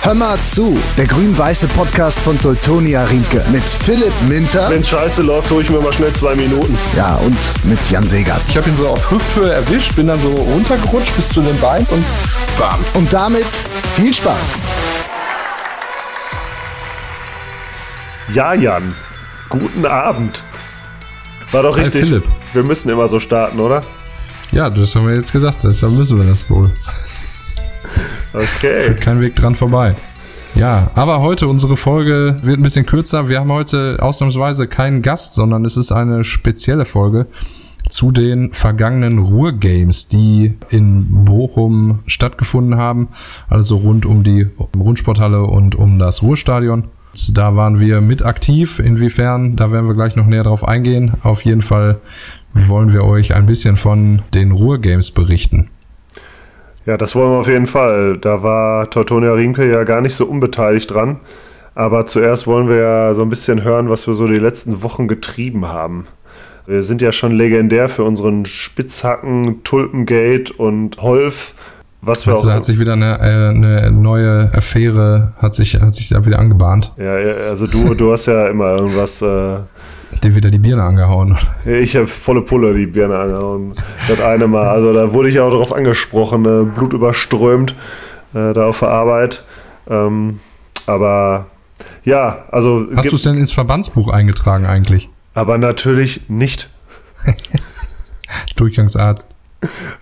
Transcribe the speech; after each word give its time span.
Hör 0.00 0.14
mal 0.14 0.38
zu, 0.38 0.78
der 0.96 1.06
grün-weiße 1.06 1.66
Podcast 1.68 2.18
von 2.20 2.40
Teutonia 2.40 3.02
Riemke 3.04 3.44
mit 3.50 3.62
Philipp 3.62 4.12
Minter. 4.28 4.70
Wenn 4.70 4.82
scheiße 4.82 5.22
läuft, 5.22 5.50
hole 5.50 5.62
ich 5.62 5.70
mir 5.70 5.80
mal 5.80 5.92
schnell 5.92 6.12
zwei 6.12 6.34
Minuten. 6.34 6.78
Ja, 6.96 7.16
und 7.16 7.36
mit 7.64 7.78
Jan 7.90 8.06
Segatz. 8.06 8.48
Ich 8.50 8.56
habe 8.56 8.70
ihn 8.70 8.76
so 8.76 8.88
auf 8.88 9.10
Hüfthöhe 9.10 9.52
erwischt, 9.52 9.96
bin 9.96 10.06
dann 10.06 10.20
so 10.20 10.30
runtergerutscht 10.30 11.14
bis 11.16 11.28
zu 11.30 11.42
den 11.42 11.58
Beinen 11.60 11.86
und 11.90 12.04
bam. 12.58 12.78
Und 12.94 13.12
damit 13.12 13.44
viel 13.96 14.14
Spaß. 14.14 14.60
Ja, 18.32 18.54
Jan. 18.54 18.94
Guten 19.48 19.84
Abend. 19.84 20.42
War 21.50 21.62
doch 21.64 21.76
Hi, 21.76 21.82
richtig. 21.82 22.02
Philipp. 22.02 22.24
Wir 22.52 22.62
müssen 22.62 22.88
immer 22.88 23.08
so 23.08 23.18
starten, 23.18 23.58
oder? 23.58 23.82
Ja, 24.52 24.70
das 24.70 24.94
haben 24.94 25.08
wir 25.08 25.14
jetzt 25.16 25.32
gesagt, 25.32 25.64
deshalb 25.64 25.92
müssen 25.92 26.18
wir 26.18 26.24
das 26.24 26.48
wohl. 26.48 26.70
Okay. 28.32 28.80
Führt 28.82 29.00
kein 29.00 29.20
Weg 29.20 29.36
dran 29.36 29.54
vorbei. 29.54 29.94
Ja, 30.54 30.90
aber 30.94 31.20
heute 31.20 31.46
unsere 31.46 31.76
Folge 31.76 32.36
wird 32.42 32.58
ein 32.58 32.62
bisschen 32.62 32.86
kürzer. 32.86 33.28
Wir 33.28 33.40
haben 33.40 33.52
heute 33.52 33.98
ausnahmsweise 34.00 34.66
keinen 34.66 35.02
Gast, 35.02 35.34
sondern 35.34 35.64
es 35.64 35.76
ist 35.76 35.92
eine 35.92 36.24
spezielle 36.24 36.84
Folge 36.84 37.26
zu 37.88 38.10
den 38.10 38.52
vergangenen 38.52 39.18
Ruhrgames, 39.18 40.08
die 40.08 40.54
in 40.68 41.24
Bochum 41.24 42.00
stattgefunden 42.06 42.76
haben. 42.76 43.08
Also 43.48 43.76
rund 43.76 44.06
um 44.06 44.24
die 44.24 44.48
Rundsporthalle 44.76 45.44
und 45.44 45.74
um 45.74 45.98
das 45.98 46.22
Ruhrstadion. 46.22 46.84
Da 47.32 47.56
waren 47.56 47.80
wir 47.80 48.00
mit 48.00 48.24
aktiv. 48.24 48.78
Inwiefern, 48.78 49.56
da 49.56 49.72
werden 49.72 49.86
wir 49.86 49.94
gleich 49.94 50.16
noch 50.16 50.26
näher 50.26 50.44
drauf 50.44 50.66
eingehen. 50.66 51.14
Auf 51.22 51.44
jeden 51.44 51.62
Fall 51.62 51.98
wollen 52.52 52.92
wir 52.92 53.04
euch 53.04 53.34
ein 53.34 53.46
bisschen 53.46 53.76
von 53.76 54.22
den 54.34 54.52
Ruhrgames 54.52 55.10
berichten. 55.10 55.70
Ja, 56.88 56.96
das 56.96 57.14
wollen 57.14 57.32
wir 57.32 57.40
auf 57.40 57.48
jeden 57.48 57.66
Fall. 57.66 58.16
Da 58.16 58.42
war 58.42 58.88
Teutonia 58.88 59.34
Riemke 59.34 59.70
ja 59.70 59.84
gar 59.84 60.00
nicht 60.00 60.14
so 60.14 60.24
unbeteiligt 60.24 60.90
dran. 60.90 61.20
Aber 61.74 62.06
zuerst 62.06 62.46
wollen 62.46 62.66
wir 62.66 62.76
ja 62.76 63.12
so 63.12 63.20
ein 63.20 63.28
bisschen 63.28 63.62
hören, 63.62 63.90
was 63.90 64.06
wir 64.06 64.14
so 64.14 64.26
die 64.26 64.36
letzten 64.36 64.82
Wochen 64.82 65.06
getrieben 65.06 65.68
haben. 65.68 66.06
Wir 66.64 66.82
sind 66.82 67.02
ja 67.02 67.12
schon 67.12 67.32
legendär 67.32 67.90
für 67.90 68.04
unseren 68.04 68.46
Spitzhacken, 68.46 69.62
Tulpengate 69.64 70.50
und 70.54 71.02
Holf. 71.02 71.52
Was 72.00 72.26
wir 72.26 72.34
Also 72.34 72.48
da 72.48 72.54
hat 72.54 72.64
sich 72.64 72.78
wieder 72.78 72.92
eine, 72.92 73.18
äh, 73.18 73.48
eine 73.48 73.90
neue 73.90 74.50
Affäre, 74.54 75.32
hat 75.38 75.54
sich, 75.54 75.80
hat 75.80 75.94
sich 75.94 76.08
da 76.08 76.24
wieder 76.24 76.38
angebahnt. 76.38 76.92
ja, 76.96 77.14
also 77.48 77.66
du, 77.66 77.94
du 77.94 78.12
hast 78.12 78.26
ja 78.26 78.48
immer 78.48 78.76
irgendwas. 78.76 79.20
Äh, 79.20 79.58
Dir 80.22 80.34
wieder 80.36 80.50
die 80.50 80.58
Birne 80.58 80.84
angehauen. 80.84 81.36
Ich 81.66 81.96
habe 81.96 82.06
volle 82.06 82.42
Pulle 82.42 82.72
die 82.72 82.86
Birne 82.86 83.18
angehauen. 83.18 83.74
Das 84.06 84.20
eine 84.20 84.46
Mal. 84.46 84.68
Also 84.68 84.92
da 84.92 85.12
wurde 85.12 85.28
ich 85.28 85.40
auch 85.40 85.50
darauf 85.50 85.74
angesprochen, 85.74 86.44
äh, 86.44 86.64
Blut 86.64 86.92
überströmt 86.92 87.74
äh, 88.32 88.52
da 88.52 88.66
auf 88.66 88.78
der 88.78 88.90
Arbeit. 88.90 89.42
Ähm, 89.88 90.38
aber 90.86 91.46
ja, 92.04 92.44
also. 92.52 92.86
Hast 92.94 93.10
du 93.10 93.16
es 93.16 93.22
denn 93.22 93.36
ins 93.36 93.52
Verbandsbuch 93.52 94.08
eingetragen 94.08 94.66
eigentlich? 94.66 95.08
aber 95.38 95.56
natürlich 95.56 96.22
nicht. 96.28 96.68
Durchgangsarzt. 98.56 99.36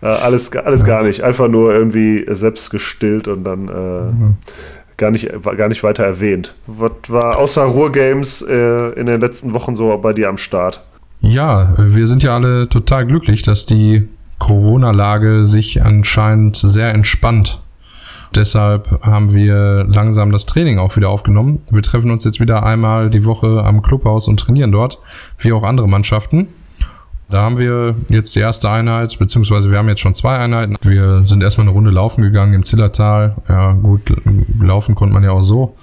Äh, 0.03 0.07
alles, 0.07 0.55
alles 0.57 0.85
gar 0.85 1.03
nicht. 1.03 1.23
Einfach 1.23 1.49
nur 1.49 1.73
irgendwie 1.73 2.25
selbst 2.29 2.71
gestillt 2.71 3.29
und 3.29 3.45
dann 3.45 3.69
äh, 3.69 4.97
gar, 4.97 5.11
nicht, 5.11 5.31
gar 5.57 5.69
nicht 5.69 5.83
weiter 5.83 6.05
erwähnt. 6.05 6.55
Was 6.67 6.93
war 7.09 7.39
außer 7.39 7.63
Ruhrgames 7.63 8.43
äh, 8.43 8.91
in 8.91 9.07
den 9.07 9.21
letzten 9.21 9.53
Wochen 9.55 9.77
so 9.77 9.97
bei 9.98 10.13
dir 10.13 10.29
am 10.29 10.39
Start? 10.39 10.83
Ja, 11.21 11.75
wir 11.79 12.07
sind 12.07 12.23
ja 12.23 12.35
alle 12.35 12.69
total 12.69 13.07
glücklich, 13.07 13.43
dass 13.43 13.67
die 13.67 14.09
Corona-Lage 14.39 15.45
sich 15.45 15.83
anscheinend 15.83 16.57
sehr 16.57 16.93
entspannt. 16.93 17.61
Deshalb 18.35 19.01
haben 19.03 19.33
wir 19.33 19.85
langsam 19.85 20.31
das 20.31 20.45
Training 20.45 20.79
auch 20.79 20.95
wieder 20.97 21.09
aufgenommen. 21.09 21.63
Wir 21.70 21.83
treffen 21.83 22.11
uns 22.11 22.25
jetzt 22.25 22.39
wieder 22.39 22.65
einmal 22.65 23.09
die 23.09 23.25
Woche 23.25 23.65
am 23.65 23.81
Clubhaus 23.81 24.29
und 24.29 24.39
trainieren 24.39 24.73
dort, 24.73 24.98
wie 25.39 25.53
auch 25.53 25.63
andere 25.63 25.89
Mannschaften. 25.89 26.48
Da 27.29 27.42
haben 27.42 27.59
wir 27.59 27.97
jetzt 28.09 28.37
die 28.37 28.41
erste 28.41 28.70
Einheit, 28.70 29.19
beziehungsweise 29.19 29.70
wir 29.70 29.79
haben 29.79 29.89
jetzt 29.89 30.01
schon 30.01 30.14
zwei 30.14 30.39
Einheiten. 30.39 30.77
Wir 30.83 31.27
sind 31.27 31.42
erstmal 31.42 31.67
eine 31.67 31.75
Runde 31.75 31.91
laufen 31.91 32.23
gegangen 32.23 32.55
im 32.55 32.63
Zillertal. 32.63 33.35
Ja, 33.48 33.73
gut, 33.73 34.13
laufen 34.61 34.95
konnte 34.95 35.13
man 35.13 35.25
ja 35.25 35.33
auch 35.33 35.41
so 35.41 35.77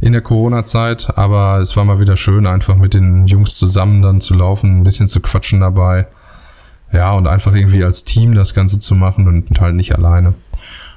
in 0.00 0.12
der 0.12 0.22
Corona-Zeit, 0.22 1.18
aber 1.18 1.58
es 1.58 1.76
war 1.76 1.84
mal 1.84 2.00
wieder 2.00 2.16
schön, 2.16 2.46
einfach 2.46 2.76
mit 2.76 2.94
den 2.94 3.26
Jungs 3.26 3.56
zusammen 3.56 4.00
dann 4.00 4.22
zu 4.22 4.34
laufen, 4.34 4.80
ein 4.80 4.82
bisschen 4.82 5.08
zu 5.08 5.20
quatschen 5.20 5.60
dabei. 5.60 6.06
Ja, 6.92 7.12
und 7.12 7.26
einfach 7.26 7.54
irgendwie 7.54 7.84
als 7.84 8.04
Team 8.04 8.34
das 8.34 8.54
Ganze 8.54 8.78
zu 8.78 8.94
machen 8.94 9.28
und 9.28 9.60
halt 9.60 9.74
nicht 9.74 9.94
alleine. 9.94 10.34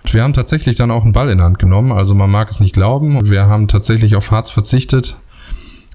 Wir 0.05 0.23
haben 0.23 0.33
tatsächlich 0.33 0.75
dann 0.75 0.91
auch 0.91 1.03
einen 1.03 1.11
Ball 1.11 1.29
in 1.29 1.41
Hand 1.41 1.59
genommen, 1.59 1.91
also 1.91 2.15
man 2.15 2.29
mag 2.29 2.49
es 2.49 2.59
nicht 2.59 2.73
glauben. 2.73 3.29
Wir 3.29 3.47
haben 3.47 3.67
tatsächlich 3.67 4.15
auf 4.15 4.31
Harz 4.31 4.49
verzichtet, 4.49 5.17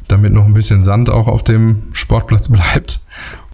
damit 0.08 0.32
noch 0.32 0.46
ein 0.46 0.54
bisschen 0.54 0.82
Sand 0.82 1.10
auch 1.10 1.28
auf 1.28 1.44
dem 1.44 1.84
Sportplatz 1.92 2.48
bleibt. 2.52 3.00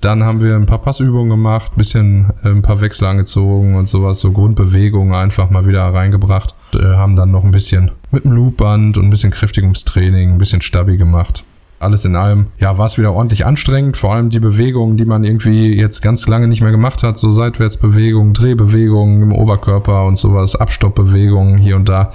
Dann 0.00 0.25
haben 0.25 0.42
wir 0.42 0.54
ein 0.54 0.66
paar 0.66 0.82
Passübungen 0.82 1.31
gemacht, 1.31 1.76
bisschen 1.76 2.32
äh, 2.42 2.48
ein 2.48 2.62
paar 2.62 2.81
Wechsel 2.81 3.06
angezogen 3.06 3.75
und 3.75 3.88
sowas, 3.88 4.20
so 4.20 4.32
Grundbewegungen 4.32 5.14
einfach 5.14 5.50
mal 5.50 5.66
wieder 5.66 5.82
reingebracht. 5.82 6.54
Äh, 6.75 6.97
haben 6.97 7.16
dann 7.16 7.31
noch 7.31 7.44
ein 7.44 7.53
bisschen 7.53 7.91
mit 8.10 8.25
dem 8.25 8.32
Loopband 8.32 8.98
und 8.98 9.04
ein 9.04 9.10
bisschen 9.10 9.31
Kräftigungstraining, 9.31 10.32
ein 10.32 10.38
bisschen 10.38 10.60
Stabi 10.60 10.97
gemacht. 10.97 11.44
Alles 11.81 12.04
in 12.04 12.16
allem, 12.16 12.47
ja, 12.59 12.78
war 12.78 12.87
es 12.87 12.97
wieder 12.98 13.12
ordentlich 13.12 13.44
anstrengend. 13.44 13.97
Vor 13.97 14.14
allem 14.14 14.31
die 14.31 14.41
Bewegungen, 14.41 14.97
die 14.97 15.04
man 15.04 15.25
irgendwie 15.25 15.75
jetzt 15.75 16.00
ganz 16.03 16.26
lange 16.26 16.48
nicht 16.48 16.62
mehr 16.62 16.70
gemacht 16.70 17.03
hat, 17.03 17.19
so 17.19 17.31
Seitwärtsbewegungen, 17.31 18.32
Drehbewegungen 18.32 19.22
im 19.22 19.32
Oberkörper 19.32 20.06
und 20.06 20.16
sowas, 20.16 20.56
Abstoppbewegungen 20.56 21.59
hier 21.59 21.76
und 21.76 21.88
da. 21.88 22.10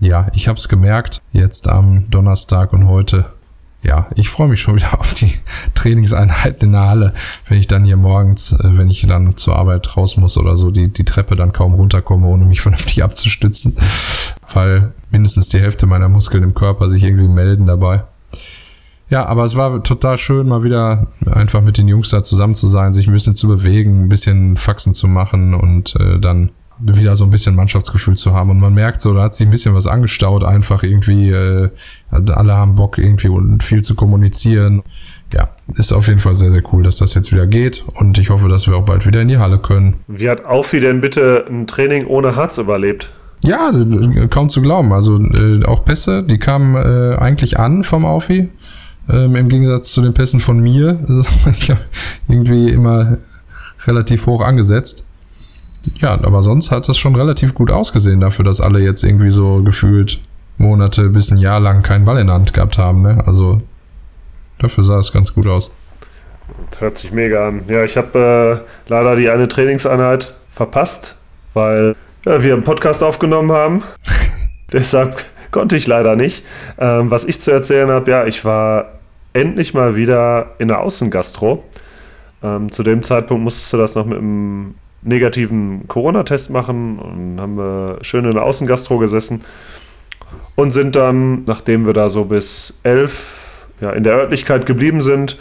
Ja, 0.00 0.28
ich 0.34 0.48
habe 0.48 0.58
es 0.58 0.68
gemerkt, 0.68 1.20
jetzt 1.32 1.68
am 1.68 2.10
Donnerstag 2.10 2.72
und 2.72 2.88
heute 2.88 3.26
ja, 3.86 4.08
ich 4.16 4.28
freue 4.28 4.48
mich 4.48 4.60
schon 4.60 4.76
wieder 4.76 4.98
auf 4.98 5.14
die 5.14 5.32
Trainingseinheiten 5.74 6.68
in 6.68 6.72
der 6.72 6.88
Halle, 6.88 7.14
wenn 7.48 7.58
ich 7.58 7.66
dann 7.66 7.84
hier 7.84 7.96
morgens, 7.96 8.52
äh, 8.52 8.76
wenn 8.76 8.88
ich 8.88 9.06
dann 9.06 9.36
zur 9.36 9.56
Arbeit 9.56 9.96
raus 9.96 10.16
muss 10.16 10.36
oder 10.36 10.56
so, 10.56 10.70
die, 10.70 10.88
die 10.88 11.04
Treppe 11.04 11.36
dann 11.36 11.52
kaum 11.52 11.74
runterkomme, 11.74 12.26
ohne 12.26 12.44
mich 12.44 12.60
vernünftig 12.62 13.02
abzustützen, 13.02 13.76
weil 14.52 14.92
mindestens 15.10 15.48
die 15.48 15.60
Hälfte 15.60 15.86
meiner 15.86 16.08
Muskeln 16.08 16.42
im 16.42 16.54
Körper 16.54 16.88
sich 16.88 17.04
irgendwie 17.04 17.28
melden 17.28 17.66
dabei. 17.66 18.02
Ja, 19.08 19.24
aber 19.26 19.44
es 19.44 19.54
war 19.54 19.84
total 19.84 20.18
schön, 20.18 20.48
mal 20.48 20.64
wieder 20.64 21.06
einfach 21.30 21.60
mit 21.60 21.78
den 21.78 21.86
Jungs 21.86 22.10
da 22.10 22.24
zusammen 22.24 22.56
zu 22.56 22.66
sein, 22.66 22.92
sich 22.92 23.06
ein 23.06 23.12
bisschen 23.12 23.36
zu 23.36 23.46
bewegen, 23.46 24.04
ein 24.04 24.08
bisschen 24.08 24.56
Faxen 24.56 24.94
zu 24.94 25.06
machen 25.06 25.54
und 25.54 25.94
äh, 26.00 26.18
dann 26.18 26.50
wieder 26.78 27.16
so 27.16 27.24
ein 27.24 27.30
bisschen 27.30 27.54
Mannschaftsgefühl 27.54 28.16
zu 28.16 28.32
haben. 28.32 28.50
Und 28.50 28.60
man 28.60 28.74
merkt 28.74 29.00
so, 29.00 29.14
da 29.14 29.24
hat 29.24 29.34
sich 29.34 29.46
ein 29.46 29.50
bisschen 29.50 29.74
was 29.74 29.86
angestaut, 29.86 30.44
einfach 30.44 30.82
irgendwie, 30.82 31.30
äh, 31.30 31.70
alle 32.10 32.54
haben 32.54 32.74
Bock 32.74 32.98
irgendwie 32.98 33.28
und 33.28 33.62
viel 33.62 33.82
zu 33.82 33.94
kommunizieren. 33.94 34.82
Ja, 35.32 35.48
ist 35.74 35.92
auf 35.92 36.06
jeden 36.06 36.20
Fall 36.20 36.34
sehr, 36.34 36.52
sehr 36.52 36.62
cool, 36.72 36.82
dass 36.82 36.96
das 36.96 37.14
jetzt 37.14 37.32
wieder 37.32 37.46
geht. 37.46 37.84
Und 37.94 38.18
ich 38.18 38.30
hoffe, 38.30 38.48
dass 38.48 38.68
wir 38.68 38.76
auch 38.76 38.84
bald 38.84 39.06
wieder 39.06 39.20
in 39.20 39.28
die 39.28 39.38
Halle 39.38 39.58
können. 39.58 39.96
Wie 40.06 40.28
hat 40.28 40.44
Aufi 40.44 40.80
denn 40.80 41.00
bitte 41.00 41.46
ein 41.48 41.66
Training 41.66 42.06
ohne 42.06 42.36
Harz 42.36 42.58
überlebt? 42.58 43.10
Ja, 43.44 43.72
kaum 44.30 44.48
zu 44.48 44.62
glauben. 44.62 44.92
Also 44.92 45.20
äh, 45.20 45.64
auch 45.64 45.84
Pässe, 45.84 46.22
die 46.22 46.38
kamen 46.38 46.76
äh, 46.76 47.16
eigentlich 47.16 47.58
an 47.58 47.84
vom 47.84 48.04
Aufi. 48.04 48.48
Ähm, 49.08 49.36
Im 49.36 49.48
Gegensatz 49.48 49.92
zu 49.92 50.02
den 50.02 50.14
Pässen 50.14 50.40
von 50.40 50.58
mir. 50.58 50.98
ich 51.52 51.70
habe 51.70 51.80
irgendwie 52.28 52.70
immer 52.70 53.18
relativ 53.84 54.26
hoch 54.26 54.42
angesetzt. 54.42 55.08
Ja, 55.98 56.12
aber 56.22 56.42
sonst 56.42 56.70
hat 56.70 56.88
das 56.88 56.98
schon 56.98 57.14
relativ 57.14 57.54
gut 57.54 57.70
ausgesehen 57.70 58.20
dafür, 58.20 58.44
dass 58.44 58.60
alle 58.60 58.80
jetzt 58.80 59.02
irgendwie 59.02 59.30
so 59.30 59.62
gefühlt 59.62 60.20
Monate 60.58 61.08
bis 61.08 61.30
ein 61.30 61.38
Jahr 61.38 61.60
lang 61.60 61.82
keinen 61.82 62.04
Ball 62.04 62.18
in 62.18 62.26
der 62.26 62.34
Hand 62.34 62.54
gehabt 62.54 62.78
haben. 62.78 63.02
Ne? 63.02 63.22
Also 63.26 63.60
dafür 64.58 64.84
sah 64.84 64.98
es 64.98 65.12
ganz 65.12 65.34
gut 65.34 65.46
aus. 65.46 65.72
Das 66.70 66.80
hört 66.80 66.98
sich 66.98 67.12
mega 67.12 67.48
an. 67.48 67.62
Ja, 67.68 67.84
ich 67.84 67.96
habe 67.96 68.64
äh, 68.64 68.90
leider 68.90 69.16
die 69.16 69.28
eine 69.28 69.48
Trainingseinheit 69.48 70.34
verpasst, 70.48 71.16
weil 71.54 71.96
ja, 72.24 72.42
wir 72.42 72.54
einen 72.54 72.64
Podcast 72.64 73.02
aufgenommen 73.02 73.52
haben. 73.52 73.82
Deshalb 74.72 75.24
konnte 75.50 75.76
ich 75.76 75.86
leider 75.86 76.16
nicht. 76.16 76.44
Ähm, 76.78 77.10
was 77.10 77.24
ich 77.24 77.40
zu 77.40 77.50
erzählen 77.50 77.90
habe, 77.90 78.10
ja, 78.10 78.26
ich 78.26 78.44
war 78.44 78.92
endlich 79.32 79.74
mal 79.74 79.96
wieder 79.96 80.54
in 80.58 80.68
der 80.68 80.80
Außengastro. 80.80 81.64
Ähm, 82.42 82.70
zu 82.72 82.82
dem 82.82 83.02
Zeitpunkt 83.02 83.42
musstest 83.42 83.72
du 83.72 83.76
das 83.76 83.94
noch 83.94 84.06
mit 84.06 84.18
einem 84.18 84.74
negativen 85.02 85.86
Corona-Test 85.88 86.50
machen 86.50 86.98
und 86.98 87.40
haben 87.40 87.56
wir 87.56 87.98
schön 88.02 88.24
in 88.24 88.34
der 88.34 88.44
Außengastro 88.44 88.98
gesessen 88.98 89.42
und 90.54 90.72
sind 90.72 90.96
dann, 90.96 91.44
nachdem 91.44 91.86
wir 91.86 91.92
da 91.92 92.08
so 92.08 92.24
bis 92.24 92.78
elf 92.82 93.66
ja, 93.80 93.90
in 93.90 94.04
der 94.04 94.14
Örtlichkeit 94.14 94.66
geblieben 94.66 95.02
sind, 95.02 95.38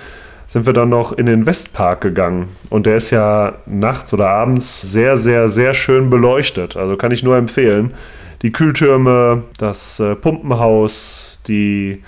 sind 0.47 0.65
wir 0.65 0.73
dann 0.73 0.89
noch 0.89 1.13
in 1.13 1.25
den 1.25 1.45
Westpark 1.45 2.01
gegangen. 2.01 2.49
Und 2.69 2.85
der 2.85 2.97
ist 2.97 3.09
ja 3.09 3.55
nachts 3.65 4.13
oder 4.13 4.29
abends 4.29 4.81
sehr, 4.81 5.17
sehr, 5.17 5.49
sehr 5.49 5.73
schön 5.73 6.09
beleuchtet. 6.09 6.77
Also 6.77 6.97
kann 6.97 7.11
ich 7.11 7.23
nur 7.23 7.35
empfehlen. 7.35 7.93
Die 8.41 8.51
Kühltürme, 8.51 9.43
das 9.57 9.99
äh, 9.99 10.15
Pumpenhaus, 10.15 11.39
die 11.47 12.03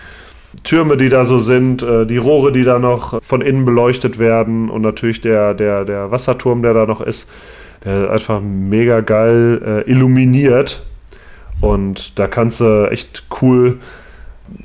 Türme, 0.67 0.97
die 0.97 1.09
da 1.09 1.23
so 1.23 1.39
sind, 1.39 1.81
äh, 1.81 2.05
die 2.05 2.17
Rohre, 2.17 2.51
die 2.51 2.63
da 2.63 2.77
noch 2.77 3.23
von 3.23 3.41
innen 3.41 3.63
beleuchtet 3.63 4.19
werden 4.19 4.69
und 4.69 4.81
natürlich 4.81 5.21
der, 5.21 5.53
der, 5.53 5.85
der 5.85 6.11
Wasserturm, 6.11 6.61
der 6.61 6.73
da 6.73 6.85
noch 6.85 6.99
ist, 6.99 7.29
der 7.85 8.05
ist 8.05 8.09
einfach 8.09 8.41
mega 8.41 8.99
geil 8.99 9.61
äh, 9.87 9.89
illuminiert. 9.89 10.81
Und 11.61 12.19
da 12.19 12.27
kannst 12.27 12.59
du 12.59 12.89
echt 12.91 13.23
cool 13.41 13.79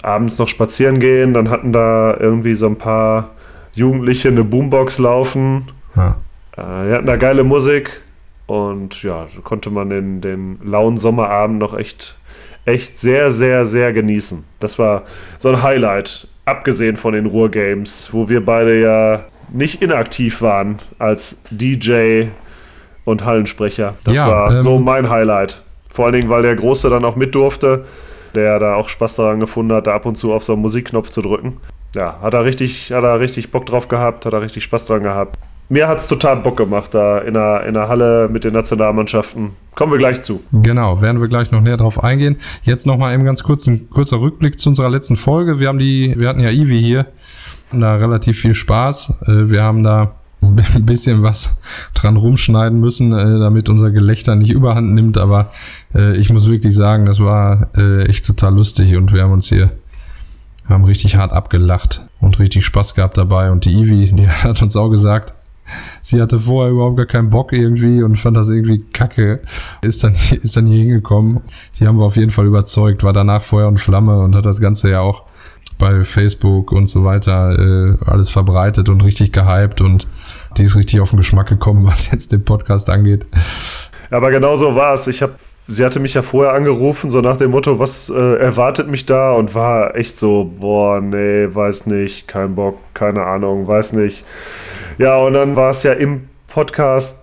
abends 0.02 0.38
noch 0.38 0.48
spazieren 0.48 0.98
gehen. 0.98 1.34
Dann 1.34 1.50
hatten 1.50 1.72
da 1.72 2.16
irgendwie 2.18 2.54
so 2.54 2.66
ein 2.66 2.76
paar 2.76 3.30
Jugendliche 3.74 4.28
eine 4.28 4.44
Boombox 4.44 4.98
laufen. 4.98 5.70
Ja. 5.96 6.16
Äh, 6.56 6.88
die 6.88 6.94
hatten 6.94 7.06
da 7.06 7.16
geile 7.16 7.44
Musik. 7.44 8.02
Und 8.46 9.02
ja, 9.02 9.26
konnte 9.44 9.70
man 9.70 9.88
den, 9.88 10.20
den 10.20 10.58
lauen 10.64 10.98
Sommerabend 10.98 11.58
noch 11.58 11.78
echt, 11.78 12.16
echt 12.64 13.00
sehr, 13.00 13.30
sehr, 13.32 13.66
sehr 13.66 13.92
genießen. 13.92 14.44
Das 14.60 14.78
war 14.78 15.02
so 15.38 15.48
ein 15.48 15.62
Highlight, 15.62 16.28
abgesehen 16.44 16.96
von 16.96 17.14
den 17.14 17.26
Ruhr-Games, 17.26 18.10
wo 18.12 18.28
wir 18.28 18.44
beide 18.44 18.80
ja 18.80 19.24
nicht 19.52 19.82
inaktiv 19.82 20.42
waren 20.42 20.78
als 20.98 21.38
DJ 21.50 22.26
und 23.04 23.24
Hallensprecher. 23.24 23.94
Das 24.04 24.14
ja, 24.14 24.28
war 24.28 24.50
ähm, 24.52 24.60
so 24.60 24.78
mein 24.78 25.10
Highlight. 25.10 25.62
Vor 25.88 26.06
allen 26.06 26.14
Dingen, 26.14 26.30
weil 26.30 26.42
der 26.42 26.56
Große 26.56 26.88
dann 26.88 27.04
auch 27.04 27.16
mit 27.16 27.34
durfte, 27.34 27.84
der 28.34 28.58
da 28.58 28.74
auch 28.74 28.88
Spaß 28.88 29.16
daran 29.16 29.40
gefunden 29.40 29.72
hat, 29.72 29.86
da 29.86 29.94
ab 29.94 30.06
und 30.06 30.16
zu 30.16 30.32
auf 30.32 30.44
so 30.44 30.54
einen 30.54 30.62
Musikknopf 30.62 31.10
zu 31.10 31.20
drücken. 31.20 31.58
Ja, 31.94 32.18
hat 32.22 32.32
er 32.32 32.44
richtig, 32.44 32.92
hat 32.92 33.04
er 33.04 33.20
richtig 33.20 33.50
Bock 33.50 33.66
drauf 33.66 33.88
gehabt, 33.88 34.24
hat 34.24 34.32
er 34.32 34.40
richtig 34.40 34.64
Spaß 34.64 34.86
dran 34.86 35.02
gehabt. 35.02 35.38
Mir 35.68 35.88
hat 35.88 35.98
es 35.98 36.06
total 36.06 36.36
Bock 36.36 36.58
gemacht, 36.58 36.92
da 36.92 37.18
in 37.18 37.34
der, 37.34 37.64
in 37.66 37.74
der 37.74 37.88
Halle 37.88 38.28
mit 38.30 38.44
den 38.44 38.52
Nationalmannschaften. 38.52 39.50
Kommen 39.74 39.92
wir 39.92 39.98
gleich 39.98 40.22
zu. 40.22 40.42
Genau, 40.52 41.00
werden 41.00 41.20
wir 41.20 41.28
gleich 41.28 41.50
noch 41.50 41.62
näher 41.62 41.78
drauf 41.78 42.04
eingehen. 42.04 42.36
Jetzt 42.62 42.86
nochmal 42.86 43.14
eben 43.14 43.24
ganz 43.24 43.42
kurz 43.42 43.66
ein 43.66 43.88
kurzer 43.88 44.20
Rückblick 44.20 44.58
zu 44.58 44.68
unserer 44.68 44.90
letzten 44.90 45.16
Folge. 45.16 45.60
Wir 45.60 45.68
haben 45.68 45.78
die, 45.78 46.14
wir 46.18 46.28
hatten 46.28 46.40
ja 46.40 46.50
Ivi 46.50 46.80
hier, 46.80 47.06
da 47.72 47.94
relativ 47.94 48.38
viel 48.38 48.54
Spaß. 48.54 49.22
Äh, 49.26 49.50
wir 49.50 49.62
haben 49.62 49.82
da 49.82 50.16
ein 50.42 50.84
bisschen 50.84 51.22
was 51.22 51.60
dran 51.94 52.16
rumschneiden 52.16 52.78
müssen, 52.78 53.12
äh, 53.12 53.38
damit 53.38 53.70
unser 53.70 53.90
Gelächter 53.90 54.36
nicht 54.36 54.50
überhand 54.50 54.92
nimmt. 54.92 55.16
Aber 55.16 55.50
äh, 55.94 56.16
ich 56.18 56.30
muss 56.30 56.50
wirklich 56.50 56.74
sagen, 56.74 57.06
das 57.06 57.20
war 57.20 57.68
echt 57.74 58.26
total 58.26 58.54
lustig 58.54 58.96
und 58.96 59.12
wir 59.12 59.22
haben 59.22 59.32
uns 59.32 59.48
hier 59.48 59.70
haben 60.68 60.84
richtig 60.84 61.16
hart 61.16 61.32
abgelacht 61.32 62.02
und 62.20 62.38
richtig 62.38 62.64
Spaß 62.64 62.94
gehabt 62.94 63.16
dabei. 63.16 63.50
Und 63.50 63.64
die 63.64 63.72
Ivi, 63.72 64.10
die 64.12 64.28
hat 64.28 64.62
uns 64.62 64.76
auch 64.76 64.90
gesagt, 64.90 65.34
sie 66.00 66.20
hatte 66.20 66.38
vorher 66.38 66.72
überhaupt 66.72 66.96
gar 66.96 67.06
keinen 67.06 67.30
Bock 67.30 67.52
irgendwie 67.52 68.02
und 68.02 68.16
fand 68.16 68.36
das 68.36 68.50
irgendwie 68.50 68.84
kacke. 68.92 69.40
Ist 69.82 70.04
dann, 70.04 70.14
ist 70.42 70.56
dann 70.56 70.66
hier 70.66 70.80
hingekommen. 70.80 71.40
Die 71.78 71.86
haben 71.86 71.98
wir 71.98 72.04
auf 72.04 72.16
jeden 72.16 72.30
Fall 72.30 72.46
überzeugt, 72.46 73.04
war 73.04 73.12
danach 73.12 73.42
Feuer 73.42 73.68
und 73.68 73.78
Flamme 73.78 74.20
und 74.20 74.34
hat 74.34 74.46
das 74.46 74.60
Ganze 74.60 74.90
ja 74.90 75.00
auch 75.00 75.24
bei 75.78 76.04
Facebook 76.04 76.70
und 76.72 76.86
so 76.86 77.04
weiter 77.04 77.58
äh, 77.58 77.96
alles 78.04 78.30
verbreitet 78.30 78.88
und 78.88 79.02
richtig 79.02 79.32
gehypt 79.32 79.80
und 79.80 80.06
die 80.56 80.62
ist 80.62 80.76
richtig 80.76 81.00
auf 81.00 81.10
den 81.10 81.16
Geschmack 81.16 81.48
gekommen, 81.48 81.86
was 81.86 82.10
jetzt 82.12 82.32
den 82.32 82.44
Podcast 82.44 82.90
angeht. 82.90 83.26
Aber 84.10 84.30
genau 84.30 84.56
so 84.56 84.74
war 84.74 84.94
es. 84.94 85.06
Ich 85.06 85.22
habe 85.22 85.34
sie 85.66 85.84
hatte 85.84 86.00
mich 86.00 86.14
ja 86.14 86.22
vorher 86.22 86.54
angerufen, 86.54 87.10
so 87.10 87.20
nach 87.20 87.36
dem 87.36 87.50
Motto, 87.50 87.78
was 87.78 88.10
äh, 88.10 88.36
erwartet 88.36 88.88
mich 88.88 89.06
da? 89.06 89.32
Und 89.32 89.54
war 89.54 89.96
echt 89.96 90.16
so, 90.16 90.50
boah, 90.58 91.00
nee, 91.00 91.48
weiß 91.50 91.86
nicht, 91.86 92.28
kein 92.28 92.54
Bock, 92.54 92.78
keine 92.94 93.24
Ahnung, 93.24 93.66
weiß 93.66 93.92
nicht. 93.94 94.24
Ja, 94.98 95.16
und 95.16 95.34
dann 95.34 95.56
war 95.56 95.70
es 95.70 95.82
ja 95.82 95.92
im 95.92 96.28
Podcast 96.48 97.18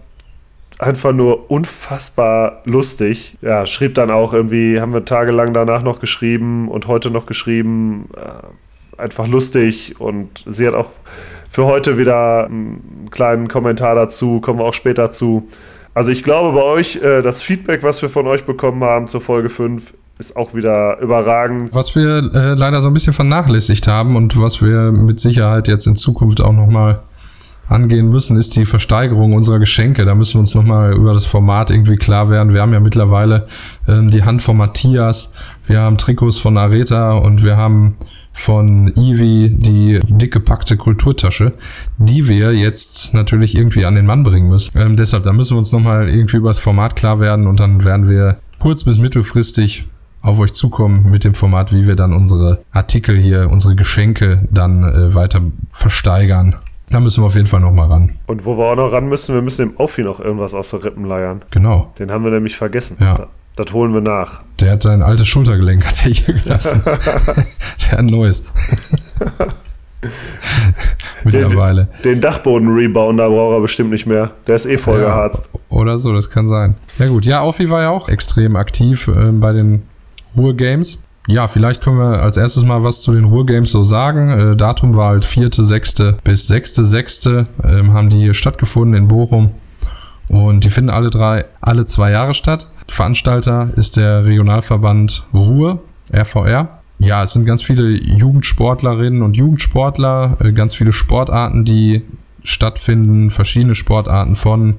einfach 0.80 1.12
nur 1.12 1.51
unfassbar 1.51 2.62
lustig. 2.65 3.38
Ja, 3.41 3.65
schrieb 3.65 3.95
dann 3.95 4.09
auch 4.12 4.33
irgendwie, 4.33 4.80
haben 4.80 4.94
wir 4.94 5.06
tagelang 5.06 5.53
danach 5.53 5.83
noch 5.83 6.00
geschrieben 6.00 6.69
und 6.69 6.88
heute 6.88 7.12
noch 7.12 7.25
geschrieben. 7.25 8.09
Äh, 8.15 8.47
einfach 9.00 9.27
lustig 9.27 9.95
und 10.00 10.44
sie 10.45 10.68
hat 10.68 10.74
auch 10.74 10.92
für 11.50 11.65
heute 11.65 11.97
wieder 11.97 12.45
einen 12.45 13.07
kleinen 13.12 13.47
Kommentar 13.47 13.95
dazu, 13.95 14.39
kommen 14.42 14.59
wir 14.59 14.65
auch 14.65 14.74
später 14.74 15.09
zu. 15.09 15.47
Also 15.94 16.12
ich 16.12 16.24
glaube 16.24 16.56
bei 16.56 16.63
euch, 16.63 16.97
äh, 16.97 17.21
das 17.21 17.41
Feedback, 17.41 17.83
was 17.83 18.01
wir 18.01 18.09
von 18.09 18.27
euch 18.27 18.45
bekommen 18.45 18.83
haben 18.83 19.07
zur 19.07 19.21
Folge 19.21 19.50
5, 19.50 19.94
ist 20.19 20.36
auch 20.36 20.53
wieder 20.53 21.00
überragend. 21.00 21.74
Was 21.74 21.95
wir 21.95 22.31
äh, 22.33 22.53
leider 22.53 22.81
so 22.81 22.89
ein 22.89 22.94
bisschen 22.94 23.13
vernachlässigt 23.13 23.88
haben 23.88 24.15
und 24.15 24.39
was 24.39 24.62
wir 24.62 24.91
mit 24.91 25.19
Sicherheit 25.19 25.68
jetzt 25.68 25.88
in 25.88 25.95
Zukunft 25.95 26.41
auch 26.41 26.51
nochmal 26.51 27.01
angehen 27.69 28.09
müssen, 28.09 28.38
ist 28.38 28.56
die 28.56 28.65
Versteigerung 28.65 29.33
unserer 29.33 29.59
Geschenke. 29.59 30.03
Da 30.03 30.15
müssen 30.15 30.36
wir 30.36 30.39
uns 30.39 30.56
nochmal 30.56 30.94
über 30.94 31.13
das 31.13 31.25
Format 31.25 31.69
irgendwie 31.69 31.97
klar 31.97 32.30
werden. 32.30 32.53
Wir 32.53 32.62
haben 32.62 32.74
ja 32.74 32.80
mittlerweile 32.80 33.45
ähm, 33.88 34.09
die 34.09 34.24
Hand 34.24 34.42
von 34.42 34.57
Matthias, 34.57 35.33
wir 35.68 35.80
haben 35.80 35.97
Trikots 35.97 36.39
von 36.39 36.57
Areta 36.57 37.13
und 37.13 37.44
wir 37.44 37.57
haben 37.57 37.95
von 38.34 38.94
Ivi 38.96 39.50
die 39.50 40.00
dicke 40.08 40.40
packte 40.40 40.78
Kulturtasche, 40.78 41.54
die 41.98 42.28
wir 42.28 42.54
jetzt 42.54 43.14
natürlich 43.14 43.56
irgendwie 43.56 43.86
an 43.86 43.96
den 43.96 44.06
Mann 44.06 44.24
bringen 44.24 44.50
müssen. 44.50 44.80
Ähm, 44.80 44.96
deshalb, 44.96 45.24
da 45.24 45.34
müssen 45.34 45.56
wir 45.56 45.60
uns 45.60 45.72
nochmal 45.72 46.10
irgendwie 46.10 46.38
über 46.38 46.50
das 46.50 46.60
Format 46.60 46.96
klar 46.96 47.20
werden 47.20 47.48
und 47.48 47.60
dann 47.60 47.84
werden 47.84 48.10
wir 48.10 48.38
kurz 48.60 48.84
bis 48.84 48.98
mittelfristig 48.98 49.88
auf 50.22 50.40
euch 50.40 50.54
zukommen 50.54 51.10
mit 51.10 51.24
dem 51.24 51.34
Format, 51.34 51.74
wie 51.74 51.88
wir 51.88 51.96
dann 51.96 52.14
unsere 52.14 52.64
Artikel 52.72 53.18
hier, 53.18 53.50
unsere 53.50 53.76
Geschenke 53.76 54.48
dann 54.52 54.84
äh, 54.84 55.16
weiter 55.16 55.42
versteigern. 55.72 56.56
Da 56.90 57.00
müssen 57.00 57.22
wir 57.22 57.28
auf 57.28 57.36
jeden 57.36 57.48
Fall 57.48 57.60
noch 57.60 57.72
mal 57.72 57.88
ran. 57.88 58.18
Und 58.26 58.46
wo 58.46 58.58
wir 58.58 58.66
auch 58.66 58.76
noch 58.76 58.92
ran 58.92 59.08
müssen, 59.08 59.36
wir 59.36 59.44
müssen 59.44 59.70
dem 59.70 59.78
Aufhi 59.78 60.02
noch 60.02 60.20
irgendwas 60.20 60.54
aus 60.54 60.72
der 60.72 60.84
Rippen 60.84 61.06
leiern. 61.06 61.42
Genau. 61.52 61.94
Den 62.00 62.12
haben 62.12 62.24
wir 62.24 62.31
nämlich 62.31 62.58
vergessen. 62.58 62.98
Ja. 63.00 63.14
Da, 63.14 63.28
das 63.59 63.73
holen 63.73 63.94
wir 63.94 64.01
nach. 64.01 64.41
Der 64.61 64.71
hat 64.73 64.83
sein 64.83 65.01
altes 65.01 65.27
Schultergelenk 65.27 65.85
hat 65.85 66.06
er 66.06 66.11
hier 66.11 66.33
gelassen. 66.35 66.81
Der 66.85 67.91
hat 67.91 68.00
ein 68.00 68.06
neues. 68.06 68.45
Mittlerweile. 71.25 71.89
Den, 72.06 72.13
den 72.13 72.21
Dachboden-Rebounder 72.21 73.29
braucht 73.29 73.50
er 73.50 73.59
bestimmt 73.59 73.89
nicht 73.89 74.06
mehr. 74.06 74.31
Der 74.47 74.56
ist 74.56 74.65
eh 74.65 74.77
voll 74.77 75.01
ja, 75.01 75.29
Oder 75.69 75.97
so, 75.97 76.13
das 76.13 76.29
kann 76.29 76.47
sein. 76.47 76.75
Ja 76.97 77.07
gut, 77.07 77.25
ja, 77.25 77.41
Aufhi 77.41 77.69
war 77.69 77.81
ja 77.81 77.89
auch 77.89 78.07
extrem 78.07 78.56
aktiv 78.56 79.09
äh, 79.09 79.31
bei 79.31 79.51
den 79.51 79.83
Ruhr 80.38 80.56
Games. 80.56 81.03
Ja, 81.27 81.50
vielleicht 81.50 81.83
können 81.83 81.97
wir 81.97 82.23
als 82.23 82.38
erstes 82.38 82.63
mal 82.63 82.83
was 82.83 83.01
zu 83.01 83.13
den 83.13 83.25
Ruhrgames 83.25 83.71
so 83.71 83.83
sagen. 83.83 84.29
Äh, 84.29 84.56
Datum 84.56 84.95
war 84.95 85.09
halt 85.09 85.25
4.6. 85.25 86.15
bis 86.23 86.50
6.6. 86.50 87.45
Ähm, 87.65 87.91
haben 87.94 88.09
die 88.09 88.19
hier 88.19 88.33
stattgefunden 88.33 88.95
in 88.95 89.09
Bochum. 89.09 89.51
Und 90.29 90.63
die 90.63 90.69
finden 90.69 90.89
alle 90.89 91.09
drei, 91.09 91.45
alle 91.59 91.85
zwei 91.85 92.11
Jahre 92.11 92.33
statt. 92.33 92.67
Veranstalter 92.89 93.69
ist 93.75 93.97
der 93.97 94.25
Regionalverband 94.25 95.25
Ruhr, 95.33 95.81
RVR. 96.13 96.80
Ja, 97.00 97.24
es 97.24 97.33
sind 97.33 97.45
ganz 97.45 97.62
viele 97.62 97.89
Jugendsportlerinnen 97.91 99.21
und 99.21 99.38
Jugendsportler, 99.38 100.38
äh, 100.41 100.51
ganz 100.51 100.75
viele 100.75 100.91
Sportarten, 100.91 101.63
die 101.63 102.01
stattfinden, 102.44 103.31
verschiedene 103.31 103.75
Sportarten 103.75 104.36
von 104.36 104.75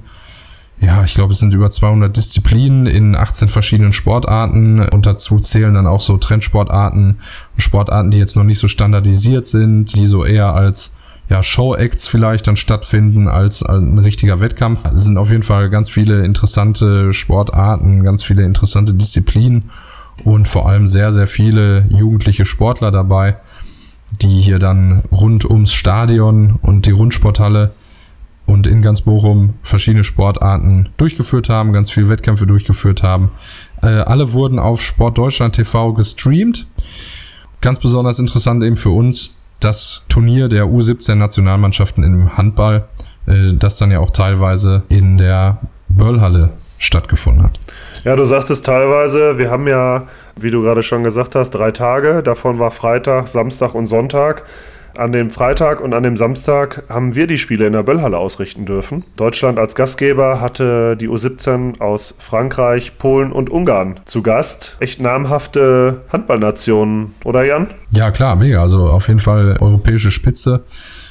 ja, 0.81 1.03
ich 1.03 1.13
glaube, 1.13 1.31
es 1.31 1.39
sind 1.39 1.53
über 1.53 1.69
200 1.69 2.17
Disziplinen 2.17 2.87
in 2.87 3.15
18 3.15 3.49
verschiedenen 3.49 3.93
Sportarten 3.93 4.79
und 4.79 5.05
dazu 5.05 5.37
zählen 5.37 5.75
dann 5.75 5.85
auch 5.85 6.01
so 6.01 6.17
Trendsportarten, 6.17 7.19
Sportarten, 7.55 8.09
die 8.09 8.17
jetzt 8.17 8.35
noch 8.35 8.43
nicht 8.43 8.57
so 8.57 8.67
standardisiert 8.67 9.45
sind, 9.45 9.93
die 9.93 10.07
so 10.07 10.25
eher 10.25 10.55
als 10.55 10.97
ja, 11.31 11.41
Show-Acts 11.41 12.09
vielleicht 12.09 12.45
dann 12.47 12.57
stattfinden 12.57 13.29
als 13.29 13.63
ein 13.63 13.97
richtiger 13.99 14.41
Wettkampf. 14.41 14.83
Es 14.93 15.05
sind 15.05 15.17
auf 15.17 15.31
jeden 15.31 15.43
Fall 15.43 15.69
ganz 15.69 15.89
viele 15.89 16.25
interessante 16.25 17.13
Sportarten, 17.13 18.03
ganz 18.03 18.21
viele 18.21 18.43
interessante 18.43 18.93
Disziplinen 18.93 19.69
und 20.25 20.45
vor 20.49 20.67
allem 20.67 20.87
sehr, 20.87 21.13
sehr 21.13 21.27
viele 21.27 21.87
jugendliche 21.89 22.43
Sportler 22.43 22.91
dabei, 22.91 23.37
die 24.21 24.41
hier 24.41 24.59
dann 24.59 25.03
rund 25.09 25.45
ums 25.45 25.71
Stadion 25.71 26.59
und 26.61 26.85
die 26.85 26.91
Rundsporthalle 26.91 27.71
und 28.45 28.67
in 28.67 28.81
ganz 28.81 29.03
Bochum 29.03 29.53
verschiedene 29.63 30.03
Sportarten 30.03 30.89
durchgeführt 30.97 31.47
haben, 31.47 31.71
ganz 31.71 31.91
viele 31.91 32.09
Wettkämpfe 32.09 32.45
durchgeführt 32.45 33.03
haben. 33.03 33.31
Äh, 33.81 33.87
alle 33.87 34.33
wurden 34.33 34.59
auf 34.59 34.81
Sport 34.81 35.17
Deutschland 35.17 35.55
TV 35.55 35.93
gestreamt. 35.93 36.67
Ganz 37.61 37.79
besonders 37.79 38.19
interessant 38.19 38.61
eben 38.65 38.75
für 38.75 38.89
uns 38.89 39.40
das 39.61 40.05
Turnier 40.09 40.49
der 40.49 40.65
U17 40.65 41.15
Nationalmannschaften 41.15 42.03
im 42.03 42.37
Handball, 42.37 42.85
äh, 43.27 43.53
das 43.53 43.77
dann 43.77 43.91
ja 43.91 43.99
auch 43.99 44.09
teilweise 44.09 44.83
in 44.89 45.17
der 45.17 45.59
Böllhalle 45.89 46.49
stattgefunden 46.77 47.43
hat. 47.43 47.59
Ja, 48.03 48.15
du 48.15 48.25
sagtest 48.25 48.65
teilweise, 48.65 49.37
wir 49.37 49.51
haben 49.51 49.67
ja, 49.67 50.07
wie 50.35 50.51
du 50.51 50.61
gerade 50.61 50.83
schon 50.83 51.03
gesagt 51.03 51.35
hast, 51.35 51.51
drei 51.51 51.71
Tage. 51.71 52.23
Davon 52.23 52.59
war 52.59 52.71
Freitag, 52.71 53.27
Samstag 53.27 53.75
und 53.75 53.85
Sonntag. 53.85 54.43
An 54.97 55.11
dem 55.11 55.29
Freitag 55.29 55.81
und 55.81 55.93
an 55.93 56.03
dem 56.03 56.17
Samstag 56.17 56.83
haben 56.89 57.15
wir 57.15 57.27
die 57.27 57.37
Spiele 57.37 57.67
in 57.67 57.73
der 57.73 57.83
Böllhalle 57.83 58.17
ausrichten 58.17 58.65
dürfen. 58.65 59.03
Deutschland 59.15 59.57
als 59.57 59.75
Gastgeber 59.75 60.41
hatte 60.41 60.97
die 60.97 61.07
U17 61.07 61.79
aus 61.79 62.15
Frankreich, 62.19 62.97
Polen 62.97 63.31
und 63.31 63.49
Ungarn 63.49 63.99
zu 64.05 64.21
Gast. 64.21 64.77
Echt 64.79 65.01
namhafte 65.01 66.01
Handballnationen, 66.09 67.13
oder 67.23 67.43
Jan? 67.43 67.67
Ja, 67.91 68.11
klar, 68.11 68.35
mega. 68.35 68.61
Also 68.61 68.87
auf 68.87 69.07
jeden 69.07 69.19
Fall 69.19 69.57
europäische 69.59 70.11
Spitze 70.11 70.63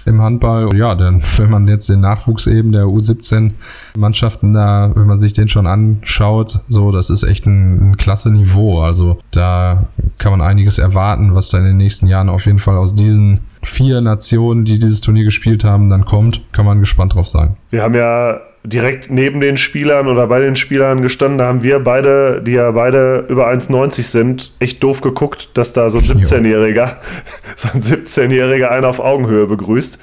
im 0.06 0.20
Handball. 0.20 0.74
Ja, 0.74 0.94
denn 0.94 1.22
wenn 1.36 1.50
man 1.50 1.68
jetzt 1.68 1.88
den 1.88 2.00
Nachwuchs 2.00 2.46
eben 2.46 2.72
der 2.72 2.84
U17-Mannschaften 2.84 4.52
da, 4.52 4.90
wenn 4.94 5.06
man 5.06 5.18
sich 5.18 5.32
den 5.32 5.48
schon 5.48 5.66
anschaut, 5.66 6.60
so, 6.68 6.90
das 6.90 7.10
ist 7.10 7.22
echt 7.22 7.46
ein, 7.46 7.90
ein 7.90 7.96
klasse 7.96 8.30
Niveau. 8.30 8.80
Also 8.80 9.18
da 9.30 9.86
kann 10.18 10.32
man 10.32 10.42
einiges 10.42 10.78
erwarten, 10.78 11.34
was 11.34 11.50
da 11.50 11.58
in 11.58 11.64
den 11.64 11.76
nächsten 11.76 12.06
Jahren 12.06 12.28
auf 12.28 12.46
jeden 12.46 12.58
Fall 12.58 12.76
aus 12.76 12.94
diesen 12.94 13.40
vier 13.62 14.00
Nationen, 14.00 14.64
die 14.64 14.78
dieses 14.78 15.00
Turnier 15.00 15.24
gespielt 15.24 15.64
haben, 15.64 15.88
dann 15.88 16.04
kommt. 16.04 16.40
Kann 16.52 16.64
man 16.64 16.80
gespannt 16.80 17.14
drauf 17.14 17.28
sein. 17.28 17.56
Wir 17.70 17.82
haben 17.82 17.94
ja 17.94 18.40
direkt 18.62 19.10
neben 19.10 19.40
den 19.40 19.56
Spielern 19.56 20.06
oder 20.06 20.26
bei 20.26 20.40
den 20.40 20.56
Spielern 20.56 21.02
gestanden. 21.02 21.38
Da 21.38 21.46
haben 21.46 21.62
wir 21.62 21.78
beide, 21.80 22.42
die 22.42 22.52
ja 22.52 22.70
beide 22.70 23.26
über 23.28 23.48
1,90 23.48 24.02
sind, 24.02 24.52
echt 24.58 24.82
doof 24.82 25.00
geguckt, 25.00 25.50
dass 25.54 25.72
da 25.72 25.88
so 25.88 25.98
ein 25.98 26.04
17-Jähriger, 26.04 26.96
so 27.56 27.68
ein 27.72 27.80
17-Jähriger 27.80 28.68
einen 28.68 28.84
auf 28.84 29.00
Augenhöhe 29.00 29.46
begrüßt. 29.46 29.98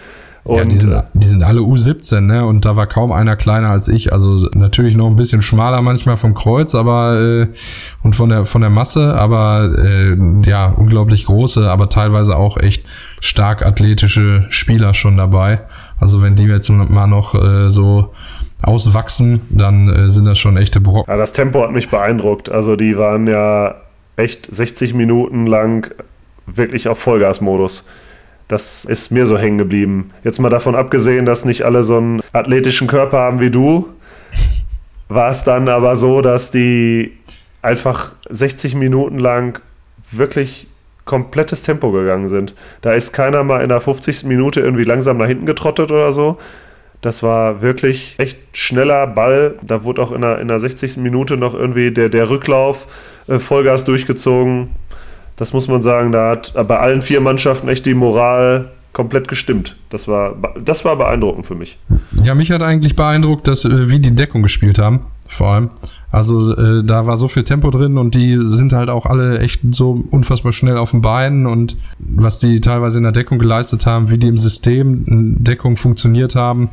Und 0.47 0.57
ja, 0.57 0.63
die 0.63 0.77
sind, 0.77 1.03
die 1.13 1.27
sind 1.27 1.43
alle 1.43 1.59
U17, 1.59 2.21
ne? 2.21 2.45
Und 2.45 2.63
da 2.63 2.77
war 2.77 2.87
kaum 2.87 3.11
einer 3.11 3.35
kleiner 3.35 3.69
als 3.69 3.89
ich. 3.89 4.13
Also 4.13 4.49
natürlich 4.53 4.95
noch 4.95 5.07
ein 5.07 5.17
bisschen 5.17 5.41
schmaler 5.41 5.81
manchmal 5.81 6.15
vom 6.15 6.33
Kreuz, 6.33 6.73
aber 6.73 7.19
äh, 7.19 7.47
und 8.01 8.15
von 8.15 8.29
der 8.29 8.45
von 8.45 8.61
der 8.61 8.69
Masse, 8.69 9.19
aber 9.19 9.73
äh, 9.77 10.15
ja, 10.49 10.67
unglaublich 10.67 11.25
große, 11.25 11.69
aber 11.69 11.89
teilweise 11.89 12.37
auch 12.37 12.55
echt 12.55 12.85
stark 13.19 13.65
athletische 13.65 14.45
Spieler 14.47 14.93
schon 14.93 15.17
dabei. 15.17 15.59
Also 15.99 16.21
wenn 16.21 16.35
die 16.35 16.45
jetzt 16.45 16.69
mal 16.69 17.07
noch 17.07 17.35
äh, 17.35 17.69
so 17.69 18.13
auswachsen, 18.61 19.41
dann 19.49 19.89
äh, 19.89 20.07
sind 20.07 20.23
das 20.23 20.39
schon 20.39 20.55
echte 20.55 20.79
Brocken. 20.79 21.11
Ja, 21.11 21.17
das 21.17 21.33
Tempo 21.33 21.61
hat 21.61 21.71
mich 21.71 21.89
beeindruckt. 21.89 22.49
Also 22.49 22.77
die 22.77 22.97
waren 22.97 23.27
ja 23.27 23.75
echt 24.15 24.47
60 24.49 24.93
Minuten 24.93 25.45
lang 25.45 25.93
wirklich 26.45 26.87
auf 26.87 26.99
Vollgasmodus. 26.99 27.83
Das 28.47 28.85
ist 28.85 29.11
mir 29.11 29.27
so 29.27 29.37
hängen 29.37 29.57
geblieben. 29.57 30.11
Jetzt 30.23 30.39
mal 30.39 30.49
davon 30.49 30.75
abgesehen, 30.75 31.25
dass 31.25 31.45
nicht 31.45 31.63
alle 31.63 31.83
so 31.83 31.97
einen 31.97 32.21
athletischen 32.31 32.87
Körper 32.87 33.19
haben 33.19 33.39
wie 33.39 33.51
du, 33.51 33.89
war 35.09 35.29
es 35.29 35.43
dann 35.43 35.67
aber 35.67 35.95
so, 35.95 36.21
dass 36.21 36.51
die 36.51 37.17
einfach 37.61 38.13
60 38.29 38.75
Minuten 38.75 39.19
lang 39.19 39.61
wirklich 40.11 40.67
komplettes 41.05 41.63
Tempo 41.63 41.91
gegangen 41.91 42.29
sind. 42.29 42.53
Da 42.81 42.93
ist 42.93 43.13
keiner 43.13 43.43
mal 43.43 43.61
in 43.61 43.69
der 43.69 43.81
50. 43.81 44.25
Minute 44.25 44.59
irgendwie 44.59 44.83
langsam 44.83 45.17
nach 45.17 45.27
hinten 45.27 45.45
getrottet 45.45 45.91
oder 45.91 46.13
so. 46.13 46.37
Das 47.01 47.23
war 47.23 47.61
wirklich 47.61 48.15
echt 48.17 48.37
schneller 48.53 49.07
Ball. 49.07 49.55
Da 49.61 49.83
wurde 49.83 50.01
auch 50.01 50.11
in 50.11 50.21
der, 50.21 50.39
in 50.39 50.47
der 50.47 50.59
60. 50.59 50.97
Minute 50.97 51.37
noch 51.37 51.53
irgendwie 51.53 51.91
der, 51.91 52.09
der 52.09 52.29
Rücklauf 52.29 52.87
äh, 53.27 53.39
Vollgas 53.39 53.85
durchgezogen. 53.85 54.71
Das 55.37 55.53
muss 55.53 55.67
man 55.67 55.81
sagen, 55.81 56.11
da 56.11 56.31
hat 56.31 56.53
bei 56.67 56.79
allen 56.79 57.01
vier 57.01 57.21
Mannschaften 57.21 57.69
echt 57.69 57.85
die 57.85 57.93
Moral 57.93 58.69
komplett 58.91 59.27
gestimmt. 59.27 59.75
Das 59.91 60.07
war, 60.07 60.35
das 60.59 60.83
war 60.83 60.95
beeindruckend 60.95 61.45
für 61.45 61.53
mich. 61.53 61.77
Ja, 62.23 62.33
mich 62.33 62.51
hat 62.51 62.63
eigentlich 62.63 62.95
beeindruckt, 62.95 63.47
dass 63.47 63.63
äh, 63.63 63.89
wie 63.91 63.99
die 63.99 64.15
Deckung 64.15 64.41
gespielt 64.41 64.79
haben, 64.79 65.01
vor 65.29 65.51
allem. 65.51 65.69
Also 66.09 66.55
äh, 66.55 66.83
da 66.83 67.05
war 67.05 67.15
so 67.15 67.27
viel 67.27 67.43
Tempo 67.43 67.69
drin 67.69 67.99
und 67.99 68.15
die 68.15 68.39
sind 68.41 68.73
halt 68.73 68.89
auch 68.89 69.05
alle 69.05 69.39
echt 69.39 69.61
so 69.75 70.03
unfassbar 70.09 70.51
schnell 70.51 70.77
auf 70.77 70.91
den 70.91 71.01
Beinen 71.01 71.45
und 71.45 71.77
was 71.99 72.39
die 72.39 72.59
teilweise 72.59 72.97
in 72.97 73.03
der 73.03 73.11
Deckung 73.11 73.37
geleistet 73.37 73.85
haben, 73.85 74.09
wie 74.09 74.17
die 74.17 74.27
im 74.27 74.37
System 74.37 75.03
Deckung 75.43 75.77
funktioniert 75.77 76.33
haben, 76.33 76.69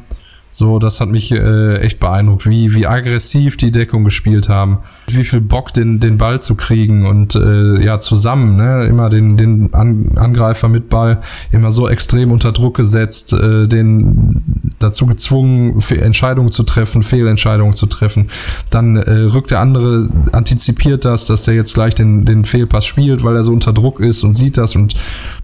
so, 0.54 0.78
das 0.78 1.00
hat 1.00 1.08
mich 1.08 1.32
äh, 1.32 1.78
echt 1.80 1.98
beeindruckt, 1.98 2.48
wie, 2.48 2.74
wie 2.74 2.86
aggressiv 2.86 3.56
die 3.56 3.72
Deckung 3.72 4.04
gespielt 4.04 4.48
haben, 4.48 4.78
wie 5.06 5.24
viel 5.24 5.40
Bock 5.40 5.72
den, 5.72 6.00
den 6.00 6.18
Ball 6.18 6.40
zu 6.40 6.54
kriegen 6.54 7.06
und 7.06 7.34
äh, 7.34 7.84
ja, 7.84 8.00
zusammen, 8.00 8.56
ne, 8.56 8.86
immer 8.86 9.10
den, 9.10 9.36
den 9.36 9.74
An 9.74 10.12
Angreifer 10.16 10.68
mit 10.68 10.88
Ball 10.88 11.20
immer 11.52 11.70
so 11.70 11.88
extrem 11.88 12.32
unter 12.32 12.52
Druck 12.52 12.76
gesetzt, 12.76 13.32
äh, 13.32 13.66
den 13.68 14.74
dazu 14.78 15.06
gezwungen, 15.06 15.80
Entscheidungen 15.90 16.50
zu 16.50 16.62
treffen, 16.62 17.02
Fehlentscheidungen 17.02 17.74
zu 17.74 17.86
treffen. 17.86 18.28
Dann 18.70 18.96
äh, 18.96 19.10
rückt 19.10 19.50
der 19.50 19.60
andere, 19.60 20.08
antizipiert 20.32 21.04
das, 21.04 21.26
dass 21.26 21.44
der 21.44 21.54
jetzt 21.54 21.74
gleich 21.74 21.94
den, 21.94 22.24
den 22.24 22.44
Fehlpass 22.44 22.86
spielt, 22.86 23.24
weil 23.24 23.36
er 23.36 23.44
so 23.44 23.52
unter 23.52 23.72
Druck 23.72 24.00
ist 24.00 24.22
und 24.24 24.34
sieht 24.34 24.56
das 24.56 24.74
und 24.76 24.94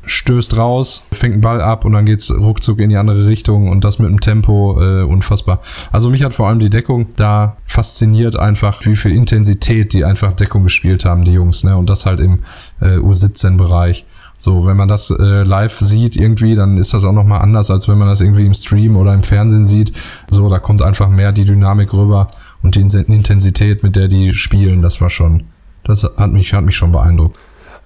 stößt 0.07 0.57
raus, 0.57 1.07
fängt 1.13 1.35
einen 1.35 1.43
Ball 1.43 1.61
ab 1.61 1.85
und 1.85 1.93
dann 1.93 2.07
geht's 2.07 2.31
ruckzuck 2.31 2.81
in 2.81 2.89
die 2.89 2.97
andere 2.97 3.27
Richtung 3.27 3.69
und 3.69 3.85
das 3.85 3.99
mit 3.99 4.09
einem 4.09 4.21
Tempo 4.21 4.81
äh, 4.81 5.03
unfassbar. 5.03 5.61
Also 5.93 6.11
mich 6.11 6.25
hat 6.25 6.35
vor 6.35 6.49
allem 6.49 6.59
die 6.59 6.71
Deckung 6.71 7.09
da 7.17 7.57
fasziniert 7.65 8.39
einfach, 8.39 8.85
wie 8.87 8.97
viel 8.97 9.13
Intensität 9.13 9.50
die 9.59 10.05
einfach 10.05 10.33
Deckung 10.33 10.65
gespielt 10.65 11.05
haben, 11.05 11.25
die 11.25 11.33
Jungs, 11.33 11.65
ne? 11.65 11.77
Und 11.77 11.91
das 11.91 12.07
halt 12.07 12.21
im 12.21 12.41
äh, 12.81 12.97
U17-Bereich. 12.97 14.07
So, 14.37 14.67
wenn 14.67 14.77
man 14.77 14.89
das 14.89 15.11
äh, 15.11 15.43
live 15.43 15.79
sieht 15.81 16.17
irgendwie, 16.17 16.55
dann 16.55 16.79
ist 16.79 16.95
das 16.95 17.05
auch 17.05 17.13
nochmal 17.13 17.43
anders, 17.43 17.71
als 17.71 17.89
wenn 17.89 17.99
man 17.99 18.09
das 18.09 18.23
irgendwie 18.23 18.47
im 18.47 18.55
Stream 18.55 18.97
oder 18.97 19.13
im 19.13 19.23
Fernsehen 19.23 19.67
sieht. 19.67 19.93
So, 20.29 20.49
da 20.49 20.59
kommt 20.59 20.81
einfach 20.81 21.11
mehr 21.11 21.33
die 21.33 21.45
Dynamik 21.45 21.93
rüber 21.93 22.31
und 22.63 22.75
die 22.75 22.81
Intensität, 22.81 23.83
mit 23.83 23.97
der 23.97 24.09
die 24.09 24.33
spielen, 24.33 24.81
das 24.81 25.01
war 25.01 25.11
schon, 25.11 25.45
das 25.85 26.05
hat 26.05 26.33
mich, 26.33 26.55
hat 26.55 26.65
mich 26.65 26.77
schon 26.77 26.93
beeindruckt. 26.93 27.39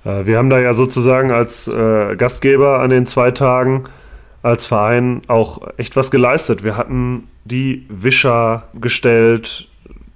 Äh, 0.04 0.26
wir 0.26 0.38
haben 0.38 0.50
da 0.50 0.60
ja 0.60 0.74
sozusagen 0.74 1.32
als 1.32 1.66
äh, 1.66 2.14
Gastgeber 2.16 2.80
an 2.80 2.90
den 2.90 3.06
zwei 3.06 3.30
Tagen 3.30 3.84
als 4.42 4.66
Verein 4.66 5.22
auch 5.26 5.62
echt 5.78 5.96
was 5.96 6.10
geleistet. 6.10 6.62
Wir 6.62 6.76
hatten 6.76 7.28
die 7.44 7.86
Wischer 7.88 8.64
gestellt, 8.80 9.68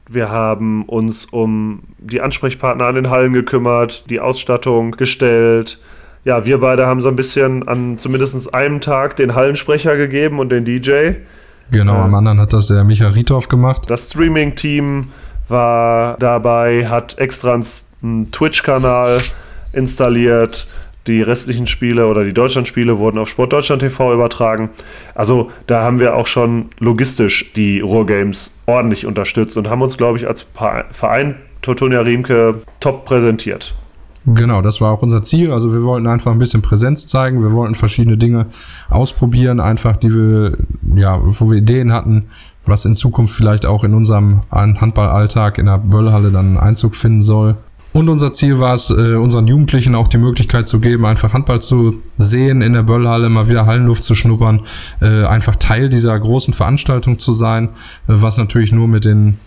wir 0.08 0.30
haben 0.30 0.84
uns 0.84 1.26
um 1.26 1.82
die 1.98 2.20
Ansprechpartner 2.20 2.86
an 2.86 2.94
den 2.94 3.10
Hallen 3.10 3.32
gekümmert, 3.32 4.08
die 4.10 4.20
Ausstattung 4.20 4.92
gestellt. 4.92 5.78
Ja, 6.24 6.44
wir 6.44 6.58
beide 6.58 6.86
haben 6.86 7.00
so 7.00 7.08
ein 7.08 7.16
bisschen 7.16 7.66
an 7.68 7.98
zumindest 7.98 8.54
einem 8.54 8.80
Tag 8.80 9.16
den 9.16 9.34
Hallensprecher 9.34 9.96
gegeben 9.96 10.38
und 10.38 10.50
den 10.50 10.64
DJ. 10.64 11.12
Genau, 11.70 11.94
äh, 11.94 12.04
am 12.04 12.14
anderen 12.14 12.40
hat 12.40 12.52
das 12.52 12.68
der 12.68 12.84
Micha 12.84 13.08
Riethoff 13.08 13.48
gemacht. 13.48 13.88
Das 13.88 14.08
Streaming-Team 14.08 15.08
war 15.48 16.16
dabei, 16.18 16.88
hat 16.88 17.18
extra 17.18 17.54
einen 18.02 18.32
Twitch-Kanal 18.32 19.20
installiert. 19.72 20.66
Die 21.08 21.22
restlichen 21.22 21.66
Spiele 21.66 22.06
oder 22.06 22.22
die 22.22 22.34
Deutschlandspiele 22.34 22.98
wurden 22.98 23.16
auf 23.16 23.30
Sportdeutschland 23.30 23.80
TV 23.80 24.12
übertragen. 24.12 24.68
Also 25.14 25.50
da 25.66 25.82
haben 25.82 26.00
wir 26.00 26.14
auch 26.14 26.26
schon 26.26 26.66
logistisch 26.78 27.54
die 27.54 27.80
Ruhrgames 27.80 28.60
ordentlich 28.66 29.06
unterstützt 29.06 29.56
und 29.56 29.70
haben 29.70 29.80
uns, 29.80 29.96
glaube 29.96 30.18
ich, 30.18 30.28
als 30.28 30.46
Verein 30.90 31.36
Teutonia 31.62 32.02
Riemke 32.02 32.60
top 32.80 33.06
präsentiert. 33.06 33.74
Genau, 34.26 34.60
das 34.60 34.82
war 34.82 34.92
auch 34.92 35.00
unser 35.00 35.22
Ziel. 35.22 35.50
Also 35.50 35.72
wir 35.72 35.82
wollten 35.82 36.06
einfach 36.06 36.30
ein 36.30 36.38
bisschen 36.38 36.60
Präsenz 36.60 37.06
zeigen. 37.06 37.42
Wir 37.42 37.52
wollten 37.52 37.74
verschiedene 37.74 38.18
Dinge 38.18 38.46
ausprobieren, 38.90 39.60
einfach 39.60 39.96
die 39.96 40.14
wir, 40.14 40.58
ja, 40.94 41.18
wo 41.22 41.50
wir 41.50 41.56
Ideen 41.56 41.90
hatten, 41.90 42.26
was 42.66 42.84
in 42.84 42.94
Zukunft 42.94 43.34
vielleicht 43.34 43.64
auch 43.64 43.82
in 43.82 43.94
unserem 43.94 44.42
Handballalltag 44.50 45.56
in 45.56 45.64
der 45.64 45.78
Böllhalle 45.78 46.30
dann 46.30 46.58
Einzug 46.58 46.94
finden 46.94 47.22
soll. 47.22 47.56
Und 47.98 48.08
unser 48.08 48.32
Ziel 48.32 48.60
war 48.60 48.74
es, 48.74 48.90
äh, 48.90 49.16
unseren 49.16 49.48
Jugendlichen 49.48 49.96
auch 49.96 50.06
die 50.06 50.18
Möglichkeit 50.18 50.68
zu 50.68 50.78
geben, 50.78 51.04
einfach 51.04 51.32
Handball 51.32 51.60
zu 51.60 52.00
sehen 52.16 52.62
in 52.62 52.72
der 52.72 52.84
Böllhalle, 52.84 53.28
mal 53.28 53.48
wieder 53.48 53.66
Hallenluft 53.66 54.04
zu 54.04 54.14
schnuppern, 54.14 54.60
äh, 55.00 55.24
einfach 55.24 55.56
Teil 55.56 55.88
dieser 55.88 56.16
großen 56.16 56.54
Veranstaltung 56.54 57.18
zu 57.18 57.32
sein, 57.32 57.64
äh, 57.64 57.70
was 58.06 58.38
natürlich 58.38 58.70
nur 58.70 58.86
mit 58.86 59.04
den 59.04 59.38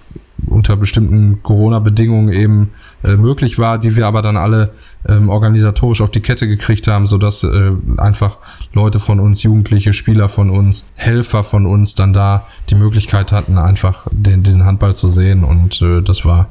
unter 0.47 0.75
bestimmten 0.75 1.41
Corona-Bedingungen 1.43 2.33
eben 2.33 2.71
äh, 3.05 3.15
möglich 3.15 3.57
war, 3.57 3.77
die 3.77 3.95
wir 3.95 4.05
aber 4.05 4.21
dann 4.21 4.35
alle 4.35 4.73
ähm, 5.07 5.29
organisatorisch 5.29 6.01
auf 6.01 6.11
die 6.11 6.19
Kette 6.19 6.45
gekriegt 6.45 6.89
haben, 6.89 7.05
sodass 7.05 7.43
äh, 7.43 7.71
einfach 7.99 8.37
Leute 8.73 8.99
von 8.99 9.21
uns, 9.21 9.43
Jugendliche, 9.43 9.93
Spieler 9.93 10.27
von 10.27 10.49
uns, 10.49 10.91
Helfer 10.95 11.45
von 11.45 11.65
uns 11.65 11.95
dann 11.95 12.11
da 12.11 12.45
die 12.69 12.75
Möglichkeit 12.75 13.31
hatten, 13.31 13.57
einfach 13.57 14.07
den, 14.11 14.43
diesen 14.43 14.65
Handball 14.65 14.93
zu 14.93 15.07
sehen. 15.07 15.45
Und 15.45 15.81
äh, 15.81 16.01
das 16.01 16.25
war 16.25 16.49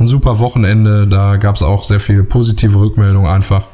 ein 0.00 0.06
super 0.06 0.38
Wochenende. 0.38 1.06
Da 1.06 1.36
gab 1.36 1.56
es 1.56 1.62
auch 1.62 1.84
sehr 1.84 2.00
viele 2.00 2.24
positive 2.24 2.78
Rückmeldungen 2.78 3.30
einfach, 3.30 3.64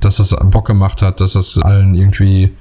dass 0.00 0.16
das 0.16 0.34
Bock 0.44 0.66
gemacht 0.66 1.02
hat, 1.02 1.20
dass 1.20 1.34
das 1.34 1.58
allen 1.58 1.94
irgendwie, 1.94 2.52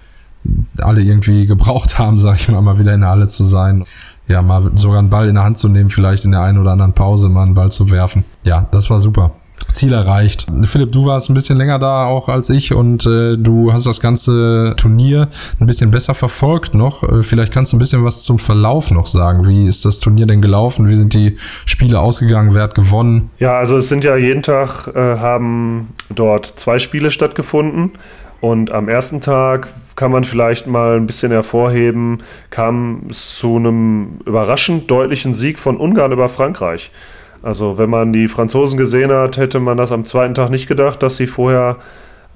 alle 0.80 1.02
irgendwie 1.02 1.48
gebraucht 1.48 1.98
haben, 1.98 2.20
sag 2.20 2.36
ich 2.36 2.50
mal, 2.50 2.62
mal 2.62 2.80
wieder 2.80 2.94
in 2.94 3.02
der 3.02 3.10
Halle 3.10 3.28
zu 3.28 3.44
sein. 3.44 3.86
Ja, 4.28 4.42
mal 4.42 4.72
sogar 4.76 5.00
einen 5.00 5.10
Ball 5.10 5.30
in 5.30 5.36
der 5.36 5.46
Hand 5.46 5.58
zu 5.58 5.70
nehmen, 5.70 5.90
vielleicht 5.90 6.26
in 6.26 6.32
der 6.32 6.42
einen 6.42 6.58
oder 6.58 6.72
anderen 6.72 6.94
Pause 6.94 7.30
mal 7.30 7.44
einen 7.44 7.54
Ball 7.54 7.72
zu 7.72 7.90
werfen. 7.90 8.26
Ja, 8.44 8.68
das 8.72 8.90
war 8.90 9.00
super. 9.00 9.32
Ziel 9.74 9.94
erreicht. 9.94 10.48
Philipp, 10.66 10.92
du 10.92 11.06
warst 11.06 11.30
ein 11.30 11.34
bisschen 11.34 11.58
länger 11.58 11.80
da 11.80 12.06
auch 12.06 12.30
als 12.30 12.50
ich 12.50 12.74
und 12.74 13.06
äh, 13.06 13.38
du 13.38 13.72
hast 13.74 13.86
das 13.86 14.00
ganze 14.00 14.74
Turnier 14.78 15.30
ein 15.60 15.68
bisschen 15.68 15.92
besser 15.92 16.16
verfolgt 16.16 16.76
noch. 16.76 17.04
Äh, 17.04 17.24
vielleicht 17.24 17.52
kannst 17.52 17.74
du 17.74 17.78
ein 17.78 17.80
bisschen 17.80 18.04
was 18.04 18.24
zum 18.24 18.40
Verlauf 18.40 18.92
noch 18.92 19.08
sagen. 19.08 19.48
Wie 19.48 19.66
ist 19.66 19.86
das 19.86 20.00
Turnier 20.00 20.26
denn 20.26 20.42
gelaufen? 20.42 20.88
Wie 20.88 20.96
sind 20.96 21.14
die 21.14 21.38
Spiele 21.66 22.00
ausgegangen? 22.00 22.54
Wer 22.54 22.64
hat 22.64 22.76
gewonnen? 22.76 23.30
Ja, 23.40 23.58
also 23.58 23.78
es 23.78 23.90
sind 23.90 24.04
ja 24.04 24.16
jeden 24.16 24.44
Tag 24.44 24.88
äh, 24.96 25.18
haben 25.18 25.90
dort 26.10 26.46
zwei 26.46 26.80
Spiele 26.80 27.12
stattgefunden. 27.12 27.92
Und 28.40 28.72
am 28.72 28.88
ersten 28.88 29.22
Tag 29.22 29.68
kann 29.96 30.12
man 30.12 30.24
vielleicht 30.24 30.68
mal 30.68 30.96
ein 30.96 31.08
bisschen 31.08 31.32
hervorheben, 31.32 32.22
kam 32.52 33.08
es 33.10 33.36
zu 33.38 33.56
einem 33.56 34.20
überraschend 34.26 34.90
deutlichen 34.92 35.34
Sieg 35.34 35.58
von 35.58 35.78
Ungarn 35.78 36.12
über 36.12 36.30
Frankreich. 36.30 36.92
Also 37.48 37.78
wenn 37.78 37.90
man 37.90 38.12
die 38.12 38.28
Franzosen 38.28 38.78
gesehen 38.78 39.10
hat, 39.10 39.38
hätte 39.38 39.62
man 39.62 39.78
das 39.78 39.94
am 39.94 40.04
zweiten 40.04 40.34
Tag 40.34 40.50
nicht 40.50 40.68
gedacht, 40.68 41.02
dass 41.02 41.16
sie 41.16 41.28
vorher 41.28 41.78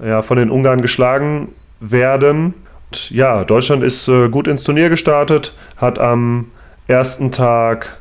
ja, 0.02 0.22
von 0.22 0.38
den 0.38 0.50
Ungarn 0.50 0.82
geschlagen 0.82 1.50
werden. 1.82 2.54
Und 2.88 3.12
ja, 3.12 3.44
Deutschland 3.44 3.84
ist 3.84 4.08
äh, 4.08 4.30
gut 4.30 4.48
ins 4.48 4.64
Turnier 4.64 4.88
gestartet, 4.88 5.54
hat 5.76 6.00
am 6.00 6.48
ersten 6.88 7.34
Tag 7.34 7.98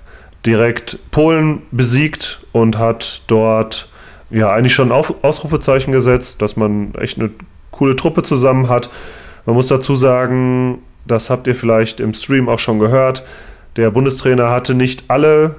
direkt 0.47 1.01
Polen 1.11 1.63
besiegt 1.73 2.47
und 2.53 2.79
hat 2.79 3.23
dort 3.27 3.89
ja 4.31 4.53
eigentlich 4.53 4.75
schon 4.75 4.93
Auf 4.93 5.25
Ausrufezeichen 5.25 5.91
gesetzt, 5.91 6.41
dass 6.41 6.55
man 6.55 6.95
echt 6.95 7.19
eine 7.19 7.31
coole 7.73 7.97
Truppe 7.97 8.23
zusammen 8.23 8.69
hat. 8.69 8.89
Man 9.47 9.57
muss 9.57 9.67
dazu 9.67 9.97
sagen, 9.97 10.79
das 11.09 11.29
habt 11.29 11.49
ihr 11.49 11.57
vielleicht 11.57 11.99
im 11.99 12.15
Stream 12.15 12.49
auch 12.49 12.61
schon 12.61 12.79
gehört, 12.79 13.27
der 13.75 13.91
Bundestrainer 13.91 14.51
hatte 14.51 14.75
nicht 14.75 15.07
alle 15.09 15.57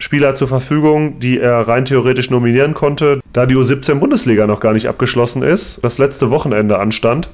Spieler 0.00 0.34
zur 0.34 0.48
Verfügung, 0.48 1.20
die 1.20 1.38
er 1.38 1.68
rein 1.68 1.84
theoretisch 1.84 2.30
nominieren 2.30 2.74
konnte. 2.74 3.20
Da 3.32 3.46
die 3.46 3.54
U17-Bundesliga 3.54 4.46
noch 4.46 4.60
gar 4.60 4.72
nicht 4.72 4.88
abgeschlossen 4.88 5.42
ist, 5.42 5.84
das 5.84 5.98
letzte 5.98 6.30
Wochenende 6.30 6.78
anstand, 6.78 7.28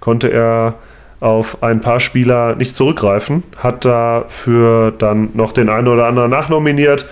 konnte 0.00 0.32
er 0.32 0.74
auf 1.20 1.62
ein 1.62 1.80
paar 1.80 2.00
Spieler 2.00 2.56
nicht 2.56 2.74
zurückgreifen, 2.74 3.42
hat 3.58 3.84
dafür 3.84 4.92
dann 4.92 5.30
noch 5.34 5.52
den 5.52 5.68
einen 5.68 5.88
oder 5.88 6.06
anderen 6.06 6.30
nachnominiert. 6.30 7.06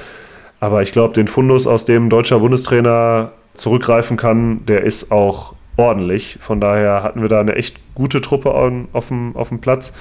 Aber 0.61 0.82
ich 0.82 0.92
glaube, 0.92 1.14
den 1.14 1.28
Fundus, 1.28 1.66
aus 1.66 1.84
dem 1.84 2.08
deutscher 2.08 2.38
Bundestrainer 2.38 3.32
zurückgreifen 3.52 4.16
kann, 4.16 4.64
der 4.66 4.82
ist 4.82 5.12
auch 5.12 5.54
ordentlich. 5.76 6.38
Von 6.40 6.61
daher 6.61 7.02
hatten 7.02 7.20
wir 7.20 7.28
da 7.28 7.40
eine 7.40 7.56
echt 7.56 7.76
gute 7.94 8.20
Truppe 8.20 8.50
auf 8.92 9.08
dem, 9.08 9.37
auf 9.37 9.50
dem 9.50 9.61
Platz, 9.61 9.92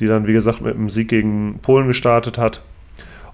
die 0.00 0.06
dann, 0.06 0.26
wie 0.26 0.32
gesagt, 0.32 0.60
mit 0.60 0.74
einem 0.74 0.90
Sieg 0.90 1.08
gegen 1.08 1.58
Polen 1.60 1.88
gestartet 1.88 2.38
hat. 2.38 2.62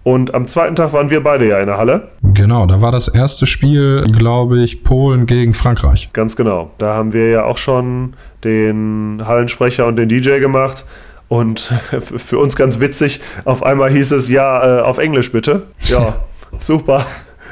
Und 0.04 0.34
am 0.34 0.46
zweiten 0.46 0.76
Tag 0.76 0.92
waren 0.92 1.08
wir 1.08 1.22
beide 1.22 1.48
ja 1.48 1.58
in 1.60 1.66
der 1.66 1.78
Halle. 1.78 2.08
Genau, 2.22 2.66
da 2.66 2.82
war 2.82 2.92
das 2.92 3.08
erste 3.08 3.46
Spiel, 3.46 4.02
glaube 4.02 4.62
ich, 4.62 4.84
Polen 4.84 5.24
gegen 5.24 5.54
Frankreich. 5.54 6.10
Ganz 6.12 6.36
genau. 6.36 6.70
Da 6.76 6.94
haben 6.94 7.14
wir 7.14 7.30
ja 7.30 7.44
auch 7.44 7.56
schon 7.56 8.12
den 8.44 9.22
Hallensprecher 9.26 9.86
und 9.86 9.96
den 9.96 10.10
DJ 10.10 10.40
gemacht. 10.40 10.84
Und 11.28 11.60
für 12.00 12.38
uns 12.38 12.54
ganz 12.54 12.80
witzig, 12.80 13.22
auf 13.46 13.62
einmal 13.62 13.90
hieß 13.90 14.12
es, 14.12 14.28
ja, 14.28 14.80
äh, 14.80 14.82
auf 14.82 14.98
Englisch 14.98 15.32
bitte. 15.32 15.62
Ja, 15.84 16.14
super. 16.58 17.06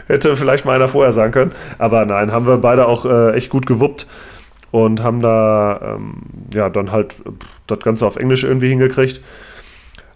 Hätte 0.07 0.37
vielleicht 0.37 0.67
mal 0.67 0.75
einer 0.75 0.89
vorher 0.89 1.13
sagen 1.13 1.33
können. 1.33 1.53
Aber 1.79 2.05
nein, 2.05 2.33
haben 2.33 2.47
wir 2.47 2.59
beide 2.59 2.87
auch 2.87 3.07
äh, 3.07 3.33
echt 3.33 3.49
gut 3.49 3.65
gewuppt 3.65 4.07
und 4.73 5.03
haben 5.03 5.23
da 5.23 5.97
ähm, 5.97 6.17
ja 6.53 6.69
dann 6.69 6.93
halt 6.93 7.23
das 7.67 7.79
Ganze 7.81 8.07
auf 8.07 8.17
Englisch 8.17 8.45
irgendwie 8.45 8.69
hingekriegt. 8.69 9.23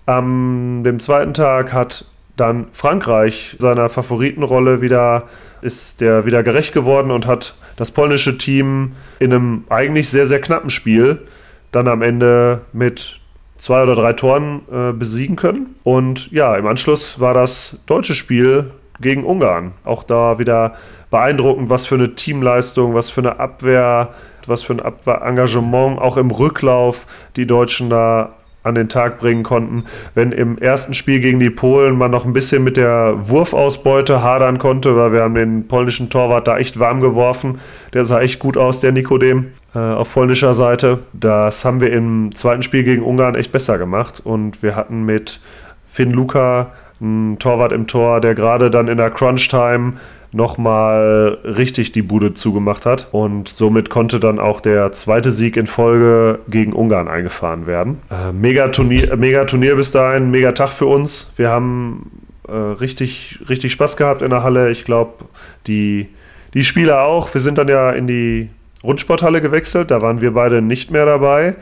Am 0.05 0.83
dem 0.85 1.01
zweiten 1.01 1.33
Tag 1.33 1.73
hat 1.73 2.05
dann 2.37 2.67
Frankreich 2.73 3.57
seiner 3.59 3.89
Favoritenrolle 3.89 4.81
wieder 4.81 5.25
ist 5.63 6.01
der 6.01 6.27
wieder 6.27 6.43
gerecht 6.43 6.73
geworden 6.73 7.11
und 7.11 7.27
hat 7.27 7.55
das 7.77 7.91
polnische 7.91 8.39
Team 8.39 8.93
in 9.19 9.33
einem 9.33 9.65
eigentlich 9.69 10.11
sehr, 10.11 10.27
sehr 10.27 10.41
knappen 10.41 10.71
Spiel 10.71 11.27
dann 11.73 11.89
am 11.89 12.03
Ende 12.03 12.63
mit 12.73 13.21
zwei 13.57 13.83
oder 13.83 13.95
drei 13.95 14.13
Toren 14.13 14.63
äh, 14.71 14.93
besiegen 14.93 15.37
können. 15.37 15.75
Und 15.83 16.31
ja, 16.31 16.57
im 16.57 16.67
Anschluss 16.67 17.21
war 17.21 17.35
das 17.35 17.79
deutsche 17.87 18.15
Spiel 18.15 18.71
gegen 19.01 19.25
Ungarn. 19.25 19.73
Auch 19.85 20.05
da 20.05 20.39
wieder 20.39 20.77
beeindruckend, 21.11 21.71
was 21.71 21.87
für 21.87 21.97
eine 21.97 22.15
Teamleistung, 22.15 22.95
was 22.95 23.11
für 23.11 23.21
eine 23.21 23.41
Abwehr, 23.41 24.15
was 24.47 24.63
für 24.63 24.75
ein 24.75 24.81
Abwehrengagement 24.81 26.01
auch 26.01 26.17
im 26.17 26.31
Rücklauf 26.31 27.07
die 27.37 27.47
Deutschen 27.47 27.91
da 27.91 28.35
an 28.67 28.75
den 28.75 28.89
Tag 28.89 29.19
bringen 29.19 29.43
konnten. 29.43 29.85
Wenn 30.15 30.33
im 30.33 30.59
ersten 30.59 30.95
Spiel 30.95 31.21
gegen 31.21 31.41
die 31.41 31.51
Polen 31.51 31.97
man 31.97 32.11
noch 32.11 32.27
ein 32.27 32.33
bisschen 32.33 32.65
mit 32.65 32.77
der 32.77 33.15
Wurfausbeute 33.17 34.23
hadern 34.23 34.59
konnte, 34.59 34.97
weil 34.97 35.13
wir 35.13 35.23
haben 35.23 35.35
den 35.35 35.69
polnischen 35.69 36.11
Torwart 36.11 36.47
da 36.49 36.59
echt 36.59 36.79
warm 36.79 37.01
geworfen. 37.01 37.61
Der 37.95 38.05
sah 38.05 38.21
echt 38.21 38.39
gut 38.39 38.57
aus, 38.57 38.81
der 38.81 38.93
Nikodem, 38.93 39.53
äh, 39.75 39.79
auf 39.79 40.13
polnischer 40.13 40.55
Seite. 40.55 40.99
Das 41.13 41.65
haben 41.65 41.81
wir 41.81 41.93
im 41.93 42.35
zweiten 42.35 42.63
Spiel 42.63 42.85
gegen 42.85 43.03
Ungarn 43.03 43.35
echt 43.35 43.53
besser 43.53 43.79
gemacht. 43.79 44.21
Und 44.25 44.63
wir 44.63 44.77
hatten 44.77 45.05
mit 45.05 45.41
Finn 45.87 46.11
Luca 46.11 46.73
einen 47.01 47.39
Torwart 47.39 47.73
im 47.73 47.87
Tor, 47.87 48.21
der 48.21 48.35
gerade 48.35 48.71
dann 48.71 48.89
in 48.89 48.97
der 48.97 49.11
Crunch-Time 49.11 49.95
nochmal 50.37 51.39
richtig 51.45 51.93
die 51.93 52.03
Bude 52.03 52.35
zugemacht 52.35 52.87
hat. 52.87 53.09
Und 53.11 53.49
somit 53.49 53.91
konnte 53.91 54.21
dann 54.21 54.39
auch 54.39 54.61
der 54.61 54.93
zweite 54.93 55.33
Sieg 55.33 55.57
in 55.57 55.67
Folge 55.67 56.41
gegen 56.49 56.73
Ungarn 56.73 57.09
eingefahren 57.09 57.67
werden. 57.67 58.03
Äh, 58.11 58.33
mega, 58.33 58.69
Turnier, 58.69 59.17
mega 59.17 59.45
Turnier 59.47 59.77
bis 59.77 59.93
dahin, 59.93 60.31
mega 60.31 60.53
Tag 60.53 60.71
für 60.71 60.87
uns. 60.87 61.33
Wir 61.37 61.49
haben 61.49 62.11
äh, 62.47 62.53
richtig, 62.53 63.41
richtig 63.49 63.73
Spaß 63.73 63.97
gehabt 63.97 64.23
in 64.23 64.31
der 64.31 64.43
Halle. 64.43 64.71
Ich 64.71 64.85
glaube, 64.85 65.25
die, 65.67 66.09
die 66.55 66.65
Spieler 66.65 67.03
auch. 67.03 67.33
Wir 67.33 67.41
sind 67.41 67.57
dann 67.57 67.69
ja 67.69 67.91
in 67.91 68.07
die 68.07 68.51
Rundsporthalle 68.85 69.41
gewechselt. 69.41 69.91
Da 69.91 70.03
waren 70.03 70.21
wir 70.21 70.35
beide 70.35 70.61
nicht 70.61 70.91
mehr 70.91 71.07
dabei. 71.07 71.57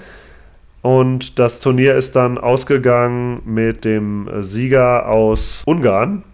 Und 0.83 1.38
das 1.38 1.61
Turnier 1.61 1.94
ist 1.94 2.14
dann 2.14 2.37
ausgegangen 2.37 3.40
mit 3.46 3.87
dem 3.87 4.29
Sieger 4.40 5.09
aus 5.09 5.62
Ungarn, 5.64 6.25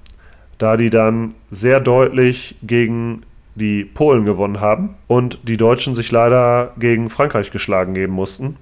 da 0.60 0.76
die 0.76 0.90
dann 0.90 1.34
sehr 1.50 1.80
deutlich 1.80 2.54
gegen 2.62 3.22
die 3.54 3.84
Polen 3.84 4.24
gewonnen 4.24 4.60
haben 4.60 4.90
und 5.06 5.38
die 5.42 5.56
Deutschen 5.56 5.94
sich 5.94 6.12
leider 6.12 6.72
gegen 6.78 7.10
Frankreich 7.10 7.50
geschlagen 7.50 7.94
geben 7.94 8.12
mussten. 8.12 8.56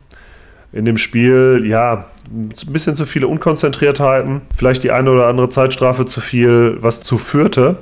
In 0.73 0.85
dem 0.85 0.97
Spiel, 0.97 1.65
ja, 1.67 2.05
ein 2.31 2.73
bisschen 2.73 2.95
zu 2.95 3.05
viele 3.05 3.27
Unkonzentriertheiten, 3.27 4.43
vielleicht 4.57 4.85
die 4.85 4.93
eine 4.93 5.11
oder 5.11 5.27
andere 5.27 5.49
Zeitstrafe 5.49 6.07
zu 6.07 6.21
viel, 6.21 6.77
was 6.81 7.01
zu 7.01 7.19
führte, 7.19 7.77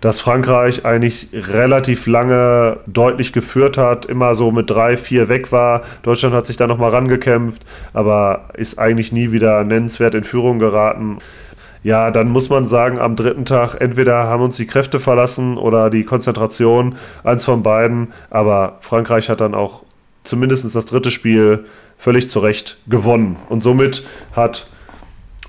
dass 0.00 0.20
Frankreich 0.20 0.84
eigentlich 0.84 1.28
relativ 1.32 2.06
lange 2.06 2.78
deutlich 2.86 3.32
geführt 3.32 3.76
hat, 3.76 4.06
immer 4.06 4.36
so 4.36 4.52
mit 4.52 4.70
drei, 4.70 4.96
vier 4.96 5.28
weg 5.28 5.50
war. 5.50 5.82
Deutschland 6.02 6.34
hat 6.34 6.46
sich 6.46 6.56
da 6.56 6.68
nochmal 6.68 6.90
rangekämpft, 6.90 7.62
aber 7.92 8.50
ist 8.54 8.78
eigentlich 8.78 9.10
nie 9.10 9.32
wieder 9.32 9.64
nennenswert 9.64 10.14
in 10.14 10.22
Führung 10.22 10.60
geraten 10.60 11.18
ja, 11.82 12.10
dann 12.10 12.28
muss 12.28 12.50
man 12.50 12.66
sagen, 12.66 12.98
am 12.98 13.16
dritten 13.16 13.44
Tag 13.44 13.80
entweder 13.80 14.24
haben 14.24 14.42
uns 14.42 14.56
die 14.56 14.66
Kräfte 14.66 14.98
verlassen 14.98 15.56
oder 15.58 15.90
die 15.90 16.04
Konzentration, 16.04 16.96
eins 17.24 17.44
von 17.44 17.62
beiden. 17.62 18.12
Aber 18.30 18.78
Frankreich 18.80 19.28
hat 19.28 19.40
dann 19.40 19.54
auch 19.54 19.84
zumindest 20.24 20.74
das 20.74 20.86
dritte 20.86 21.10
Spiel 21.10 21.64
völlig 21.96 22.30
zu 22.30 22.40
Recht 22.40 22.78
gewonnen. 22.88 23.36
Und 23.48 23.62
somit 23.62 24.06
hat 24.32 24.66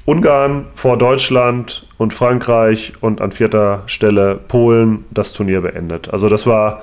Ungarn 0.06 0.68
vor 0.76 0.98
Deutschland 0.98 1.88
und 1.98 2.14
Frankreich 2.14 2.94
und 3.02 3.22
an 3.22 3.32
vierter 3.32 3.84
Stelle 3.88 4.36
Polen 4.36 5.06
das 5.12 5.34
Turnier 5.34 5.62
beendet. 5.62 6.12
Also 6.12 6.30
das 6.30 6.48
war, 6.48 6.82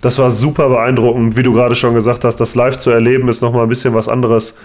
das 0.00 0.18
war 0.18 0.30
super 0.30 0.68
beeindruckend. 0.68 1.36
Wie 1.36 1.42
du 1.42 1.52
gerade 1.52 1.74
schon 1.74 1.94
gesagt 1.94 2.24
hast, 2.24 2.36
das 2.36 2.54
live 2.54 2.78
zu 2.78 2.90
erleben 2.90 3.28
ist 3.28 3.42
nochmal 3.42 3.64
ein 3.64 3.68
bisschen 3.68 3.94
was 3.94 4.08
anderes. 4.08 4.58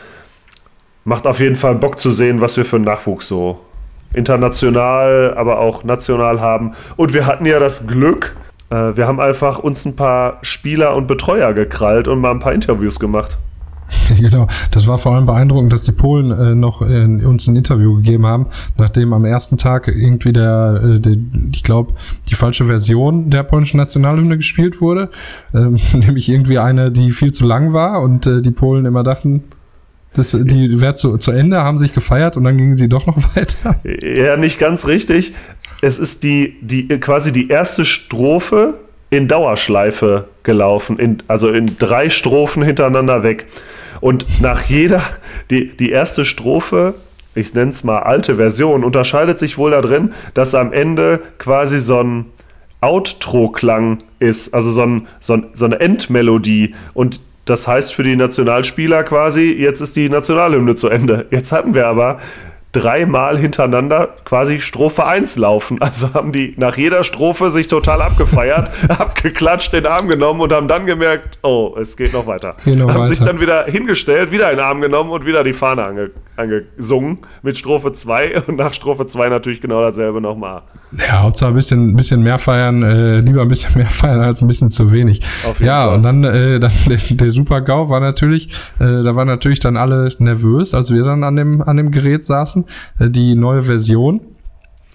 Macht 1.04 1.26
auf 1.26 1.40
jeden 1.40 1.56
Fall 1.56 1.76
Bock 1.76 2.00
zu 2.00 2.12
sehen, 2.12 2.42
was 2.42 2.58
wir 2.58 2.66
für 2.66 2.76
einen 2.76 2.86
Nachwuchs 2.86 3.28
so 3.28 3.60
international, 4.14 5.34
aber 5.36 5.60
auch 5.60 5.84
national 5.84 6.42
haben. 6.42 6.74
Und 6.96 7.14
wir 7.14 7.26
hatten 7.26 7.46
ja 7.46 7.60
das 7.60 7.88
Glück, 7.88 8.36
äh, 8.70 8.96
wir 8.96 9.08
haben 9.08 9.20
einfach 9.20 9.60
uns 9.60 9.86
ein 9.86 9.96
paar 9.96 10.40
Spieler 10.42 10.96
und 10.96 11.08
Betreuer 11.08 11.54
gekrallt 11.54 12.08
und 12.08 12.20
mal 12.20 12.32
ein 12.32 12.40
paar 12.40 12.54
Interviews 12.54 13.00
gemacht. 13.00 13.38
Genau, 14.18 14.48
das 14.72 14.88
war 14.88 14.98
vor 14.98 15.16
allem 15.16 15.26
beeindruckend, 15.26 15.72
dass 15.72 15.84
die 15.84 15.92
Polen 15.92 16.32
äh, 16.32 16.56
noch 16.56 16.82
äh, 16.82 17.06
uns 17.06 17.48
ein 17.48 17.56
Interview 17.56 17.96
gegeben 17.96 18.26
haben, 18.26 18.48
nachdem 18.78 19.14
am 19.14 19.26
ersten 19.26 19.58
Tag 19.58 19.88
irgendwie 19.88 20.34
der, 20.34 20.82
äh, 20.84 21.00
der 21.00 21.18
ich 21.54 21.64
glaube, 21.64 21.94
die 22.30 22.36
falsche 22.36 22.66
Version 22.66 23.30
der 23.30 23.44
polnischen 23.44 23.78
Nationalhymne 23.78 24.38
gespielt 24.38 24.82
wurde, 24.82 25.10
ähm, 25.54 25.78
nämlich 25.94 26.30
irgendwie 26.30 26.60
eine, 26.60 26.92
die 26.92 27.12
viel 27.12 27.32
zu 27.32 27.46
lang 27.46 27.74
war 27.74 28.02
und 28.02 28.28
äh, 28.28 28.42
die 28.42 28.52
Polen 28.52 28.86
immer 28.86 29.04
dachten, 29.04 29.44
das, 30.18 30.32
die 30.32 30.82
wäre 30.82 30.96
zu, 30.96 31.18
zu 31.18 31.32
Ende, 31.32 31.58
haben 31.64 31.78
sich 31.78 31.94
gefeiert 31.94 32.38
und 32.38 32.44
dann 32.44 32.58
gingen 32.58 32.76
sie 32.76 32.90
doch 32.90 33.06
noch 33.06 33.18
weiter. 33.36 33.80
Ja, 33.84 34.38
nicht 34.38 34.60
ganz 34.60 34.88
richtig. 34.88 35.34
Es 35.82 36.00
ist 36.00 36.24
die, 36.24 36.58
die 36.62 36.88
quasi 37.00 37.32
die 37.32 37.50
erste 37.50 37.86
Strophe 37.86 38.80
in 39.10 39.28
Dauerschleife 39.28 40.28
gelaufen, 40.44 41.00
in, 41.00 41.18
also 41.28 41.50
in 41.50 41.78
drei 41.78 42.10
Strophen 42.10 42.64
hintereinander 42.64 43.24
weg. 43.24 43.46
Und 44.02 44.42
nach 44.42 44.64
jeder, 44.64 45.02
die, 45.50 45.70
die 45.76 45.92
erste 45.92 46.26
Strophe, 46.26 46.96
ich 47.36 47.54
nenne 47.54 47.72
es 47.72 47.84
mal 47.84 48.00
alte 48.00 48.36
Version, 48.36 48.84
unterscheidet 48.84 49.40
sich 49.40 49.58
wohl 49.58 49.72
darin, 49.72 50.14
dass 50.34 50.56
am 50.56 50.74
Ende 50.74 51.22
quasi 51.38 51.80
so 51.80 52.02
ein 52.02 52.26
Outro-Klang 52.82 54.04
ist, 54.20 54.54
also 54.54 54.72
so, 54.72 54.84
ein, 54.84 55.08
so, 55.20 55.34
ein, 55.34 55.48
so 55.54 55.66
eine 55.66 55.80
Endmelodie. 55.80 56.76
Und 56.94 57.20
das 57.50 57.68
heißt 57.68 57.94
für 57.94 58.04
die 58.04 58.16
Nationalspieler 58.16 59.04
quasi, 59.04 59.52
jetzt 59.52 59.82
ist 59.82 59.96
die 59.96 60.10
Nationalhymne 60.10 60.76
zu 60.76 60.90
Ende. 60.90 61.26
Jetzt 61.32 61.52
hatten 61.52 61.74
wir 61.74 61.88
aber 61.88 62.20
dreimal 62.72 63.38
hintereinander 63.38 64.10
quasi 64.26 64.60
Strophe 64.60 65.06
1 65.06 65.38
laufen. 65.38 65.82
Also 65.82 66.14
haben 66.14 66.32
die 66.32 66.54
nach 66.58 66.78
jeder 66.78 67.04
Strophe 67.04 67.50
sich 67.50 67.68
total 67.68 68.02
abgefeiert, 68.02 68.70
abgeklatscht, 68.90 69.74
den 69.74 69.86
Arm 69.86 70.08
genommen 70.08 70.42
und 70.42 70.52
haben 70.54 70.68
dann 70.68 70.86
gemerkt, 70.86 71.38
oh, 71.44 71.76
es 71.80 71.96
geht 71.98 72.14
noch 72.14 72.28
weiter. 72.28 72.58
Noch 72.66 72.90
haben 72.90 73.02
weiter. 73.02 73.08
sich 73.08 73.20
dann 73.20 73.40
wieder 73.40 73.66
hingestellt, 73.66 74.32
wieder 74.32 74.52
in 74.52 74.58
den 74.58 74.66
Arm 74.66 74.82
genommen 74.82 75.12
und 75.12 75.26
wieder 75.26 75.44
die 75.44 75.54
Fahne 75.54 75.86
ange, 75.86 76.12
angesungen 76.38 77.20
mit 77.42 77.58
Strophe 77.58 77.94
2 77.94 78.44
und 78.48 78.58
nach 78.58 78.74
Strophe 78.74 79.08
2 79.08 79.30
natürlich 79.30 79.62
genau 79.62 79.82
dasselbe 79.82 80.22
nochmal. 80.22 80.62
Ja, 80.98 81.24
Hauptsache 81.24 81.50
ein 81.50 81.56
bisschen, 81.56 81.90
ein 81.90 81.96
bisschen 81.96 82.22
mehr 82.22 82.40
feiern, 82.40 82.84
äh, 82.84 83.20
lieber 83.20 83.42
ein 83.42 83.48
bisschen 83.48 83.76
mehr 83.76 83.88
feiern 83.90 84.22
als 84.22 84.42
ein 84.42 84.48
bisschen 84.48 84.70
zu 84.70 84.92
wenig. 84.92 85.22
ja, 85.60 85.86
Fall. 85.86 85.96
und 85.96 86.04
dann, 86.04 86.24
äh, 86.24 86.60
dann 86.60 86.72
der, 86.88 86.98
der 86.98 87.30
Super-GAU 87.30 87.90
war 87.90 88.00
natürlich, 88.00 88.50
äh, 88.80 89.04
da 89.04 89.16
waren 89.16 89.28
natürlich 89.28 89.60
dann 89.60 89.78
alle 89.78 90.14
nervös, 90.20 90.74
als 90.74 90.94
wir 90.94 91.04
dann 91.04 91.24
an 91.24 91.36
dem, 91.36 91.62
an 91.62 91.78
dem 91.78 91.92
Gerät 91.92 92.26
saßen. 92.26 92.66
Äh, 93.00 93.10
die 93.10 93.36
neue 93.36 93.64
Version 93.64 94.22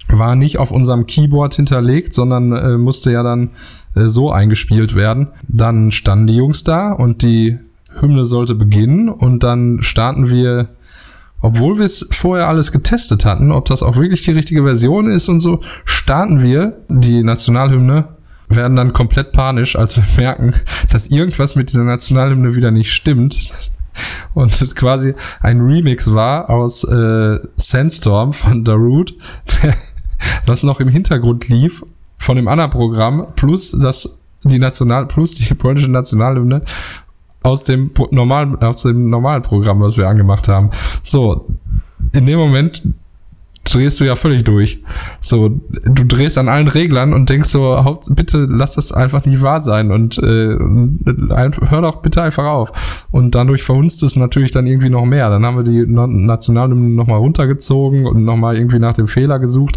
war 0.08 0.36
nicht 0.36 0.58
auf 0.58 0.70
unserem 0.70 1.06
Keyboard 1.06 1.54
hinterlegt, 1.54 2.14
sondern 2.14 2.52
äh, 2.52 2.78
musste 2.78 3.12
ja 3.12 3.22
dann 3.22 3.50
äh, 3.94 4.06
so 4.06 4.30
eingespielt 4.30 4.94
werden. 4.94 5.28
Dann 5.48 5.90
standen 5.90 6.26
die 6.26 6.36
Jungs 6.36 6.64
da 6.64 6.92
und 6.92 7.22
die 7.22 7.58
Hymne 8.00 8.24
sollte 8.24 8.54
beginnen 8.54 9.08
und 9.08 9.42
dann 9.42 9.82
starten 9.82 10.28
wir 10.28 10.68
obwohl 11.42 11.78
wir 11.78 11.84
es 11.84 12.08
vorher 12.12 12.48
alles 12.48 12.72
getestet 12.72 13.24
hatten, 13.24 13.52
ob 13.52 13.66
das 13.66 13.82
auch 13.82 13.96
wirklich 13.96 14.22
die 14.22 14.30
richtige 14.30 14.62
Version 14.62 15.06
ist 15.06 15.28
und 15.28 15.40
so, 15.40 15.60
starten 15.84 16.40
wir 16.40 16.78
die 16.88 17.22
Nationalhymne, 17.22 18.08
werden 18.48 18.76
dann 18.76 18.92
komplett 18.92 19.32
panisch, 19.32 19.76
als 19.76 19.96
wir 19.96 20.04
merken, 20.16 20.54
dass 20.90 21.08
irgendwas 21.08 21.56
mit 21.56 21.70
dieser 21.70 21.84
Nationalhymne 21.84 22.54
wieder 22.54 22.70
nicht 22.70 22.92
stimmt. 22.92 23.50
Und 24.32 24.62
es 24.62 24.74
quasi 24.74 25.14
ein 25.40 25.60
Remix 25.60 26.14
war 26.14 26.48
aus 26.48 26.84
äh, 26.84 27.38
Sandstorm 27.56 28.32
von 28.32 28.64
Darude, 28.64 29.12
was 30.46 30.62
noch 30.62 30.80
im 30.80 30.88
Hintergrund 30.88 31.48
lief 31.48 31.84
von 32.16 32.36
dem 32.36 32.48
anderen 32.48 32.70
Programm, 32.70 33.26
plus 33.36 33.72
das 33.72 34.20
die 34.44 34.58
National, 34.58 35.06
plus 35.06 35.34
die 35.34 35.54
polnische 35.54 35.90
Nationalhymne 35.90 36.62
aus 37.42 37.64
dem 37.64 37.90
normalen, 38.10 38.56
aus 38.56 38.82
dem 38.82 39.10
normalen 39.10 39.42
Programm, 39.42 39.80
was 39.80 39.96
wir 39.96 40.08
angemacht 40.08 40.48
haben. 40.48 40.70
So, 41.02 41.48
in 42.12 42.26
dem 42.26 42.38
Moment 42.38 42.82
drehst 43.64 44.00
du 44.00 44.04
ja 44.04 44.16
völlig 44.16 44.44
durch. 44.44 44.82
So, 45.20 45.48
du 45.48 46.04
drehst 46.04 46.36
an 46.36 46.48
allen 46.48 46.68
Reglern 46.68 47.12
und 47.12 47.30
denkst 47.30 47.48
so, 47.48 47.98
bitte 48.10 48.46
lass 48.48 48.74
das 48.74 48.92
einfach 48.92 49.24
nicht 49.24 49.42
wahr 49.42 49.60
sein 49.60 49.90
und 49.90 50.18
äh, 50.18 50.56
hör 50.58 51.82
doch 51.82 52.02
bitte 52.02 52.22
einfach 52.22 52.44
auf. 52.44 53.06
Und 53.10 53.34
dadurch 53.34 53.62
verhunzt 53.62 54.02
es 54.02 54.16
natürlich 54.16 54.50
dann 54.50 54.66
irgendwie 54.66 54.90
noch 54.90 55.04
mehr. 55.04 55.30
Dann 55.30 55.46
haben 55.46 55.56
wir 55.56 55.64
die 55.64 55.86
Nationalhymne 55.86 56.90
nochmal 56.90 57.18
runtergezogen 57.18 58.06
und 58.06 58.24
nochmal 58.24 58.56
irgendwie 58.56 58.78
nach 58.78 58.94
dem 58.94 59.06
Fehler 59.06 59.38
gesucht. 59.38 59.76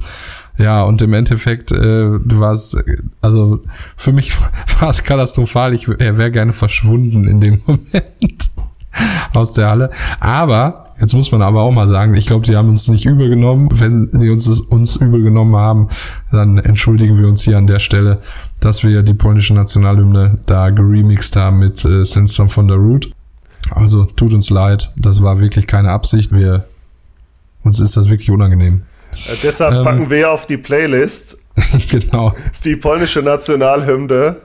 Ja, 0.57 0.83
und 0.83 1.01
im 1.01 1.13
Endeffekt, 1.13 1.71
äh, 1.71 1.75
du 1.77 2.39
warst, 2.39 2.77
also 3.21 3.61
für 3.97 4.13
mich 4.13 4.35
war 4.79 4.89
es 4.89 5.03
katastrophal. 5.03 5.73
Ich 5.73 5.87
wäre 5.87 6.31
gerne 6.31 6.53
verschwunden 6.53 7.27
in 7.27 7.41
dem 7.41 7.61
Moment 7.65 8.51
aus 9.33 9.53
der 9.53 9.69
Halle. 9.69 9.89
Aber 10.19 10.85
Jetzt 10.99 11.13
muss 11.13 11.31
man 11.31 11.41
aber 11.41 11.61
auch 11.61 11.71
mal 11.71 11.87
sagen, 11.87 12.13
ich 12.13 12.25
glaube, 12.25 12.45
die 12.45 12.55
haben 12.55 12.69
uns 12.69 12.87
nicht 12.87 13.05
übel 13.05 13.27
genommen. 13.27 13.67
Wenn 13.73 14.09
die 14.13 14.29
uns 14.29 14.47
uns 14.47 14.95
übel 14.95 15.23
genommen 15.23 15.55
haben, 15.55 15.89
dann 16.31 16.57
entschuldigen 16.57 17.19
wir 17.19 17.27
uns 17.27 17.43
hier 17.43 17.57
an 17.57 17.67
der 17.67 17.79
Stelle, 17.79 18.19
dass 18.61 18.83
wir 18.83 19.03
die 19.03 19.13
polnische 19.13 19.53
Nationalhymne 19.53 20.37
da 20.45 20.69
geremixed 20.69 21.35
haben 21.35 21.59
mit 21.59 21.83
äh, 21.83 22.05
Sandstorm 22.05 22.47
von 22.47 22.69
der 22.69 22.77
Root. 22.77 23.11
Also 23.71 24.05
tut 24.05 24.33
uns 24.33 24.49
leid, 24.49 24.91
das 24.95 25.21
war 25.21 25.41
wirklich 25.41 25.67
keine 25.67 25.89
Absicht. 25.89 26.31
Wir 26.31 26.65
uns 27.63 27.79
ist 27.79 27.97
das 27.97 28.09
wirklich 28.09 28.29
unangenehm. 28.31 28.83
Äh, 29.27 29.35
deshalb 29.43 29.73
ähm, 29.75 29.83
packen 29.83 30.09
wir 30.09 30.31
auf 30.31 30.45
die 30.45 30.57
Playlist 30.57 31.37
genau. 31.89 32.33
Die 32.63 32.75
polnische 32.75 33.21
Nationalhymne 33.21 34.37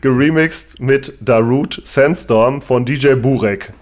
geremixed 0.00 0.80
mit 0.80 1.14
Darut 1.20 1.80
Sandstorm 1.84 2.62
von 2.62 2.84
DJ 2.84 3.14
Burek. 3.14 3.72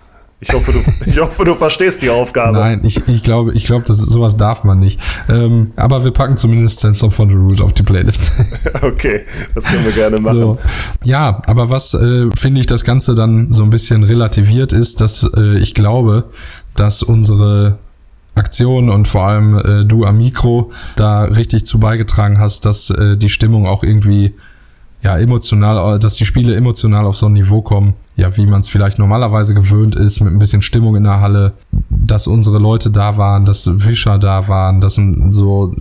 Ich 0.40 0.53
hoffe, 0.53 0.73
du, 0.73 0.79
ich 1.07 1.21
hoffe, 1.21 1.45
du 1.45 1.55
verstehst 1.55 2.03
die 2.03 2.11
Aufgabe. 2.11 2.59
Nein, 2.59 2.81
ich, 2.85 3.07
ich 3.07 3.23
glaube, 3.23 3.53
ich 3.53 3.64
glaube, 3.64 3.85
sowas 3.92 4.37
darf 4.37 4.64
man 4.64 4.81
nicht. 4.81 5.01
Ähm, 5.29 5.73
aber 5.77 6.03
wir 6.03 6.11
packen 6.11 6.37
zumindest 6.37 6.81
Sense 6.81 7.07
of 7.07 7.16
the 7.16 7.23
Root 7.23 7.61
auf 7.61 7.75
die 7.75 7.85
Playlist. 7.85 8.33
okay, 8.83 9.21
das 9.55 9.64
können 9.66 9.85
wir 9.85 9.92
gerne 9.92 10.18
machen. 10.18 10.38
So, 10.38 10.59
ja, 11.05 11.40
aber 11.47 11.71
was 11.71 11.95
äh, 11.95 12.29
finde 12.35 12.61
ich 12.61 12.66
das 12.66 12.85
Ganze 12.85 13.14
dann 13.14 13.53
so 13.53 13.62
ein 13.62 13.71
bisschen 13.71 14.03
relativiert 14.03 14.73
ist, 14.73 15.01
dass 15.01 15.31
äh, 15.37 15.59
ich 15.59 15.75
glaube, 15.75 16.25
dass 16.75 17.05
unsere 17.05 17.79
Aktion 18.35 18.88
und 18.88 19.09
vor 19.09 19.25
allem 19.25 19.59
äh, 19.59 19.85
du 19.85 20.05
am 20.05 20.18
Mikro 20.18 20.71
da 20.97 21.25
richtig 21.25 21.66
zu 21.66 21.79
beigetragen 21.79 22.38
hast, 22.38 22.64
dass 22.64 22.90
äh, 22.90 23.16
die 23.16 23.29
Stimmung 23.29 23.66
auch 23.66 23.83
irgendwie 23.83 24.35
ja 25.03 25.18
emotional, 25.18 25.99
dass 25.99 26.14
die 26.14 26.25
Spiele 26.25 26.55
emotional 26.55 27.05
auf 27.07 27.16
so 27.16 27.27
ein 27.27 27.33
Niveau 27.33 27.61
kommen, 27.61 27.95
ja, 28.16 28.37
wie 28.37 28.47
man 28.47 28.61
es 28.61 28.68
vielleicht 28.68 28.99
normalerweise 28.99 29.53
gewöhnt 29.53 29.97
ist, 29.97 30.21
mit 30.21 30.33
ein 30.33 30.38
bisschen 30.38 30.62
Stimmung 30.62 30.97
in 30.97 31.05
der 31.05 31.21
Halle, 31.21 31.55
dass 31.90 32.27
unsere 32.27 32.59
Leute 32.59 32.90
da 32.90 33.16
waren, 33.16 33.45
dass 33.45 33.68
Wischer 33.85 34.18
da 34.18 34.49
waren, 34.49 34.81
dass 34.81 35.01
so 35.31 35.75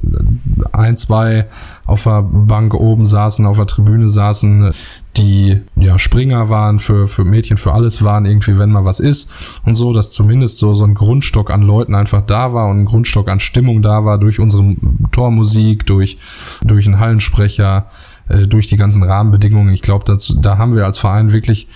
ein, 0.81 0.97
zwei 0.97 1.47
auf 1.85 2.03
der 2.03 2.21
Bank 2.23 2.73
oben 2.73 3.05
saßen, 3.05 3.45
auf 3.45 3.57
der 3.57 3.67
Tribüne 3.67 4.09
saßen, 4.09 4.73
die 5.17 5.61
ja 5.75 5.99
Springer 5.99 6.49
waren 6.49 6.79
für, 6.79 7.07
für 7.07 7.25
Mädchen, 7.25 7.57
für 7.57 7.73
alles 7.73 8.03
waren, 8.03 8.25
irgendwie, 8.25 8.57
wenn 8.57 8.71
mal 8.71 8.85
was 8.85 8.99
ist 8.99 9.29
und 9.65 9.75
so, 9.75 9.93
dass 9.93 10.11
zumindest 10.11 10.57
so, 10.57 10.73
so 10.73 10.85
ein 10.85 10.93
Grundstock 10.93 11.51
an 11.51 11.61
Leuten 11.61 11.95
einfach 11.95 12.21
da 12.21 12.53
war 12.53 12.69
und 12.69 12.81
ein 12.81 12.85
Grundstock 12.85 13.29
an 13.29 13.39
Stimmung 13.39 13.81
da 13.81 14.05
war 14.05 14.17
durch 14.17 14.39
unsere 14.39 14.75
Tormusik, 15.11 15.85
durch, 15.85 16.17
durch 16.63 16.85
einen 16.87 16.99
Hallensprecher, 16.99 17.87
äh, 18.29 18.47
durch 18.47 18.67
die 18.67 18.77
ganzen 18.77 19.03
Rahmenbedingungen. 19.03 19.73
Ich 19.73 19.81
glaube, 19.81 20.05
da 20.05 20.57
haben 20.57 20.75
wir 20.75 20.85
als 20.85 20.97
Verein 20.97 21.33
wirklich 21.33 21.67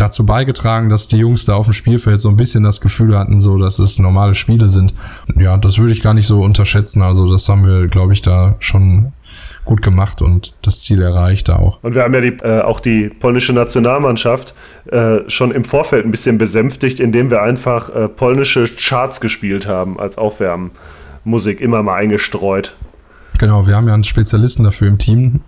dazu 0.00 0.24
beigetragen, 0.24 0.88
dass 0.88 1.08
die 1.08 1.18
Jungs 1.18 1.44
da 1.44 1.54
auf 1.54 1.66
dem 1.66 1.74
Spielfeld 1.74 2.20
so 2.20 2.28
ein 2.28 2.36
bisschen 2.36 2.64
das 2.64 2.80
Gefühl 2.80 3.16
hatten, 3.18 3.40
so 3.40 3.58
dass 3.58 3.78
es 3.78 3.98
normale 3.98 4.34
Spiele 4.34 4.68
sind. 4.68 4.94
Ja, 5.36 5.56
das 5.56 5.78
würde 5.78 5.92
ich 5.92 6.02
gar 6.02 6.14
nicht 6.14 6.26
so 6.26 6.40
unterschätzen. 6.40 7.02
Also 7.02 7.30
das 7.30 7.48
haben 7.48 7.66
wir, 7.66 7.88
glaube 7.88 8.12
ich, 8.12 8.22
da 8.22 8.56
schon 8.60 9.12
gut 9.68 9.82
gemacht 9.82 10.22
und 10.22 10.54
das 10.62 10.80
Ziel 10.80 11.02
erreicht 11.02 11.50
auch. 11.50 11.82
Und 11.82 11.94
wir 11.94 12.02
haben 12.02 12.14
ja 12.14 12.22
die, 12.22 12.36
äh, 12.42 12.62
auch 12.62 12.80
die 12.80 13.10
polnische 13.10 13.52
Nationalmannschaft 13.52 14.54
äh, 14.90 15.18
schon 15.28 15.50
im 15.50 15.64
Vorfeld 15.64 16.06
ein 16.06 16.10
bisschen 16.10 16.38
besänftigt, 16.38 17.00
indem 17.00 17.30
wir 17.30 17.42
einfach 17.42 17.94
äh, 17.94 18.08
polnische 18.08 18.66
Charts 18.66 19.20
gespielt 19.20 19.66
haben 19.66 20.00
als 20.00 20.16
Aufwärmmusik, 20.16 21.60
immer 21.60 21.82
mal 21.82 21.96
eingestreut. 21.96 22.76
Genau, 23.38 23.68
wir 23.68 23.76
haben 23.76 23.86
ja 23.86 23.94
einen 23.94 24.02
Spezialisten 24.02 24.64
dafür 24.64 24.88
im 24.88 24.98
Team. 24.98 25.40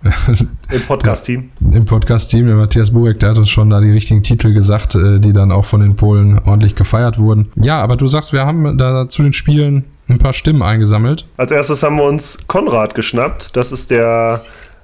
Im 0.71 0.81
Podcast-Team. 0.87 1.51
Im 1.73 1.83
Podcast-Team, 1.83 2.47
der 2.47 2.55
Matthias 2.55 2.91
Burek, 2.91 3.19
der 3.19 3.31
hat 3.31 3.37
uns 3.37 3.49
schon 3.49 3.69
da 3.69 3.81
die 3.81 3.91
richtigen 3.91 4.23
Titel 4.23 4.53
gesagt, 4.53 4.95
äh, 4.95 5.19
die 5.19 5.33
dann 5.33 5.51
auch 5.51 5.65
von 5.65 5.81
den 5.81 5.97
Polen 5.97 6.39
ordentlich 6.39 6.75
gefeiert 6.75 7.19
wurden. 7.19 7.51
Ja, 7.55 7.81
aber 7.81 7.97
du 7.97 8.07
sagst, 8.07 8.31
wir 8.31 8.45
haben 8.45 8.77
da 8.77 9.09
zu 9.09 9.23
den 9.23 9.33
Spielen 9.33 9.83
ein 10.07 10.19
paar 10.19 10.31
Stimmen 10.31 10.61
eingesammelt. 10.61 11.27
Als 11.35 11.51
erstes 11.51 11.83
haben 11.83 11.97
wir 11.97 12.05
uns 12.05 12.39
Konrad 12.47 12.95
geschnappt. 12.95 13.57
Das 13.57 13.73
ist 13.73 13.91
der 13.91 14.41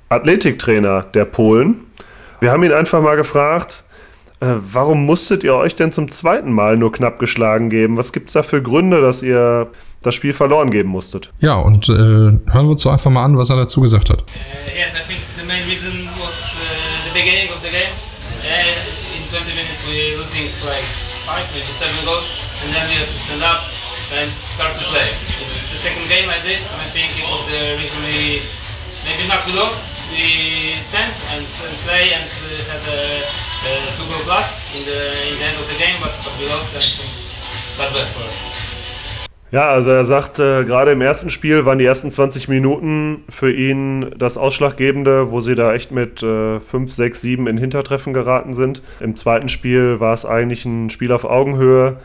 Athletiktrainer 0.09 1.03
der 1.13 1.25
Polen. 1.25 1.81
Wir 2.41 2.51
haben 2.51 2.63
ihn 2.63 2.73
einfach 2.73 3.01
mal 3.01 3.15
gefragt, 3.15 3.85
äh, 4.41 4.47
warum 4.71 5.05
musstet 5.05 5.45
ihr 5.45 5.55
euch 5.55 5.77
denn 5.77 5.93
zum 5.93 6.11
zweiten 6.11 6.51
Mal 6.51 6.75
nur 6.75 6.91
knapp 6.91 7.19
geschlagen 7.19 7.69
geben? 7.69 7.95
Was 7.95 8.11
gibt 8.11 8.27
es 8.27 8.33
da 8.33 8.43
für 8.43 8.61
Gründe, 8.61 8.99
dass 8.99 9.23
ihr 9.23 9.69
das 10.03 10.15
Spiel 10.15 10.33
verloren 10.33 10.71
geben 10.71 10.89
musstet. 10.89 11.29
Ja, 11.39 11.55
und 11.55 11.89
äh, 11.89 11.93
hören 11.93 12.65
wir 12.65 12.71
uns 12.71 12.81
so 12.81 12.89
einfach 12.89 13.11
mal 13.11 13.25
an, 13.25 13.37
was 13.37 13.49
er 13.49 13.57
dazu 13.57 13.81
gesagt 13.81 14.09
hat. 14.09 14.21
Uh, 14.21 14.69
yes, 14.75 14.93
I 14.93 15.03
think 15.07 15.21
the 15.37 15.43
main 15.43 15.67
reason 15.67 16.07
was 16.19 16.33
uh, 16.55 16.65
the 17.07 17.13
beginning 17.13 17.49
of 17.49 17.61
the 17.61 17.69
game. 17.69 17.93
Uh, 18.41 19.17
in 19.17 19.23
20 19.29 19.51
minutes 19.57 19.81
we 19.87 20.15
losing 20.15 20.47
like 20.63 20.85
5, 21.25 21.43
maybe 21.51 21.65
7 21.65 22.05
goals, 22.05 22.29
and 22.63 22.71
then 22.73 22.87
we 22.87 22.95
have 22.95 23.09
to 23.09 23.19
stand 23.25 23.43
up 23.43 23.65
and 24.13 24.29
start 24.55 24.71
to 24.77 24.85
play. 24.93 25.09
It's 25.11 25.71
the 25.73 25.81
second 25.81 26.07
game 26.07 26.27
like 26.27 26.43
this, 26.43 26.63
and 26.71 26.79
I 26.79 26.87
think 26.95 27.11
it 27.17 27.25
was 27.27 27.43
the 27.49 27.75
reason 27.75 27.97
we 28.05 28.39
maybe 29.03 29.27
not 29.27 29.43
we 29.45 29.53
lost. 29.57 29.75
We 30.07 30.79
stand 30.87 31.11
and 31.35 31.43
play 31.83 32.15
and 32.15 32.23
uh, 32.23 32.71
had 32.71 32.83
a, 32.87 33.27
a 33.67 33.91
two 33.99 34.07
goal 34.07 34.23
plus 34.23 34.47
in 34.71 34.85
the, 34.87 35.11
in 35.27 35.35
the 35.35 35.43
end 35.43 35.57
of 35.59 35.67
the 35.67 35.75
game, 35.75 35.99
but, 35.99 36.15
but 36.23 36.31
we 36.39 36.47
lost 36.47 36.71
and 36.71 37.11
that's 37.75 37.91
bad 37.91 38.07
for 38.15 38.23
us. 38.23 38.56
Ja, 39.49 39.69
also 39.69 39.91
er 39.91 40.03
sagt, 40.03 40.39
äh, 40.39 40.65
gerade 40.65 40.91
im 40.91 40.99
ersten 40.99 41.29
Spiel 41.29 41.63
waren 41.63 41.79
die 41.79 41.85
ersten 41.85 42.11
20 42.11 42.49
Minuten 42.49 43.23
für 43.29 43.51
ihn 43.51 44.13
das 44.17 44.37
Ausschlaggebende, 44.37 45.31
wo 45.31 45.39
sie 45.39 45.55
da 45.55 45.73
echt 45.73 45.91
mit 45.91 46.21
äh, 46.21 46.59
5, 46.59 46.91
6, 46.91 47.21
7 47.21 47.47
in 47.47 47.57
Hintertreffen 47.57 48.13
geraten 48.13 48.53
sind. 48.53 48.81
Im 48.99 49.15
zweiten 49.15 49.47
Spiel 49.47 50.01
war 50.01 50.13
es 50.13 50.25
eigentlich 50.25 50.65
ein 50.65 50.89
Spiel 50.89 51.13
auf 51.13 51.23
Augenhöhe, 51.23 51.95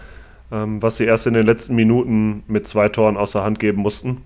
ähm, 0.52 0.80
was 0.80 0.98
sie 0.98 1.04
erst 1.04 1.26
in 1.26 1.34
den 1.34 1.44
letzten 1.44 1.74
Minuten 1.74 2.44
mit 2.46 2.68
zwei 2.68 2.88
Toren 2.88 3.16
außer 3.16 3.42
Hand 3.42 3.58
geben 3.58 3.82
mussten. 3.82 4.18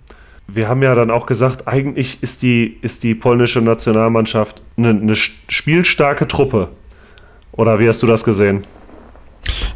Wir 0.47 0.69
haben 0.69 0.83
ja 0.83 0.95
dann 0.95 1.11
auch 1.11 1.25
gesagt, 1.25 1.67
eigentlich 1.67 2.23
ist 2.23 2.43
die, 2.43 2.77
ist 2.83 3.03
die 3.03 3.15
polnische 3.15 3.63
Nationalmannschaft 3.63 4.61
eine, 4.77 4.91
eine 4.91 5.17
spielstarke 5.17 6.29
Truppe. 6.29 6.69
Oder 7.53 7.79
wie 7.79 7.89
hast 7.89 8.03
du 8.03 8.07
das 8.07 8.25
gesehen? 8.25 8.65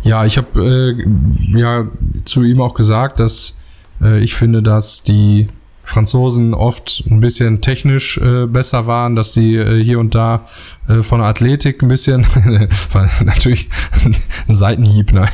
Ja, 0.03 0.25
ich 0.25 0.37
habe 0.39 0.97
äh, 0.97 1.59
ja 1.59 1.87
zu 2.25 2.43
ihm 2.43 2.61
auch 2.61 2.75
gesagt, 2.75 3.21
dass 3.21 3.59
äh, 4.01 4.21
ich 4.21 4.35
finde, 4.35 4.63
dass 4.63 5.03
die 5.03 5.49
Franzosen 5.91 6.55
oft 6.55 7.03
ein 7.11 7.21
bisschen 7.21 7.63
technisch 7.63 8.17
äh, 8.19 8.47
besser 8.47 8.87
waren, 8.87 9.17
dass 9.17 9.33
sie 9.33 9.57
äh, 9.57 9.83
hier 9.83 9.99
und 9.99 10.15
da 10.15 10.47
äh, 10.89 11.03
von 11.03 11.21
Athletik 11.21 11.83
ein 11.83 11.89
bisschen, 11.89 12.25
natürlich 13.25 13.69
ein 14.49 14.55
Seitenhieb, 14.55 15.13
ne? 15.13 15.27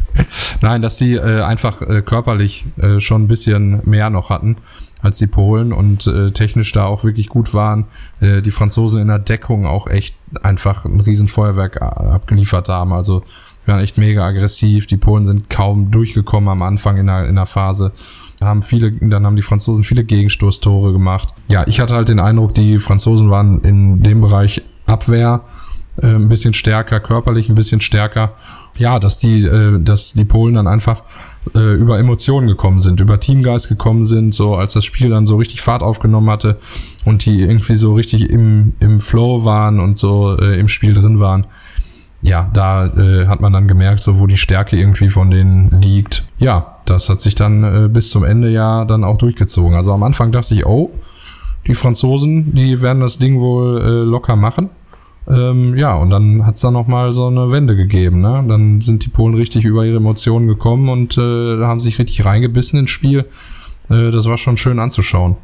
Nein, 0.60 0.82
dass 0.82 0.98
sie 0.98 1.14
äh, 1.14 1.42
einfach 1.42 1.80
äh, 1.82 2.02
körperlich 2.02 2.64
äh, 2.76 3.00
schon 3.00 3.24
ein 3.24 3.28
bisschen 3.28 3.80
mehr 3.84 4.10
noch 4.10 4.28
hatten 4.30 4.56
als 5.02 5.18
die 5.18 5.26
Polen 5.26 5.72
und 5.72 6.06
äh, 6.06 6.30
technisch 6.30 6.72
da 6.72 6.84
auch 6.84 7.04
wirklich 7.04 7.28
gut 7.28 7.54
waren. 7.54 7.86
Äh, 8.20 8.42
die 8.42 8.50
Franzosen 8.50 9.00
in 9.00 9.08
der 9.08 9.18
Deckung 9.18 9.66
auch 9.66 9.86
echt 9.86 10.16
einfach 10.42 10.84
ein 10.84 11.00
Riesenfeuerwerk 11.00 11.80
abgeliefert 11.80 12.68
haben. 12.68 12.92
Also 12.92 13.22
waren 13.66 13.80
echt 13.80 13.98
mega 13.98 14.24
aggressiv. 14.24 14.86
Die 14.86 14.96
Polen 14.96 15.26
sind 15.26 15.50
kaum 15.50 15.90
durchgekommen 15.90 16.48
am 16.48 16.62
Anfang 16.62 16.96
in 16.98 17.06
der, 17.06 17.28
in 17.28 17.36
der 17.36 17.46
Phase. 17.46 17.92
Haben 18.40 18.62
viele, 18.62 18.92
dann 18.92 19.24
haben 19.24 19.36
die 19.36 19.42
Franzosen 19.42 19.84
viele 19.84 20.04
Gegenstoßtore 20.04 20.92
gemacht. 20.92 21.34
Ja, 21.48 21.66
ich 21.66 21.80
hatte 21.80 21.94
halt 21.94 22.08
den 22.08 22.20
Eindruck, 22.20 22.54
die 22.54 22.78
Franzosen 22.78 23.30
waren 23.30 23.62
in 23.62 24.02
dem 24.02 24.20
Bereich 24.20 24.62
Abwehr 24.86 25.42
äh, 26.02 26.08
ein 26.08 26.28
bisschen 26.28 26.54
stärker, 26.54 27.00
körperlich 27.00 27.48
ein 27.48 27.54
bisschen 27.54 27.80
stärker. 27.80 28.34
Ja, 28.78 28.98
dass 28.98 29.18
die, 29.18 29.44
äh, 29.44 29.80
dass 29.80 30.12
die 30.12 30.24
Polen 30.24 30.54
dann 30.54 30.66
einfach 30.66 31.02
äh, 31.54 31.74
über 31.74 31.98
Emotionen 31.98 32.46
gekommen 32.46 32.80
sind, 32.80 33.00
über 33.00 33.20
Teamgeist 33.20 33.68
gekommen 33.68 34.04
sind, 34.04 34.34
so 34.34 34.54
als 34.54 34.74
das 34.74 34.84
Spiel 34.84 35.10
dann 35.10 35.26
so 35.26 35.36
richtig 35.36 35.62
Fahrt 35.62 35.82
aufgenommen 35.82 36.28
hatte 36.28 36.58
und 37.04 37.24
die 37.24 37.40
irgendwie 37.40 37.76
so 37.76 37.94
richtig 37.94 38.30
im, 38.30 38.74
im 38.80 39.00
Flow 39.00 39.44
waren 39.44 39.80
und 39.80 39.96
so 39.96 40.36
äh, 40.38 40.58
im 40.58 40.68
Spiel 40.68 40.92
drin 40.92 41.20
waren. 41.20 41.46
Ja, 42.26 42.50
da 42.52 42.86
äh, 42.86 43.26
hat 43.26 43.40
man 43.40 43.52
dann 43.52 43.68
gemerkt, 43.68 44.00
so 44.00 44.18
wo 44.18 44.26
die 44.26 44.36
Stärke 44.36 44.76
irgendwie 44.76 45.10
von 45.10 45.30
denen 45.30 45.80
liegt. 45.80 46.24
Ja, 46.38 46.76
das 46.84 47.08
hat 47.08 47.20
sich 47.20 47.34
dann 47.34 47.62
äh, 47.62 47.88
bis 47.88 48.10
zum 48.10 48.24
Ende 48.24 48.50
ja 48.50 48.84
dann 48.84 49.04
auch 49.04 49.16
durchgezogen. 49.16 49.76
Also 49.76 49.92
am 49.92 50.02
Anfang 50.02 50.32
dachte 50.32 50.54
ich, 50.54 50.66
oh, 50.66 50.90
die 51.66 51.74
Franzosen, 51.74 52.54
die 52.54 52.82
werden 52.82 53.00
das 53.00 53.18
Ding 53.18 53.40
wohl 53.40 53.80
äh, 53.80 53.88
locker 54.04 54.36
machen. 54.36 54.70
Ähm, 55.28 55.76
ja, 55.76 55.94
und 55.94 56.10
dann 56.10 56.46
hat's 56.46 56.60
da 56.60 56.70
nochmal 56.70 57.12
so 57.12 57.26
eine 57.26 57.50
Wende 57.50 57.74
gegeben. 57.74 58.20
Ne? 58.20 58.44
Dann 58.46 58.80
sind 58.80 59.04
die 59.04 59.08
Polen 59.08 59.34
richtig 59.34 59.64
über 59.64 59.84
ihre 59.84 59.96
Emotionen 59.96 60.46
gekommen 60.46 60.88
und 60.88 61.18
äh, 61.18 61.64
haben 61.64 61.80
sich 61.80 61.98
richtig 61.98 62.24
reingebissen 62.24 62.78
ins 62.78 62.90
Spiel. 62.90 63.24
Äh, 63.90 64.10
das 64.10 64.26
war 64.26 64.36
schon 64.36 64.56
schön 64.56 64.78
anzuschauen. 64.78 65.36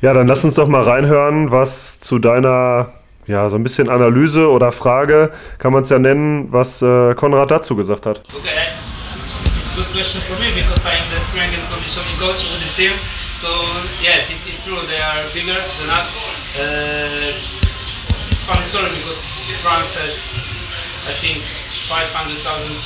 Ja, 0.00 0.12
dann 0.14 0.26
lass 0.26 0.44
uns 0.44 0.56
doch 0.56 0.68
mal 0.68 0.82
reinhören, 0.82 1.50
was 1.50 2.00
zu 2.00 2.18
deiner, 2.18 2.88
ja, 3.26 3.48
so 3.48 3.56
ein 3.56 3.62
bisschen 3.62 3.88
Analyse 3.88 4.50
oder 4.50 4.72
Frage, 4.72 5.32
kann 5.58 5.72
man 5.72 5.82
es 5.82 5.90
ja 5.90 5.98
nennen, 5.98 6.52
was 6.52 6.82
äh, 6.82 7.14
Konrad 7.14 7.50
dazu 7.50 7.76
gesagt 7.76 8.06
hat. 8.06 8.20
Okay, 8.34 8.48
it's 9.56 9.72
a 9.72 9.76
good 9.76 9.92
question 9.92 10.20
for 10.22 10.38
me 10.38 10.50
because 10.54 10.84
I'm 10.84 11.04
the 11.14 11.20
strength 11.30 11.54
and 11.54 11.68
conditioning 11.70 12.18
coach 12.18 12.42
of 12.50 12.58
this 12.60 12.74
team. 12.74 12.92
So 13.40 13.48
yes, 14.02 14.30
it's, 14.30 14.46
it's 14.46 14.64
true 14.64 14.78
they 14.86 15.00
are 15.02 15.22
bigger 15.34 15.58
than 15.58 15.90
us. 15.90 16.06
Uh, 16.54 17.32
fun 18.46 18.62
story 18.70 18.90
because 18.98 19.22
France 19.62 19.94
has, 19.94 20.14
I 21.06 21.14
think, 21.22 21.42
500,000 21.86 22.38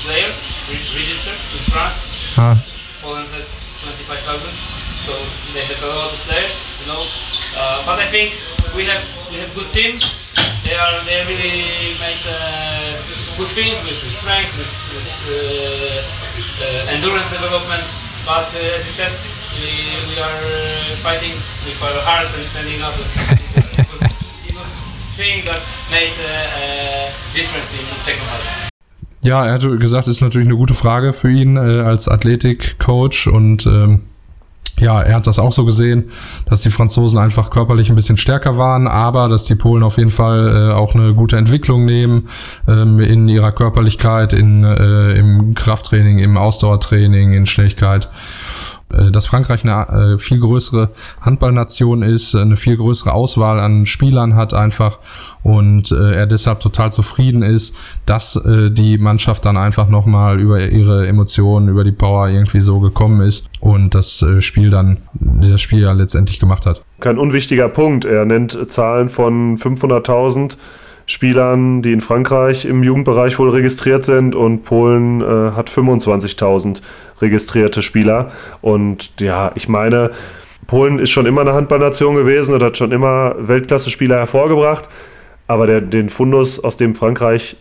players 0.04 0.36
re 0.68 0.76
registered 0.96 1.38
in 1.56 1.62
France. 1.72 1.96
Ah. 2.36 2.56
Poland 3.02 3.28
has 3.32 3.48
25,000, 3.84 4.50
so 5.06 5.12
they 5.54 5.64
have 5.64 5.80
a 5.82 5.88
lot 5.94 6.12
of 6.12 6.18
players, 6.28 6.54
you 6.80 6.86
know. 6.90 7.02
Uh, 7.56 7.84
but 7.86 7.98
I 8.00 8.06
think 8.08 8.32
we 8.76 8.84
have 8.84 9.04
we 9.30 9.38
have 9.40 9.54
good 9.54 9.72
team. 9.72 10.00
They 10.66 10.74
are 10.74 10.98
they 11.06 11.22
really 11.30 11.94
made 12.02 12.26
uh, 12.26 12.98
good 13.38 13.46
things 13.54 13.78
with 13.86 14.02
strength, 14.18 14.50
with, 14.58 14.74
with 14.98 16.50
uh, 16.58 16.90
endurance 16.90 17.30
development. 17.30 17.86
But 18.26 18.50
as 18.50 18.82
you 18.82 18.92
said, 18.98 19.12
we, 19.62 19.70
we 20.10 20.18
are 20.18 20.42
uh, 20.42 20.96
fighting 21.06 21.34
with 21.62 21.78
our 21.86 22.02
hearts 22.02 22.34
and 22.34 22.44
standing 22.50 22.82
up. 22.82 22.98
It 22.98 23.86
was, 23.94 24.10
it 24.50 24.56
was 24.58 24.66
thing 25.14 25.44
that 25.46 25.62
made 25.94 26.18
a, 26.18 26.34
a 26.58 27.14
difference 27.32 27.70
in 27.70 27.86
the 27.86 27.98
second 28.02 28.26
half. 28.26 28.72
Ja, 29.22 29.46
er 29.46 29.52
hat 29.52 29.62
gesagt, 29.78 30.08
ist 30.08 30.20
natürlich 30.20 30.48
eine 30.48 30.56
gute 30.56 30.74
Frage 30.74 31.12
für 31.12 31.30
ihn 31.30 31.56
äh, 31.56 31.82
als 31.86 32.08
Athletik-Coach 32.08 33.28
und 33.28 33.66
ähm, 33.66 34.02
ja, 34.78 35.02
er 35.02 35.16
hat 35.16 35.26
das 35.26 35.38
auch 35.38 35.52
so 35.52 35.64
gesehen, 35.64 36.10
dass 36.48 36.62
die 36.62 36.70
Franzosen 36.70 37.18
einfach 37.18 37.50
körperlich 37.50 37.88
ein 37.88 37.96
bisschen 37.96 38.16
stärker 38.16 38.58
waren, 38.58 38.88
aber 38.88 39.28
dass 39.28 39.44
die 39.44 39.54
Polen 39.54 39.82
auf 39.82 39.98
jeden 39.98 40.10
Fall 40.10 40.70
äh, 40.70 40.74
auch 40.74 40.94
eine 40.94 41.14
gute 41.14 41.36
Entwicklung 41.36 41.84
nehmen 41.84 42.28
ähm, 42.68 43.00
in 43.00 43.28
ihrer 43.28 43.52
Körperlichkeit, 43.52 44.32
in, 44.32 44.64
äh, 44.64 45.12
im 45.12 45.54
Krafttraining, 45.54 46.18
im 46.18 46.36
Ausdauertraining, 46.36 47.32
in 47.32 47.46
Schnelligkeit 47.46 48.08
dass 48.88 49.26
Frankreich 49.26 49.64
eine 49.64 50.14
äh, 50.14 50.18
viel 50.18 50.40
größere 50.40 50.90
Handballnation 51.20 52.02
ist, 52.02 52.34
eine 52.34 52.56
viel 52.56 52.76
größere 52.76 53.12
Auswahl 53.12 53.58
an 53.58 53.86
Spielern 53.86 54.36
hat 54.36 54.54
einfach 54.54 54.98
und 55.42 55.90
äh, 55.90 56.12
er 56.12 56.26
deshalb 56.26 56.60
total 56.60 56.92
zufrieden 56.92 57.42
ist, 57.42 57.76
dass 58.04 58.40
die 58.46 58.98
Mannschaft 58.98 59.44
dann 59.44 59.56
einfach 59.56 59.88
nochmal 59.88 60.40
über 60.40 60.60
ihre 60.60 61.06
Emotionen, 61.06 61.68
über 61.68 61.84
die 61.84 61.92
Power 61.92 62.28
irgendwie 62.28 62.60
so 62.60 62.80
gekommen 62.80 63.20
ist 63.20 63.48
und 63.60 63.94
das 63.94 64.24
Spiel 64.38 64.70
dann, 64.70 64.98
das 65.14 65.60
Spiel 65.60 65.80
ja 65.80 65.92
letztendlich 65.92 66.38
gemacht 66.38 66.66
hat. 66.66 66.82
Kein 67.00 67.18
unwichtiger 67.18 67.68
Punkt. 67.68 68.04
Er 68.04 68.24
nennt 68.24 68.70
Zahlen 68.70 69.08
von 69.08 69.58
500.000 69.58 70.56
Spielern, 71.06 71.82
die 71.82 71.92
in 71.92 72.00
Frankreich 72.00 72.64
im 72.64 72.82
Jugendbereich 72.82 73.38
wohl 73.38 73.50
registriert 73.50 74.04
sind 74.04 74.34
und 74.34 74.64
Polen 74.64 75.20
äh, 75.20 75.52
hat 75.52 75.70
25.000 75.70 76.80
registrierte 77.20 77.80
Spieler. 77.82 78.32
Und 78.60 79.20
ja, 79.20 79.52
ich 79.54 79.68
meine, 79.68 80.10
Polen 80.66 80.98
ist 80.98 81.10
schon 81.10 81.26
immer 81.26 81.42
eine 81.42 81.54
Handballnation 81.54 82.16
gewesen 82.16 82.54
und 82.54 82.62
hat 82.62 82.76
schon 82.76 82.90
immer 82.90 83.36
Weltklasse-Spieler 83.38 84.16
hervorgebracht. 84.16 84.88
Aber 85.46 85.68
der, 85.68 85.80
den 85.80 86.08
Fundus, 86.08 86.62
aus 86.62 86.76
dem 86.76 86.96
Frankreich 86.96 87.56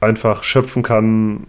einfach 0.00 0.44
schöpfen 0.44 0.84
kann, 0.84 1.40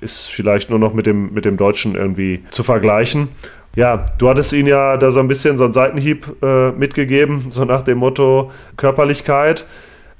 ist 0.00 0.26
vielleicht 0.26 0.70
nur 0.70 0.80
noch 0.80 0.94
mit 0.94 1.06
dem, 1.06 1.32
mit 1.32 1.44
dem 1.44 1.56
Deutschen 1.56 1.94
irgendwie 1.94 2.42
zu 2.50 2.64
vergleichen. 2.64 3.28
Ja, 3.76 4.06
du 4.18 4.28
hattest 4.28 4.52
ihn 4.52 4.66
ja 4.66 4.96
da 4.96 5.12
so 5.12 5.20
ein 5.20 5.28
bisschen 5.28 5.56
so 5.56 5.64
einen 5.64 5.72
Seitenhieb 5.72 6.26
äh, 6.42 6.72
mitgegeben, 6.72 7.46
so 7.50 7.64
nach 7.64 7.82
dem 7.82 7.98
Motto 7.98 8.50
Körperlichkeit. 8.76 9.64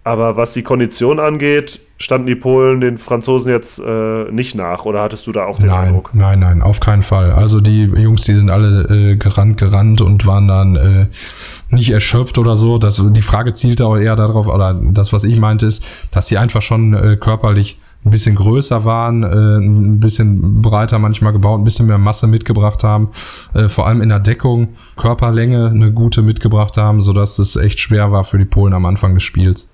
Aber 0.09 0.39
was 0.39 0.55
die 0.55 0.63
Kondition 0.63 1.21
angeht, 1.21 1.81
standen 1.99 2.29
die 2.29 2.35
Polen 2.35 2.81
den 2.81 2.97
Franzosen 2.97 3.51
jetzt 3.51 3.79
äh, 3.79 4.25
nicht 4.33 4.55
nach 4.55 4.87
oder 4.87 5.03
hattest 5.03 5.27
du 5.27 5.33
da 5.33 5.45
auch 5.45 5.59
den 5.59 5.67
nein, 5.67 5.89
Eindruck? 5.89 6.15
Nein, 6.15 6.39
nein, 6.39 6.63
auf 6.63 6.81
keinen 6.81 7.03
Fall. 7.03 7.31
Also 7.33 7.61
die 7.61 7.83
Jungs, 7.83 8.25
die 8.25 8.33
sind 8.33 8.49
alle 8.49 8.85
äh, 8.85 9.17
gerannt, 9.17 9.59
gerannt 9.59 10.01
und 10.01 10.25
waren 10.25 10.49
dann 10.49 10.77
äh, 10.77 11.07
nicht 11.69 11.91
erschöpft 11.91 12.39
oder 12.39 12.57
so. 12.57 12.79
Das, 12.79 13.05
die 13.13 13.21
Frage 13.21 13.53
zielte 13.53 13.85
auch 13.85 13.99
eher 13.99 14.17
darauf, 14.17 14.47
oder 14.47 14.73
das, 14.73 15.13
was 15.13 15.25
ich 15.25 15.39
meinte, 15.39 15.67
ist, 15.67 16.09
dass 16.11 16.27
sie 16.27 16.39
einfach 16.39 16.63
schon 16.63 16.95
äh, 16.95 17.17
körperlich 17.21 17.79
ein 18.07 18.11
bisschen 18.11 18.37
größer 18.37 18.87
waren, 18.87 19.25
äh, 19.25 19.59
ein 19.59 20.01
bisschen 20.01 20.63
breiter 20.63 20.99
manchmal 20.99 21.35
gebaut, 21.35 21.61
ein 21.61 21.65
bisschen 21.65 21.87
mehr 21.87 21.99
Masse 21.99 22.29
mitgebracht 22.29 22.83
haben, 22.83 23.11
äh, 23.53 23.69
vor 23.69 23.87
allem 23.87 24.01
in 24.01 24.09
der 24.09 24.21
Deckung 24.21 24.71
Körperlänge 24.97 25.67
eine 25.69 25.93
gute 25.93 26.23
mitgebracht 26.23 26.79
haben, 26.79 27.03
sodass 27.03 27.39
es 27.39 27.57
echt 27.57 27.79
schwer 27.79 28.11
war 28.11 28.25
für 28.25 28.39
die 28.39 28.47
Polen 28.47 28.73
am 28.73 28.87
Anfang 28.87 29.13
des 29.13 29.25
Spiels. 29.25 29.71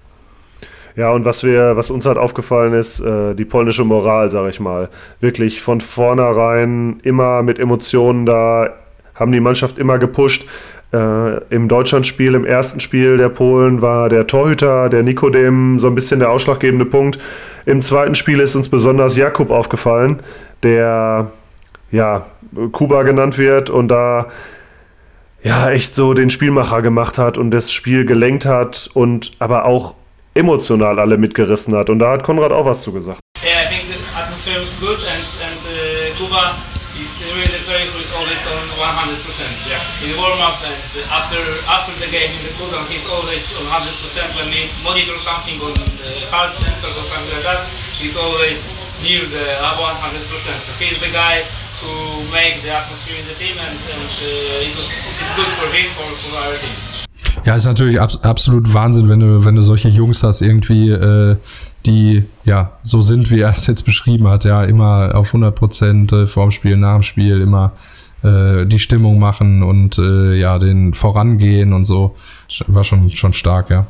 Ja, 0.97 1.11
und 1.11 1.25
was 1.25 1.43
wir, 1.43 1.77
was 1.77 1.91
uns 1.91 2.07
halt 2.07 2.19
aufgefallen 2.19 2.73
ist, 2.73 3.01
äh, 3.01 3.35
die 3.35 3.45
polnische 3.45 3.85
Moral, 3.85 4.31
sag 4.31 4.49
ich 4.49 4.61
mal. 4.61 4.89
Wirklich 5.21 5.61
von 5.61 5.81
vornherein 5.81 7.01
immer 7.03 7.43
mit 7.43 7.59
Emotionen 7.59 8.27
da, 8.27 8.71
haben 9.15 9.33
die 9.33 9.41
Mannschaft 9.41 9.79
immer 9.79 9.99
gepusht. 9.99 10.47
Äh, 10.93 11.39
Im 11.53 11.67
Deutschlandspiel, 11.67 12.35
im 12.35 12.45
ersten 12.45 12.79
Spiel 12.79 13.17
der 13.17 13.29
Polen 13.29 13.83
war 13.83 14.09
der 14.09 14.29
Torhüter, 14.29 14.89
der 14.89 15.03
Nikodem, 15.03 15.81
so 15.81 15.89
ein 15.89 15.97
bisschen 15.97 16.21
der 16.21 16.31
ausschlaggebende 16.31 16.85
Punkt. 16.85 17.19
Im 17.67 17.83
zweiten 17.83 18.15
Spiel 18.15 18.39
ist 18.39 18.55
uns 18.55 18.69
besonders 18.69 19.17
Jakub 19.17 19.51
aufgefallen, 19.51 20.23
der 20.63 21.33
ja 21.91 22.27
Kuba 22.71 23.03
genannt 23.03 23.39
wird 23.39 23.71
und 23.71 23.89
da 23.89 24.29
ja 25.43 25.71
echt 25.71 25.95
so 25.97 26.15
den 26.15 26.31
Spielmacher 26.31 26.83
gemacht 26.83 27.19
hat 27.19 27.37
und 27.39 27.51
das 27.51 27.73
Spiel 27.73 28.05
gelenkt 28.05 28.47
hat 28.47 28.89
und 28.95 29.33
aber 29.41 29.67
auch 29.67 29.95
emotional 30.35 30.99
alle 30.99 31.17
mitgerissen 31.17 31.75
hat. 31.75 31.89
Und 31.91 31.99
da 31.99 32.13
hat 32.13 32.23
Konrad 32.23 32.53
auch 32.53 32.67
was 32.67 32.83
zu 32.83 32.93
gesagt. 32.93 33.21
Yeah, 33.43 33.63
I 33.63 33.69
think 33.69 33.89
the 33.89 33.99
atmosphere 34.19 34.61
was 34.61 34.75
good 34.81 34.99
and, 34.99 35.25
and 35.43 35.61
uh, 35.67 36.17
Kuba 36.17 36.57
is 36.99 37.11
really 37.27 37.51
the 37.51 37.63
player 37.67 37.91
always 38.15 38.39
on 38.47 38.65
100%. 38.71 39.67
Yeah. 39.67 39.83
In 40.07 40.15
warm-up 40.17 40.63
and 40.63 40.79
after 41.11 41.43
after 41.67 41.93
the 41.99 42.11
game 42.11 42.31
in 42.31 42.43
the 42.47 42.55
cooldown, 42.55 42.87
he's 42.87 43.07
always 43.11 43.43
on 43.59 43.67
100%. 43.67 44.39
When 44.39 44.49
we 44.55 44.71
monitor 44.87 45.19
something 45.19 45.59
on 45.61 45.75
the 45.75 46.27
heart 46.31 46.55
sensor 46.55 46.91
or 46.95 47.05
something 47.11 47.35
like 47.35 47.47
that, 47.47 47.67
he's 47.99 48.17
always 48.17 48.63
near 49.03 49.27
the 49.27 49.47
100%. 49.59 49.77
So 50.65 50.71
he's 50.79 50.99
the 51.03 51.11
guy 51.11 51.43
who 51.83 52.23
make 52.31 52.63
the 52.63 52.71
atmosphere 52.71 53.19
in 53.19 53.27
the 53.27 53.35
team 53.35 53.59
and, 53.59 53.77
and 53.77 54.13
uh, 54.23 54.67
it 54.67 54.73
was 54.79 54.89
it's 54.89 55.33
good 55.35 55.51
for 55.59 55.69
him, 55.75 55.91
for, 55.99 56.07
for 56.23 56.39
our 56.39 56.57
team. 56.57 56.94
Ja, 57.45 57.55
ist 57.55 57.67
natürlich 57.67 58.01
ab, 58.01 58.11
absolut 58.23 58.73
Wahnsinn, 58.73 59.09
wenn 59.09 59.21
du, 59.21 59.45
wenn 59.45 59.55
du 59.55 59.63
solche 59.63 59.89
Jungs 59.89 60.23
hast, 60.23 60.41
irgendwie, 60.41 60.91
äh, 60.91 61.37
die 61.87 62.25
ja 62.45 62.73
so 62.83 63.01
sind, 63.01 63.31
wie 63.31 63.41
er 63.41 63.51
es 63.51 63.67
jetzt 63.67 63.83
beschrieben 63.83 64.29
hat, 64.29 64.45
ja, 64.45 64.65
immer 64.65 65.15
auf 65.15 65.29
100 65.29 65.55
Prozent 65.55 66.13
äh, 66.13 66.27
vorm 66.27 66.51
Spiel, 66.51 66.77
nach 66.77 66.95
dem 66.95 67.03
Spiel, 67.03 67.41
immer 67.41 67.73
äh, 68.23 68.65
die 68.67 68.79
Stimmung 68.79 69.19
machen 69.19 69.63
und 69.63 69.99
äh, 69.99 70.35
ja, 70.35 70.59
den 70.59 70.95
vorangehen 70.95 71.73
und 71.73 71.85
so. 71.85 72.15
War 72.67 72.85
schon, 72.85 73.11
schon 73.11 73.33
stark, 73.33 73.71
ja. 73.71 73.87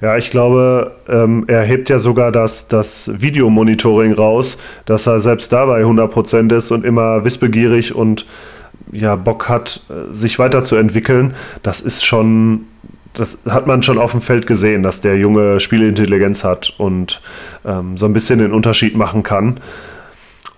Ja, 0.00 0.16
ich 0.16 0.30
glaube, 0.30 0.92
ähm, 1.08 1.44
er 1.46 1.62
hebt 1.62 1.90
ja 1.90 1.98
sogar 1.98 2.32
das, 2.32 2.68
das 2.68 3.10
Videomonitoring 3.20 4.14
raus, 4.14 4.56
dass 4.86 5.06
er 5.06 5.20
selbst 5.20 5.52
dabei 5.52 5.82
100% 5.84 6.54
ist 6.54 6.70
und 6.70 6.86
immer 6.86 7.24
wissbegierig 7.24 7.94
und 7.94 8.24
ja, 8.92 9.16
Bock 9.16 9.48
hat, 9.48 9.80
äh, 9.88 10.14
sich 10.14 10.38
weiterzuentwickeln, 10.38 11.34
das 11.62 11.80
ist 11.80 12.04
schon, 12.04 12.66
das 13.14 13.38
hat 13.48 13.66
man 13.66 13.82
schon 13.82 13.98
auf 13.98 14.12
dem 14.12 14.20
Feld 14.20 14.46
gesehen, 14.46 14.82
dass 14.82 15.00
der 15.00 15.16
junge 15.16 15.60
Spielintelligenz 15.60 16.44
hat 16.44 16.74
und 16.78 17.20
ähm, 17.64 17.96
so 17.96 18.06
ein 18.06 18.12
bisschen 18.12 18.38
den 18.38 18.52
Unterschied 18.52 18.96
machen 18.96 19.22
kann. 19.22 19.60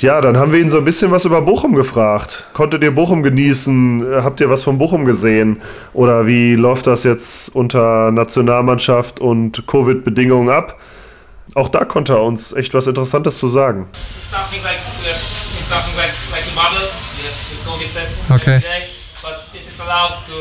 Ja, 0.02 0.20
dann 0.20 0.36
haben 0.36 0.50
wir 0.52 0.58
ihn 0.58 0.68
so 0.68 0.78
ein 0.78 0.84
bisschen 0.84 1.12
was 1.12 1.24
über 1.24 1.42
Bochum 1.42 1.76
gefragt. 1.76 2.46
Konntet 2.54 2.82
ihr 2.82 2.92
Bochum 2.92 3.22
genießen? 3.22 4.04
Habt 4.24 4.40
ihr 4.40 4.50
was 4.50 4.64
von 4.64 4.76
Bochum 4.76 5.04
gesehen? 5.04 5.62
Oder 5.92 6.26
wie 6.26 6.56
läuft 6.56 6.88
das 6.88 7.04
jetzt 7.04 7.54
unter 7.54 8.10
Nationalmannschaft 8.10 9.20
und 9.20 9.64
Covid-Bedingungen 9.68 10.50
ab? 10.50 10.76
Auch 11.54 11.68
da 11.68 11.84
konnte 11.84 12.14
er 12.14 12.22
uns 12.22 12.52
echt 12.52 12.74
was 12.74 12.88
Interessantes 12.88 13.38
zu 13.38 13.48
sagen. 13.48 13.86
Something 14.32 14.62
like, 14.64 14.78
like 15.96 16.21
COVID 17.82 17.94
test 17.94 18.30
Okay. 18.30 18.54
every 18.54 18.68
day. 18.68 18.82
But 19.22 19.38
it 19.54 19.66
is 19.66 19.78
allowed 19.78 20.18
to 20.26 20.38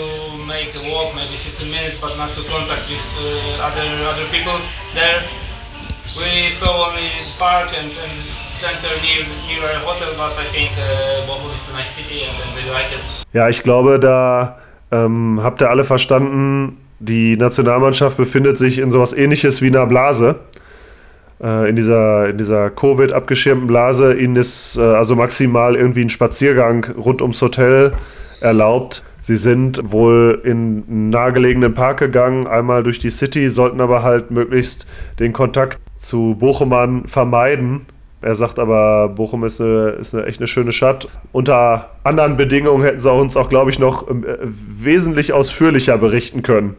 make 0.47 0.73
a 0.75 0.81
walk, 0.91 1.13
maybe 1.15 1.35
15 1.37 1.69
minutes, 1.69 1.97
but 2.01 2.17
not 2.17 2.33
to 2.33 2.41
contact 2.49 2.89
with 2.89 3.05
uh, 3.17 3.61
other 3.67 3.85
other 4.09 4.25
people 4.33 4.57
there. 4.93 5.21
We 6.17 6.49
saw 6.51 6.89
only 6.89 7.09
park 7.37 7.69
and, 7.77 7.89
and 8.03 8.13
center 8.57 8.89
near 9.05 9.25
near 9.47 9.61
our 9.69 9.79
hotel, 9.85 10.09
but 10.17 10.33
I 10.37 10.45
think 10.51 10.71
uh, 10.77 11.27
Bochum 11.27 11.53
is 11.53 11.69
a 11.69 11.73
nice 11.77 11.91
city 11.95 12.25
and, 12.25 12.35
and 12.41 12.51
we 12.57 12.71
like 12.71 12.91
it. 12.91 13.01
Ja, 13.33 13.49
ich 13.49 13.61
glaube, 13.63 13.99
da 13.99 14.57
ähm, 14.91 15.39
habt 15.43 15.61
ihr 15.61 15.69
alle 15.69 15.83
verstanden, 15.83 16.77
die 16.99 17.37
Nationalmannschaft 17.37 18.17
befindet 18.17 18.57
sich 18.57 18.77
in 18.79 18.89
sowas 18.91 19.13
ähnliches 19.13 19.61
wie 19.61 19.67
einer 19.67 19.85
Blase. 19.85 20.39
Äh, 21.41 21.69
in 21.69 21.75
dieser, 21.75 22.29
in 22.29 22.37
dieser 22.37 22.69
Covid-abgeschirmten 22.69 23.67
Blase. 23.67 24.13
Ihnen 24.13 24.35
ist 24.35 24.77
äh, 24.77 24.81
also 24.81 25.15
maximal 25.15 25.75
irgendwie 25.75 26.01
ein 26.01 26.09
Spaziergang 26.09 26.85
rund 26.97 27.21
ums 27.21 27.41
Hotel 27.41 27.93
erlaubt. 28.41 29.03
Sie 29.21 29.35
sind 29.35 29.91
wohl 29.91 30.41
in 30.43 30.83
einen 30.87 31.09
nahegelegenen 31.09 31.73
Park 31.73 31.99
gegangen, 31.99 32.47
einmal 32.47 32.83
durch 32.83 32.99
die 32.99 33.09
City, 33.11 33.49
sollten 33.49 33.81
aber 33.81 34.03
halt 34.03 34.31
möglichst 34.31 34.85
den 35.19 35.31
Kontakt 35.33 35.79
zu 35.97 36.35
Bochumern 36.39 37.05
vermeiden. 37.05 37.85
Er 38.21 38.35
sagt 38.35 38.59
aber, 38.59 39.09
Bochum 39.09 39.43
ist, 39.43 39.59
eine, 39.61 39.89
ist 39.91 40.13
eine 40.13 40.25
echt 40.25 40.39
eine 40.39 40.47
schöne 40.47 40.71
Stadt. 40.71 41.07
Unter 41.31 41.89
anderen 42.03 42.37
Bedingungen 42.37 42.83
hätten 42.83 42.99
sie 42.99 43.11
uns 43.11 43.35
auch, 43.35 43.49
glaube 43.49 43.71
ich, 43.71 43.79
noch 43.79 44.07
äh, 44.07 44.13
wesentlich 44.41 45.33
ausführlicher 45.33 45.97
berichten 45.97 46.43
können. 46.43 46.75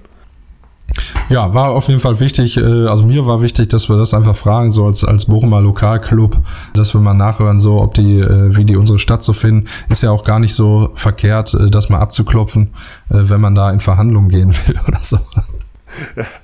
Ja, 1.28 1.54
war 1.54 1.70
auf 1.70 1.88
jeden 1.88 2.00
Fall 2.00 2.20
wichtig, 2.20 2.56
äh, 2.56 2.86
also 2.86 3.04
mir 3.04 3.26
war 3.26 3.40
wichtig, 3.40 3.68
dass 3.68 3.88
wir 3.88 3.96
das 3.96 4.12
einfach 4.14 4.36
fragen, 4.36 4.70
so 4.70 4.86
als, 4.86 5.04
als 5.04 5.26
Bochumer 5.26 5.60
Lokalclub, 5.60 6.36
dass 6.74 6.94
wir 6.94 7.00
mal 7.00 7.14
nachhören, 7.14 7.58
so 7.58 7.80
ob 7.80 7.94
die, 7.94 8.18
äh, 8.18 8.56
wie 8.56 8.64
die 8.64 8.76
unsere 8.76 8.98
Stadt 8.98 9.22
so 9.22 9.32
finden. 9.32 9.68
Ist 9.88 10.02
ja 10.02 10.10
auch 10.10 10.24
gar 10.24 10.38
nicht 10.38 10.54
so 10.54 10.90
verkehrt, 10.94 11.54
äh, 11.54 11.70
das 11.70 11.88
mal 11.88 12.00
abzuklopfen, 12.00 12.74
wenn 13.08 13.40
man 13.40 13.54
da 13.54 13.70
in 13.70 13.80
Verhandlungen 13.80 14.28
gehen 14.28 14.54
will 14.66 14.78
oder 14.86 15.00
so. 15.00 15.18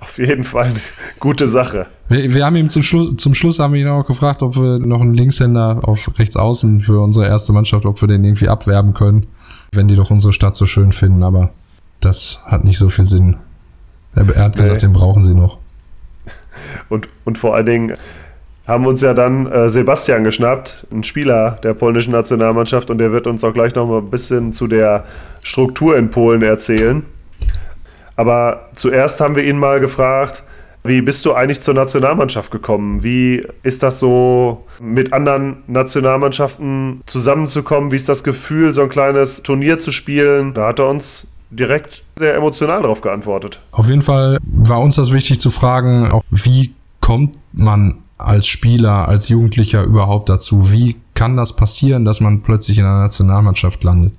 Auf 0.00 0.18
jeden 0.18 0.44
Fall 0.44 0.66
eine 0.66 0.80
gute 1.20 1.48
Sache. 1.48 1.86
Wir, 2.08 2.34
wir 2.34 2.44
haben 2.44 2.56
ihm 2.56 2.68
zum, 2.68 2.82
Schlu 2.82 3.12
zum 3.12 3.34
Schluss 3.34 3.58
haben 3.58 3.72
wir 3.72 3.80
ihn 3.80 3.88
auch 3.88 4.06
gefragt, 4.06 4.42
ob 4.42 4.56
wir 4.56 4.78
noch 4.78 5.00
einen 5.00 5.14
Linkshänder 5.14 5.80
auf 5.82 6.18
rechts 6.18 6.36
außen 6.36 6.80
für 6.80 7.00
unsere 7.00 7.26
erste 7.26 7.52
Mannschaft, 7.52 7.86
ob 7.86 8.00
wir 8.00 8.08
den 8.08 8.24
irgendwie 8.24 8.48
abwerben 8.48 8.94
können, 8.94 9.26
wenn 9.72 9.88
die 9.88 9.96
doch 9.96 10.10
unsere 10.10 10.32
Stadt 10.32 10.54
so 10.54 10.66
schön 10.66 10.92
finden, 10.92 11.22
aber 11.22 11.50
das 12.00 12.42
hat 12.46 12.64
nicht 12.64 12.78
so 12.78 12.88
viel 12.88 13.04
Sinn. 13.04 13.36
Er, 14.18 14.44
hat 14.44 14.56
gesagt, 14.56 14.82
Nee. 14.82 14.88
den 14.88 14.92
brauchen 14.92 15.22
sie 15.22 15.34
noch. 15.34 15.58
Und, 16.88 17.08
und 17.24 17.38
vor 17.38 17.54
allen 17.54 17.66
Dingen 17.66 17.92
haben 18.66 18.86
uns 18.86 19.00
ja 19.00 19.14
dann 19.14 19.50
äh, 19.50 19.70
Sebastian 19.70 20.24
geschnappt, 20.24 20.86
ein 20.92 21.04
Spieler 21.04 21.58
der 21.62 21.72
polnischen 21.74 22.12
Nationalmannschaft, 22.12 22.90
und 22.90 22.98
der 22.98 23.12
wird 23.12 23.26
uns 23.26 23.42
auch 23.44 23.54
gleich 23.54 23.74
noch 23.74 23.86
mal 23.86 23.98
ein 23.98 24.10
bisschen 24.10 24.52
zu 24.52 24.66
der 24.66 25.04
Struktur 25.42 25.96
in 25.96 26.10
Polen 26.10 26.42
erzählen. 26.42 27.04
Aber 28.16 28.68
zuerst 28.74 29.20
haben 29.20 29.36
wir 29.36 29.44
ihn 29.44 29.58
mal 29.58 29.80
gefragt, 29.80 30.42
wie 30.84 31.02
bist 31.02 31.24
du 31.24 31.34
eigentlich 31.34 31.60
zur 31.60 31.74
Nationalmannschaft 31.74 32.50
gekommen? 32.50 33.02
Wie 33.02 33.42
ist 33.62 33.82
das 33.82 34.00
so, 34.00 34.64
mit 34.80 35.12
anderen 35.12 35.62
Nationalmannschaften 35.66 37.02
zusammenzukommen? 37.06 37.90
Wie 37.90 37.96
ist 37.96 38.08
das 38.08 38.24
Gefühl, 38.24 38.72
so 38.72 38.82
ein 38.82 38.88
kleines 38.88 39.42
Turnier 39.42 39.78
zu 39.78 39.92
spielen? 39.92 40.54
Da 40.54 40.68
hat 40.68 40.78
er 40.78 40.88
uns 40.88 41.26
direkt 41.50 42.02
sehr 42.16 42.34
emotional 42.34 42.82
darauf 42.82 43.00
geantwortet. 43.00 43.60
Auf 43.72 43.88
jeden 43.88 44.02
Fall 44.02 44.38
war 44.42 44.80
uns 44.80 44.96
das 44.96 45.12
wichtig 45.12 45.40
zu 45.40 45.50
fragen, 45.50 46.10
auch 46.10 46.22
wie 46.30 46.74
kommt 47.00 47.36
man 47.52 48.02
als 48.18 48.46
Spieler, 48.46 49.08
als 49.08 49.28
Jugendlicher 49.28 49.82
überhaupt 49.82 50.28
dazu? 50.28 50.72
Wie 50.72 50.96
kann 51.14 51.36
das 51.36 51.54
passieren, 51.54 52.04
dass 52.04 52.20
man 52.20 52.42
plötzlich 52.42 52.78
in 52.78 52.84
einer 52.84 53.00
Nationalmannschaft 53.00 53.82
landet? 53.84 54.12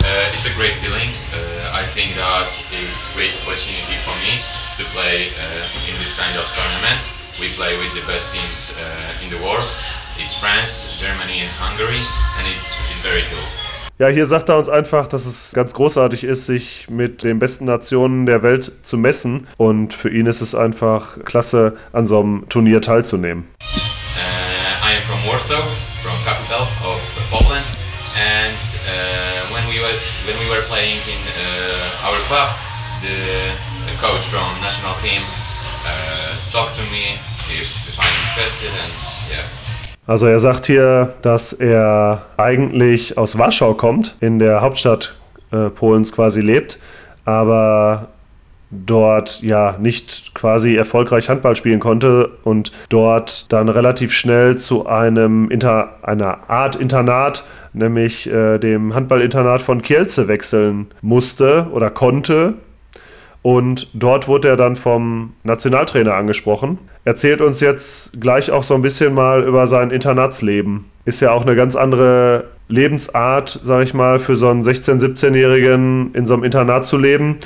Uh, 0.00 0.34
it's 0.34 0.46
a 0.46 0.54
great 0.58 0.74
feeling. 0.82 1.10
Uh, 1.30 1.70
I 1.70 1.86
think 1.94 2.16
that 2.16 2.50
it's 2.72 3.08
a 3.08 3.14
great 3.14 3.30
opportunity 3.42 3.96
for 4.04 4.14
me 4.18 4.42
to 4.76 4.84
play 4.90 5.30
uh, 5.38 5.88
in 5.88 5.94
this 6.02 6.16
kind 6.16 6.36
of 6.36 6.44
tournament. 6.56 7.06
We 7.38 7.54
play 7.54 7.78
with 7.78 7.94
the 7.94 8.04
best 8.10 8.32
teams 8.32 8.74
uh, 8.76 9.24
in 9.24 9.30
the 9.30 9.38
world. 9.38 9.68
It's 10.18 10.34
France, 10.34 10.90
Germany, 10.98 11.40
and 11.46 11.50
Hungary, 11.56 12.02
and 12.38 12.48
it's 12.48 12.80
it's 12.90 13.00
very 13.00 13.22
cool. 13.30 13.61
Ja, 14.02 14.08
hier 14.08 14.26
sagt 14.26 14.48
er 14.48 14.56
uns 14.56 14.68
einfach, 14.68 15.06
dass 15.06 15.26
es 15.26 15.52
ganz 15.54 15.74
großartig 15.74 16.24
ist, 16.24 16.46
sich 16.46 16.90
mit 16.90 17.22
den 17.22 17.38
besten 17.38 17.66
Nationen 17.66 18.26
der 18.26 18.42
Welt 18.42 18.72
zu 18.82 18.98
messen. 18.98 19.46
Und 19.58 19.94
für 19.94 20.10
ihn 20.10 20.26
ist 20.26 20.40
es 20.40 20.56
einfach 20.56 21.24
klasse, 21.24 21.76
an 21.92 22.04
so 22.04 22.18
einem 22.18 22.48
Turnier 22.48 22.80
teilzunehmen. 22.80 23.48
Uh, 23.62 24.18
I 24.82 24.96
am 24.96 25.02
from 25.06 25.22
Warsaw, 25.30 25.62
from 26.02 26.18
capital 26.24 26.66
of 26.82 26.98
Poland, 27.30 27.64
and 28.18 28.58
uh, 28.90 29.54
when 29.54 29.62
we 29.70 29.78
was 29.78 30.02
when 30.26 30.34
we 30.42 30.50
were 30.50 30.66
playing 30.66 30.98
in 31.06 31.22
uh, 31.38 32.10
our 32.10 32.18
club, 32.26 32.50
the, 33.02 33.54
the 33.86 33.94
coach 34.02 34.26
from 34.26 34.60
national 34.60 34.98
team 34.98 35.22
uh, 35.86 36.34
talked 36.50 36.74
to 36.74 36.82
me 36.90 37.20
if, 37.54 37.70
if 37.86 37.94
I'm 38.02 38.10
interested, 38.26 38.74
and 38.82 38.92
yeah. 39.30 39.61
Also 40.06 40.26
er 40.26 40.40
sagt 40.40 40.66
hier, 40.66 41.14
dass 41.22 41.52
er 41.52 42.22
eigentlich 42.36 43.16
aus 43.16 43.38
Warschau 43.38 43.74
kommt, 43.74 44.16
in 44.20 44.38
der 44.40 44.60
Hauptstadt 44.60 45.14
äh, 45.52 45.68
Polens 45.70 46.12
quasi 46.12 46.40
lebt, 46.40 46.78
aber 47.24 48.08
dort 48.72 49.42
ja 49.42 49.76
nicht 49.78 50.34
quasi 50.34 50.74
erfolgreich 50.74 51.28
Handball 51.28 51.54
spielen 51.54 51.78
konnte 51.78 52.30
und 52.42 52.72
dort 52.88 53.52
dann 53.52 53.68
relativ 53.68 54.12
schnell 54.12 54.56
zu 54.56 54.86
einem 54.86 55.50
Inter 55.50 55.98
einer 56.02 56.50
Art 56.50 56.74
Internat, 56.76 57.44
nämlich 57.72 58.28
äh, 58.28 58.58
dem 58.58 58.94
Handballinternat 58.94 59.60
von 59.60 59.82
Kielce 59.82 60.26
wechseln 60.26 60.88
musste 61.00 61.68
oder 61.72 61.90
konnte. 61.90 62.54
Und 63.42 63.88
dort 63.92 64.28
wurde 64.28 64.48
er 64.48 64.56
dann 64.56 64.76
vom 64.76 65.32
Nationaltrainer 65.42 66.14
angesprochen. 66.14 66.78
Erzählt 67.04 67.40
uns 67.40 67.60
jetzt 67.60 68.20
gleich 68.20 68.52
auch 68.52 68.62
so 68.62 68.74
ein 68.74 68.82
bisschen 68.82 69.14
mal 69.14 69.42
über 69.42 69.66
sein 69.66 69.90
Internatsleben. 69.90 70.84
Ist 71.04 71.20
ja 71.20 71.32
auch 71.32 71.42
eine 71.42 71.56
ganz 71.56 71.74
andere 71.74 72.44
Lebensart, 72.68 73.60
sag 73.64 73.82
ich 73.82 73.94
mal, 73.94 74.20
für 74.20 74.36
so 74.36 74.48
einen 74.48 74.62
16-, 74.62 75.00
17-Jährigen 75.00 76.14
in 76.14 76.26
so 76.26 76.34
einem 76.34 76.44
Internat 76.44 76.86
zu 76.86 76.96
leben. 76.96 77.38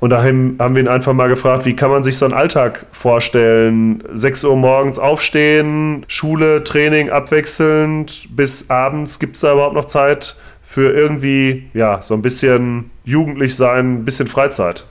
Und 0.00 0.10
dahin 0.10 0.56
haben 0.58 0.74
wir 0.74 0.82
ihn 0.82 0.88
einfach 0.88 1.12
mal 1.12 1.28
gefragt, 1.28 1.64
wie 1.64 1.76
kann 1.76 1.90
man 1.90 2.02
sich 2.02 2.16
so 2.16 2.24
einen 2.24 2.34
Alltag 2.34 2.86
vorstellen? 2.90 4.02
6 4.12 4.44
Uhr 4.44 4.56
morgens 4.56 4.98
aufstehen, 4.98 6.04
Schule, 6.08 6.64
Training 6.64 7.10
abwechselnd 7.10 8.26
bis 8.34 8.68
abends. 8.68 9.20
Gibt 9.20 9.36
es 9.36 9.42
da 9.42 9.52
überhaupt 9.52 9.76
noch 9.76 9.84
Zeit 9.84 10.34
für 10.60 10.92
irgendwie, 10.92 11.68
ja, 11.74 12.02
so 12.02 12.14
ein 12.14 12.22
bisschen 12.22 12.90
jugendlich 13.04 13.54
sein, 13.54 13.98
ein 13.98 14.04
bisschen 14.04 14.26
Freizeit? 14.26 14.86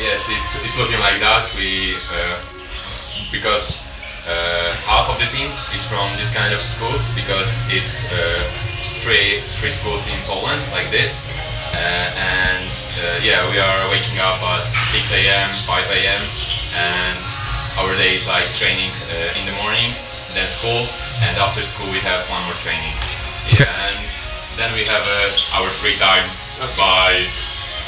Yes, 0.00 0.32
it's, 0.32 0.56
it's 0.64 0.78
looking 0.80 0.98
like 0.98 1.20
that. 1.20 1.44
We 1.52 1.92
uh, 2.08 2.40
because 3.28 3.84
uh, 4.24 4.72
half 4.88 5.12
of 5.12 5.20
the 5.20 5.28
team 5.28 5.52
is 5.76 5.84
from 5.84 6.08
this 6.16 6.32
kind 6.32 6.56
of 6.56 6.64
schools 6.64 7.12
because 7.12 7.68
it's 7.68 8.00
uh, 8.08 8.40
three 9.04 9.44
three 9.60 9.68
schools 9.68 10.08
in 10.08 10.16
Poland 10.24 10.64
like 10.72 10.88
this, 10.88 11.28
uh, 11.76 12.16
and 12.16 12.72
uh, 12.96 13.20
yeah, 13.20 13.44
we 13.52 13.60
are 13.60 13.92
waking 13.92 14.16
up 14.24 14.40
at 14.40 14.64
6 14.88 15.04
a.m., 15.12 15.52
5 15.68 15.92
a.m., 15.92 16.24
and 16.80 17.20
our 17.76 17.92
day 18.00 18.16
is 18.16 18.24
like 18.24 18.48
training 18.56 18.96
uh, 19.12 19.36
in 19.36 19.44
the 19.44 19.56
morning, 19.60 19.92
then 20.32 20.48
school, 20.48 20.88
and 21.20 21.36
after 21.36 21.60
school 21.60 21.92
we 21.92 22.00
have 22.00 22.24
one 22.32 22.40
more 22.48 22.56
training. 22.64 22.96
Yeah, 23.52 23.68
and 23.92 24.08
then 24.56 24.72
we 24.72 24.88
have 24.88 25.04
uh, 25.04 25.60
our 25.60 25.68
free 25.76 26.00
time 26.00 26.24
by 26.72 27.28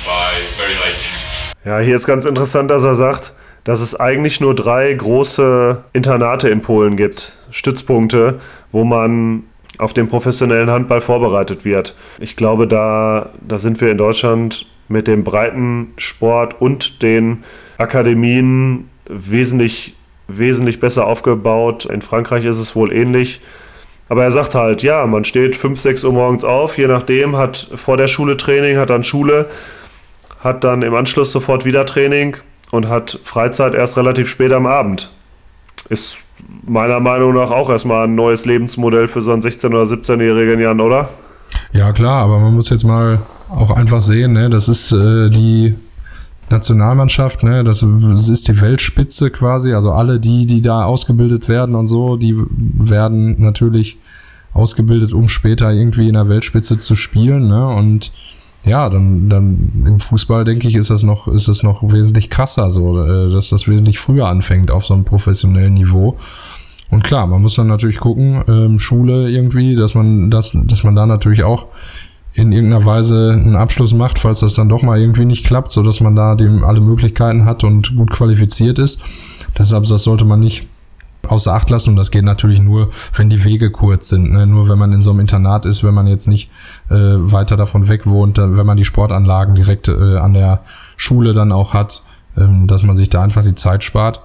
by 0.05 0.44
very 0.61 0.76
late. 0.76 1.00
Ja, 1.64 1.79
hier 1.79 1.94
ist 1.94 2.09
ganz 2.09 2.25
interessant, 2.25 2.72
dass 2.72 2.83
er 2.83 2.96
sagt, 2.96 3.35
dass 3.62 3.81
es 3.81 3.98
eigentlich 3.98 4.40
nur 4.40 4.55
drei 4.55 4.92
große 4.92 5.85
Internate 5.92 6.48
in 6.48 6.61
Polen 6.61 6.96
gibt, 6.96 7.38
Stützpunkte, 7.51 8.40
wo 8.72 8.83
man 8.83 9.44
auf 9.79 9.94
den 9.94 10.09
professionellen 10.09 10.70
Handball 10.70 11.01
vorbereitet 11.01 11.64
wird. 11.64 11.94
Ich 12.18 12.35
glaube, 12.35 12.66
da, 12.66 13.30
da 13.47 13.61
sind 13.61 13.80
wir 13.80 13.93
in 13.93 13.97
Deutschland 13.97 14.66
mit 14.89 15.07
dem 15.07 15.22
Breitensport 15.22 16.61
und 16.61 17.01
den 17.01 17.45
Akademien 17.78 18.91
wesentlich, 19.09 19.95
wesentlich 20.26 20.80
besser 20.80 21.07
aufgebaut. 21.07 21.84
In 21.84 22.03
Frankreich 22.03 22.45
ist 22.45 22.59
es 22.59 22.74
wohl 22.74 22.93
ähnlich. 22.93 23.41
Aber 24.09 24.24
er 24.24 24.32
sagt 24.32 24.57
halt, 24.57 24.82
ja, 24.82 25.07
man 25.07 25.24
steht 25.24 25.55
5, 25.55 25.78
6 25.78 26.05
Uhr 26.05 26.12
morgens 26.12 26.43
auf, 26.43 26.76
je 26.76 26.89
nachdem, 26.89 27.36
hat 27.36 27.68
vor 27.76 27.97
der 27.97 28.09
Schule 28.09 28.36
Training, 28.36 28.76
hat 28.76 28.91
dann 28.91 29.05
Schule, 29.05 29.49
hat 30.43 30.64
dann 30.64 30.82
im 30.82 30.95
Anschluss 30.95 31.32
sofort 31.32 31.64
wieder 31.64 31.86
Training 31.86 32.36
und 32.70 32.88
hat 32.88 33.18
Freizeit 33.22 33.74
erst 33.74 33.97
relativ 33.97 34.28
spät 34.28 34.53
am 34.53 34.66
Abend. 34.66 35.11
Ist 35.88 36.18
meiner 36.66 37.01
Meinung 37.01 37.34
nach 37.34 37.51
auch 37.51 37.70
erstmal 37.70 38.07
ein 38.07 38.14
neues 38.14 38.45
Lebensmodell 38.45 39.07
für 39.07 39.22
so 39.22 39.32
einen 39.32 39.43
16- 39.43 39.68
oder 39.68 39.82
17-Jährigen, 39.82 40.61
Jan, 40.61 40.80
oder? 40.80 41.09
Ja, 41.72 41.93
klar, 41.93 42.22
aber 42.22 42.38
man 42.38 42.55
muss 42.55 42.70
jetzt 42.70 42.84
mal 42.84 43.20
auch 43.51 43.70
einfach 43.70 44.01
sehen, 44.01 44.32
ne, 44.32 44.51
das 44.51 44.68
ist 44.68 44.93
äh, 44.93 45.28
die 45.28 45.74
Nationalmannschaft, 46.51 47.43
ne, 47.43 47.62
das 47.62 47.82
ist 47.82 48.49
die 48.49 48.61
Weltspitze 48.61 49.30
quasi, 49.30 49.72
also 49.72 49.93
alle 49.93 50.18
die, 50.18 50.47
die 50.47 50.62
da 50.62 50.84
ausgebildet 50.84 51.49
werden 51.49 51.74
und 51.74 51.86
so, 51.86 52.16
die 52.16 52.34
werden 52.49 53.40
natürlich 53.40 53.99
ausgebildet, 54.55 55.12
um 55.12 55.28
später 55.28 55.72
irgendwie 55.72 56.09
in 56.09 56.14
der 56.14 56.28
Weltspitze 56.28 56.78
zu 56.78 56.95
spielen. 56.95 57.49
Ne? 57.49 57.66
Und 57.66 58.12
ja, 58.64 58.88
dann, 58.88 59.28
dann 59.28 59.84
im 59.86 60.00
Fußball, 60.00 60.44
denke 60.44 60.68
ich, 60.68 60.76
ist 60.76 60.90
das 60.90 61.02
noch, 61.02 61.26
ist 61.26 61.48
das 61.48 61.62
noch 61.62 61.82
wesentlich 61.92 62.30
krasser, 62.30 62.70
so, 62.70 63.02
äh, 63.02 63.32
dass 63.32 63.48
das 63.48 63.66
wesentlich 63.66 63.98
früher 63.98 64.28
anfängt 64.28 64.70
auf 64.70 64.86
so 64.86 64.94
einem 64.94 65.04
professionellen 65.04 65.74
Niveau. 65.74 66.16
Und 66.90 67.02
klar, 67.02 67.26
man 67.26 67.42
muss 67.42 67.56
dann 67.56 67.66
natürlich 67.66 67.98
gucken, 67.98 68.44
ähm, 68.48 68.78
Schule 68.78 69.30
irgendwie, 69.30 69.74
dass 69.74 69.94
man, 69.94 70.30
das, 70.30 70.56
dass 70.66 70.84
man 70.84 70.94
da 70.94 71.06
natürlich 71.06 71.42
auch 71.42 71.66
in 72.34 72.52
irgendeiner 72.52 72.84
Weise 72.84 73.32
einen 73.32 73.56
Abschluss 73.56 73.92
macht, 73.94 74.18
falls 74.18 74.40
das 74.40 74.54
dann 74.54 74.68
doch 74.68 74.82
mal 74.82 75.00
irgendwie 75.00 75.24
nicht 75.24 75.44
klappt, 75.44 75.70
so 75.70 75.82
dass 75.82 76.00
man 76.00 76.14
da 76.14 76.34
dem 76.34 76.64
alle 76.64 76.80
Möglichkeiten 76.80 77.44
hat 77.44 77.64
und 77.64 77.96
gut 77.96 78.10
qualifiziert 78.10 78.78
ist. 78.78 79.02
Deshalb, 79.58 79.84
das 79.84 80.02
sollte 80.02 80.24
man 80.24 80.40
nicht 80.40 80.68
außer 81.29 81.55
Acht 81.55 81.70
lassen 81.70 81.91
und 81.91 81.97
das 81.97 82.11
geht 82.11 82.25
natürlich 82.25 82.61
nur, 82.61 82.91
wenn 83.14 83.31
die 83.31 83.45
Wege 83.45 83.70
kurz 83.70 84.09
sind. 84.09 84.33
Ne? 84.33 84.47
Nur 84.47 84.68
wenn 84.68 84.79
man 84.79 84.93
in 84.93 85.03
so 85.03 85.11
einem 85.11 85.20
Internat 85.20 85.66
ist, 85.66 85.85
wenn 85.85 85.95
man 85.95 86.07
jetzt 86.07 86.27
nicht 86.27 86.51
äh, 86.91 86.95
weiter 86.95 87.57
davon 87.57 87.89
weg 87.89 88.07
wohnt, 88.07 88.39
dann, 88.39 88.57
wenn 88.57 88.66
man 88.66 88.77
die 88.77 88.85
Sportanlagen 88.85 89.55
direkt 89.55 89.89
äh, 89.89 90.16
an 90.16 90.35
der 90.35 90.61
Schule 90.97 91.33
dann 91.33 91.53
auch 91.53 91.75
hat, 91.75 92.03
ähm, 92.37 92.66
dass 92.66 92.83
man 92.83 92.97
sich 92.97 93.09
da 93.11 93.23
einfach 93.23 93.45
die 93.45 93.55
Zeit 93.55 93.85
spart. 93.85 94.20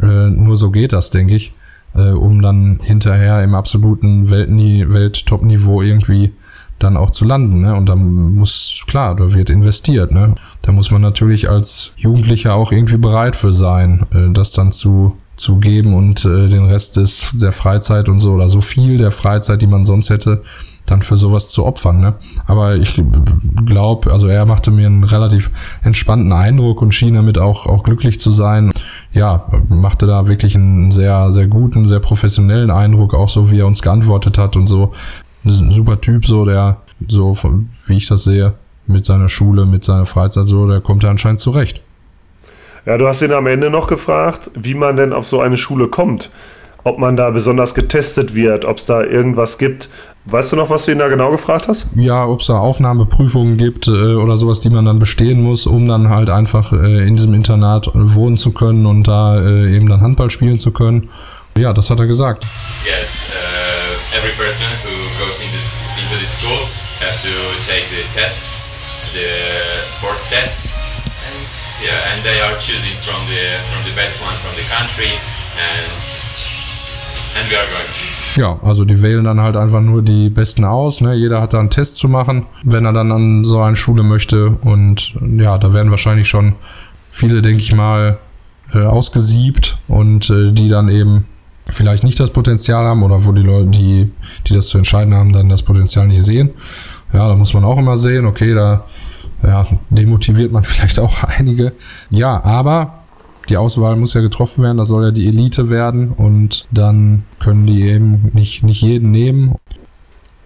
Äh, 0.00 0.30
nur 0.30 0.56
so 0.56 0.70
geht 0.70 0.92
das, 0.92 1.10
denke 1.10 1.34
ich, 1.34 1.52
äh, 1.94 2.10
um 2.10 2.42
dann 2.42 2.80
hinterher 2.82 3.42
im 3.42 3.54
absoluten 3.54 4.30
Welt-Top-Niveau 4.30 5.82
irgendwie 5.82 6.32
dann 6.78 6.96
auch 6.96 7.10
zu 7.10 7.24
landen. 7.24 7.60
Ne? 7.60 7.74
Und 7.74 7.88
dann 7.88 8.34
muss, 8.34 8.82
klar, 8.86 9.14
da 9.14 9.32
wird 9.32 9.50
investiert. 9.50 10.10
Ne? 10.10 10.34
Da 10.62 10.72
muss 10.72 10.90
man 10.90 11.02
natürlich 11.02 11.48
als 11.48 11.94
Jugendlicher 11.96 12.54
auch 12.54 12.72
irgendwie 12.72 12.96
bereit 12.96 13.36
für 13.36 13.52
sein, 13.52 14.06
äh, 14.12 14.32
das 14.32 14.52
dann 14.52 14.72
zu 14.72 15.16
zu 15.42 15.58
geben 15.58 15.94
und 15.94 16.24
äh, 16.24 16.48
den 16.48 16.64
Rest 16.64 16.96
des, 16.96 17.30
der 17.34 17.52
Freizeit 17.52 18.08
und 18.08 18.18
so 18.18 18.32
oder 18.32 18.48
so 18.48 18.60
viel 18.60 18.96
der 18.96 19.10
Freizeit, 19.10 19.60
die 19.60 19.66
man 19.66 19.84
sonst 19.84 20.08
hätte, 20.08 20.42
dann 20.86 21.02
für 21.02 21.16
sowas 21.16 21.48
zu 21.48 21.64
opfern. 21.64 22.00
Ne? 22.00 22.14
Aber 22.46 22.76
ich 22.76 23.00
glaube, 23.66 24.12
also 24.12 24.26
er 24.26 24.46
machte 24.46 24.70
mir 24.70 24.86
einen 24.86 25.04
relativ 25.04 25.50
entspannten 25.82 26.32
Eindruck 26.32 26.82
und 26.82 26.94
schien 26.94 27.14
damit 27.14 27.38
auch, 27.38 27.66
auch 27.66 27.82
glücklich 27.82 28.18
zu 28.18 28.32
sein. 28.32 28.72
Ja, 29.12 29.46
machte 29.68 30.06
da 30.06 30.26
wirklich 30.28 30.54
einen 30.54 30.90
sehr, 30.90 31.32
sehr 31.32 31.46
guten, 31.46 31.86
sehr 31.86 32.00
professionellen 32.00 32.70
Eindruck, 32.70 33.14
auch 33.14 33.28
so 33.28 33.50
wie 33.50 33.60
er 33.60 33.66
uns 33.66 33.82
geantwortet 33.82 34.38
hat 34.38 34.56
und 34.56 34.66
so. 34.66 34.92
Ein 35.44 35.70
super 35.70 36.00
Typ, 36.00 36.24
so 36.24 36.44
der, 36.44 36.78
so 37.08 37.36
wie 37.86 37.96
ich 37.96 38.06
das 38.06 38.24
sehe, 38.24 38.54
mit 38.86 39.04
seiner 39.04 39.28
Schule, 39.28 39.66
mit 39.66 39.84
seiner 39.84 40.06
Freizeit, 40.06 40.46
so, 40.46 40.66
der 40.66 40.80
kommt 40.80 41.02
ja 41.02 41.10
anscheinend 41.10 41.40
zurecht. 41.40 41.80
Ja, 42.84 42.98
du 42.98 43.06
hast 43.06 43.22
ihn 43.22 43.32
am 43.32 43.46
Ende 43.46 43.70
noch 43.70 43.86
gefragt, 43.86 44.50
wie 44.54 44.74
man 44.74 44.96
denn 44.96 45.12
auf 45.12 45.26
so 45.26 45.40
eine 45.40 45.56
Schule 45.56 45.86
kommt. 45.86 46.30
Ob 46.84 46.98
man 46.98 47.16
da 47.16 47.30
besonders 47.30 47.74
getestet 47.74 48.34
wird, 48.34 48.64
ob 48.64 48.78
es 48.78 48.86
da 48.86 49.04
irgendwas 49.04 49.56
gibt. 49.56 49.88
Weißt 50.24 50.50
du 50.50 50.56
noch, 50.56 50.68
was 50.68 50.84
du 50.84 50.92
ihn 50.92 50.98
da 50.98 51.06
genau 51.06 51.30
gefragt 51.30 51.68
hast? 51.68 51.86
Ja, 51.94 52.26
ob 52.26 52.40
es 52.40 52.48
da 52.48 52.54
Aufnahmeprüfungen 52.54 53.56
gibt 53.56 53.86
äh, 53.86 54.14
oder 54.14 54.36
sowas, 54.36 54.60
die 54.60 54.70
man 54.70 54.84
dann 54.84 54.98
bestehen 54.98 55.42
muss, 55.42 55.66
um 55.66 55.86
dann 55.86 56.08
halt 56.08 56.28
einfach 56.28 56.72
äh, 56.72 57.06
in 57.06 57.14
diesem 57.14 57.34
Internat 57.34 57.88
wohnen 57.94 58.36
zu 58.36 58.52
können 58.52 58.86
und 58.86 59.06
da 59.06 59.40
äh, 59.40 59.76
eben 59.76 59.88
dann 59.88 60.00
Handball 60.00 60.30
spielen 60.30 60.56
zu 60.56 60.72
können. 60.72 61.08
Ja, 61.56 61.72
das 61.72 61.88
hat 61.88 62.00
er 62.00 62.06
gesagt. 62.06 62.46
Yes, 62.84 63.26
uh, 63.28 64.16
every 64.16 64.32
person 64.32 64.66
who 64.82 65.24
goes 65.24 65.40
in 65.40 65.50
this, 65.52 65.62
into 66.02 66.18
this 66.18 66.36
school 66.36 66.66
have 66.98 67.20
to 67.22 67.28
take 67.68 67.84
the 67.90 68.02
tests, 68.18 68.56
the 69.12 69.86
sports 69.86 70.28
tests. 70.28 70.71
Yeah, 71.82 72.12
and 72.12 72.22
they 72.22 72.40
are 72.40 72.56
choosing 72.60 72.96
from 73.02 73.26
the 73.26 73.58
from 73.72 73.82
the 73.84 73.94
best 73.96 74.20
one 74.22 74.36
from 74.38 74.54
the 74.54 74.62
country 74.70 75.18
and 75.58 75.90
and 77.36 77.50
we 77.50 77.56
are 77.56 77.66
going 77.66 77.90
to. 77.90 78.40
Ja, 78.40 78.58
also 78.62 78.84
die 78.84 79.02
wählen 79.02 79.24
dann 79.24 79.40
halt 79.40 79.56
einfach 79.56 79.80
nur 79.80 80.02
die 80.02 80.30
Besten 80.30 80.64
aus. 80.64 81.00
Ne? 81.00 81.14
Jeder 81.14 81.42
hat 81.42 81.54
da 81.54 81.58
einen 81.58 81.70
Test 81.70 81.96
zu 81.96 82.08
machen, 82.08 82.46
wenn 82.62 82.84
er 82.84 82.92
dann 82.92 83.10
an 83.10 83.44
so 83.44 83.60
eine 83.60 83.76
Schule 83.76 84.04
möchte. 84.04 84.50
Und 84.62 85.14
ja, 85.36 85.58
da 85.58 85.72
werden 85.72 85.90
wahrscheinlich 85.90 86.28
schon 86.28 86.54
viele, 87.10 87.42
denke 87.42 87.58
ich 87.58 87.74
mal, 87.74 88.18
äh, 88.72 88.84
ausgesiebt 88.84 89.76
und 89.88 90.30
äh, 90.30 90.52
die 90.52 90.68
dann 90.68 90.88
eben 90.88 91.26
vielleicht 91.66 92.04
nicht 92.04 92.18
das 92.20 92.30
Potenzial 92.30 92.84
haben 92.84 93.02
oder 93.02 93.24
wo 93.24 93.32
die 93.32 93.42
Leute, 93.42 93.70
die, 93.70 94.10
die 94.46 94.54
das 94.54 94.68
zu 94.68 94.78
entscheiden 94.78 95.14
haben, 95.14 95.32
dann 95.32 95.48
das 95.48 95.62
Potenzial 95.62 96.06
nicht 96.06 96.24
sehen. 96.24 96.50
Ja, 97.12 97.28
da 97.28 97.34
muss 97.34 97.52
man 97.54 97.64
auch 97.64 97.78
immer 97.78 97.96
sehen, 97.96 98.24
okay, 98.24 98.54
da 98.54 98.84
ja, 99.42 99.66
demotiviert 99.90 100.52
man 100.52 100.62
vielleicht 100.64 100.98
auch 100.98 101.24
einige. 101.24 101.72
Ja, 102.10 102.42
aber 102.44 103.02
die 103.48 103.56
Auswahl 103.56 103.96
muss 103.96 104.14
ja 104.14 104.20
getroffen 104.20 104.62
werden, 104.62 104.78
das 104.78 104.88
soll 104.88 105.04
ja 105.04 105.10
die 105.10 105.26
Elite 105.26 105.68
werden 105.68 106.12
und 106.12 106.66
dann 106.70 107.24
können 107.40 107.66
die 107.66 107.82
eben 107.82 108.30
nicht, 108.34 108.62
nicht 108.62 108.82
jeden 108.82 109.10
nehmen. 109.10 109.56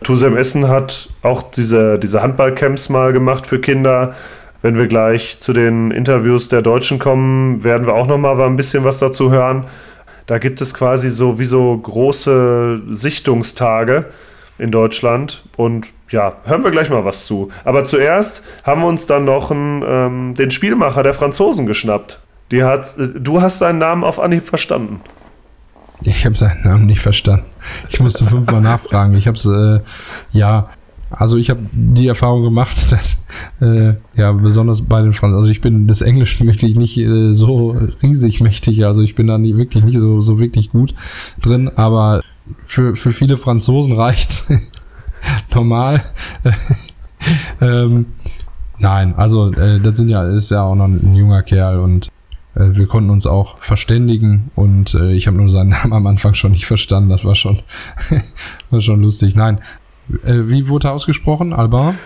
Tusem 0.02 0.36
Essen 0.36 0.68
hat 0.68 1.08
auch 1.22 1.42
diese, 1.50 1.98
diese 1.98 2.22
Handballcamps 2.22 2.88
mal 2.88 3.12
gemacht 3.12 3.46
für 3.46 3.60
Kinder. 3.60 4.14
Wenn 4.62 4.78
wir 4.78 4.86
gleich 4.86 5.40
zu 5.40 5.52
den 5.52 5.90
Interviews 5.90 6.48
der 6.48 6.62
Deutschen 6.62 6.98
kommen, 6.98 7.62
werden 7.62 7.86
wir 7.86 7.94
auch 7.94 8.06
noch 8.06 8.18
mal 8.18 8.40
ein 8.40 8.56
bisschen 8.56 8.84
was 8.84 8.98
dazu 8.98 9.30
hören. 9.30 9.64
Da 10.26 10.38
gibt 10.38 10.60
es 10.60 10.74
quasi 10.74 11.10
so 11.10 11.38
wie 11.38 11.44
so 11.44 11.76
große 11.76 12.82
Sichtungstage 12.88 14.06
in 14.58 14.70
Deutschland. 14.70 15.44
Und 15.56 15.92
ja, 16.10 16.36
hören 16.44 16.64
wir 16.64 16.70
gleich 16.70 16.90
mal 16.90 17.04
was 17.04 17.26
zu. 17.26 17.50
Aber 17.64 17.84
zuerst 17.84 18.42
haben 18.64 18.82
wir 18.82 18.88
uns 18.88 19.06
dann 19.06 19.24
noch 19.24 19.50
einen, 19.50 19.84
ähm, 19.86 20.34
den 20.34 20.50
Spielmacher 20.50 21.02
der 21.02 21.14
Franzosen 21.14 21.66
geschnappt. 21.66 22.20
Die 22.50 22.62
hat, 22.62 22.96
äh, 22.98 23.08
du 23.18 23.40
hast 23.40 23.58
seinen 23.58 23.78
Namen 23.78 24.04
auf 24.04 24.20
Anhieb 24.20 24.44
verstanden. 24.44 25.00
Ich 26.02 26.24
habe 26.26 26.36
seinen 26.36 26.62
Namen 26.62 26.86
nicht 26.86 27.00
verstanden. 27.00 27.46
Ich 27.88 28.00
musste 28.00 28.24
fünfmal 28.24 28.60
nachfragen. 28.60 29.14
Ich 29.14 29.26
habe 29.26 29.36
es, 29.36 29.46
äh, 29.46 29.80
ja, 30.32 30.68
also 31.10 31.36
ich 31.36 31.50
habe 31.50 31.60
die 31.72 32.08
Erfahrung 32.08 32.42
gemacht, 32.42 32.76
dass, 32.92 33.24
äh, 33.60 33.94
ja, 34.16 34.32
besonders 34.32 34.82
bei 34.82 35.02
den 35.02 35.12
Franzosen, 35.12 35.38
also 35.38 35.50
ich 35.50 35.60
bin 35.60 35.86
des 35.86 36.02
Englischen 36.02 36.46
wirklich 36.46 36.76
nicht 36.76 36.98
äh, 36.98 37.32
so 37.32 37.76
riesig 38.02 38.40
mächtig, 38.40 38.84
also 38.84 39.02
ich 39.02 39.14
bin 39.14 39.26
da 39.26 39.38
nie, 39.38 39.56
wirklich 39.56 39.84
nicht 39.84 39.98
so, 39.98 40.20
so 40.20 40.38
wirklich 40.38 40.70
gut 40.70 40.94
drin, 41.40 41.70
aber 41.76 42.22
für, 42.66 42.96
für 42.96 43.12
viele 43.12 43.36
Franzosen 43.36 43.94
reicht's 43.94 44.52
normal. 45.54 46.04
ähm, 47.60 48.06
nein, 48.78 49.14
also 49.16 49.52
äh, 49.52 49.80
das 49.80 49.98
sind 49.98 50.08
ja, 50.08 50.28
ist 50.28 50.50
ja 50.50 50.62
auch 50.62 50.74
noch 50.74 50.86
ein 50.86 51.14
junger 51.14 51.42
Kerl 51.42 51.78
und 51.78 52.08
äh, 52.54 52.68
wir 52.72 52.86
konnten 52.86 53.10
uns 53.10 53.26
auch 53.26 53.58
verständigen 53.58 54.50
und 54.54 54.94
äh, 54.94 55.12
ich 55.12 55.26
habe 55.26 55.36
nur 55.36 55.50
seinen 55.50 55.70
Namen 55.82 55.92
am 55.92 56.06
Anfang 56.06 56.34
schon 56.34 56.52
nicht 56.52 56.66
verstanden. 56.66 57.10
Das 57.10 57.24
war 57.24 57.34
schon, 57.34 57.60
war 58.70 58.80
schon 58.80 59.02
lustig. 59.02 59.34
Nein, 59.34 59.58
äh, 60.24 60.34
wie 60.44 60.68
wurde 60.68 60.88
er 60.88 60.92
ausgesprochen? 60.92 61.52
Alban? 61.52 61.98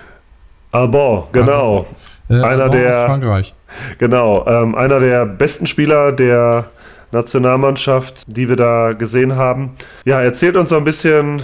Alban, 0.73 1.25
genau. 1.33 1.87
Äh, 2.29 2.35
einer 2.35 2.47
Alban 2.47 2.73
der 2.73 3.07
Frankreich. 3.07 3.55
Genau, 3.99 4.47
ähm, 4.47 4.75
einer 4.75 4.99
der 4.99 5.27
besten 5.27 5.67
Spieler 5.67 6.13
der 6.13 6.71
Nationalmannschaft, 7.13 8.25
die 8.27 8.49
wir 8.49 8.57
da 8.57 8.93
gesehen 8.93 9.37
haben. 9.37 9.73
Ja, 10.05 10.21
erzählt 10.23 10.57
uns 10.57 10.69
so 10.69 10.77
ein 10.77 10.85
bisschen 10.85 11.43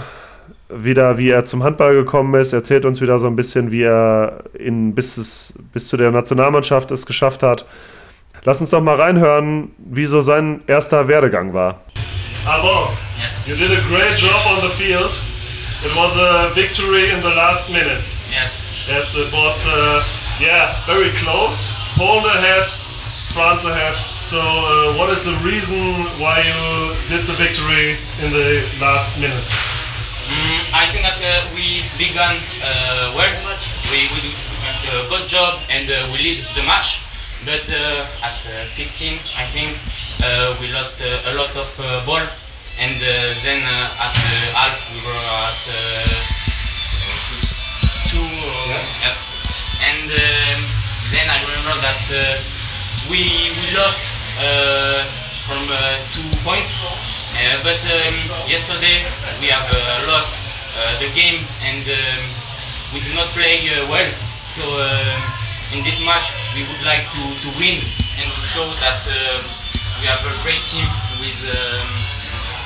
wieder, 0.69 1.17
wie 1.17 1.29
er 1.29 1.45
zum 1.45 1.63
Handball 1.63 1.93
gekommen 1.93 2.33
ist, 2.39 2.53
erzählt 2.53 2.85
uns 2.85 3.01
wieder 3.01 3.19
so 3.19 3.27
ein 3.27 3.35
bisschen, 3.35 3.71
wie 3.71 3.83
er 3.83 4.43
in, 4.53 4.93
bis, 4.95 5.17
es, 5.17 5.53
bis 5.73 5.87
zu 5.87 5.97
der 5.97 6.11
Nationalmannschaft 6.11 6.91
es 6.91 7.05
geschafft 7.05 7.43
hat. 7.43 7.65
Lass 8.43 8.61
uns 8.61 8.69
doch 8.69 8.81
mal 8.81 8.95
reinhören, 8.95 9.71
wie 9.77 10.05
so 10.05 10.21
sein 10.21 10.61
erster 10.67 11.07
Werdegang 11.07 11.53
war. 11.53 11.81
Albon, 12.45 12.89
you 13.45 13.55
did 13.55 13.71
a 13.71 13.81
great 13.89 14.17
job 14.17 14.41
on 14.45 14.61
the 14.61 14.73
field. 14.81 15.11
It 15.85 15.95
was 15.95 16.17
a 16.17 16.49
victory 16.55 17.09
in 17.11 17.21
the 17.21 17.35
last 17.35 17.69
minutes. 17.69 18.17
Yes. 18.31 18.61
Yes, 18.87 19.15
it 19.15 19.31
was, 19.33 19.67
uh, 19.67 20.01
yeah, 20.39 20.75
very 20.85 21.09
close. 21.11 21.71
Poland 21.97 22.25
ahead, 22.25 22.67
France 23.33 23.65
ahead. 23.65 24.16
So, 24.27 24.43
uh, 24.43 24.97
what 24.99 25.09
is 25.09 25.23
the 25.23 25.39
reason 25.39 26.03
why 26.19 26.43
you 26.43 26.91
did 27.07 27.25
the 27.27 27.33
victory 27.39 27.95
in 28.19 28.27
the 28.35 28.59
last 28.75 29.15
minutes? 29.15 29.47
Mm, 30.27 30.59
I 30.75 30.83
think 30.91 31.07
that 31.07 31.15
uh, 31.23 31.47
we 31.55 31.87
began 31.95 32.35
uh, 32.59 33.15
well. 33.15 33.31
We, 33.87 34.11
we 34.11 34.19
do 34.19 34.35
a 34.99 35.07
good 35.07 35.31
job 35.31 35.63
and 35.71 35.87
uh, 35.87 36.11
we 36.11 36.19
lead 36.19 36.43
the 36.59 36.63
match. 36.67 36.99
But 37.47 37.71
uh, 37.71 38.03
at 38.19 38.35
uh, 38.43 38.67
15, 38.75 39.15
I 39.39 39.47
think 39.55 39.79
we 40.59 40.75
lost 40.75 40.99
a 40.99 41.31
lot 41.31 41.55
of 41.55 41.71
ball. 42.03 42.27
And 42.83 42.99
then 42.99 43.63
at 43.63 44.11
half, 44.51 44.75
we 44.91 44.99
were 45.07 45.23
at 45.23 45.55
two. 48.11 48.27
Yeah. 48.67 49.15
And 49.87 50.11
um, 50.11 50.59
then 51.15 51.31
I 51.31 51.39
remember 51.47 51.79
that 51.79 52.43
we 53.07 53.55
we 53.63 53.71
lost 53.71 54.16
from 55.47 55.63
two 56.13 56.27
points. 56.43 56.77
Uh, 57.37 57.61
but 57.61 57.77
um, 57.85 58.15
yesterday 58.49 59.05
we 59.39 59.47
have 59.47 59.69
uh, 59.69 60.09
lost 60.09 60.29
uh, 60.73 60.97
the 60.97 61.05
game 61.13 61.45
and 61.61 61.85
um, 61.85 62.21
we 62.93 62.99
did 62.99 63.13
not 63.13 63.29
play 63.37 63.61
well. 63.89 64.09
So 64.43 64.63
in 65.73 65.83
this 65.83 65.99
match 66.01 66.33
we 66.55 66.65
would 66.65 66.83
like 66.83 67.05
to, 67.13 67.23
to 67.45 67.49
win 67.59 67.85
and 68.17 68.27
to 68.33 68.41
show 68.41 68.65
that 68.81 69.05
we 70.01 70.07
have 70.07 70.25
a 70.25 70.33
great 70.41 70.63
team 70.65 70.87
with 71.21 71.37
um, 71.45 71.87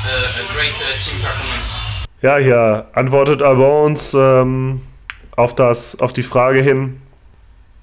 a, 0.08 0.16
a, 0.40 0.54
great 0.54 0.76
team 1.00 1.20
performance. 1.20 1.76
Ja, 2.22 2.38
hier 2.38 2.88
antwortet 2.94 3.42
Albon 3.42 3.92
uns 3.92 4.14
ähm, 4.14 4.82
auf, 5.36 5.56
das, 5.56 6.00
auf 6.00 6.14
die 6.14 6.24
Frage 6.24 6.62
hin, 6.62 7.01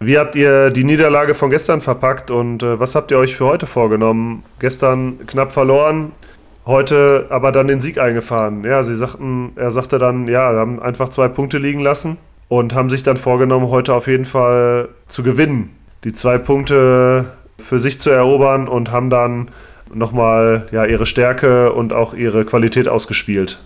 wie 0.01 0.19
habt 0.19 0.37
ihr 0.37 0.71
die 0.71 0.85
Niederlage 0.85 1.35
von 1.35 1.51
gestern 1.51 1.81
verpackt 1.81 2.31
und 2.31 2.63
äh, 2.63 2.79
was 2.79 2.95
habt 2.95 3.11
ihr 3.11 3.19
euch 3.19 3.35
für 3.35 3.47
heute 3.47 3.67
vorgenommen? 3.67 4.45
Gestern 4.61 5.27
knapp 5.27 5.53
verloren, 5.53 6.13
heute 6.67 7.27
aber 7.31 7.51
dann 7.51 7.67
den 7.67 7.81
Sieg 7.81 7.99
eingefahren. 7.99 8.65
Ja, 8.65 8.85
sie 8.85 8.95
sagten, 8.95 9.53
er 9.57 9.73
sagte 9.73 9.99
dann, 9.99 10.29
ja, 10.29 10.53
wir 10.53 10.61
haben 10.61 10.81
einfach 10.81 11.09
zwei 11.09 11.27
Punkte 11.27 11.59
liegen 11.59 11.81
lassen 11.81 12.17
und 12.49 12.75
haben 12.75 12.91
sich 12.91 13.03
dann 13.03 13.17
vorgenommen, 13.17 13.71
heute 13.71 13.93
auf 13.95 14.07
jeden 14.07 14.25
Fall 14.25 14.89
zu 15.09 15.25
gewinnen. 15.25 15.71
Die 16.05 16.13
zwei 16.13 16.39
Punkte 16.39 17.33
für 17.59 17.81
sich 17.81 17.99
zu 17.99 18.11
erobern 18.11 18.69
und 18.69 18.93
haben 18.93 19.11
dann 19.11 19.49
nochmal 19.93 20.69
ja, 20.71 20.85
ihre 20.85 21.07
Stärke 21.07 21.73
und 21.73 21.93
auch 21.93 22.15
ihre 22.15 22.45
Qualität 22.45 22.87
ausgespielt. 22.87 23.59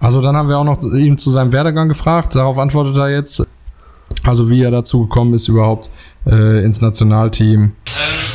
Also 0.00 0.20
dann 0.20 0.36
haben 0.36 0.48
wir 0.48 0.58
auch 0.58 0.64
noch 0.64 0.82
ihn 0.92 1.16
zu 1.16 1.30
seinem 1.30 1.52
Werdegang 1.52 1.88
gefragt. 1.88 2.34
Darauf 2.34 2.58
antwortet 2.58 2.96
er 2.98 3.08
jetzt. 3.08 3.46
Also 4.28 4.50
wie 4.50 4.62
er 4.62 4.70
dazu 4.70 5.08
gekommen 5.08 5.32
ist 5.32 5.48
überhaupt 5.48 5.88
äh, 6.26 6.62
ins 6.62 6.82
Nationalteam. 6.82 7.62
Um, 7.62 7.72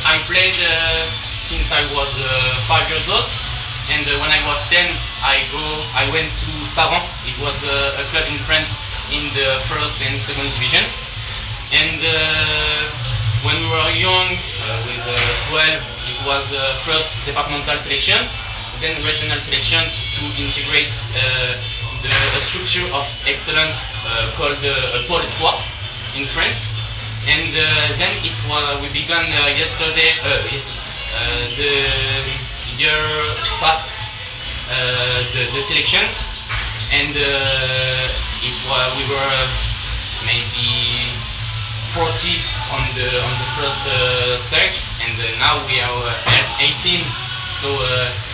I 0.02 0.18
played 0.26 0.58
uh, 0.58 1.06
since 1.38 1.70
I 1.70 1.86
was 1.94 2.10
uh, 2.18 2.26
five 2.66 2.82
years 2.90 3.06
old, 3.06 3.30
and 3.94 4.02
uh, 4.02 4.18
when 4.18 4.26
I 4.26 4.42
was 4.42 4.58
ten, 4.74 4.90
I 5.22 5.46
go, 5.54 5.62
I 5.94 6.10
went 6.10 6.26
to 6.42 6.50
Saran. 6.66 6.98
It 7.30 7.38
was 7.38 7.54
uh, 7.62 8.02
a 8.02 8.04
club 8.10 8.26
in 8.26 8.42
France 8.42 8.74
in 9.14 9.22
the 9.38 9.62
first 9.70 9.94
and 10.02 10.18
second 10.18 10.50
division. 10.50 10.82
And 11.70 12.02
uh, 12.02 12.90
when 13.46 13.54
we 13.62 13.68
were 13.70 13.90
young, 13.94 14.26
uh, 14.34 14.82
with 14.90 14.98
uh, 15.06 15.54
12, 15.54 15.78
it 16.10 16.18
was 16.26 16.42
uh, 16.50 16.74
first 16.82 17.06
departmental 17.24 17.78
selections, 17.78 18.34
then 18.82 18.98
regional 19.06 19.38
selections 19.38 19.94
to 20.18 20.26
integrate 20.42 20.90
uh, 21.14 21.54
the 22.02 22.40
structure 22.50 22.84
of 22.90 23.06
excellence 23.30 23.78
uh, 24.02 24.34
called 24.34 24.58
uh, 24.58 25.06
Pôle 25.06 25.22
Espoir 25.22 25.54
in 26.14 26.26
France. 26.26 26.70
And 27.26 27.50
uh, 27.56 27.90
then 27.98 28.14
it 28.22 28.36
was 28.46 28.80
we 28.82 28.88
began 28.92 29.24
uh, 29.24 29.50
yesterday 29.56 30.14
uh, 30.22 30.44
the 31.56 31.72
year 32.78 33.00
past 33.58 33.82
the, 34.68 35.42
the 35.54 35.60
selections. 35.60 36.22
And 36.92 37.16
it 37.16 38.58
was 38.68 38.88
we 39.00 39.04
were 39.08 39.40
maybe 40.22 41.10
40 41.96 42.38
on 42.74 42.82
the 42.94 43.08
on 43.08 43.32
the 43.40 43.48
first 43.56 43.82
uh, 43.88 44.38
stage. 44.38 44.78
And 45.00 45.16
uh, 45.16 45.24
now 45.40 45.64
we 45.66 45.80
are 45.80 46.00
uh, 46.06 46.36
at 46.38 46.46
18 46.60 47.02
so 47.62 47.70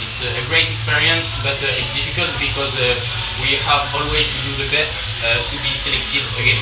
it's 0.00 0.24
a 0.24 0.42
great 0.48 0.66
experience 0.72 1.28
but 1.44 1.54
it's 1.60 1.94
difficult 1.94 2.32
because 2.40 2.72
we 3.44 3.54
have 3.62 3.84
always 3.94 4.26
to 4.26 4.38
do 4.48 4.64
the 4.64 4.68
best 4.72 4.90
to 5.22 5.56
be 5.62 5.70
selected 5.76 6.24
again 6.40 6.58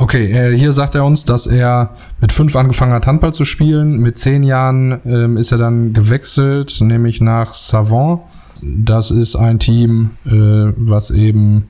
Okay, 0.00 0.30
äh, 0.30 0.56
hier 0.56 0.70
sagt 0.70 0.94
er 0.94 1.04
uns, 1.04 1.24
dass 1.24 1.48
er 1.48 1.90
mit 2.20 2.30
fünf 2.30 2.54
angefangen 2.54 2.92
hat, 2.92 3.08
Handball 3.08 3.34
zu 3.34 3.44
spielen. 3.44 3.98
Mit 3.98 4.16
zehn 4.16 4.44
Jahren 4.44 5.00
ähm, 5.04 5.36
ist 5.36 5.50
er 5.50 5.58
dann 5.58 5.92
gewechselt, 5.92 6.78
nämlich 6.80 7.20
nach 7.20 7.52
Savant. 7.52 8.20
Das 8.62 9.10
ist 9.10 9.34
ein 9.34 9.58
Team, 9.58 10.10
äh, 10.24 10.72
was 10.76 11.10
eben 11.10 11.66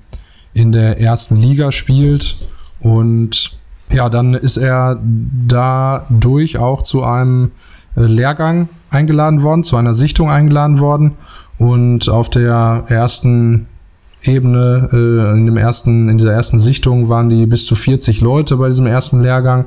in 0.52 0.72
der 0.72 1.00
ersten 1.00 1.36
Liga 1.36 1.72
spielt. 1.72 2.36
Und 2.80 3.58
ja, 3.90 4.10
dann 4.10 4.34
ist 4.34 4.58
er 4.58 5.00
dadurch 5.02 6.58
auch 6.58 6.82
zu 6.82 7.04
einem 7.04 7.52
äh, 7.96 8.02
Lehrgang 8.02 8.68
eingeladen 8.90 9.42
worden, 9.42 9.64
zu 9.64 9.76
einer 9.76 9.94
Sichtung 9.94 10.30
eingeladen 10.30 10.80
worden. 10.80 11.12
Und 11.56 12.10
auf 12.10 12.28
der 12.28 12.84
ersten 12.88 13.68
Ebene, 14.22 14.88
äh, 14.92 15.38
in 15.38 15.46
dem 15.46 15.56
ersten, 15.56 16.08
in 16.08 16.18
dieser 16.18 16.32
ersten 16.32 16.58
Sichtung 16.58 17.08
waren 17.08 17.28
die 17.28 17.46
bis 17.46 17.66
zu 17.66 17.76
40 17.76 18.20
Leute 18.20 18.56
bei 18.56 18.66
diesem 18.66 18.86
ersten 18.86 19.22
Lehrgang 19.22 19.66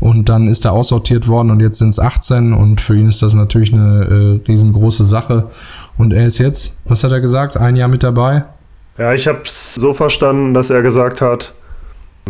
und 0.00 0.28
dann 0.28 0.48
ist 0.48 0.64
er 0.64 0.72
aussortiert 0.72 1.28
worden 1.28 1.50
und 1.50 1.60
jetzt 1.60 1.78
sind 1.78 1.90
es 1.90 2.00
18 2.00 2.52
und 2.52 2.80
für 2.80 2.96
ihn 2.96 3.08
ist 3.08 3.22
das 3.22 3.34
natürlich 3.34 3.72
eine 3.72 4.40
äh, 4.44 4.46
riesengroße 4.48 5.04
Sache. 5.04 5.48
Und 5.96 6.12
er 6.12 6.26
ist 6.26 6.38
jetzt, 6.38 6.82
was 6.88 7.04
hat 7.04 7.12
er 7.12 7.20
gesagt, 7.20 7.56
ein 7.56 7.76
Jahr 7.76 7.88
mit 7.88 8.02
dabei? 8.02 8.44
Ja, 8.98 9.14
ich 9.14 9.26
habe 9.28 9.42
es 9.44 9.74
so 9.74 9.94
verstanden, 9.94 10.52
dass 10.52 10.70
er 10.70 10.82
gesagt 10.82 11.20
hat, 11.20 11.54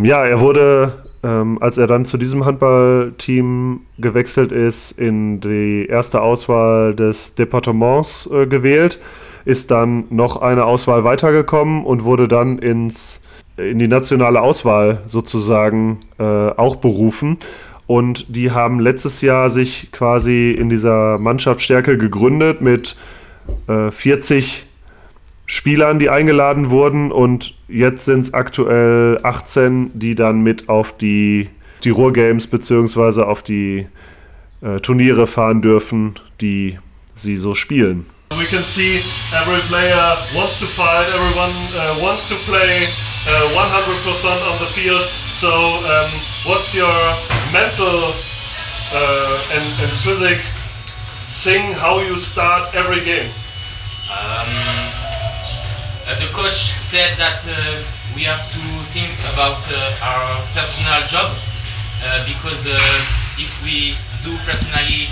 ja, 0.00 0.24
er 0.24 0.40
wurde, 0.40 0.92
ähm, 1.22 1.58
als 1.60 1.78
er 1.78 1.86
dann 1.86 2.04
zu 2.04 2.18
diesem 2.18 2.44
Handballteam 2.44 3.80
gewechselt 3.98 4.52
ist, 4.52 4.92
in 4.92 5.40
die 5.40 5.86
erste 5.88 6.20
Auswahl 6.20 6.94
des 6.94 7.34
Departements 7.34 8.28
äh, 8.32 8.46
gewählt, 8.46 8.98
ist 9.44 9.70
dann 9.70 10.04
noch 10.10 10.40
eine 10.40 10.64
Auswahl 10.64 11.04
weitergekommen 11.04 11.84
und 11.84 12.04
wurde 12.04 12.28
dann 12.28 12.58
ins, 12.58 13.20
in 13.56 13.78
die 13.78 13.88
nationale 13.88 14.40
Auswahl 14.40 15.02
sozusagen 15.06 16.00
äh, 16.18 16.22
auch 16.22 16.76
berufen. 16.76 17.38
Und 17.86 18.34
die 18.34 18.52
haben 18.52 18.80
letztes 18.80 19.20
Jahr 19.20 19.50
sich 19.50 19.90
quasi 19.92 20.52
in 20.52 20.70
dieser 20.70 21.18
Mannschaftsstärke 21.18 21.98
gegründet 21.98 22.60
mit 22.60 22.96
äh, 23.66 23.90
40 23.90 24.66
Spielern, 25.46 25.98
die 25.98 26.08
eingeladen 26.08 26.70
wurden 26.70 27.12
und 27.12 27.54
jetzt 27.68 28.04
sind 28.04 28.20
es 28.20 28.32
aktuell 28.32 29.18
18, 29.22 29.90
die 29.92 30.14
dann 30.14 30.40
mit 30.40 30.68
auf 30.68 30.96
die, 30.96 31.50
die 31.84 31.90
Ruhrgames 31.90 32.46
beziehungsweise 32.46 33.26
auf 33.26 33.42
die 33.42 33.86
äh, 34.62 34.80
Turniere 34.80 35.26
fahren 35.26 35.60
dürfen, 35.60 36.14
die 36.40 36.78
sie 37.16 37.36
so 37.36 37.54
spielen. 37.54 38.06
We 38.38 38.46
can 38.46 38.64
see 38.64 39.02
every 39.34 39.60
player 39.68 40.16
wants 40.34 40.58
to 40.60 40.66
fight, 40.66 41.08
everyone 41.12 41.52
uh, 41.74 41.98
wants 42.00 42.28
to 42.28 42.36
play 42.48 42.88
uh, 43.26 43.54
100% 43.54 44.50
on 44.50 44.58
the 44.58 44.66
field. 44.66 45.02
So, 45.30 45.50
um, 45.50 46.10
what's 46.44 46.74
your 46.74 46.92
mental 47.52 48.14
uh, 48.92 49.52
and, 49.52 49.64
and 49.82 49.92
physic 50.00 50.40
thing 51.42 51.72
how 51.72 52.00
you 52.00 52.18
start 52.18 52.74
every 52.74 53.04
game? 53.04 53.30
Um, 54.10 54.48
uh, 56.06 56.18
the 56.20 56.26
coach 56.32 56.74
said 56.80 57.16
that 57.16 57.40
uh, 57.46 57.82
we 58.14 58.24
have 58.24 58.44
to 58.52 58.62
think 58.92 59.12
about 59.32 59.62
uh, 59.70 59.96
our 60.02 60.42
personal 60.52 61.06
job 61.06 61.36
because 62.26 62.66
if 63.38 63.50
we 63.62 63.94
do 64.24 64.36
personally 64.44 65.06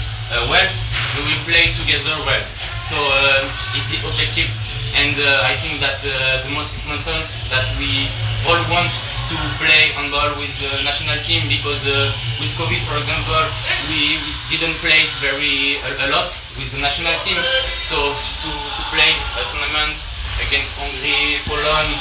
well, 0.50 0.68
we 1.16 1.22
will 1.30 1.42
play 1.46 1.72
together 1.78 2.14
well. 2.26 2.42
So 2.90 2.98
uh, 2.98 3.78
it's 3.78 3.94
objective, 4.02 4.50
and 4.98 5.14
uh, 5.14 5.46
I 5.46 5.54
think 5.62 5.78
that 5.78 6.02
uh, 6.02 6.42
the 6.42 6.50
most 6.50 6.74
important 6.74 7.22
that 7.54 7.62
we 7.78 8.10
all 8.42 8.58
want 8.66 8.90
to 9.30 9.38
play 9.62 9.94
on 9.94 10.10
ball 10.10 10.34
with 10.34 10.50
the 10.58 10.82
national 10.82 11.14
team 11.22 11.46
because 11.46 11.86
uh, 11.86 12.10
with 12.42 12.50
COVID, 12.58 12.82
for 12.90 12.98
example, 12.98 13.46
we, 13.86 14.18
didn't 14.50 14.74
play 14.82 15.06
very 15.22 15.78
a, 15.86 15.94
a 16.02 16.06
lot 16.10 16.34
with 16.58 16.66
the 16.74 16.82
national 16.82 17.14
team. 17.22 17.38
So 17.78 18.10
to, 18.10 18.50
to 18.50 18.82
play 18.90 19.14
a 19.38 19.46
tournament 19.54 19.94
against 20.42 20.74
Hungary, 20.74 21.38
Poland, 21.46 21.94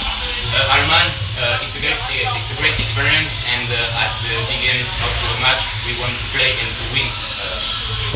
uh, 0.57 0.73
uh, 0.73 1.65
it's 1.69 1.77
a 1.77 1.81
great 1.85 2.01
it's 2.09 2.49
a 2.49 2.57
great 2.57 2.73
experience. 2.81 3.29
And 3.45 3.69
uh, 3.69 4.01
at 4.01 4.09
the 4.25 4.33
beginning 4.49 4.89
of 4.89 5.13
the 5.21 5.37
match, 5.45 5.61
we 5.85 5.93
want 6.01 6.17
to 6.17 6.27
play 6.33 6.57
and 6.57 6.69
to 6.73 6.85
win. 6.97 7.09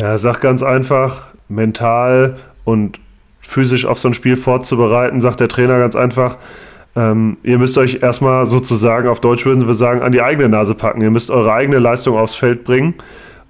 Er 0.02 0.18
sagt 0.18 0.40
ganz 0.40 0.62
einfach, 0.64 1.22
mental 1.46 2.34
und 2.64 3.00
physisch 3.40 3.86
auf 3.86 3.98
so 3.98 4.08
ein 4.08 4.14
Spiel 4.14 4.36
vorzubereiten, 4.36 5.20
sagt 5.20 5.40
der 5.40 5.48
Trainer 5.48 5.78
ganz 5.78 5.94
einfach, 5.94 6.38
ähm, 6.96 7.36
ihr 7.42 7.58
müsst 7.58 7.76
euch 7.76 8.02
erstmal 8.02 8.46
sozusagen, 8.46 9.08
auf 9.08 9.20
Deutsch 9.20 9.44
würden 9.44 9.66
wir 9.66 9.74
sagen, 9.74 10.02
an 10.02 10.12
die 10.12 10.22
eigene 10.22 10.48
Nase 10.48 10.74
packen. 10.74 11.00
Ihr 11.00 11.10
müsst 11.10 11.30
eure 11.30 11.52
eigene 11.52 11.78
Leistung 11.78 12.16
aufs 12.16 12.34
Feld 12.34 12.64
bringen 12.64 12.94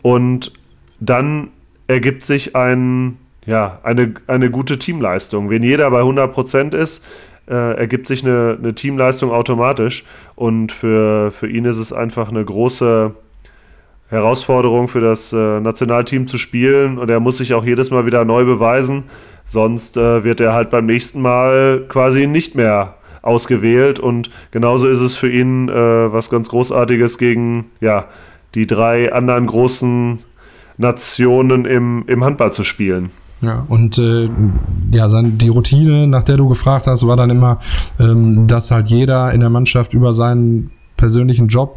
und 0.02 0.52
dann 1.00 1.48
ergibt 1.86 2.24
sich 2.24 2.56
ein, 2.56 3.18
ja, 3.44 3.80
eine, 3.82 4.14
eine 4.26 4.50
gute 4.50 4.78
Teamleistung. 4.78 5.50
Wenn 5.50 5.62
jeder 5.62 5.90
bei 5.90 6.00
100% 6.00 6.74
ist, 6.74 7.04
äh, 7.46 7.76
ergibt 7.76 8.06
sich 8.06 8.24
eine, 8.24 8.56
eine 8.58 8.74
Teamleistung 8.74 9.30
automatisch 9.30 10.04
und 10.34 10.72
für, 10.72 11.30
für 11.30 11.46
ihn 11.46 11.66
ist 11.66 11.76
es 11.76 11.92
einfach 11.92 12.30
eine 12.30 12.42
große 12.42 13.14
Herausforderung 14.14 14.88
für 14.88 15.00
das 15.00 15.32
äh, 15.32 15.60
Nationalteam 15.60 16.26
zu 16.26 16.38
spielen. 16.38 16.98
Und 16.98 17.10
er 17.10 17.20
muss 17.20 17.38
sich 17.38 17.54
auch 17.54 17.64
jedes 17.64 17.90
Mal 17.90 18.06
wieder 18.06 18.24
neu 18.24 18.44
beweisen, 18.44 19.04
sonst 19.44 19.96
äh, 19.96 20.24
wird 20.24 20.40
er 20.40 20.54
halt 20.54 20.70
beim 20.70 20.86
nächsten 20.86 21.20
Mal 21.20 21.84
quasi 21.88 22.26
nicht 22.26 22.54
mehr 22.54 22.94
ausgewählt. 23.22 23.98
Und 23.98 24.30
genauso 24.50 24.88
ist 24.88 25.00
es 25.00 25.16
für 25.16 25.30
ihn 25.30 25.68
äh, 25.68 26.12
was 26.12 26.30
ganz 26.30 26.48
Großartiges 26.48 27.18
gegen 27.18 27.66
ja, 27.80 28.06
die 28.54 28.66
drei 28.66 29.12
anderen 29.12 29.46
großen 29.46 30.20
Nationen 30.76 31.64
im, 31.64 32.04
im 32.06 32.24
Handball 32.24 32.52
zu 32.52 32.64
spielen. 32.64 33.10
Ja, 33.40 33.66
und 33.68 33.98
äh, 33.98 34.30
ja, 34.90 35.08
sein, 35.08 35.36
die 35.38 35.48
Routine, 35.48 36.06
nach 36.06 36.24
der 36.24 36.36
du 36.36 36.48
gefragt 36.48 36.86
hast, 36.86 37.06
war 37.06 37.16
dann 37.16 37.30
immer, 37.30 37.58
ähm, 38.00 38.46
dass 38.46 38.70
halt 38.70 38.88
jeder 38.88 39.32
in 39.32 39.40
der 39.40 39.50
Mannschaft 39.50 39.92
über 39.92 40.12
seinen 40.12 40.70
persönlichen 40.96 41.48
Job 41.48 41.76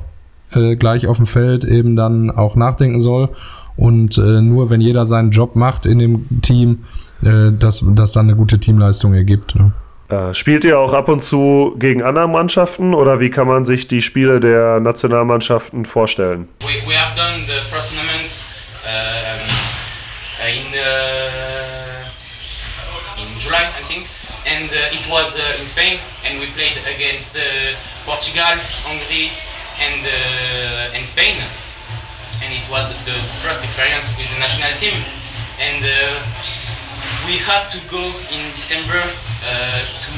äh, 0.54 0.76
gleich 0.76 1.08
auf 1.08 1.18
dem 1.18 1.28
Feld 1.28 1.64
eben 1.64 1.96
dann 1.96 2.32
auch 2.32 2.56
nachdenken 2.56 3.02
soll. 3.02 3.30
Und 3.76 4.18
äh, 4.18 4.42
nur 4.42 4.70
wenn 4.70 4.82
jeder 4.82 5.06
seinen 5.06 5.32
Job 5.32 5.56
macht 5.56 5.86
in 5.86 6.00
dem 6.00 6.42
Team, 6.42 6.86
äh, 7.24 7.52
dass 7.52 7.84
das 7.86 8.14
dann 8.14 8.28
eine 8.28 8.36
gute 8.36 8.60
Teamleistung 8.60 9.14
ergibt. 9.14 9.56
Ne? 9.56 9.72
Äh, 10.10 10.34
spielt 10.34 10.64
ihr 10.64 10.80
auch 10.80 10.94
ab 10.94 11.10
und 11.10 11.22
zu 11.22 11.76
gegen 11.78 12.02
andere 12.02 12.30
Mannschaften 12.30 12.94
oder 12.94 13.20
wie 13.20 13.30
kann 13.30 13.48
man 13.48 13.66
sich 13.66 13.88
die 13.90 14.02
Spiele 14.02 14.40
der 14.40 14.80
Nationalmannschaften 14.80 15.86
vorstellen? 15.86 16.48
We, 16.62 16.68
we 16.90 16.98
have 16.98 17.16
done 17.16 17.44
the 17.46 17.60
first 17.70 17.90
tournament 17.90 18.40
um, 18.86 19.50
in 20.48 20.74
uh, 20.74 22.08
in 23.22 23.28
July, 23.40 23.68
I 23.78 23.84
think, 23.84 24.08
and 24.46 24.70
uh, 24.72 24.96
it 24.96 25.06
was 25.10 25.36
uh, 25.36 25.60
in 25.60 25.66
Spain, 25.66 26.00
and 26.26 26.40
we 26.40 26.46
played 26.56 26.78
against 26.88 27.36
uh, 27.36 27.76
Portugal, 28.06 28.56
Hungary, 28.86 29.32
and 29.80 30.02
uh, 30.06 30.96
and 30.96 31.06
Spain, 31.06 31.38
and 32.42 32.54
it 32.54 32.66
was 32.70 32.90
the, 33.06 33.12
the 33.12 33.38
first 33.44 33.64
experience 33.64 34.08
with 34.18 34.30
the 34.34 34.40
national 34.40 34.74
team, 34.76 34.98
and 35.60 35.84
uh, 35.84 36.20
we 37.28 37.38
had 37.38 37.70
to 37.70 37.80
go 37.90 38.04
in 38.32 38.42
December 38.56 39.02
uh, 39.44 39.80
to 40.04 40.12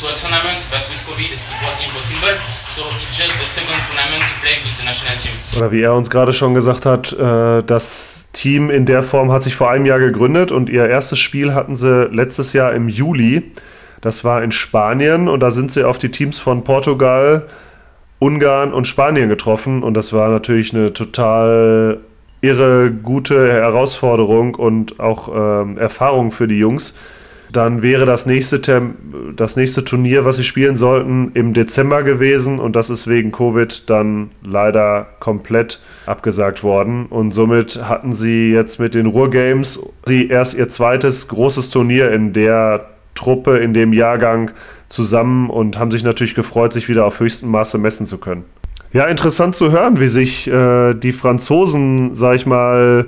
to 0.00 0.06
a 0.06 0.14
tournament, 0.14 0.64
but 0.70 0.86
with 0.88 1.02
COVID 1.06 1.30
it 1.30 1.40
was 1.62 1.74
impossible. 1.82 2.34
So 2.68 2.82
it's 3.02 3.16
just 3.16 3.34
the 3.38 3.46
second 3.46 3.80
tournament 3.86 4.22
to 4.22 4.34
play 4.42 4.56
with 4.64 4.76
the 4.78 4.84
national 4.84 5.16
team. 5.18 5.34
Oder 5.56 5.72
wie 5.72 5.82
er 5.82 5.94
uns 5.94 6.08
gerade 6.08 6.32
schon 6.32 6.54
gesagt 6.54 6.86
hat, 6.86 7.12
äh, 7.12 7.62
das 7.64 8.28
Team 8.32 8.70
in 8.70 8.86
der 8.86 9.02
Form 9.02 9.32
hat 9.32 9.42
sich 9.42 9.56
vor 9.56 9.70
einem 9.70 9.86
Jahr 9.86 9.98
gegründet 9.98 10.52
und 10.52 10.68
ihr 10.68 10.88
erstes 10.88 11.18
Spiel 11.18 11.54
hatten 11.54 11.74
sie 11.74 12.04
letztes 12.12 12.52
Jahr 12.52 12.72
im 12.74 12.88
Juli. 12.88 13.52
Das 14.00 14.22
war 14.22 14.42
in 14.44 14.52
Spanien 14.52 15.28
und 15.28 15.40
da 15.40 15.50
sind 15.50 15.72
sie 15.72 15.82
auf 15.82 15.98
die 15.98 16.10
Teams 16.10 16.38
von 16.38 16.62
Portugal, 16.62 17.48
Ungarn 18.18 18.72
und 18.72 18.86
Spanien 18.86 19.28
getroffen 19.28 19.82
und 19.82 19.94
das 19.94 20.12
war 20.12 20.28
natürlich 20.28 20.74
eine 20.74 20.92
total 20.92 22.00
irre 22.40 22.90
gute 22.90 23.52
Herausforderung 23.52 24.54
und 24.54 25.00
auch 25.00 25.28
ähm, 25.34 25.78
Erfahrung 25.78 26.30
für 26.30 26.48
die 26.48 26.58
Jungs. 26.58 26.94
Dann 27.50 27.80
wäre 27.80 28.04
das 28.04 28.26
nächste, 28.26 28.60
Tem 28.60 28.94
das 29.34 29.56
nächste 29.56 29.82
Turnier, 29.82 30.24
was 30.24 30.36
sie 30.36 30.44
spielen 30.44 30.76
sollten, 30.76 31.30
im 31.32 31.54
Dezember 31.54 32.02
gewesen 32.02 32.58
und 32.58 32.76
das 32.76 32.90
ist 32.90 33.06
wegen 33.06 33.32
Covid 33.32 33.88
dann 33.88 34.30
leider 34.42 35.06
komplett 35.18 35.80
abgesagt 36.04 36.62
worden. 36.62 37.06
Und 37.06 37.30
somit 37.30 37.88
hatten 37.88 38.12
sie 38.12 38.52
jetzt 38.52 38.78
mit 38.78 38.94
den 38.94 39.06
Ruhrgames 39.06 39.80
sie 40.04 40.28
erst 40.28 40.54
ihr 40.54 40.68
zweites 40.68 41.28
großes 41.28 41.70
Turnier 41.70 42.12
in 42.12 42.34
der 42.34 42.86
Truppe, 43.14 43.58
in 43.58 43.72
dem 43.72 43.92
Jahrgang 43.92 44.50
zusammen 44.88 45.50
und 45.50 45.78
haben 45.78 45.90
sich 45.90 46.02
natürlich 46.02 46.34
gefreut, 46.34 46.72
sich 46.72 46.88
wieder 46.88 47.04
auf 47.04 47.20
höchstem 47.20 47.50
Maße 47.50 47.78
messen 47.78 48.06
zu 48.06 48.18
können. 48.18 48.44
Ja, 48.92 49.04
interessant 49.04 49.54
zu 49.54 49.70
hören, 49.70 50.00
wie 50.00 50.08
sich 50.08 50.46
äh, 50.48 50.94
die 50.94 51.12
Franzosen, 51.12 52.14
sag 52.14 52.36
ich 52.36 52.46
mal, 52.46 53.06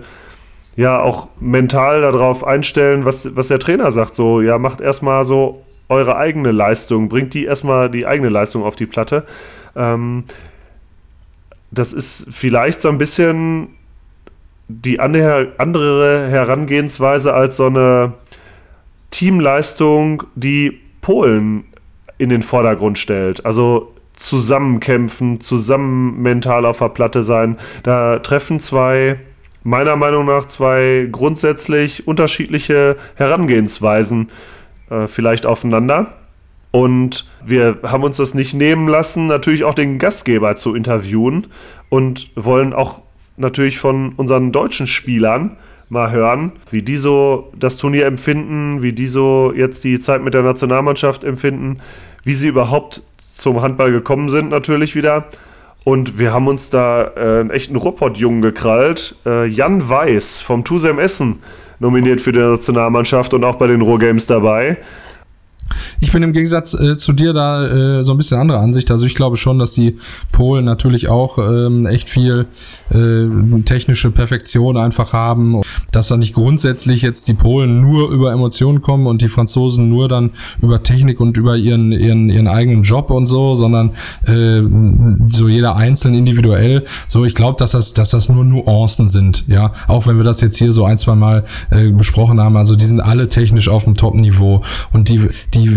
ja 0.76 1.00
auch 1.00 1.28
mental 1.40 2.02
darauf 2.02 2.46
einstellen, 2.46 3.04
was, 3.04 3.34
was 3.34 3.48
der 3.48 3.58
Trainer 3.58 3.90
sagt. 3.90 4.14
So, 4.14 4.40
ja, 4.40 4.58
macht 4.58 4.80
erstmal 4.80 5.24
so 5.24 5.64
eure 5.88 6.16
eigene 6.16 6.52
Leistung, 6.52 7.08
bringt 7.08 7.34
die 7.34 7.44
erstmal 7.44 7.90
die 7.90 8.06
eigene 8.06 8.28
Leistung 8.28 8.62
auf 8.62 8.76
die 8.76 8.86
Platte. 8.86 9.24
Ähm, 9.74 10.24
das 11.70 11.92
ist 11.92 12.26
vielleicht 12.30 12.80
so 12.82 12.88
ein 12.88 12.98
bisschen 12.98 13.68
die 14.68 15.00
andere 15.00 16.28
Herangehensweise 16.28 17.34
als 17.34 17.56
so 17.56 17.66
eine 17.66 18.12
Teamleistung, 19.10 20.22
die 20.34 20.78
Polen 21.00 21.64
in 22.20 22.28
den 22.28 22.42
Vordergrund 22.42 22.98
stellt. 22.98 23.46
Also 23.46 23.92
zusammenkämpfen, 24.14 25.40
zusammen 25.40 26.20
mental 26.20 26.66
auf 26.66 26.78
der 26.78 26.90
Platte 26.90 27.24
sein. 27.24 27.56
Da 27.82 28.18
treffen 28.18 28.60
zwei, 28.60 29.18
meiner 29.64 29.96
Meinung 29.96 30.26
nach, 30.26 30.46
zwei 30.46 31.08
grundsätzlich 31.10 32.06
unterschiedliche 32.06 32.96
Herangehensweisen 33.14 34.28
äh, 34.90 35.06
vielleicht 35.06 35.46
aufeinander. 35.46 36.12
Und 36.72 37.26
wir 37.44 37.78
haben 37.82 38.04
uns 38.04 38.18
das 38.18 38.34
nicht 38.34 38.52
nehmen 38.52 38.86
lassen, 38.86 39.26
natürlich 39.26 39.64
auch 39.64 39.74
den 39.74 39.98
Gastgeber 39.98 40.54
zu 40.56 40.74
interviewen 40.74 41.46
und 41.88 42.30
wollen 42.36 42.74
auch 42.74 43.02
natürlich 43.38 43.78
von 43.78 44.12
unseren 44.16 44.52
deutschen 44.52 44.86
Spielern 44.86 45.56
mal 45.90 46.12
hören, 46.12 46.52
wie 46.70 46.82
die 46.82 46.96
so 46.96 47.52
das 47.58 47.76
Turnier 47.76 48.06
empfinden, 48.06 48.82
wie 48.82 48.92
die 48.92 49.08
so 49.08 49.52
jetzt 49.54 49.82
die 49.82 49.98
Zeit 49.98 50.22
mit 50.22 50.34
der 50.34 50.42
Nationalmannschaft 50.42 51.24
empfinden, 51.24 51.78
wie 52.24 52.34
sie 52.34 52.48
überhaupt 52.48 53.02
zum 53.18 53.62
Handball 53.62 53.92
gekommen 53.92 54.28
sind, 54.28 54.50
natürlich 54.50 54.94
wieder. 54.94 55.26
Und 55.84 56.18
wir 56.18 56.32
haben 56.32 56.46
uns 56.46 56.70
da 56.70 57.04
äh, 57.16 57.40
einen 57.40 57.50
echten 57.50 57.76
Ruhrpott-Jungen 57.76 58.42
gekrallt. 58.42 59.14
Äh, 59.24 59.46
Jan 59.46 59.88
Weiß 59.88 60.40
vom 60.40 60.64
Tusem 60.64 60.98
Essen 60.98 61.40
nominiert 61.78 62.20
für 62.20 62.32
die 62.32 62.38
Nationalmannschaft 62.38 63.32
und 63.32 63.44
auch 63.44 63.56
bei 63.56 63.66
den 63.66 63.80
Ruhrgames 63.80 64.26
dabei. 64.26 64.76
Ich 66.00 66.12
bin 66.12 66.22
im 66.22 66.32
Gegensatz 66.32 66.74
äh, 66.74 66.96
zu 66.96 67.12
dir 67.12 67.32
da 67.32 67.98
äh, 67.98 68.04
so 68.04 68.12
ein 68.12 68.18
bisschen 68.18 68.38
andere 68.38 68.58
Ansicht. 68.58 68.90
Also 68.90 69.06
ich 69.06 69.14
glaube 69.14 69.36
schon, 69.36 69.58
dass 69.58 69.72
die 69.72 69.98
Polen 70.32 70.64
natürlich 70.64 71.08
auch 71.08 71.38
ähm, 71.38 71.86
echt 71.86 72.08
viel 72.08 72.46
äh, 72.90 73.60
technische 73.64 74.10
Perfektion 74.10 74.76
einfach 74.76 75.12
haben. 75.12 75.60
Dass 75.92 76.08
da 76.08 76.16
nicht 76.16 76.34
grundsätzlich 76.34 77.02
jetzt 77.02 77.28
die 77.28 77.34
Polen 77.34 77.80
nur 77.80 78.10
über 78.10 78.32
Emotionen 78.32 78.80
kommen 78.80 79.06
und 79.06 79.22
die 79.22 79.28
Franzosen 79.28 79.88
nur 79.88 80.08
dann 80.08 80.30
über 80.62 80.82
Technik 80.82 81.20
und 81.20 81.36
über 81.36 81.56
ihren, 81.56 81.92
ihren, 81.92 82.30
ihren 82.30 82.48
eigenen 82.48 82.82
Job 82.82 83.10
und 83.10 83.26
so, 83.26 83.54
sondern 83.54 83.90
äh, 84.26 84.62
so 85.30 85.48
jeder 85.48 85.76
einzeln 85.76 86.14
individuell. 86.14 86.84
So, 87.08 87.24
ich 87.24 87.34
glaube, 87.34 87.56
dass 87.58 87.72
das, 87.72 87.94
dass 87.94 88.10
das 88.10 88.28
nur 88.28 88.44
Nuancen 88.44 89.08
sind, 89.08 89.44
ja. 89.48 89.72
Auch 89.86 90.06
wenn 90.06 90.16
wir 90.16 90.24
das 90.24 90.40
jetzt 90.40 90.56
hier 90.56 90.72
so 90.72 90.84
ein, 90.84 90.98
zwei 90.98 91.14
Mal 91.14 91.44
äh, 91.70 91.88
besprochen 91.90 92.40
haben. 92.40 92.56
Also 92.56 92.76
die 92.76 92.86
sind 92.86 93.00
alle 93.00 93.28
technisch 93.28 93.68
auf 93.68 93.84
dem 93.84 93.94
Top-Niveau 93.94 94.62
und 94.92 95.08
die, 95.08 95.28
die 95.54 95.69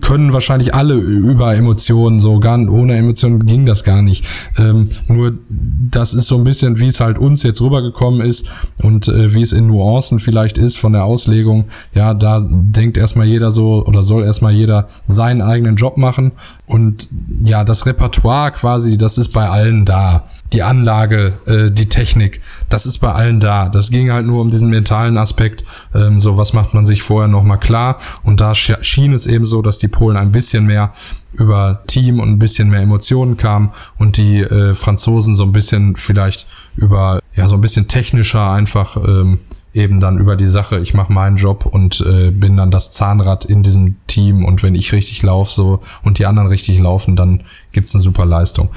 können 0.00 0.32
wahrscheinlich 0.32 0.74
alle 0.74 0.94
über 0.94 1.54
Emotionen, 1.54 2.20
so 2.20 2.40
gar 2.40 2.54
ohne 2.58 2.96
Emotionen 2.96 3.46
ging 3.46 3.66
das 3.66 3.84
gar 3.84 4.02
nicht. 4.02 4.24
Ähm, 4.58 4.88
nur 5.08 5.34
das 5.48 6.14
ist 6.14 6.26
so 6.26 6.36
ein 6.36 6.44
bisschen, 6.44 6.78
wie 6.78 6.86
es 6.86 7.00
halt 7.00 7.18
uns 7.18 7.42
jetzt 7.42 7.60
rübergekommen 7.60 8.20
ist 8.20 8.48
und 8.82 9.08
äh, 9.08 9.34
wie 9.34 9.42
es 9.42 9.52
in 9.52 9.66
Nuancen 9.66 10.20
vielleicht 10.20 10.58
ist 10.58 10.78
von 10.78 10.92
der 10.92 11.04
Auslegung. 11.04 11.64
Ja, 11.94 12.14
da 12.14 12.40
denkt 12.48 12.96
erstmal 12.96 13.26
jeder 13.26 13.50
so 13.50 13.84
oder 13.84 14.02
soll 14.02 14.24
erstmal 14.24 14.52
jeder 14.52 14.88
seinen 15.06 15.42
eigenen 15.42 15.76
Job 15.76 15.96
machen 15.96 16.32
und 16.66 17.08
ja, 17.42 17.64
das 17.64 17.86
Repertoire 17.86 18.52
quasi, 18.52 18.98
das 18.98 19.18
ist 19.18 19.28
bei 19.28 19.48
allen 19.48 19.84
da 19.84 20.24
die 20.54 20.62
Anlage, 20.62 21.32
äh, 21.46 21.70
die 21.70 21.88
Technik, 21.88 22.40
das 22.70 22.86
ist 22.86 22.98
bei 22.98 23.12
allen 23.12 23.40
da. 23.40 23.68
Das 23.68 23.90
ging 23.90 24.10
halt 24.12 24.24
nur 24.24 24.40
um 24.40 24.50
diesen 24.50 24.70
mentalen 24.70 25.18
Aspekt. 25.18 25.64
Ähm, 25.94 26.20
so, 26.20 26.36
was 26.36 26.52
macht 26.52 26.72
man 26.74 26.86
sich 26.86 27.02
vorher 27.02 27.28
nochmal 27.28 27.58
klar? 27.58 27.98
Und 28.22 28.40
da 28.40 28.54
schien 28.54 29.12
es 29.12 29.26
eben 29.26 29.44
so, 29.44 29.62
dass 29.62 29.78
die 29.78 29.88
Polen 29.88 30.16
ein 30.16 30.32
bisschen 30.32 30.64
mehr 30.64 30.92
über 31.32 31.82
Team 31.88 32.20
und 32.20 32.30
ein 32.30 32.38
bisschen 32.38 32.70
mehr 32.70 32.80
Emotionen 32.80 33.36
kamen 33.36 33.72
und 33.98 34.16
die 34.16 34.40
äh, 34.40 34.74
Franzosen 34.74 35.34
so 35.34 35.42
ein 35.42 35.52
bisschen 35.52 35.96
vielleicht 35.96 36.46
über, 36.76 37.18
ja, 37.34 37.48
so 37.48 37.56
ein 37.56 37.60
bisschen 37.60 37.88
technischer 37.88 38.48
einfach 38.50 38.96
ähm, 38.96 39.40
eben 39.72 39.98
dann 39.98 40.18
über 40.18 40.36
die 40.36 40.46
Sache, 40.46 40.78
ich 40.78 40.94
mache 40.94 41.12
meinen 41.12 41.36
Job 41.36 41.66
und 41.66 42.00
äh, 42.00 42.30
bin 42.30 42.56
dann 42.56 42.70
das 42.70 42.92
Zahnrad 42.92 43.44
in 43.44 43.64
diesem 43.64 43.96
Team 44.06 44.44
und 44.44 44.62
wenn 44.62 44.76
ich 44.76 44.92
richtig 44.92 45.20
laufe 45.22 45.52
so 45.52 45.80
und 46.04 46.20
die 46.20 46.26
anderen 46.26 46.48
richtig 46.48 46.78
laufen, 46.78 47.16
dann 47.16 47.42
gibt's 47.72 47.92
eine 47.92 48.02
super 48.02 48.24
Leistung. 48.24 48.68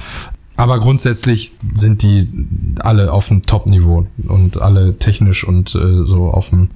Aber 0.58 0.80
grundsätzlich 0.80 1.52
sind 1.72 2.02
die 2.02 2.28
alle 2.82 3.12
auf 3.12 3.28
dem 3.28 3.42
Top-Niveau 3.42 4.06
und 4.26 4.60
alle 4.60 4.98
technisch 4.98 5.46
und 5.46 5.72
äh, 5.76 6.02
so 6.02 6.30
auf 6.30 6.50
dem, 6.50 6.70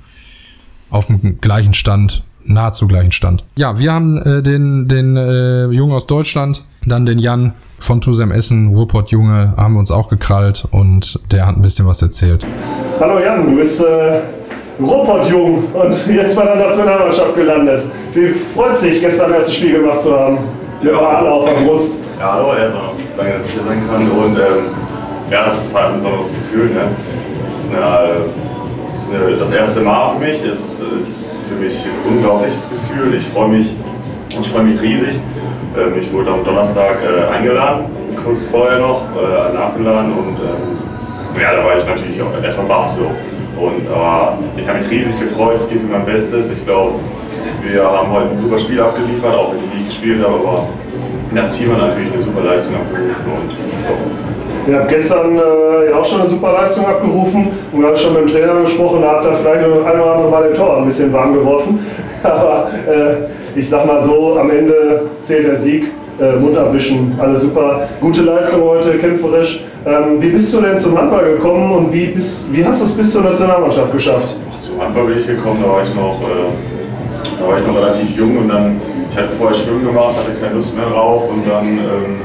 auf 0.91 1.07
dem 1.07 1.41
gleichen 1.41 1.75
Stand, 1.75 2.23
nahezu 2.45 2.87
gleichen 2.87 3.11
Stand. 3.11 3.45
Ja, 3.57 3.81
wir 3.81 3.93
haben 3.93 4.19
äh, 4.19 4.41
den, 4.41 4.87
den 4.87 5.17
äh, 5.17 5.67
Jungen 5.67 5.95
aus 5.95 6.07
Deutschland, 6.07 6.63
dann 6.87 7.07
den 7.07 7.19
Jan 7.19 7.55
von 7.81 8.01
Tusem 8.01 8.31
Essen, 8.31 8.69
Ruhrpott 8.69 9.11
Junge, 9.11 9.55
haben 9.57 9.75
wir 9.75 9.81
uns 9.81 9.91
auch 9.91 10.09
gekrallt 10.09 10.65
und 10.71 11.19
der 11.33 11.49
hat 11.49 11.57
ein 11.57 11.63
bisschen 11.63 11.85
was 11.85 12.01
erzählt. 12.03 12.47
Hallo 13.01 13.19
Jan, 13.19 13.51
du 13.51 13.57
bist 13.57 13.83
äh, 13.83 14.23
Ruhrpott-Jung 14.81 15.65
und 15.75 16.07
jetzt 16.07 16.37
bei 16.37 16.45
der 16.45 16.55
Nationalmannschaft 16.55 17.35
gelandet. 17.35 17.83
Wie 18.15 18.29
freut 18.55 18.79
sich, 18.79 19.01
gestern 19.01 19.33
erstes 19.33 19.57
Spiel 19.57 19.73
gemacht 19.73 20.03
zu 20.03 20.17
haben? 20.17 20.62
Alle 20.91 21.31
auf 21.31 21.45
der 21.45 21.53
Brust. 21.65 21.97
Ja, 22.19 22.33
hallo 22.33 22.55
erstmal. 22.59 22.91
Danke, 23.17 23.39
dass 23.39 23.47
ich 23.47 23.53
hier 23.53 23.63
sein 23.63 23.89
kann. 23.89 24.11
Und 24.11 24.37
ähm, 24.37 24.75
ja, 25.31 25.45
das 25.45 25.65
ist 25.65 25.75
halt 25.75 25.87
ein 25.87 25.95
besonderes 25.95 26.33
Gefühl. 26.33 26.71
Ne? 26.71 26.91
Das 27.47 27.57
ist, 27.57 27.71
eine, 27.71 28.09
das, 28.93 29.03
ist 29.03 29.15
eine, 29.15 29.37
das 29.37 29.53
erste 29.53 29.81
Mal 29.83 30.15
für 30.15 30.25
mich. 30.25 30.45
Es 30.45 30.81
ist 30.81 31.37
für 31.49 31.55
mich 31.55 31.87
ein 31.87 32.13
unglaubliches 32.13 32.69
Gefühl. 32.69 33.15
Ich 33.15 33.27
freue 33.29 33.49
mich, 33.49 33.69
ich 34.29 34.51
freue 34.51 34.65
mich 34.65 34.83
riesig. 34.83 35.21
Ähm, 35.79 36.01
ich 36.01 36.13
wurde 36.13 36.33
am 36.33 36.45
Donnerstag 36.45 36.97
äh, 37.01 37.33
eingeladen, 37.33 37.85
kurz 38.25 38.47
vorher 38.47 38.81
noch 38.81 39.03
äh, 39.17 39.55
nachgeladen 39.55 40.13
und 40.13 40.37
ähm, 40.37 41.41
ja, 41.41 41.57
da 41.57 41.65
war 41.65 41.79
ich 41.79 41.87
natürlich 41.87 42.21
auch 42.21 42.43
erstmal 42.43 42.67
baff 42.67 42.91
so. 42.91 43.07
Und 43.59 43.89
aber 43.89 44.39
ich 44.57 44.69
habe 44.69 44.81
mich 44.81 44.91
riesig 44.91 45.19
gefreut, 45.21 45.61
ich 45.63 45.69
gebe 45.69 45.85
mir 45.85 45.99
mein 45.99 46.05
Bestes. 46.05 46.51
Ich 46.51 46.65
glaube, 46.67 46.99
wir 47.63 47.85
haben 47.85 48.11
heute 48.13 48.31
ein 48.31 48.39
super 48.39 48.59
Spiel 48.59 48.81
abgeliefert, 48.81 49.35
auch 49.35 49.53
wenn 49.53 49.59
ich 49.59 49.75
nie 49.75 49.85
gespielt 49.87 50.25
habe, 50.25 50.35
aber 50.35 50.69
das 51.35 51.57
Team 51.57 51.73
hat 51.73 51.89
natürlich 51.89 52.13
eine 52.13 52.23
super 52.23 52.43
Leistung 52.43 52.75
abgerufen 52.75 53.27
und. 53.27 53.73
Ihr 54.69 54.79
habt 54.79 54.91
gestern 54.91 55.37
äh, 55.37 55.91
ja 55.91 55.97
auch 55.97 56.05
schon 56.05 56.21
eine 56.21 56.31
super 56.31 56.53
Leistung 56.53 56.87
abgerufen 56.87 57.49
und 57.73 57.81
wir 57.81 57.89
hatten 57.89 57.97
schon 57.99 58.15
mit 58.15 58.23
dem 58.23 58.29
Trainer 58.29 58.61
gesprochen, 58.61 59.03
da 59.03 59.15
habt 59.15 59.25
ihr 59.25 59.33
vielleicht 59.33 59.69
noch 59.69 59.85
ein 59.85 60.01
oder 60.01 60.13
andere 60.13 60.31
Mal 60.31 60.45
den 60.45 60.55
Tor 60.55 60.77
ein 60.77 60.85
bisschen 60.85 61.13
warm 61.13 61.35
geworfen. 61.35 61.81
Aber 62.23 62.71
äh, 62.89 63.59
ich 63.59 63.69
sag 63.69 63.87
mal 63.87 64.01
so, 64.01 64.39
am 64.39 64.51
Ende 64.51 65.07
zählt 65.23 65.47
der 65.49 65.57
Sieg. 65.57 65.91
Äh, 66.21 66.37
Mund 66.37 66.57
abwischen, 66.57 67.15
alles 67.19 67.43
super. 67.43 67.89
Gute 68.01 68.23
Leistung 68.23 68.63
heute, 68.63 68.99
kämpferisch. 68.99 69.65
Ähm, 69.85 70.21
wie 70.21 70.29
bist 70.29 70.53
du 70.55 70.61
denn 70.61 70.79
zum 70.79 70.97
Handball 70.97 71.25
gekommen 71.25 71.73
und 71.73 71.93
wie, 71.93 72.07
bist, 72.07 72.47
wie 72.53 72.65
hast 72.65 72.83
du 72.83 72.87
es 72.87 72.93
bis 72.93 73.11
zur 73.11 73.23
Nationalmannschaft 73.23 73.91
geschafft? 73.91 74.37
Zum 74.61 74.81
Handball 74.81 75.07
bin 75.07 75.19
ich 75.19 75.27
gekommen, 75.27 75.61
da 75.63 75.73
war 75.73 75.83
ich 75.83 75.93
noch, 75.95 76.21
äh, 76.21 76.72
da 77.39 77.49
war 77.49 77.59
ich 77.59 77.67
noch 77.67 77.77
relativ 77.77 78.17
jung 78.17 78.39
und 78.39 78.49
dann, 78.49 78.81
ich 79.11 79.17
hatte 79.17 79.31
vorher 79.31 79.55
Schwimmen 79.55 79.85
gemacht, 79.85 80.17
hatte 80.17 80.33
keine 80.41 80.55
Lust 80.55 80.77
mehr 80.77 80.87
drauf 80.87 81.29
und 81.29 81.49
dann 81.49 81.67
ähm, 81.67 82.21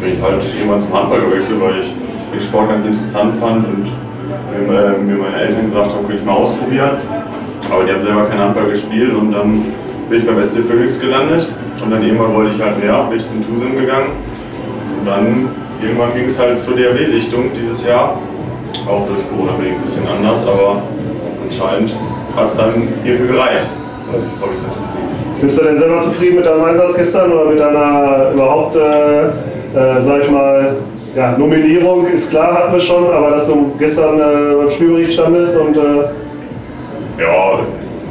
bin 0.00 0.14
ich 0.14 0.22
halt 0.22 0.42
irgendwann 0.58 0.80
zum 0.80 0.92
Handball 0.92 1.20
gewechselt, 1.20 1.60
weil 1.60 1.80
ich 1.80 1.94
den 2.32 2.40
Sport 2.40 2.68
ganz 2.68 2.84
interessant 2.84 3.36
fand 3.36 3.66
und 3.66 3.84
mir, 4.66 4.98
mir 4.98 5.22
meine 5.22 5.36
Eltern 5.36 5.66
gesagt 5.66 5.92
haben, 5.92 6.06
könnte 6.06 6.20
ich 6.20 6.24
mal 6.24 6.34
ausprobieren. 6.34 6.98
Aber 7.70 7.84
die 7.84 7.92
haben 7.92 8.02
selber 8.02 8.24
keinen 8.26 8.40
Handball 8.40 8.70
gespielt 8.70 9.14
und 9.14 9.32
dann 9.32 9.64
bin 10.08 10.18
ich 10.18 10.26
beim 10.26 10.42
SC 10.42 10.64
Phoenix 10.64 11.00
gelandet 11.00 11.48
und 11.82 11.90
dann 11.90 12.02
irgendwann 12.02 12.34
wollte 12.34 12.52
ich 12.54 12.60
halt 12.60 12.82
mehr, 12.82 13.04
bin 13.04 13.18
ich 13.18 13.26
zum 13.26 13.42
Tusem 13.46 13.76
gegangen 13.76 14.10
und 14.98 15.06
dann 15.06 15.48
irgendwann 15.80 16.12
ging 16.14 16.26
es 16.26 16.38
halt 16.38 16.58
zur 16.58 16.76
DRW-Sichtung 16.76 17.50
dieses 17.54 17.84
Jahr. 17.84 18.18
Auch 18.88 19.06
durch 19.06 19.28
Corona 19.28 19.52
bin 19.52 19.68
ich 19.68 19.72
ein 19.72 19.82
bisschen 19.82 20.06
anders, 20.08 20.46
aber 20.46 20.82
anscheinend 21.44 21.94
hat 22.36 22.46
es 22.46 22.56
dann 22.56 22.88
hierfür 23.04 23.26
gereicht. 23.26 23.68
Und 24.12 24.24
ich 24.26 24.38
freue 24.38 24.50
mich 24.50 24.62
natürlich. 24.62 25.40
Bist 25.40 25.58
du 25.58 25.64
denn 25.64 25.78
selber 25.78 26.00
zufrieden 26.00 26.36
mit 26.36 26.46
deinem 26.46 26.64
Einsatz 26.64 26.94
gestern 26.94 27.32
oder 27.32 27.46
mit 27.46 27.58
deiner 27.58 28.30
überhaupt, 28.32 28.76
äh, 28.76 29.24
äh, 29.24 30.00
sag 30.00 30.22
ich 30.22 30.30
mal, 30.30 30.76
ja, 31.16 31.36
Nominierung 31.36 32.06
ist 32.06 32.30
klar, 32.30 32.54
hatten 32.54 32.72
wir 32.72 32.80
schon, 32.80 33.12
aber 33.12 33.32
dass 33.32 33.46
du 33.46 33.72
gestern 33.78 34.18
äh, 34.20 34.54
beim 34.56 34.68
Spielbericht 34.68 35.12
standest 35.12 35.58
und 35.58 35.76
äh, 35.76 35.80
Ja, 37.18 37.60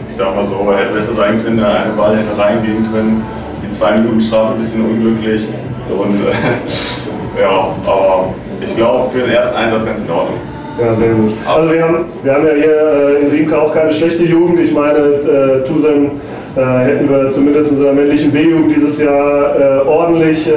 ich 0.10 0.16
sag 0.16 0.36
mal 0.36 0.45
so, 0.45 0.72
hätte 0.74 0.93
besser 0.93 1.14
sein 1.16 1.43
können, 1.43 1.58
der 1.58 1.68
eine 1.68 1.93
Ball 1.97 2.18
hätte 2.18 2.38
reingehen 2.38 2.86
können. 2.91 3.24
Die 3.64 3.72
zwei 3.72 3.93
Minuten 3.93 4.20
Strafe 4.20 4.54
ein 4.54 4.60
bisschen 4.60 4.86
unglücklich. 4.86 5.47
Und 5.89 6.16
äh, 6.22 6.32
ja, 7.41 7.70
aber 7.86 8.34
ich 8.60 8.76
glaube 8.76 9.10
für 9.12 9.20
den 9.20 9.32
ersten 9.32 9.56
Einsatz 9.56 9.86
ganz 9.86 10.02
in 10.02 10.12
Ordnung. 10.12 10.39
Ja, 10.80 10.93
sehr 10.93 11.13
gut. 11.13 11.34
Also 11.45 11.72
wir 11.72 11.84
haben, 11.84 12.05
wir 12.24 12.34
haben 12.34 12.45
ja 12.45 12.53
hier 12.53 13.19
äh, 13.19 13.22
in 13.22 13.32
Riemke 13.32 13.61
auch 13.61 13.74
keine 13.74 13.91
schlechte 13.91 14.24
Jugend. 14.24 14.59
Ich 14.59 14.72
meine, 14.74 14.99
äh, 14.99 15.63
Tusem 15.67 16.11
äh, 16.56 16.62
hätten 16.62 17.10
wir 17.10 17.30
zumindest 17.30 17.72
in 17.72 17.78
seiner 17.78 17.93
männlichen 17.93 18.32
B-Jugend 18.32 18.76
dieses 18.76 18.99
Jahr 18.99 19.56
äh, 19.56 19.88
ordentlich 19.88 20.47
äh, 20.47 20.52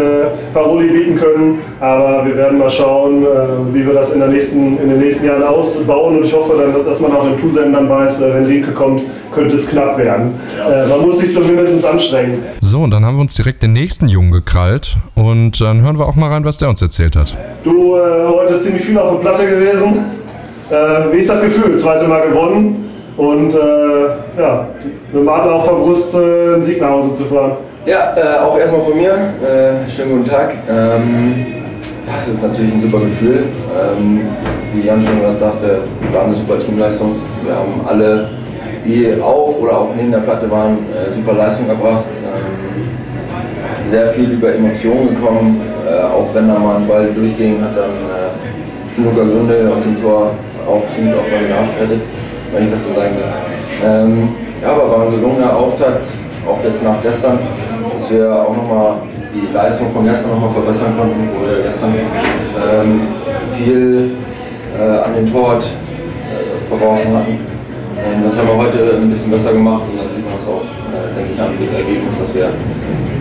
Paroli 0.53 0.88
bieten 0.88 1.16
können. 1.16 1.61
Aber 1.78 2.26
wir 2.26 2.36
werden 2.36 2.59
mal 2.59 2.70
schauen, 2.70 3.22
äh, 3.22 3.26
wie 3.72 3.86
wir 3.86 3.95
das 3.95 4.12
in, 4.12 4.18
nächsten, 4.28 4.78
in 4.78 4.88
den 4.88 4.99
nächsten 4.99 5.24
Jahren 5.24 5.45
ausbauen. 5.45 6.18
Und 6.18 6.24
ich 6.24 6.34
hoffe, 6.34 6.55
dann, 6.59 6.84
dass 6.84 6.99
man 6.99 7.12
auch 7.12 7.26
in 7.26 7.36
Tusem 7.36 7.72
dann 7.72 7.88
weiß, 7.88 8.22
äh, 8.22 8.34
wenn 8.34 8.47
Riemke 8.47 8.72
kommt, 8.72 9.03
könnte 9.32 9.55
es 9.55 9.68
knapp 9.68 9.99
werden. 9.99 10.34
Man 10.88 11.01
muss 11.01 11.18
sich 11.18 11.34
zumindest 11.34 11.84
anstrengen. 11.84 12.38
So, 12.61 12.82
und 12.82 12.92
dann 12.92 13.05
haben 13.05 13.16
wir 13.16 13.20
uns 13.20 13.34
direkt 13.34 13.64
den 13.64 13.72
nächsten 13.72 14.07
Jungen 14.07 14.30
gekrallt 14.30 14.97
und 15.16 15.61
dann 15.61 15.82
hören 15.82 15.99
wir 15.99 16.07
auch 16.07 16.14
mal 16.14 16.30
rein, 16.30 16.45
was 16.45 16.59
der 16.59 16.68
uns 16.68 16.80
erzählt 16.80 17.16
hat. 17.16 17.36
Du 17.64 17.97
heute 17.97 18.61
ziemlich 18.61 18.84
viel 18.84 18.97
auf 18.97 19.11
der 19.11 19.18
Platte 19.18 19.45
gewesen. 19.45 20.05
Wie 21.11 21.18
ist 21.18 21.28
das 21.28 21.40
Gefühl? 21.40 21.76
Zweite 21.76 22.07
Mal 22.07 22.28
gewonnen 22.28 22.84
und 23.16 23.54
äh, 23.54 24.40
ja, 24.40 24.66
mit 25.12 25.28
Adler 25.28 25.54
auf 25.54 25.68
der 25.68 25.74
Brust 25.74 26.14
äh, 26.14 26.18
einen 26.18 26.62
Sieg 26.62 26.80
nach 26.80 26.90
Hause 26.90 27.14
zu 27.14 27.24
fahren. 27.24 27.52
Ja, 27.86 28.14
äh, 28.16 28.40
auch 28.42 28.58
erstmal 28.58 28.82
von 28.82 28.96
mir. 28.96 29.12
Äh, 29.12 29.88
schönen 29.88 30.18
guten 30.18 30.30
Tag. 30.30 30.54
Ähm, 30.68 31.46
das 32.06 32.28
ist 32.28 32.42
natürlich 32.42 32.74
ein 32.74 32.80
super 32.80 32.98
Gefühl. 33.00 33.44
Ähm, 33.72 34.22
wie 34.72 34.86
Jan 34.86 35.00
schon 35.00 35.20
gerade 35.20 35.36
sagte, 35.36 35.80
war 36.12 36.24
eine 36.24 36.34
super 36.34 36.58
Teamleistung. 36.58 37.16
Wir 37.44 37.54
haben 37.54 37.80
alle, 37.86 38.28
die 38.84 39.20
auf 39.20 39.60
oder 39.60 39.78
auch 39.78 39.88
neben 39.96 40.10
der 40.10 40.18
Platte 40.18 40.50
waren, 40.50 40.78
äh, 40.92 41.12
super 41.12 41.34
Leistung 41.34 41.68
erbracht. 41.68 42.04
Ähm, 42.24 43.84
sehr 43.84 44.08
viel 44.08 44.32
über 44.32 44.54
Emotionen 44.54 45.14
gekommen. 45.14 45.60
Äh, 45.86 46.02
auch 46.02 46.34
wenn 46.34 46.48
da 46.48 46.58
mal 46.58 46.76
ein 46.76 46.88
Ball 46.88 47.12
durchging, 47.14 47.60
hat 47.62 47.76
dann 47.76 47.90
äh, 47.90 49.02
Luca 49.02 49.24
Gründe 49.24 49.72
aus 49.74 49.84
dem 49.84 50.00
Tor 50.00 50.30
auch 50.66 50.88
ziemlich 50.88 51.14
den 51.14 51.52
Arsch 51.52 51.68
gerettet, 51.78 52.00
wenn 52.53 52.64
ich 52.64 52.70
das 52.70 52.82
so 52.82 52.95
sagen 52.95 53.16
darf. 53.20 53.34
Ähm, 53.84 54.28
ja, 54.62 54.72
aber 54.72 54.90
war 54.90 55.07
ein 55.07 55.12
gelungener 55.12 55.57
Auftakt, 55.57 56.07
auch 56.49 56.62
jetzt 56.64 56.82
nach 56.82 57.01
gestern, 57.03 57.38
dass 57.92 58.11
wir 58.11 58.32
auch 58.32 58.57
nochmal 58.57 58.97
die 59.32 59.53
Leistung 59.53 59.90
von 59.92 60.05
gestern 60.05 60.30
nochmal 60.30 60.51
verbessern 60.51 60.95
konnten, 60.97 61.28
wo 61.34 61.47
wir 61.47 61.62
gestern 61.62 61.95
ähm, 61.95 63.01
viel 63.53 64.12
äh, 64.78 64.82
an 64.82 65.14
den 65.14 65.30
Torwart 65.32 65.64
äh, 65.64 66.68
verworfen 66.68 67.16
hatten. 67.16 67.38
Ähm, 67.99 68.22
das 68.24 68.36
haben 68.36 68.49
wir 68.49 68.57
heute 68.57 68.99
ein 69.01 69.11
bisschen 69.11 69.30
besser 69.30 69.53
gemacht 69.53 69.82
und 69.90 69.99
dann 69.99 70.11
sieht 70.11 70.24
man 70.24 70.38
es 70.38 70.47
auch, 70.47 70.64
äh, 70.64 71.14
denke 71.16 71.32
ich, 71.34 71.40
am 71.40 71.76
Ergebnis, 71.76 72.18
dass 72.18 72.34
wir 72.34 72.51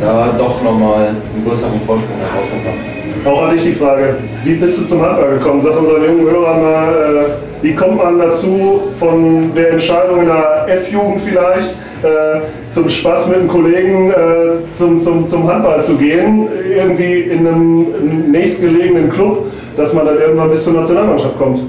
da 0.01 0.29
doch 0.37 0.61
nochmal 0.61 1.07
einen 1.07 1.45
größeren 1.45 1.79
Vorsprung 1.85 2.17
herausfinden. 2.17 2.93
Auch 3.25 3.43
an 3.43 3.51
dich 3.51 3.63
die 3.63 3.71
Frage, 3.73 4.17
wie 4.43 4.55
bist 4.55 4.79
du 4.79 4.85
zum 4.85 5.01
Handball 5.01 5.37
gekommen? 5.37 5.61
Sag 5.61 5.79
unseren 5.79 6.03
jungen 6.03 6.29
Hörern 6.29 6.61
mal, 6.61 6.93
äh, 6.93 7.52
wie 7.63 7.73
kommt 7.73 7.97
man 7.97 8.19
dazu, 8.19 8.81
von 8.99 9.55
der 9.55 9.71
Entscheidung 9.71 10.19
in 10.19 10.25
der 10.25 10.65
F-Jugend 10.67 11.21
vielleicht 11.21 11.69
äh, 12.03 12.41
zum 12.71 12.89
Spaß 12.89 13.29
mit 13.29 13.37
einem 13.37 13.47
Kollegen 13.47 14.11
äh, 14.11 14.73
zum, 14.73 15.01
zum, 15.01 15.25
zum 15.25 15.47
Handball 15.47 15.81
zu 15.81 15.95
gehen, 15.95 16.49
irgendwie 16.75 17.21
in 17.21 17.47
einem, 17.47 18.31
nächstgelegenen 18.31 19.09
Club, 19.09 19.45
dass 19.77 19.93
man 19.93 20.05
dann 20.05 20.17
irgendwann 20.17 20.49
bis 20.49 20.65
zur 20.65 20.73
Nationalmannschaft 20.73 21.37
kommt? 21.37 21.63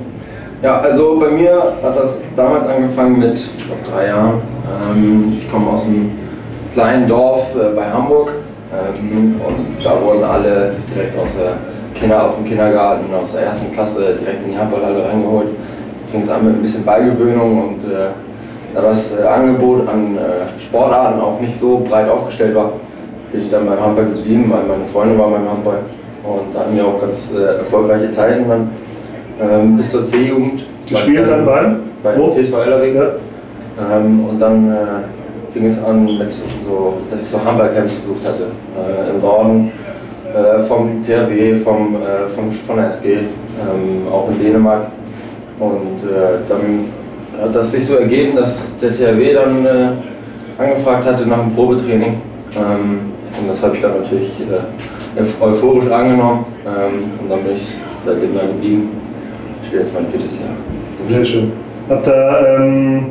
Ja, 0.63 0.81
also 0.81 1.19
bei 1.21 1.31
mir 1.31 1.77
hat 1.83 1.97
das 1.97 2.19
damals 2.35 2.67
angefangen 2.67 3.21
mit, 3.21 3.35
ich 3.35 3.67
glaube, 3.67 3.83
drei 3.89 4.09
Jahren. 4.09 4.43
Ähm, 4.91 5.39
ich 5.39 5.49
komme 5.49 5.71
aus 5.71 5.85
einem 5.85 6.11
kleinen 6.73 7.07
Dorf 7.07 7.55
äh, 7.55 7.73
bei 7.75 7.85
Hamburg 7.85 8.33
ähm, 8.73 9.41
und 9.47 9.85
da 9.85 10.01
wurden 10.03 10.25
alle 10.25 10.75
direkt 10.93 11.17
aus, 11.19 11.37
der 11.37 11.59
Kinder, 11.95 12.25
aus 12.25 12.35
dem 12.35 12.45
Kindergarten, 12.45 13.15
aus 13.15 13.33
der 13.33 13.43
ersten 13.43 13.71
Klasse 13.71 14.17
direkt 14.19 14.45
in 14.45 14.53
die 14.53 14.59
Handballhalle 14.59 15.05
reingeholt. 15.05 15.49
Fing 16.15 16.23
es 16.23 16.29
an 16.29 16.45
mit 16.45 16.55
ein 16.55 16.63
bisschen 16.63 16.85
Beigewöhnung 16.85 17.61
und 17.61 17.85
äh, 17.91 18.11
da 18.73 18.83
das 18.83 19.19
äh, 19.19 19.25
Angebot 19.25 19.89
an 19.89 20.17
äh, 20.17 20.61
Sportarten 20.61 21.21
auch 21.21 21.41
nicht 21.41 21.59
so 21.59 21.79
breit 21.79 22.09
aufgestellt 22.09 22.55
war, 22.55 22.75
bin 23.33 23.41
ich 23.41 23.49
dann 23.49 23.67
beim 23.67 23.81
Handball 23.81 24.05
geblieben, 24.05 24.45
weil 24.49 24.63
meine 24.63 24.85
Freunde 24.87 25.19
waren 25.19 25.33
beim 25.33 25.51
Handball 25.51 25.79
und 26.23 26.55
da 26.55 26.61
hatten 26.61 26.77
wir 26.77 26.87
auch 26.87 27.01
ganz 27.01 27.35
äh, 27.35 27.59
erfolgreiche 27.59 28.11
Zeiten 28.11 28.49
dann 28.49 28.71
ähm, 29.41 29.77
bis 29.77 29.91
zur 29.91 30.05
C-Jugend. 30.05 30.65
Gespielt 30.89 31.29
dann 31.29 31.45
beim? 31.45 31.81
Bei 32.05 32.17
Wo? 32.17 32.31
TSV 32.31 32.53
Ellerweg. 32.65 32.95
Ja. 32.95 33.97
Ähm, 33.97 34.29
und 34.29 34.39
dann 34.39 34.71
äh, 34.71 35.53
fing 35.53 35.67
es 35.67 35.83
an 35.83 36.05
mit 36.05 36.33
so, 36.33 36.95
dass 37.11 37.23
ich 37.23 37.27
so 37.27 37.45
Handballcamps 37.45 37.93
besucht 37.95 38.25
hatte. 38.25 38.45
Äh, 38.79 39.11
Im 39.11 39.21
Norden 39.21 39.73
äh, 40.33 40.63
vom 40.63 41.03
THW, 41.03 41.57
vom, 41.57 41.97
vom, 42.37 42.53
von 42.53 42.77
der 42.77 42.91
SG, 42.91 43.15
ähm, 43.15 44.07
auch 44.13 44.31
in 44.31 44.39
Dänemark. 44.39 44.87
Und 45.61 45.99
äh, 46.09 46.39
dann 46.49 46.87
hat 47.41 47.55
das 47.55 47.73
sich 47.73 47.87
so 47.87 47.97
ergeben, 47.97 48.37
dass 48.37 48.73
der 48.79 48.93
THW 48.93 49.33
dann 49.35 49.65
äh, 49.67 49.89
angefragt 50.59 51.05
hatte 51.07 51.27
nach 51.29 51.41
einem 51.43 51.53
Probetraining. 51.55 52.21
Ähm, 52.57 53.13
und 53.41 53.49
das 53.49 53.63
habe 53.63 53.75
ich 53.77 53.83
dann 53.83 53.99
natürlich 54.01 54.31
äh, 54.41 55.21
euph- 55.21 55.41
euphorisch 55.41 55.91
angenommen. 55.91 56.45
Ähm, 56.67 57.11
und 57.23 57.31
dann 57.31 57.43
bin 57.45 57.55
ich 57.55 57.77
seitdem 58.05 58.35
da 58.35 58.43
geblieben. 58.47 58.91
Ich 59.63 59.69
spiele 59.69 59.83
jetzt 59.83 59.95
mein 59.95 60.07
viertes 60.09 60.39
Jahr. 60.39 60.51
Sehr 61.03 61.25
schön. 61.25 61.53
Habt 61.89 62.07
ihr 62.09 62.57
ähm, 62.59 63.07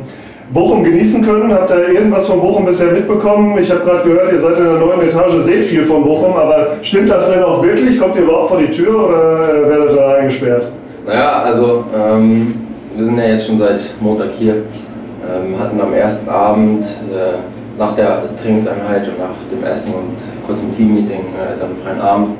Bochum 0.52 0.84
genießen 0.84 1.22
können? 1.24 1.52
Habt 1.52 1.70
ihr 1.70 1.88
irgendwas 1.94 2.26
von 2.28 2.40
Bochum 2.40 2.64
bisher 2.66 2.90
mitbekommen? 2.92 3.56
Ich 3.60 3.70
habe 3.70 3.80
gerade 3.84 4.08
gehört, 4.08 4.32
ihr 4.32 4.38
seid 4.38 4.58
in 4.58 4.64
der 4.64 4.74
neuen 4.74 5.00
Etage, 5.02 5.38
seht 5.40 5.62
viel 5.64 5.84
von 5.84 6.02
Bochum, 6.04 6.34
aber 6.36 6.68
stimmt 6.82 7.10
das 7.10 7.30
denn 7.32 7.42
auch 7.42 7.62
wirklich? 7.62 7.98
Kommt 8.00 8.16
ihr 8.16 8.22
überhaupt 8.22 8.48
vor 8.48 8.58
die 8.58 8.70
Tür 8.70 9.08
oder 9.08 9.48
äh, 9.64 9.68
werdet 9.68 9.90
ihr 9.90 9.96
da 9.96 10.14
eingesperrt? 10.16 10.72
Naja, 11.06 11.42
also 11.42 11.84
ähm, 11.94 12.54
wir 12.96 13.04
sind 13.04 13.18
ja 13.18 13.24
jetzt 13.24 13.46
schon 13.46 13.58
seit 13.58 13.94
Montag 14.00 14.30
hier. 14.38 14.54
Ähm, 14.54 15.58
hatten 15.58 15.78
am 15.80 15.92
ersten 15.92 16.28
Abend 16.28 16.84
äh, 17.12 17.78
nach 17.78 17.94
der 17.94 18.34
Trainingseinheit 18.36 19.08
und 19.08 19.18
nach 19.18 19.34
dem 19.50 19.64
Essen 19.64 19.94
und 19.94 20.46
kurzem 20.46 20.72
Teammeeting 20.72 21.34
äh, 21.34 21.58
dann 21.58 21.76
freien 21.82 22.00
Abend 22.00 22.36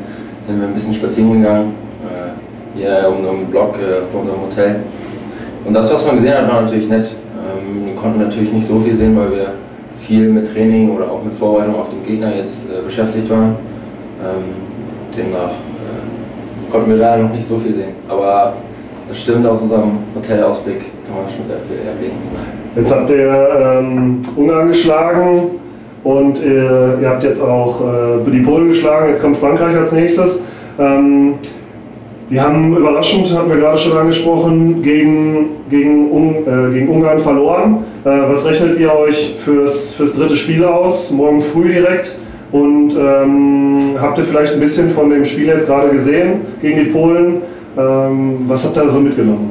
sind 0.47 0.61
wir 0.61 0.69
ein 0.69 0.75
bisschen 0.75 0.95
spazieren 0.95 1.43
gegangen. 1.43 1.75
Äh, 2.05 2.79
hier 2.79 3.07
um 3.09 3.23
den 3.23 3.47
Block 3.51 3.77
äh, 3.79 4.11
vor 4.11 4.23
unserem 4.23 4.43
Hotel. 4.43 4.77
Und 5.65 5.75
das, 5.75 5.93
was 5.93 6.07
man 6.07 6.17
gesehen 6.17 6.35
hat, 6.35 6.49
war 6.49 6.63
natürlich 6.63 6.89
nett. 6.89 7.15
Ähm, 7.37 7.87
wir 7.87 7.95
konnten 7.97 8.19
natürlich 8.19 8.53
nicht 8.53 8.67
so 8.67 8.81
viel 8.81 8.95
sehen, 8.95 9.17
weil 9.17 9.31
wir 9.31 9.53
viel 9.99 10.31
mit 10.31 10.53
Training 10.53 10.97
oder 10.97 11.11
auch 11.11 11.23
mit 11.23 11.35
Vorbereitung 11.35 11.77
auf 11.77 11.91
den 11.91 12.03
Gegner 12.03 12.35
jetzt 12.35 12.67
äh, 12.71 12.83
beschäftigt 12.83 13.29
waren. 13.29 13.57
Ähm, 14.23 15.17
demnach 15.17 15.53
konnten 16.75 16.91
wir 16.91 16.99
da 16.99 17.17
noch 17.17 17.31
nicht 17.31 17.47
so 17.47 17.57
viel 17.57 17.73
sehen. 17.73 17.95
Aber 18.09 18.55
das 19.09 19.21
stimmt, 19.21 19.47
aus 19.47 19.61
unserem 19.61 19.99
Hotelausblick 20.17 20.81
kann 21.07 21.17
man 21.23 21.29
schon 21.29 21.45
sehr 21.45 21.59
viel 21.69 21.87
erblicken. 21.87 22.19
Jetzt 22.75 22.93
habt 22.93 23.09
ihr 23.11 23.49
ähm, 23.57 24.23
Ungarn 24.35 24.69
geschlagen. 24.69 25.51
und 26.03 26.43
äh, 26.43 27.01
ihr 27.01 27.09
habt 27.09 27.23
jetzt 27.23 27.41
auch 27.41 27.81
äh, 27.81 28.31
die 28.31 28.41
Polen 28.41 28.69
geschlagen, 28.69 29.09
jetzt 29.09 29.23
kommt 29.23 29.37
Frankreich 29.37 29.77
als 29.77 29.93
nächstes. 29.93 30.43
Ähm, 30.79 31.35
die 32.29 32.41
haben 32.41 32.77
überraschend, 32.77 33.33
hatten 33.37 33.51
wir 33.51 33.59
gerade 33.59 33.79
schon 33.79 33.97
angesprochen, 33.97 34.83
gegen, 34.83 35.51
gegen, 35.71 36.09
äh, 36.47 36.73
gegen 36.73 36.89
Ungarn 36.89 37.21
verloren. 37.21 37.85
Äh, 38.05 38.09
was 38.09 38.45
rechnet 38.45 38.81
ihr 38.81 38.93
euch 38.93 39.37
fürs, 39.39 39.93
fürs 39.93 40.15
dritte 40.15 40.37
Spiel 40.37 40.65
aus? 40.65 41.13
Morgen 41.13 41.41
früh 41.41 41.73
direkt. 41.73 42.19
Und 42.55 42.95
ähm, 42.97 43.97
habt 44.01 44.17
ihr 44.17 44.23
vielleicht 44.23 44.55
ein 44.55 44.61
bisschen 44.61 44.89
von 44.89 45.11
dem 45.11 45.25
Spiel 45.25 45.47
jetzt 45.47 45.67
gerade 45.67 45.89
gesehen 45.91 46.43
gegen 46.63 46.85
die 46.85 46.91
Polen? 46.93 47.43
Ähm, 47.77 48.45
was 48.47 48.65
habt 48.65 48.77
ihr 48.77 48.89
so 48.89 49.01
mitgenommen? 49.01 49.51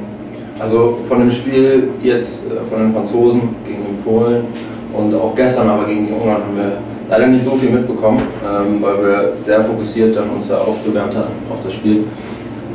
Also 0.57 0.99
von 1.09 1.19
dem 1.19 1.29
Spiel 1.29 1.89
jetzt 2.01 2.45
äh, 2.45 2.65
von 2.69 2.79
den 2.79 2.93
Franzosen 2.93 3.41
gegen 3.67 3.83
die 3.83 4.09
Polen 4.09 4.45
und 4.93 5.13
auch 5.15 5.35
gestern 5.35 5.67
aber 5.67 5.85
gegen 5.85 6.07
die 6.07 6.13
Ungarn 6.13 6.43
haben 6.43 6.55
wir 6.55 6.77
leider 7.09 7.27
nicht 7.27 7.43
so 7.43 7.51
viel 7.55 7.71
mitbekommen, 7.71 8.21
ähm, 8.41 8.81
weil 8.81 8.97
wir 9.03 9.33
sehr 9.41 9.61
fokussiert 9.61 10.15
dann 10.15 10.29
uns 10.29 10.47
da 10.47 10.59
aufgewärmt 10.59 11.13
hatten 11.13 11.33
auf 11.51 11.59
das 11.61 11.73
Spiel. 11.73 12.05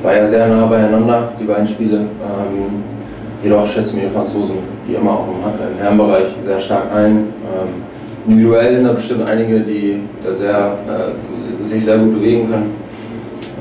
War 0.02 0.14
ja 0.14 0.26
sehr 0.26 0.46
nah 0.46 0.66
beieinander, 0.66 1.32
die 1.40 1.44
beiden 1.44 1.66
Spiele. 1.66 2.00
Ähm, 2.00 2.82
jedoch 3.42 3.66
schätzen 3.66 3.96
wir 3.96 4.08
die 4.08 4.14
Franzosen 4.14 4.56
wie 4.86 4.94
immer 4.94 5.12
auch 5.12 5.26
im, 5.26 5.72
im 5.72 5.78
Herrenbereich 5.78 6.36
sehr 6.44 6.60
stark 6.60 6.92
ein. 6.94 7.28
Ähm, 8.28 8.32
individuell 8.32 8.74
sind 8.74 8.84
da 8.84 8.92
bestimmt 8.92 9.22
einige, 9.24 9.60
die 9.60 10.00
da 10.24 10.34
sehr, 10.34 10.78
äh, 10.86 11.66
sich 11.66 11.84
sehr 11.84 11.98
gut 11.98 12.14
bewegen 12.14 12.48
können. 12.48 12.74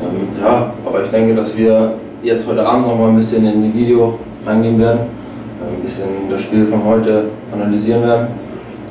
Ähm, 0.01 0.27
ja, 0.41 0.73
aber 0.85 1.03
ich 1.03 1.09
denke, 1.09 1.35
dass 1.35 1.57
wir 1.57 1.93
jetzt 2.23 2.47
heute 2.47 2.65
Abend 2.65 2.87
noch 2.87 2.97
mal 2.97 3.09
ein 3.09 3.15
bisschen 3.15 3.45
in 3.45 3.63
die 3.63 3.73
Video 3.73 4.19
reingehen 4.45 4.79
werden, 4.79 4.99
äh, 4.99 5.75
ein 5.75 5.81
bisschen 5.81 6.07
das 6.29 6.41
Spiel 6.41 6.65
von 6.67 6.83
heute 6.83 7.25
analysieren 7.51 8.03
werden. 8.03 8.27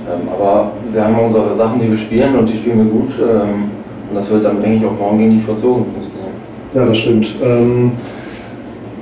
Ähm, 0.08 0.28
aber 0.28 0.72
wir 0.92 1.04
haben 1.04 1.18
unsere 1.18 1.54
Sachen, 1.54 1.80
die 1.80 1.90
wir 1.90 1.98
spielen 1.98 2.36
und 2.36 2.48
die 2.48 2.56
spielen 2.56 2.78
wir 2.78 2.92
gut. 2.92 3.14
Ähm, 3.20 3.70
und 4.08 4.14
das 4.14 4.30
wird 4.30 4.44
dann, 4.44 4.62
denke 4.62 4.78
ich, 4.78 4.86
auch 4.86 4.96
morgen 4.98 5.18
gegen 5.18 5.32
die 5.32 5.40
Franzosen 5.40 5.84
funktionieren. 5.84 6.32
Ja, 6.74 6.84
das 6.86 6.98
stimmt. 6.98 7.34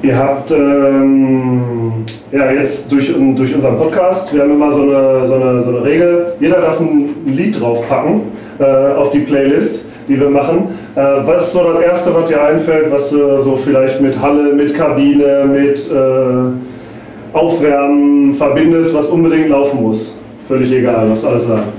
Ihr 0.04 0.18
habt 0.18 0.50
ähm, 0.50 2.04
ja 2.30 2.52
jetzt 2.52 2.92
durch, 2.92 3.10
durch 3.34 3.54
unseren 3.54 3.78
Podcast, 3.78 4.30
wir 4.34 4.42
haben 4.42 4.50
immer 4.50 4.70
so 4.70 4.82
eine, 4.82 5.26
so 5.26 5.34
eine, 5.36 5.62
so 5.62 5.70
eine 5.70 5.82
Regel, 5.82 6.34
jeder 6.40 6.60
darf 6.60 6.78
ein 6.78 7.14
Lied 7.24 7.58
draufpacken 7.58 8.20
äh, 8.58 8.64
auf 8.64 9.08
die 9.08 9.20
Playlist, 9.20 9.82
die 10.06 10.20
wir 10.20 10.28
machen. 10.28 10.78
Äh, 10.94 11.00
was 11.24 11.46
ist 11.46 11.52
so 11.54 11.72
das 11.72 11.82
Erste, 11.82 12.14
was 12.14 12.28
dir 12.28 12.44
einfällt, 12.44 12.92
was 12.92 13.08
du 13.08 13.40
so 13.40 13.56
vielleicht 13.56 14.02
mit 14.02 14.20
Halle, 14.20 14.52
mit 14.52 14.74
Kabine, 14.74 15.46
mit 15.50 15.90
äh, 15.90 17.34
Aufwärmen 17.34 18.34
verbindest, 18.34 18.94
was 18.94 19.08
unbedingt 19.08 19.48
laufen 19.48 19.84
muss? 19.84 20.20
Völlig 20.46 20.70
egal, 20.70 21.12
was 21.12 21.24
alles 21.24 21.46
sagen. 21.46 21.72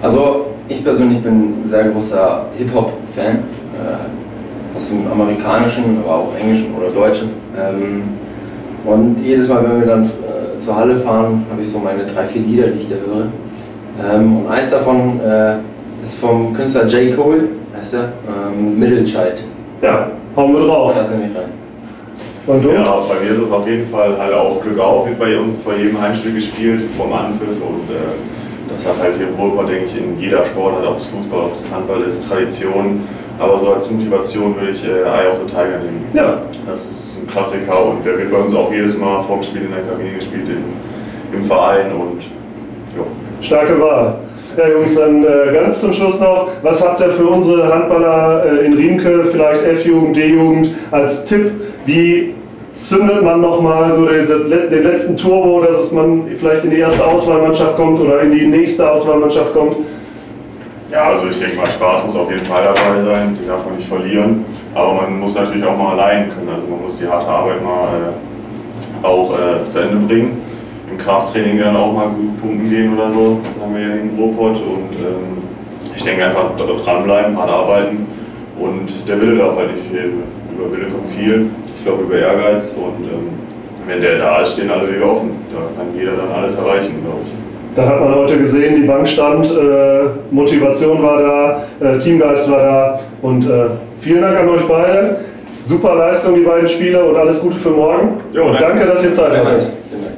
Also 0.00 0.46
ich 0.68 0.82
persönlich 0.82 1.22
bin 1.22 1.32
ein 1.32 1.66
sehr 1.66 1.84
großer 1.84 2.46
Hip-Hop-Fan. 2.56 3.42
Aus 4.76 4.88
dem 4.88 5.10
amerikanischen, 5.10 5.98
aber 6.04 6.16
auch 6.16 6.36
englischen 6.36 6.74
oder 6.74 6.90
deutschen. 6.90 7.30
Ähm, 7.56 8.02
und 8.84 9.18
jedes 9.20 9.48
Mal, 9.48 9.64
wenn 9.64 9.80
wir 9.80 9.86
dann 9.86 10.04
äh, 10.04 10.58
zur 10.58 10.76
Halle 10.76 10.96
fahren, 10.96 11.46
habe 11.50 11.62
ich 11.62 11.68
so 11.68 11.78
meine 11.78 12.04
drei, 12.04 12.26
vier 12.26 12.42
Lieder, 12.42 12.66
die 12.68 12.80
ich 12.80 12.88
da 12.88 12.96
höre. 12.96 13.26
Ähm, 14.02 14.38
und 14.38 14.48
eins 14.48 14.70
davon 14.70 15.20
äh, 15.20 15.56
ist 16.02 16.14
vom 16.16 16.52
Künstler 16.52 16.86
J. 16.86 17.16
Cole, 17.16 17.48
heißt 17.76 17.94
er, 17.94 18.12
ähm, 18.28 18.78
Middle 18.78 19.04
Child. 19.04 19.44
Ja, 19.80 20.10
hauen 20.36 20.52
wir 20.52 20.66
drauf. 20.66 20.94
Lass 20.96 21.12
ihn 21.12 21.20
nicht 21.20 21.36
rein. 21.36 21.50
Und 22.46 22.62
du? 22.62 22.70
Ja, 22.72 22.82
bei 22.82 23.24
mir 23.24 23.30
ist 23.30 23.42
es 23.42 23.50
auf 23.50 23.66
jeden 23.66 23.88
Fall 23.88 24.18
halt 24.18 24.34
auch 24.34 24.60
Glück 24.60 24.78
auf, 24.78 25.06
wird 25.06 25.18
bei 25.18 25.38
uns 25.38 25.60
bei 25.60 25.76
jedem 25.76 26.00
Heimspiel 26.00 26.34
gespielt, 26.34 26.82
vom 26.96 27.10
Anpfiff 27.12 27.48
und 27.48 27.90
äh, 27.90 28.43
das 28.68 28.86
hat 28.86 28.98
halt 29.00 29.16
hier 29.16 29.28
in 29.28 29.34
Europa, 29.38 29.64
denke 29.64 29.86
ich, 29.86 29.96
in 29.96 30.18
jeder 30.18 30.44
Sportart, 30.44 30.86
ob 30.86 30.98
es 30.98 31.06
Fußball, 31.06 31.44
ob 31.44 31.52
es 31.52 31.70
Handball 31.70 32.02
ist, 32.02 32.26
Tradition. 32.28 33.02
Aber 33.38 33.58
so 33.58 33.72
als 33.72 33.90
Motivation 33.90 34.54
würde 34.56 34.70
ich 34.72 34.84
äh, 34.84 35.02
Eye 35.02 35.30
of 35.30 35.38
the 35.38 35.44
Tiger 35.44 35.78
nehmen. 35.78 36.06
Ja. 36.12 36.42
Das 36.66 36.88
ist 36.88 37.20
ein 37.20 37.26
Klassiker 37.26 37.84
und 37.86 38.04
der 38.06 38.16
wird 38.18 38.30
bei 38.30 38.38
uns 38.38 38.54
auch 38.54 38.72
jedes 38.72 38.96
Mal 38.96 39.22
vor 39.24 39.36
dem 39.36 39.42
Spiel 39.42 39.62
in 39.62 39.70
der 39.70 39.82
Kabine 39.82 40.14
gespielt, 40.14 40.48
in, 40.48 41.36
im 41.36 41.44
Verein 41.44 41.92
und 41.92 42.22
jo. 42.96 43.06
Starke 43.40 43.80
Wahl. 43.80 44.20
Ja, 44.56 44.68
Jungs, 44.68 44.94
dann 44.94 45.24
äh, 45.24 45.52
ganz 45.52 45.80
zum 45.80 45.92
Schluss 45.92 46.20
noch, 46.20 46.48
was 46.62 46.80
habt 46.86 47.00
ihr 47.00 47.10
für 47.10 47.26
unsere 47.26 47.74
Handballer 47.74 48.44
äh, 48.44 48.66
in 48.66 48.74
Riemke, 48.74 49.24
vielleicht 49.24 49.64
F-Jugend, 49.64 50.16
D-Jugend, 50.16 50.74
als 50.92 51.24
Tipp, 51.24 51.50
wie 51.86 52.34
zündet 52.74 53.22
man 53.22 53.40
nochmal 53.40 53.94
so 53.94 54.06
den, 54.06 54.26
den, 54.26 54.82
letzten 54.82 55.16
Turbo, 55.16 55.62
dass 55.62 55.90
man 55.92 56.26
vielleicht 56.34 56.64
in 56.64 56.70
die 56.70 56.78
erste 56.78 57.04
Auswahlmannschaft 57.04 57.76
kommt 57.76 58.00
oder 58.00 58.20
in 58.20 58.32
die 58.32 58.46
nächste 58.46 58.90
Auswahlmannschaft 58.90 59.52
kommt? 59.52 59.76
Ja, 60.90 61.10
also 61.10 61.28
ich 61.28 61.38
denke 61.38 61.56
mal, 61.56 61.66
Spaß 61.66 62.04
muss 62.04 62.16
auf 62.16 62.30
jeden 62.30 62.44
Fall 62.44 62.64
dabei 62.64 63.00
sein, 63.02 63.36
den 63.36 63.48
darf 63.48 63.64
man 63.64 63.76
nicht 63.76 63.88
verlieren. 63.88 64.44
Aber 64.74 64.94
man 64.94 65.20
muss 65.20 65.34
natürlich 65.34 65.64
auch 65.64 65.76
mal 65.76 65.98
allein 65.98 66.28
können, 66.30 66.48
also 66.48 66.66
man 66.68 66.82
muss 66.82 66.98
die 66.98 67.06
harte 67.06 67.26
Arbeit 67.26 67.62
mal 67.64 67.88
äh, 69.02 69.06
auch 69.06 69.32
äh, 69.32 69.64
zu 69.64 69.78
Ende 69.78 70.06
bringen. 70.06 70.42
Im 70.90 70.98
Krafttraining 70.98 71.58
dann 71.58 71.76
auch 71.76 71.92
mal 71.92 72.08
gut 72.08 72.40
punkten 72.40 72.68
gehen 72.68 72.96
oder 72.96 73.10
so, 73.10 73.40
das 73.42 73.62
haben 73.62 73.74
wir 73.74 73.82
ja 73.82 73.94
in 73.94 74.10
Ruhrpott. 74.18 74.56
Und 74.56 74.98
ähm, 75.00 75.42
ich 75.94 76.02
denke 76.02 76.26
einfach 76.26 76.50
dranbleiben, 76.56 77.36
hart 77.36 77.50
arbeiten 77.50 78.06
und 78.60 79.08
der 79.08 79.20
Wille 79.20 79.36
darf 79.36 79.56
halt 79.56 79.72
nicht 79.72 79.86
fehlen. 79.86 80.22
Über 80.56 80.70
Wille 80.72 80.86
kommt 80.86 81.08
viel, 81.08 81.50
ich 81.76 81.84
glaube 81.84 82.04
über 82.04 82.16
Ehrgeiz 82.16 82.74
und 82.74 83.04
ähm, 83.04 83.30
wenn 83.86 84.00
der 84.00 84.18
da 84.18 84.40
ist, 84.42 84.52
stehen 84.52 84.70
alle 84.70 84.88
Wege 84.88 85.04
offen. 85.04 85.30
Da 85.52 85.60
kann 85.76 85.94
jeder 85.96 86.12
dann 86.12 86.30
alles 86.30 86.56
erreichen, 86.56 87.02
glaube 87.04 87.20
ich. 87.24 87.32
Dann 87.76 87.88
hat 87.88 88.00
man 88.00 88.14
heute 88.14 88.38
gesehen, 88.38 88.76
die 88.76 88.86
Bank 88.86 89.06
stand, 89.08 89.50
äh, 89.50 90.04
Motivation 90.30 91.02
war 91.02 91.66
da, 91.80 91.94
äh, 91.94 91.98
Teamgeist 91.98 92.48
war 92.50 92.62
da 92.62 93.00
und 93.20 93.48
äh, 93.48 93.66
vielen 94.00 94.22
Dank 94.22 94.38
an 94.38 94.48
euch 94.48 94.62
beide. 94.62 95.20
Super 95.64 95.96
Leistung, 95.96 96.34
die 96.36 96.42
beiden 96.42 96.66
Spiele 96.66 97.02
und 97.04 97.16
alles 97.16 97.40
Gute 97.40 97.56
für 97.56 97.70
morgen. 97.70 98.20
Jo, 98.32 98.52
danke. 98.52 98.60
danke, 98.60 98.86
dass 98.86 99.02
ihr 99.02 99.14
Zeit 99.14 99.36
hattet. 99.36 99.72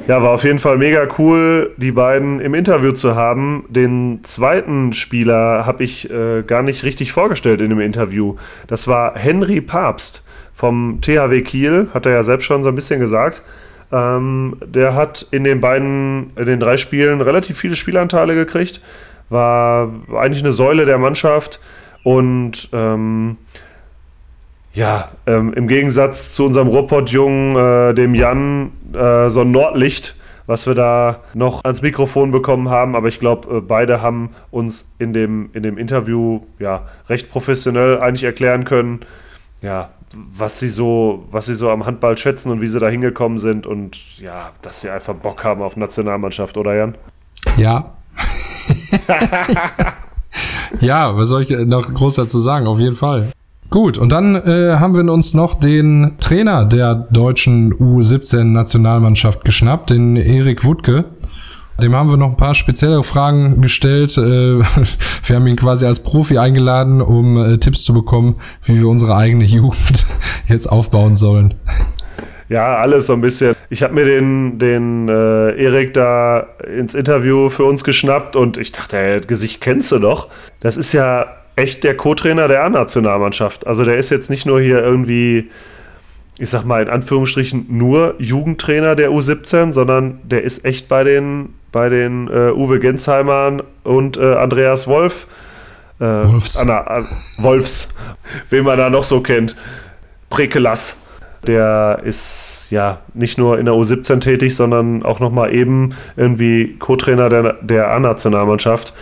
Ja, 0.07 0.21
war 0.21 0.31
auf 0.31 0.43
jeden 0.43 0.59
Fall 0.59 0.77
mega 0.77 1.07
cool, 1.17 1.71
die 1.77 1.91
beiden 1.91 2.39
im 2.39 2.53
Interview 2.53 2.91
zu 2.91 3.15
haben. 3.15 3.65
Den 3.69 4.19
zweiten 4.23 4.93
Spieler 4.93 5.65
habe 5.65 5.83
ich 5.83 6.09
äh, 6.09 6.43
gar 6.43 6.63
nicht 6.63 6.83
richtig 6.83 7.11
vorgestellt 7.11 7.59
in 7.59 7.69
dem 7.69 7.79
Interview. 7.79 8.35
Das 8.67 8.87
war 8.87 9.15
Henry 9.15 9.61
Papst 9.61 10.23
vom 10.57 11.01
THW 11.01 11.43
Kiel, 11.43 11.87
hat 11.93 12.07
er 12.07 12.13
ja 12.13 12.23
selbst 12.23 12.45
schon 12.45 12.63
so 12.63 12.69
ein 12.69 12.75
bisschen 12.75 12.99
gesagt. 12.99 13.43
Ähm, 13.91 14.57
der 14.65 14.95
hat 14.95 15.27
in 15.29 15.43
den 15.43 15.61
beiden, 15.61 16.31
in 16.35 16.45
den 16.47 16.59
drei 16.59 16.77
Spielen 16.77 17.21
relativ 17.21 17.59
viele 17.59 17.75
Spielanteile 17.75 18.33
gekriegt, 18.33 18.81
war 19.29 19.91
eigentlich 20.15 20.43
eine 20.43 20.51
Säule 20.51 20.85
der 20.85 20.97
Mannschaft 20.97 21.59
und 22.03 22.69
ähm, 22.73 23.37
ja, 24.73 25.09
ähm, 25.27 25.53
im 25.53 25.67
Gegensatz 25.67 26.33
zu 26.33 26.45
unserem 26.45 26.69
Ruhrpott-Jungen, 26.69 27.55
äh, 27.55 27.93
dem 27.93 28.15
Jan, 28.15 28.71
äh, 28.93 29.29
so 29.29 29.41
ein 29.41 29.51
Nordlicht, 29.51 30.15
was 30.47 30.65
wir 30.65 30.73
da 30.73 31.21
noch 31.35 31.63
ans 31.65 31.83
Mikrofon 31.83 32.31
bekommen 32.31 32.69
haben. 32.69 32.95
Aber 32.95 33.09
ich 33.09 33.19
glaube, 33.19 33.57
äh, 33.57 33.61
beide 33.61 34.01
haben 34.01 34.31
uns 34.49 34.91
in 34.97 35.13
dem, 35.13 35.51
in 35.53 35.61
dem 35.61 35.77
Interview 35.77 36.41
ja, 36.57 36.87
recht 37.09 37.29
professionell 37.29 37.99
eigentlich 37.99 38.23
erklären 38.23 38.65
können, 38.65 39.01
ja, 39.61 39.89
was 40.13 40.59
sie 40.59 40.69
so, 40.69 41.25
was 41.31 41.47
sie 41.47 41.55
so 41.55 41.69
am 41.69 41.85
Handball 41.85 42.17
schätzen 42.17 42.51
und 42.51 42.61
wie 42.61 42.67
sie 42.67 42.79
da 42.79 42.87
hingekommen 42.87 43.39
sind 43.39 43.67
und 43.67 44.19
ja, 44.19 44.51
dass 44.61 44.81
sie 44.81 44.89
einfach 44.89 45.13
Bock 45.13 45.43
haben 45.43 45.61
auf 45.61 45.77
Nationalmannschaft, 45.77 46.57
oder 46.57 46.75
Jan? 46.75 46.95
Ja. 47.57 47.93
ja, 50.79 51.15
was 51.15 51.27
soll 51.29 51.43
ich 51.43 51.49
noch 51.49 51.93
groß 51.93 52.15
dazu 52.15 52.39
sagen? 52.39 52.67
Auf 52.67 52.79
jeden 52.79 52.95
Fall. 52.95 53.31
Gut, 53.69 53.97
und 53.97 54.11
dann 54.13 54.35
äh, 54.35 54.77
haben 54.79 54.95
wir 54.95 55.11
uns 55.11 55.33
noch 55.33 55.53
den 55.53 56.13
Trainer 56.19 56.63
der 56.63 56.95
deutschen 56.95 57.73
U17-Nationalmannschaft 57.73 59.43
geschnappt, 59.43 59.89
den 59.89 60.15
Erik 60.15 60.63
Wutke. 60.63 61.03
Dem 61.81 61.95
haben 61.95 62.09
wir 62.09 62.17
noch 62.17 62.29
ein 62.29 62.37
paar 62.37 62.55
spezielle 62.55 63.03
Fragen 63.03 63.61
gestellt. 63.61 64.17
Äh, 64.17 64.21
wir 65.25 65.35
haben 65.35 65.45
ihn 65.45 65.55
quasi 65.55 65.85
als 65.85 65.99
Profi 65.99 66.37
eingeladen, 66.37 67.01
um 67.01 67.37
äh, 67.37 67.57
Tipps 67.57 67.83
zu 67.83 67.93
bekommen, 67.93 68.35
wie 68.63 68.77
wir 68.77 68.87
unsere 68.87 69.15
eigene 69.15 69.43
Jugend 69.43 70.05
jetzt 70.47 70.67
aufbauen 70.67 71.13
sollen. 71.13 71.53
Ja, 72.49 72.77
alles 72.77 73.07
so 73.07 73.13
ein 73.13 73.21
bisschen. 73.21 73.55
Ich 73.69 73.83
habe 73.83 73.93
mir 73.93 74.05
den, 74.05 74.57
den 74.57 75.07
äh, 75.09 75.61
Erik 75.61 75.93
da 75.93 76.47
ins 76.65 76.95
Interview 76.95 77.49
für 77.49 77.65
uns 77.65 77.83
geschnappt 77.83 78.35
und 78.35 78.57
ich 78.57 78.71
dachte, 78.71 78.97
ey, 78.97 79.21
Gesicht 79.21 79.61
kennst 79.61 79.91
du 79.91 79.99
doch. 79.99 80.29
Das 80.61 80.77
ist 80.77 80.93
ja 80.93 81.27
echt 81.55 81.83
der 81.83 81.95
Co-Trainer 81.95 82.47
der 82.47 82.63
A-Nationalmannschaft. 82.63 83.67
Also 83.67 83.83
der 83.83 83.97
ist 83.97 84.09
jetzt 84.09 84.29
nicht 84.29 84.45
nur 84.45 84.61
hier 84.61 84.81
irgendwie 84.81 85.49
ich 86.39 86.49
sag 86.49 86.65
mal 86.65 86.83
in 86.83 86.89
Anführungsstrichen 86.89 87.65
nur 87.69 88.15
Jugendtrainer 88.19 88.95
der 88.95 89.09
U17, 89.09 89.71
sondern 89.71 90.19
der 90.23 90.43
ist 90.43 90.65
echt 90.65 90.87
bei 90.87 91.03
den 91.03 91.55
bei 91.77 91.89
den 91.89 92.27
äh, 92.27 92.49
Uwe 92.53 92.79
Gensheimern 92.79 93.61
und 93.83 94.17
äh, 94.17 94.33
Andreas 94.33 94.87
Wolf. 94.87 95.27
Äh, 95.99 96.05
Wolfs. 96.05 96.57
Anna, 96.57 97.03
Wolfs, 97.37 97.89
wen 98.49 98.63
man 98.63 98.79
da 98.79 98.89
noch 98.89 99.03
so 99.03 99.21
kennt. 99.21 99.55
Prekelas. 100.31 100.97
Der 101.45 101.99
ist 102.03 102.69
ja 102.71 102.97
nicht 103.13 103.37
nur 103.37 103.59
in 103.59 103.67
der 103.67 103.75
U17 103.75 104.21
tätig, 104.21 104.55
sondern 104.55 105.03
auch 105.03 105.19
nochmal 105.19 105.53
eben 105.53 105.93
irgendwie 106.15 106.77
Co-Trainer 106.79 107.29
der, 107.29 107.53
der 107.61 107.91
A-Nationalmannschaft. 107.91 108.95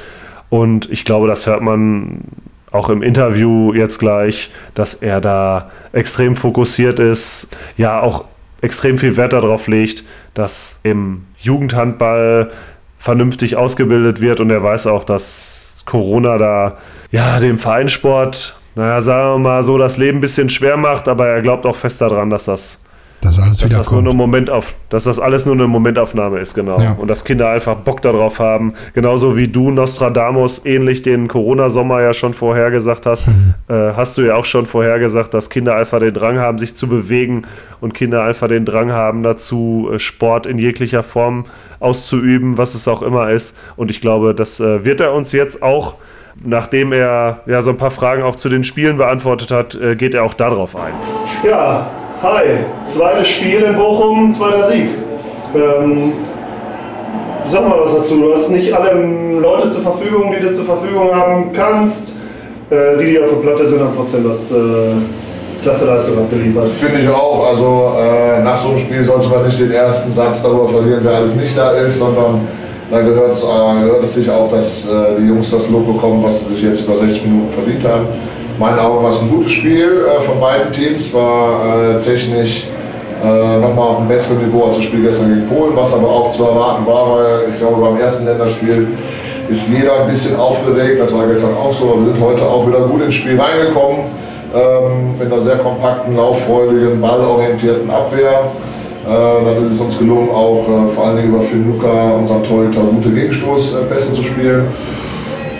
Und 0.50 0.92
ich 0.92 1.06
glaube, 1.06 1.30
das 1.30 1.48
hört 1.48 1.62
man 1.62 2.26
auch 2.74 2.90
im 2.90 3.02
Interview 3.02 3.74
jetzt 3.74 4.00
gleich, 4.00 4.52
dass 4.74 4.96
er 4.96 5.22
da 5.22 5.72
extrem 5.94 6.36
fokussiert 6.36 7.00
ist, 7.00 7.58
ja 7.78 8.02
auch 8.02 8.26
extrem 8.62 8.98
viel 8.98 9.18
Wert 9.18 9.34
darauf 9.34 9.68
legt, 9.68 10.04
dass 10.34 10.80
im 10.84 11.26
Jugendhandball 11.38 12.52
vernünftig 12.98 13.56
ausgebildet 13.56 14.22
wird 14.22 14.40
und 14.40 14.50
er 14.50 14.64
weiß 14.64 14.88
auch, 14.88 15.04
dass 15.04 15.84
Corona 15.86 16.38
da 16.38 16.78
ja 17.12 17.40
dem 17.40 17.58
Vereinssport, 17.58 18.58
naja, 18.76 19.02
sagen 19.02 19.36
wir 19.36 19.50
mal 19.50 19.64
so, 19.64 19.78
das 19.78 19.98
Leben 19.98 20.18
ein 20.18 20.22
bisschen 20.22 20.50
schwer 20.50 20.78
macht, 20.78 21.08
aber 21.08 21.28
er 21.28 21.42
glaubt 21.42 21.66
auch 21.66 21.76
fest 21.76 22.02
daran, 22.02 22.30
dass 22.30 22.46
das 22.46 22.80
dass 23.26 23.40
alles 23.40 23.58
dass 23.58 23.70
wieder 23.70 23.80
das 23.80 23.92
nur 23.92 24.02
kommt. 24.02 24.10
eine 24.10 24.18
Momentauf, 24.18 24.76
dass 24.90 25.04
das 25.06 25.20
alles 25.20 25.46
nur 25.46 25.56
eine 25.56 25.68
Momentaufnahme 25.68 26.40
ist, 26.40 26.54
genau. 26.54 26.80
Ja. 26.80 26.94
Und 26.94 27.10
dass 27.10 27.24
Kinder 27.24 27.50
einfach 27.50 27.76
Bock 27.76 28.02
darauf 28.02 28.40
haben, 28.40 28.74
genauso 28.94 29.36
wie 29.36 29.48
du 29.48 29.72
Nostradamus 29.72 30.66
ähnlich 30.66 31.02
den 31.02 31.28
Corona-Sommer 31.28 32.02
ja 32.02 32.14
schon 32.14 32.34
vorhergesagt 32.34 33.06
hast, 33.06 33.28
äh, 33.28 33.74
hast 33.74 34.18
du 34.18 34.22
ja 34.22 34.36
auch 34.36 34.46
schon 34.46 34.66
vorhergesagt, 34.66 35.34
dass 35.34 35.50
Kinder 35.50 35.76
einfach 35.76 36.00
den 36.00 36.14
Drang 36.14 36.40
haben, 36.40 36.58
sich 36.58 36.76
zu 36.76 36.88
bewegen 36.88 37.44
und 37.82 37.94
Kinder 37.94 38.24
einfach 38.24 38.48
den 38.48 38.66
Drang 38.66 38.92
haben 38.92 39.24
dazu, 39.24 39.90
äh, 39.94 40.00
Sport 40.00 40.46
in 40.46 40.58
jeglicher 40.58 41.04
Form 41.04 41.46
auszuüben, 41.80 42.58
was 42.58 42.76
es 42.76 42.88
auch 42.88 43.02
immer 43.02 43.30
ist. 43.32 43.58
Und 43.76 43.92
ich 43.92 44.02
glaube, 44.02 44.34
das 44.34 44.60
äh, 44.60 44.86
wird 44.86 45.02
er 45.02 45.14
uns 45.14 45.32
jetzt 45.32 45.62
auch 45.62 45.96
Nachdem 46.44 46.92
er 46.92 47.40
ja 47.46 47.62
so 47.62 47.70
ein 47.70 47.78
paar 47.78 47.92
Fragen 47.92 48.22
auch 48.22 48.36
zu 48.36 48.50
den 48.50 48.66
Spielen 48.66 48.98
beantwortet 48.98 49.52
hat, 49.52 49.76
äh, 49.76 49.96
geht 49.96 50.14
er 50.14 50.24
auch 50.24 50.34
darauf 50.34 50.76
ein. 50.76 50.94
Ja, 51.48 51.90
hi. 52.26 52.46
Zweites 52.84 53.28
Spiel 53.28 53.62
in 53.62 53.76
Bochum, 53.76 54.32
zweiter 54.32 54.68
Sieg. 54.68 54.90
Ähm, 55.56 56.14
sag 57.48 57.68
mal 57.68 57.80
was 57.82 57.96
dazu. 57.96 58.16
Du 58.20 58.34
hast 58.34 58.50
nicht 58.50 58.74
alle 58.74 58.94
Leute 59.40 59.70
zur 59.70 59.84
Verfügung, 59.84 60.34
die 60.36 60.44
du 60.44 60.52
zur 60.52 60.66
Verfügung 60.66 61.14
haben 61.14 61.52
kannst. 61.54 62.16
Äh, 62.70 62.98
die, 62.98 63.12
die 63.12 63.20
auf 63.20 63.30
der 63.30 63.38
Platte 63.38 63.68
sind, 63.68 63.80
haben 63.80 63.94
trotzdem 63.96 64.28
das 64.28 64.52
äh, 64.52 64.56
klasse 65.62 65.86
Leistung 65.86 66.18
abgeliefert. 66.18 66.72
Finde 66.72 67.02
ich 67.02 67.10
auch. 67.10 67.48
Also 67.48 67.94
äh, 68.00 68.42
nach 68.42 68.58
so 68.58 68.70
einem 68.70 68.78
Spiel 68.80 69.04
sollte 69.04 69.30
man 69.30 69.46
nicht 69.46 69.60
den 69.60 69.72
ersten 69.72 70.12
Satz 70.12 70.42
darüber 70.42 70.68
verlieren, 70.70 71.02
wer 71.04 71.18
alles 71.18 71.36
nicht 71.36 71.56
da 71.56 71.72
ist, 71.74 72.00
sondern 72.00 72.48
da 72.90 73.02
äh, 73.02 73.04
gehört 73.04 73.34
es 74.04 74.14
sich 74.16 74.30
auch, 74.30 74.48
dass 74.50 74.88
äh, 74.88 75.20
die 75.20 75.28
Jungs 75.28 75.52
das 75.52 75.70
Lob 75.70 75.86
bekommen, 75.86 76.24
was 76.24 76.40
sie 76.40 76.56
sich 76.56 76.64
jetzt 76.64 76.82
über 76.82 76.96
60 76.96 77.24
Minuten 77.24 77.52
verdient 77.52 77.84
haben. 77.88 78.08
In 78.56 78.62
meinen 78.62 78.80
Augen 78.80 79.04
war 79.04 79.12
es 79.12 79.20
ein 79.20 79.30
gutes 79.30 79.52
Spiel 79.52 80.06
äh, 80.08 80.22
von 80.22 80.40
beiden 80.40 80.72
Teams, 80.72 81.14
war 81.14 81.98
äh, 81.98 82.00
technisch 82.00 82.66
äh, 83.22 83.58
nochmal 83.60 83.90
auf 83.90 83.98
einem 83.98 84.08
besseren 84.08 84.46
Niveau 84.46 84.64
als 84.64 84.78
das 84.78 84.86
Spiel 84.86 85.02
gestern 85.04 85.28
gegen 85.28 85.48
Polen, 85.50 85.76
was 85.76 85.94
aber 85.94 86.08
auch 86.08 86.30
zu 86.30 86.46
erwarten 86.46 86.86
war, 86.86 87.18
weil 87.18 87.50
ich 87.50 87.58
glaube 87.58 87.82
beim 87.82 87.98
ersten 87.98 88.24
Länderspiel 88.24 88.88
ist 89.50 89.68
jeder 89.68 90.00
ein 90.00 90.08
bisschen 90.08 90.38
aufgeregt, 90.38 91.02
das 91.02 91.14
war 91.14 91.28
gestern 91.28 91.54
auch 91.54 91.74
so, 91.74 91.98
wir 91.98 92.14
sind 92.14 92.26
heute 92.26 92.48
auch 92.48 92.66
wieder 92.66 92.80
gut 92.88 93.02
ins 93.02 93.16
Spiel 93.16 93.38
reingekommen, 93.38 94.06
ähm, 94.56 95.18
mit 95.20 95.30
einer 95.30 95.42
sehr 95.42 95.58
kompakten, 95.58 96.16
lauffreudigen, 96.16 97.02
ballorientierten 97.02 97.90
Abwehr. 97.90 98.52
Äh, 99.06 99.46
dann 99.46 99.58
ist 99.62 99.72
es 99.74 99.82
uns 99.82 100.00
gelungen, 100.00 100.30
auch 100.30 100.64
äh, 100.64 100.88
vor 100.88 101.08
allen 101.08 101.18
Dingen 101.18 101.34
über 101.34 101.42
Finn 101.42 101.70
Luca, 101.70 102.12
unseren 102.12 102.42
Torhüter, 102.42 102.80
gute 102.80 103.10
Gegenstoßpässe 103.10 104.14
zu 104.14 104.24
spielen. 104.24 104.68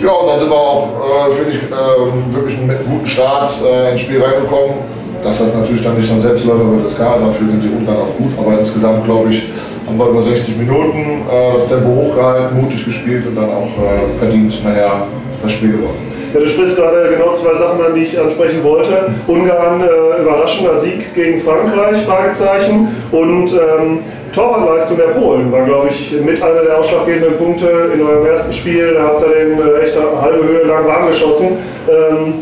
Ja, 0.02 0.10
und 0.12 0.28
dann 0.28 0.38
sind 0.38 0.50
wir 0.50 0.56
auch, 0.56 1.28
äh, 1.28 1.32
finde 1.32 1.52
ich, 1.52 1.58
ähm, 1.62 2.34
wirklich 2.34 2.58
mit 2.60 2.78
einem 2.78 2.88
guten 2.90 3.06
Start 3.06 3.48
äh, 3.64 3.92
ins 3.92 4.00
Spiel 4.02 4.22
reingekommen. 4.22 4.74
Dass 5.22 5.38
das 5.38 5.54
natürlich 5.54 5.82
dann 5.82 5.96
nicht 5.96 6.06
so 6.06 6.14
ein 6.14 6.20
Selbstläufer 6.20 6.70
wird, 6.70 6.84
ist 6.84 6.96
klar. 6.96 7.18
Dafür 7.18 7.48
sind 7.48 7.62
die 7.62 7.68
Ungarn 7.68 7.98
auch 7.98 8.16
gut. 8.16 8.32
Aber 8.38 8.58
insgesamt, 8.58 9.04
glaube 9.04 9.30
ich, 9.30 9.44
haben 9.86 9.98
wir 9.98 10.08
über 10.08 10.22
60 10.22 10.56
Minuten 10.56 11.22
äh, 11.28 11.54
das 11.54 11.66
Tempo 11.66 11.88
hochgehalten, 11.88 12.60
mutig 12.60 12.84
gespielt 12.84 13.26
und 13.26 13.34
dann 13.34 13.50
auch 13.50 13.66
äh, 13.66 14.18
verdient 14.18 14.62
nachher 14.62 15.06
das 15.42 15.52
Spiel 15.52 15.72
gewonnen. 15.72 16.12
Ja, 16.34 16.40
du 16.40 16.48
sprichst 16.48 16.76
gerade 16.76 17.08
genau 17.08 17.32
zwei 17.32 17.54
Sachen 17.54 17.80
an, 17.82 17.94
die 17.94 18.02
ich 18.02 18.18
ansprechen 18.18 18.62
wollte. 18.62 19.14
Ungarn, 19.26 19.80
äh, 19.80 20.22
überraschender 20.22 20.76
Sieg 20.76 21.14
gegen 21.14 21.40
Frankreich, 21.40 22.02
Fragezeichen. 22.04 22.88
Und 23.10 23.52
ähm, 23.52 24.00
Torwartleistung 24.36 24.98
der 24.98 25.18
Polen 25.18 25.50
war, 25.50 25.62
glaube 25.62 25.88
ich, 25.88 26.12
mit 26.12 26.42
einer 26.42 26.62
der 26.62 26.78
ausschlaggebenden 26.78 27.38
Punkte 27.38 27.90
in 27.94 28.02
eurem 28.06 28.26
ersten 28.26 28.52
Spiel. 28.52 28.92
Da 28.92 29.04
habt 29.04 29.22
ihr 29.22 29.28
den 29.28 29.58
äh, 29.58 29.80
echt 29.82 29.96
eine 29.96 30.20
halbe 30.20 30.44
Höhe 30.46 30.64
lang 30.64 30.86
warm 30.86 31.08
geschossen. 31.08 31.56
Ähm, 31.88 32.34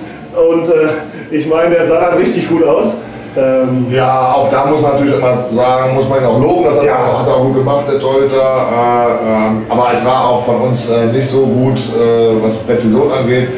und 0.50 0.68
äh, 0.68 0.88
ich 1.30 1.46
meine, 1.46 1.76
der 1.76 1.84
sah 1.84 2.00
dann 2.00 2.18
richtig 2.18 2.48
gut 2.48 2.64
aus. 2.66 3.00
Ähm, 3.36 3.86
Ja, 3.90 4.32
auch 4.34 4.48
da 4.48 4.66
muss 4.66 4.80
man 4.80 4.92
natürlich 4.92 5.14
immer 5.14 5.44
sagen, 5.52 5.94
muss 5.94 6.08
man 6.08 6.18
ihn 6.18 6.24
auch 6.24 6.40
loben, 6.40 6.64
das 6.64 6.78
hat, 6.78 6.84
Ja. 6.84 6.96
er, 6.96 7.18
hat 7.20 7.28
er 7.28 7.36
auch 7.36 7.44
gut 7.44 7.54
gemacht, 7.54 7.86
der 7.86 8.00
Torhüter. 8.00 8.36
Äh, 8.36 9.46
ähm, 9.48 9.62
aber 9.68 9.90
es 9.92 10.04
war 10.04 10.30
auch 10.30 10.44
von 10.44 10.62
uns 10.62 10.90
äh, 10.90 11.06
nicht 11.06 11.26
so 11.26 11.46
gut, 11.46 11.78
äh, 11.96 12.42
was 12.42 12.56
Präzision 12.58 13.12
angeht. 13.12 13.50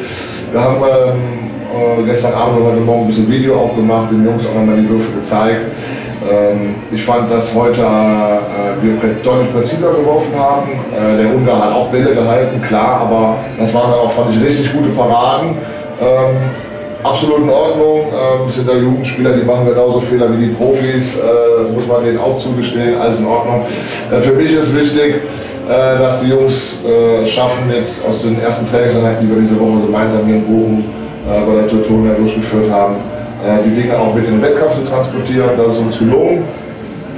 Wir 0.51 0.61
haben 0.63 0.75
ähm, 0.75 2.01
äh, 2.01 2.03
gestern 2.05 2.35
Abend 2.35 2.59
und 2.59 2.67
heute 2.67 2.81
Morgen 2.81 3.01
ein 3.01 3.07
bisschen 3.07 3.27
Video 3.27 3.55
auch 3.55 3.75
gemacht, 3.75 4.11
den 4.11 4.23
Jungs 4.23 4.45
auch 4.47 4.53
nochmal 4.53 4.77
die 4.77 4.87
Würfe 4.87 5.11
gezeigt. 5.11 5.65
Ähm, 6.29 6.75
ich 6.91 7.03
fand, 7.03 7.31
dass 7.31 7.53
heute 7.53 7.81
äh, 7.81 8.83
wir 8.83 9.13
deutlich 9.23 9.53
präziser 9.53 9.91
geworfen 9.91 10.33
haben. 10.37 10.71
Äh, 10.93 11.17
der 11.17 11.33
Ungar 11.33 11.63
hat 11.63 11.73
auch 11.73 11.87
Bälle 11.89 12.13
gehalten, 12.13 12.61
klar, 12.61 13.01
aber 13.01 13.37
das 13.57 13.73
waren 13.73 13.91
dann 13.91 13.99
auch, 13.99 14.11
fand 14.11 14.35
ich, 14.35 14.41
richtig 14.41 14.73
gute 14.73 14.89
Paraden. 14.89 15.55
Ähm, 16.01 16.35
absolut 17.03 17.39
in 17.39 17.49
Ordnung. 17.49 18.07
Ähm, 18.07 18.47
sind 18.47 18.67
da 18.67 18.73
Jugendspieler, 18.73 19.31
die 19.33 19.43
machen 19.43 19.67
genauso 19.67 19.99
Fehler 19.99 20.31
wie 20.33 20.47
die 20.47 20.53
Profis. 20.53 21.17
Äh, 21.17 21.21
das 21.59 21.69
muss 21.71 21.87
man 21.87 22.03
denen 22.03 22.19
auch 22.19 22.35
zugestehen. 22.35 22.99
Alles 22.99 23.19
in 23.19 23.25
Ordnung. 23.25 23.61
Für 24.21 24.33
mich 24.33 24.53
ist 24.53 24.75
wichtig, 24.75 25.21
dass 25.67 26.21
die 26.21 26.29
Jungs 26.29 26.79
schaffen, 27.25 27.69
jetzt 27.69 28.07
aus 28.07 28.21
den 28.21 28.39
ersten 28.39 28.65
Trainingseinheiten, 28.65 29.27
die 29.27 29.33
wir 29.33 29.41
diese 29.41 29.59
Woche 29.59 29.85
gemeinsam 29.85 30.25
hier 30.25 30.35
in 30.35 30.43
Bochum 30.43 30.85
bei 31.25 31.55
der 31.55 31.67
Teutonia 31.67 32.13
durchgeführt 32.13 32.71
haben, 32.71 32.95
die 33.63 33.73
Dinge 33.73 33.97
auch 33.97 34.13
mit 34.13 34.25
in 34.25 34.33
den 34.33 34.41
Wettkampf 34.41 34.75
zu 34.75 34.83
transportieren. 34.83 35.51
Das 35.55 35.73
ist 35.73 35.79
uns 35.79 35.99
gelungen. 35.99 36.43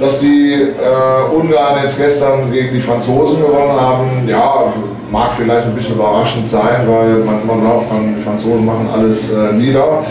Dass 0.00 0.18
die 0.18 0.54
äh, 0.54 1.34
Ungarn 1.34 1.82
jetzt 1.82 1.98
gestern 1.98 2.50
gegen 2.50 2.72
die 2.72 2.80
Franzosen 2.80 3.42
gewonnen 3.42 3.78
haben, 3.78 4.26
ja, 4.26 4.72
mag 5.12 5.32
vielleicht 5.36 5.66
ein 5.66 5.74
bisschen 5.74 5.96
überraschend 5.96 6.48
sein, 6.48 6.88
weil 6.88 7.16
man 7.18 7.42
immer 7.42 7.60
glaubt, 7.60 7.86
die 7.90 8.22
Franzosen 8.22 8.64
machen 8.64 8.88
alles 8.90 9.30
äh, 9.30 9.52
nieder. 9.52 10.02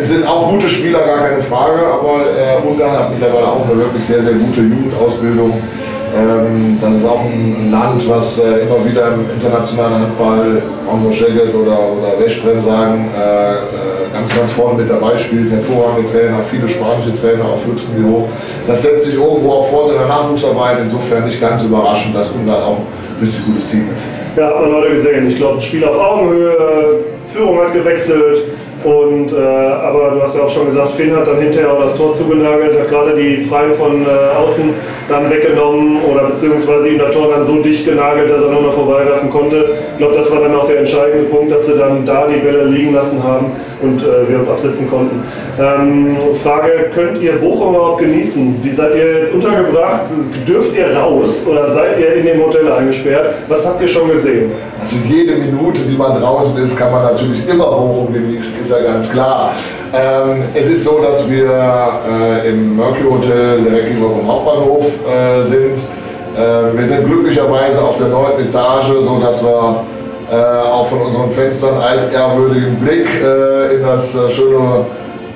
Sind 0.00 0.26
auch 0.26 0.50
gute 0.50 0.68
Spieler, 0.68 0.98
gar 0.98 1.20
keine 1.20 1.40
Frage, 1.40 1.78
aber 1.78 2.26
äh, 2.26 2.66
Ungarn 2.68 2.92
hat 2.92 3.10
mittlerweile 3.10 3.46
auch 3.46 3.64
eine 3.64 3.78
wirklich 3.78 4.04
sehr, 4.04 4.22
sehr 4.22 4.34
gute 4.34 4.60
Jugendausbildung. 4.60 5.54
Ähm, 6.14 6.76
das 6.78 6.96
ist 6.96 7.06
auch 7.06 7.20
ein, 7.20 7.70
Land, 7.70 8.06
was 8.06 8.38
äh, 8.38 8.60
immer 8.60 8.84
wieder 8.84 9.14
im 9.14 9.30
internationalen 9.30 9.94
Handball, 9.94 10.62
Ongo 10.90 11.10
Szeged 11.10 11.54
oder, 11.54 11.90
oder 11.92 12.18
Veszprem 12.18 12.60
sagen, 12.60 13.10
äh, 13.16 13.52
äh, 13.54 13.60
ganz, 14.12 14.36
ganz 14.36 14.52
vorne 14.52 14.82
mit 14.82 14.90
dabei 14.90 15.16
spielt. 15.16 15.50
Hervorragende 15.50 16.10
Trainer, 16.10 16.42
viele 16.42 16.68
spanische 16.68 17.14
Trainer 17.14 17.44
auf 17.44 17.64
höchstem 17.66 18.02
Niveau. 18.02 18.28
Das 18.66 18.82
setzt 18.82 19.04
sich 19.04 19.14
irgendwo 19.14 19.50
auch 19.50 19.66
fort 19.66 19.92
in 19.92 19.98
der 19.98 20.06
Nachwuchsarbeit. 20.06 20.78
Insofern 20.82 21.24
nicht 21.24 21.40
ganz 21.40 21.64
überraschend, 21.64 22.14
dass 22.14 22.30
Ungarn 22.30 22.62
auch 22.62 22.78
ein 22.78 23.24
richtig 23.24 23.44
gutes 23.44 23.66
Team 23.66 23.88
ist. 23.94 24.04
Ja, 24.36 24.48
hat 24.48 24.60
man 24.60 24.72
heute 24.72 24.90
gesehen. 24.90 25.28
Ich 25.28 25.36
glaube, 25.36 25.60
Spiel 25.60 25.84
auf 25.84 25.98
Augenhöhe, 25.98 26.56
Führung 27.28 27.58
hat 27.60 27.72
gewechselt. 27.72 28.44
Und, 28.84 29.32
äh, 29.32 29.36
aber 29.36 30.10
du 30.14 30.22
hast 30.22 30.36
ja 30.36 30.42
auch 30.42 30.48
schon 30.48 30.66
gesagt, 30.66 30.92
Finn 30.92 31.14
hat 31.14 31.26
dann 31.26 31.40
hinterher 31.40 31.72
auch 31.72 31.80
das 31.80 31.96
Tor 31.96 32.12
zugenagelt, 32.12 32.78
hat 32.78 32.88
gerade 32.88 33.14
die 33.14 33.44
Freien 33.44 33.74
von 33.74 34.04
äh, 34.04 34.36
außen 34.36 34.74
dann 35.08 35.30
weggenommen 35.30 36.02
oder 36.04 36.24
beziehungsweise 36.24 36.88
ihm 36.88 36.98
das 36.98 37.14
Tor 37.14 37.28
dann 37.28 37.44
so 37.44 37.62
dicht 37.62 37.84
genagelt, 37.84 38.30
dass 38.30 38.42
er 38.42 38.50
nur 38.50 38.62
noch 38.62 38.72
vorbeiwerfen 38.72 39.30
konnte. 39.30 39.76
Ich 39.92 39.98
glaube, 39.98 40.14
das 40.16 40.30
war 40.30 40.40
dann 40.40 40.54
auch 40.54 40.66
der 40.66 40.80
entscheidende 40.80 41.28
Punkt, 41.28 41.52
dass 41.52 41.66
sie 41.66 41.76
dann 41.76 42.04
da 42.06 42.26
die 42.26 42.40
Bälle 42.40 42.64
liegen 42.64 42.94
lassen 42.94 43.22
haben 43.22 43.52
und 43.82 44.02
äh, 44.02 44.28
wir 44.28 44.38
uns 44.38 44.48
absetzen 44.48 44.88
konnten. 44.88 45.22
Ähm, 45.60 46.16
Frage, 46.42 46.90
könnt 46.94 47.20
ihr 47.20 47.32
Bochum 47.32 47.74
überhaupt 47.74 48.00
genießen? 48.00 48.56
Wie 48.62 48.70
seid 48.70 48.94
ihr 48.94 49.18
jetzt 49.20 49.34
untergebracht? 49.34 50.02
Dürft 50.46 50.76
ihr 50.76 50.96
raus 50.96 51.46
oder 51.48 51.72
seid 51.72 51.98
ihr 51.98 52.14
in 52.14 52.26
dem 52.26 52.42
Hotel 52.42 52.70
eingesperrt? 52.70 53.34
Was 53.48 53.66
habt 53.66 53.80
ihr 53.80 53.88
schon 53.88 54.08
gesehen? 54.08 54.52
Also 54.80 54.96
jede 55.08 55.36
Minute, 55.36 55.82
die 55.82 55.96
man 55.96 56.20
draußen 56.20 56.56
ist, 56.56 56.76
kann 56.76 56.90
man 56.90 57.02
natürlich 57.02 57.46
immer 57.48 57.66
Bochum 57.66 58.12
genießen, 58.12 58.54
ist 58.60 58.71
ja 58.72 58.82
ganz 58.82 59.10
klar. 59.10 59.52
Ähm, 59.92 60.44
es 60.54 60.66
ist 60.66 60.84
so, 60.84 61.00
dass 61.00 61.28
wir 61.30 61.50
äh, 62.08 62.48
im 62.48 62.76
Mercury 62.76 63.04
Hotel 63.10 63.62
direkt 63.62 63.86
gegenüber 63.88 64.10
vom 64.10 64.26
Hauptbahnhof 64.26 64.86
äh, 65.06 65.42
sind. 65.42 65.78
Äh, 66.36 66.76
wir 66.76 66.84
sind 66.84 67.04
glücklicherweise 67.04 67.82
auf 67.82 67.96
der 67.96 68.08
neunten 68.08 68.48
Etage, 68.48 68.92
sodass 69.00 69.44
wir 69.44 69.84
äh, 70.30 70.34
auch 70.34 70.86
von 70.86 71.02
unseren 71.02 71.30
Fenstern 71.30 71.76
altehrwürdigen 71.78 72.76
Blick 72.80 73.08
äh, 73.22 73.76
in 73.76 73.82
das 73.82 74.14
äh, 74.14 74.30
schöne 74.30 74.86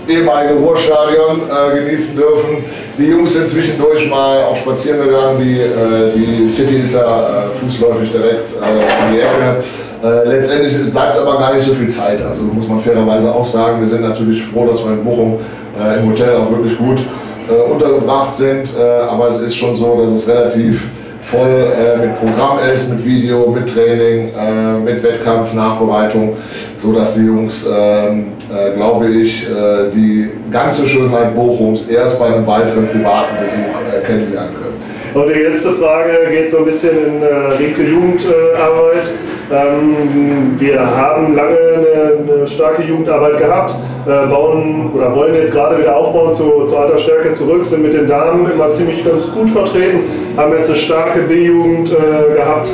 ehemalige 0.08 0.54
Ruhrstadion 0.54 1.42
äh, 1.48 1.78
genießen 1.78 2.16
dürfen. 2.16 2.64
Die 2.98 3.06
Jungs 3.06 3.32
sind 3.32 3.46
zwischendurch 3.46 4.08
mal 4.08 4.44
auch 4.44 4.56
spazieren 4.56 5.00
gegangen. 5.00 5.38
Die, 5.40 5.60
äh, 5.60 6.12
die 6.14 6.48
City 6.48 6.76
ist 6.76 6.94
ja 6.94 7.48
äh, 7.48 7.54
fußläufig 7.54 8.10
direkt 8.10 8.54
äh, 8.54 9.04
um 9.04 9.12
die 9.12 9.20
Ecke. 9.20 9.62
Äh, 10.02 10.28
letztendlich 10.28 10.90
bleibt 10.92 11.16
aber 11.18 11.38
gar 11.38 11.54
nicht 11.54 11.66
so 11.66 11.72
viel 11.72 11.88
Zeit. 11.88 12.22
Also 12.22 12.42
muss 12.42 12.68
man 12.68 12.78
fairerweise 12.80 13.32
auch 13.34 13.44
sagen, 13.44 13.80
wir 13.80 13.86
sind 13.86 14.02
natürlich 14.02 14.44
froh, 14.44 14.66
dass 14.66 14.84
wir 14.84 14.92
in 14.92 15.04
Bochum 15.04 15.38
äh, 15.78 15.98
im 15.98 16.10
Hotel 16.10 16.36
auch 16.36 16.50
wirklich 16.50 16.76
gut 16.78 17.00
äh, 17.48 17.70
untergebracht 17.70 18.34
sind. 18.34 18.74
Aber 18.76 19.28
es 19.28 19.38
ist 19.38 19.56
schon 19.56 19.74
so, 19.74 20.00
dass 20.02 20.12
es 20.12 20.28
relativ 20.28 20.88
voll 21.26 21.72
äh, 21.76 22.06
mit 22.06 22.14
Programm 22.20 22.60
ist, 22.60 22.88
mit 22.88 23.04
Video, 23.04 23.50
mit 23.50 23.68
Training, 23.68 24.32
äh, 24.32 24.78
mit 24.78 25.02
Wettkampf, 25.02 25.52
Nachbereitung, 25.54 26.36
so 26.76 26.92
dass 26.92 27.14
die 27.14 27.22
Jungs, 27.22 27.64
ähm, 27.68 28.28
äh, 28.48 28.76
glaube 28.76 29.08
ich, 29.08 29.44
äh, 29.44 29.90
die 29.92 30.30
ganze 30.52 30.86
Schönheit 30.86 31.34
Bochums 31.34 31.86
erst 31.88 32.18
bei 32.20 32.26
einem 32.26 32.46
weiteren 32.46 32.86
privaten 32.86 33.38
Besuch 33.38 33.92
äh, 33.92 34.06
kennenlernen 34.06 34.54
können. 34.54 34.95
Und 35.16 35.30
die 35.34 35.40
letzte 35.40 35.72
Frage 35.72 36.10
geht 36.30 36.50
so 36.50 36.58
ein 36.58 36.66
bisschen 36.66 36.90
in 36.90 37.22
äh, 37.22 37.26
Riemke 37.58 37.82
Jugendarbeit. 37.84 39.14
Ähm, 39.50 40.56
wir 40.58 40.78
haben 40.78 41.34
lange 41.34 41.56
eine, 41.56 42.34
eine 42.34 42.46
starke 42.46 42.82
Jugendarbeit 42.82 43.38
gehabt, 43.38 43.76
äh, 44.04 44.26
bauen 44.26 44.90
oder 44.94 45.14
wollen 45.14 45.34
jetzt 45.34 45.54
gerade 45.54 45.78
wieder 45.78 45.96
aufbauen 45.96 46.34
zu, 46.34 46.66
zu 46.66 46.76
alter 46.76 46.98
Stärke 46.98 47.32
zurück, 47.32 47.64
sind 47.64 47.82
mit 47.82 47.94
den 47.94 48.06
Damen 48.06 48.50
immer 48.50 48.70
ziemlich 48.70 49.02
ganz 49.06 49.32
gut 49.32 49.48
vertreten, 49.48 50.00
haben 50.36 50.52
jetzt 50.52 50.68
eine 50.68 50.76
starke 50.76 51.20
B-Jugend 51.20 51.92
äh, 51.92 52.34
gehabt. 52.36 52.70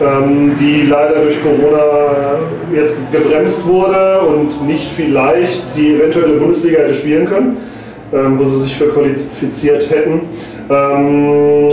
Ähm, 0.00 0.54
die 0.58 0.82
leider 0.82 1.20
durch 1.20 1.36
Corona 1.42 2.38
jetzt 2.72 2.94
gebremst 3.12 3.66
wurde 3.66 4.20
und 4.20 4.66
nicht 4.66 4.88
vielleicht 4.88 5.62
die 5.76 5.94
eventuelle 5.94 6.38
Bundesliga 6.38 6.80
hätte 6.80 6.94
spielen 6.94 7.26
können 7.26 7.56
ähm, 8.12 8.38
wo 8.38 8.44
sie 8.44 8.60
sich 8.64 8.76
für 8.76 8.88
qualifiziert 8.88 9.90
hätten. 9.90 10.20
Ähm, 10.70 11.68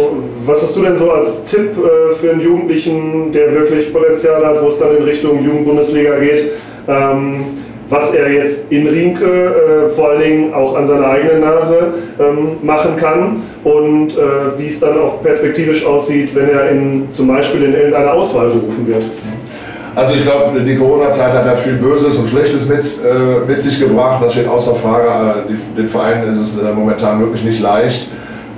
was 0.46 0.64
hast 0.64 0.76
du 0.76 0.82
denn 0.82 0.96
so 0.96 1.12
als 1.12 1.44
Tipp 1.44 1.72
äh, 1.78 2.16
für 2.16 2.32
einen 2.32 2.42
Jugendlichen, 2.42 3.32
der 3.32 3.54
wirklich 3.54 3.94
Potenzial 3.94 4.46
hat, 4.46 4.62
wo 4.62 4.68
es 4.68 4.80
dann 4.80 4.96
in 4.98 5.04
Richtung 5.04 5.44
Jugendbundesliga 5.44 6.18
geht? 6.20 6.52
Ähm, 6.88 7.46
was 7.90 8.14
er 8.14 8.32
jetzt 8.32 8.72
in 8.72 8.88
Riemke 8.88 9.26
äh, 9.26 9.90
vor 9.90 10.10
allen 10.10 10.22
Dingen 10.22 10.54
auch 10.54 10.76
an 10.76 10.86
seiner 10.86 11.08
eigenen 11.08 11.42
Nase 11.42 11.94
ähm, 12.20 12.58
machen 12.62 12.96
kann 12.98 13.44
und 13.64 14.16
äh, 14.16 14.58
wie 14.58 14.68
es 14.68 14.80
dann 14.80 15.00
auch 15.00 15.24
perspektivisch 15.24 15.84
aussieht, 15.86 16.36
wenn 16.36 16.50
er 16.50 16.70
in, 16.70 17.08
zum 17.12 17.28
Beispiel 17.28 17.64
in 17.64 17.74
irgendeine 17.74 18.12
Auswahl 18.12 18.50
berufen 18.50 18.88
wird. 18.88 19.06
Also 19.96 20.14
ich 20.14 20.24
glaube, 20.24 20.62
die 20.62 20.76
Corona-Zeit 20.76 21.34
hat 21.34 21.46
ja 21.46 21.56
viel 21.56 21.74
Böses 21.74 22.18
und 22.18 22.28
Schlechtes 22.28 22.68
mit, 22.68 23.00
äh, 23.04 23.46
mit 23.48 23.62
sich 23.62 23.80
gebracht. 23.80 24.24
Das 24.24 24.34
steht 24.34 24.48
außer 24.48 24.76
Frage. 24.76 25.44
Die, 25.50 25.76
den 25.76 25.88
Vereinen 25.88 26.28
ist 26.30 26.38
es 26.38 26.58
äh, 26.58 26.72
momentan 26.72 27.20
wirklich 27.20 27.44
nicht 27.44 27.60
leicht, 27.60 28.08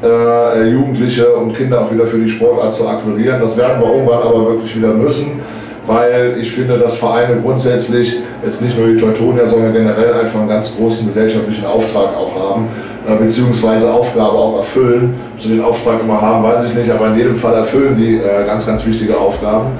äh, 0.03 0.69
Jugendliche 0.69 1.29
und 1.33 1.55
Kinder 1.55 1.81
auch 1.81 1.91
wieder 1.91 2.05
für 2.05 2.19
die 2.19 2.27
Sportart 2.27 2.73
zu 2.73 2.87
akquirieren. 2.87 3.39
Das 3.39 3.55
werden 3.57 3.81
wir 3.81 3.93
irgendwann 3.93 4.23
aber 4.23 4.45
wirklich 4.49 4.75
wieder 4.75 4.93
müssen, 4.93 5.39
weil 5.85 6.35
ich 6.39 6.51
finde, 6.51 6.77
dass 6.77 6.95
Vereine 6.95 7.41
grundsätzlich 7.41 8.17
jetzt 8.43 8.61
nicht 8.61 8.77
nur 8.77 8.87
die 8.87 8.97
Teutonia, 8.97 9.47
sondern 9.47 9.73
generell 9.73 10.13
einfach 10.13 10.39
einen 10.39 10.49
ganz 10.49 10.75
großen 10.75 11.05
gesellschaftlichen 11.05 11.65
Auftrag 11.65 12.15
auch 12.15 12.35
haben, 12.35 12.67
äh, 13.07 13.15
beziehungsweise 13.15 13.91
Aufgabe 13.91 14.37
auch 14.37 14.57
erfüllen. 14.57 15.15
Ob 15.33 15.41
sie 15.41 15.49
den 15.49 15.61
Auftrag 15.61 16.01
immer 16.01 16.21
haben, 16.21 16.43
weiß 16.43 16.65
ich 16.65 16.73
nicht, 16.73 16.91
aber 16.91 17.07
in 17.07 17.17
jedem 17.17 17.35
Fall 17.35 17.55
erfüllen 17.55 17.97
die 17.97 18.17
äh, 18.17 18.45
ganz, 18.45 18.65
ganz 18.65 18.85
wichtige 18.85 19.17
Aufgaben. 19.17 19.71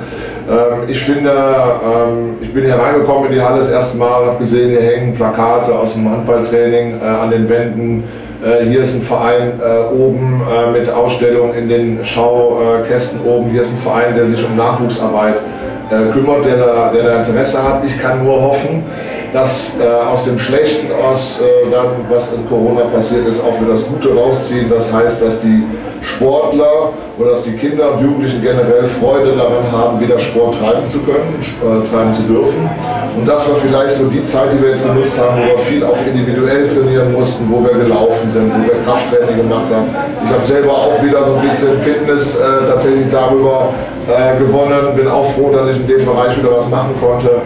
Ähm, 0.49 0.88
ich 0.88 0.99
finde, 1.04 1.32
ähm, 1.32 2.38
ich 2.41 2.52
bin 2.54 2.66
hier 2.66 2.76
reingekommen 2.76 3.30
in 3.30 3.34
die 3.34 3.41
Halle 3.41 3.60
das 3.60 3.70
erste 3.70 3.97
Mal, 3.97 4.26
habe 4.26 4.39
gesehen, 4.39 4.70
hier 4.70 4.82
hängen 4.82 5.14
Plakate 5.14 5.78
aus 5.78 5.93
dem 5.93 6.10
Handballtraining 6.10 6.99
äh, 6.99 7.04
an 7.04 7.30
den 7.30 7.47
Wänden. 7.47 8.04
Äh, 8.43 8.66
hier 8.66 8.82
ist 8.82 8.95
ein 8.95 9.02
Verein 9.02 9.60
äh, 9.62 9.93
oben 9.93 10.41
äh, 10.41 10.72
mit 10.72 10.89
Ausstellung 10.89 11.54
in 11.54 11.70
den 11.70 12.04
Schaukästen 12.04 13.22
oben. 13.22 13.52
Hier 13.52 13.62
ist 13.62 13.72
ein 13.72 13.78
Verein, 13.78 14.16
der 14.16 14.26
sich 14.26 14.43
um 14.43 14.56
Nachwuchsarbeit 14.56 15.41
äh, 15.92 16.12
kümmert, 16.12 16.46
der 16.46 16.58
da, 16.58 16.92
der 16.94 17.04
da 17.04 17.16
Interesse 17.18 17.62
hat. 17.62 17.84
Ich 17.86 17.98
kann 18.00 18.24
nur 18.24 18.42
hoffen, 18.42 18.84
dass 19.34 19.76
äh, 19.80 19.88
aus 19.88 20.24
dem 20.24 20.38
Schlechten, 20.38 20.88
aus 20.92 21.39
äh, 21.42 21.70
dann, 21.70 22.06
was 22.10 22.34
in 22.34 22.48
Corona 22.48 22.86
passiert 22.86 23.28
ist, 23.28 23.44
auch 23.44 23.60
wir 23.60 23.68
das 23.68 23.86
Gute 23.86 24.14
rausziehen. 24.14 24.70
Das 24.70 24.92
heißt, 24.92 25.22
dass 25.22 25.39
die 25.39 25.64
Sportler 26.02 26.94
oder 27.18 27.32
dass 27.32 27.44
die 27.44 27.54
Kinder 27.54 27.94
und 27.94 28.02
Jugendlichen 28.02 28.42
generell 28.42 28.86
Freude 28.88 29.34
daran 29.34 29.72
haben, 29.72 30.00
wieder 30.00 30.18
Sport 30.18 30.56
treiben 30.60 30.86
zu 30.88 31.00
können, 31.00 31.38
äh, 31.39 31.88
treiben 31.88 32.14
zu 32.14 32.24
dürfen. 32.24 32.70
Und 33.16 33.28
das 33.28 33.48
war 33.48 33.56
vielleicht 33.56 33.92
so 33.92 34.06
die 34.06 34.24
Zeit, 34.24 34.54
die 34.54 34.62
wir 34.62 34.70
jetzt 34.70 34.84
genutzt 34.84 35.20
haben, 35.20 35.42
wo 35.42 35.48
wir 35.48 35.58
viel 35.60 35.84
auch 35.84 35.98
individuell 36.06 36.66
trainieren 36.66 37.14
mussten, 37.14 37.46
wo 37.52 37.64
wir 37.64 37.74
gelaufen 37.74 38.28
sind, 38.28 38.52
wo 38.52 38.64
wir 38.64 38.82
Krafttraining 38.84 39.38
gemacht 39.38 39.68
haben. 39.74 39.89
Ich 40.26 40.32
habe 40.32 40.44
selber 40.44 40.72
auch 40.72 41.04
wieder 41.04 41.24
so 41.24 41.36
ein 41.36 41.42
bisschen 41.42 41.78
Fitness 41.80 42.38
äh, 42.38 42.66
tatsächlich 42.66 43.08
darüber 43.12 43.70
äh, 44.12 44.38
gewonnen. 44.38 44.95
Bin 44.95 45.07
auch 45.07 45.26
froh, 45.32 45.51
dass 45.51 45.70
ich 45.70 45.78
in 45.78 45.88
dem 45.88 46.05
Bereich 46.05 46.38
wieder 46.38 46.51
was 46.51 46.70
machen 46.70 46.95
konnte. 46.99 47.41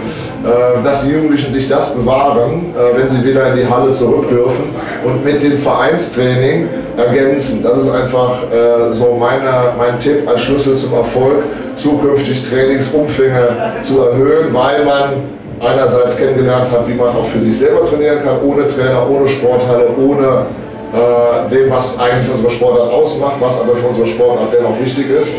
Äh, 0.46 0.84
dass 0.84 1.04
die 1.04 1.10
Jugendlichen 1.10 1.50
sich 1.50 1.68
das 1.68 1.92
bewahren, 1.92 2.76
äh, 2.76 2.96
wenn 2.96 3.08
sie 3.08 3.24
wieder 3.24 3.48
in 3.48 3.56
die 3.56 3.68
Halle 3.68 3.90
zurück 3.90 4.30
dürfen 4.30 4.66
und 5.04 5.26
mit 5.26 5.42
dem 5.42 5.58
Vereinstraining 5.58 6.70
ergänzen. 6.98 7.64
Das 7.64 7.80
ist 7.80 7.90
einfach 7.90 8.44
äh, 8.52 8.94
so 8.94 9.18
meine, 9.20 9.74
mein 9.76 9.98
Tipp 9.98 10.30
als 10.30 10.42
Schlüssel 10.42 10.76
zum 10.76 10.94
Erfolg, 10.94 11.46
zukünftig 11.74 12.48
Trainingsumfänge 12.48 13.74
zu 13.82 14.02
erhöhen, 14.02 14.54
weil 14.54 14.86
man 14.86 15.14
einerseits 15.60 16.16
kennengelernt 16.16 16.70
hat, 16.72 16.88
wie 16.88 16.94
man 16.94 17.08
auch 17.08 17.26
für 17.26 17.40
sich 17.40 17.58
selber 17.58 17.84
trainieren 17.84 18.20
kann, 18.24 18.38
ohne 18.46 18.68
Trainer, 18.68 19.10
ohne 19.10 19.28
Sporthalle, 19.28 19.88
ohne 19.98 20.46
äh, 20.94 21.50
dem, 21.50 21.72
was 21.72 21.98
eigentlich 21.98 22.30
unsere 22.30 22.52
Sportart 22.52 22.92
ausmacht, 22.92 23.38
was 23.40 23.60
aber 23.60 23.76
für 23.76 23.88
unsere 23.88 24.06
Sportart 24.06 24.54
dennoch 24.56 24.80
wichtig 24.80 25.10
ist 25.10 25.34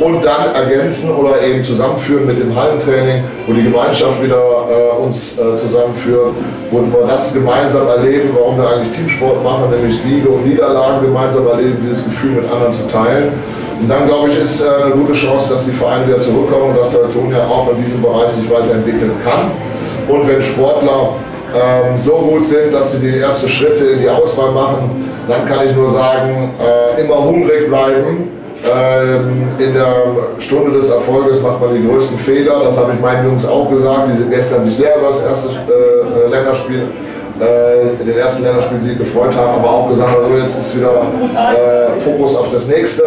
und 0.00 0.24
dann 0.24 0.54
ergänzen 0.54 1.14
oder 1.14 1.42
eben 1.42 1.62
zusammenführen 1.62 2.26
mit 2.26 2.38
dem 2.38 2.56
Hallentraining, 2.56 3.22
wo 3.46 3.52
die 3.52 3.64
Gemeinschaft 3.64 4.22
wieder 4.22 4.66
äh, 4.70 4.96
uns 4.96 5.38
äh, 5.38 5.54
zusammenführt, 5.54 6.32
wo 6.70 6.78
wir 6.80 7.06
das 7.06 7.34
gemeinsam 7.34 7.86
erleben, 7.86 8.30
warum 8.34 8.56
wir 8.56 8.68
eigentlich 8.68 8.96
Teamsport 8.96 9.44
machen, 9.44 9.70
nämlich 9.70 10.00
Siege 10.00 10.28
und 10.28 10.46
Niederlagen 10.46 11.04
gemeinsam 11.04 11.46
erleben, 11.46 11.78
dieses 11.82 12.04
Gefühl 12.04 12.30
mit 12.32 12.50
anderen 12.50 12.72
zu 12.72 12.86
teilen. 12.88 13.32
Und 13.80 13.88
dann 13.88 14.06
glaube 14.06 14.30
ich, 14.30 14.38
ist 14.38 14.62
äh, 14.62 14.68
eine 14.68 14.92
gute 14.92 15.12
Chance, 15.12 15.50
dass 15.50 15.66
die 15.66 15.72
Vereine 15.72 16.06
wieder 16.06 16.18
zurückkommen 16.18 16.70
und 16.70 16.78
dass 16.78 16.90
der 16.90 17.02
Teutonia 17.02 17.46
auch 17.46 17.70
in 17.70 17.82
diesem 17.82 18.00
Bereich 18.00 18.30
sich 18.30 18.50
weiterentwickeln 18.50 19.12
kann. 19.22 19.50
Und 20.08 20.26
wenn 20.26 20.40
Sportler 20.40 21.10
ähm, 21.54 21.96
so 21.96 22.12
gut 22.12 22.46
sind, 22.46 22.72
dass 22.72 22.92
sie 22.92 23.00
die 23.00 23.18
ersten 23.18 23.48
Schritte 23.48 23.84
in 23.84 24.00
die 24.00 24.08
Auswahl 24.08 24.50
machen, 24.52 25.04
dann 25.28 25.44
kann 25.44 25.66
ich 25.66 25.74
nur 25.74 25.90
sagen, 25.90 26.50
äh, 26.58 27.00
immer 27.00 27.22
hungrig 27.22 27.68
bleiben 27.68 28.39
in 28.62 29.74
der 29.74 30.04
Stunde 30.38 30.72
des 30.72 30.90
Erfolges 30.90 31.40
macht 31.40 31.60
man 31.60 31.74
die 31.74 31.86
größten 31.86 32.18
Fehler. 32.18 32.62
Das 32.64 32.76
habe 32.76 32.92
ich 32.94 33.00
meinen 33.00 33.26
Jungs 33.26 33.46
auch 33.46 33.70
gesagt. 33.70 34.08
Die 34.08 34.16
sind 34.18 34.30
gestern 34.30 34.60
sich 34.62 34.76
selber 34.76 35.08
das 35.08 35.22
erste 35.22 35.48
äh, 35.48 36.28
Länderspiel, 36.28 36.88
äh, 37.40 38.04
den 38.04 38.18
ersten 38.18 38.42
Länderspielsieg 38.42 38.98
gefreut 38.98 39.34
haben, 39.36 39.58
aber 39.58 39.70
auch 39.70 39.88
gesagt 39.88 40.10
haben, 40.10 40.40
jetzt 40.40 40.58
ist 40.58 40.76
wieder 40.76 41.06
äh, 41.34 41.98
Fokus 42.00 42.36
auf 42.36 42.50
das 42.52 42.66
nächste. 42.66 43.02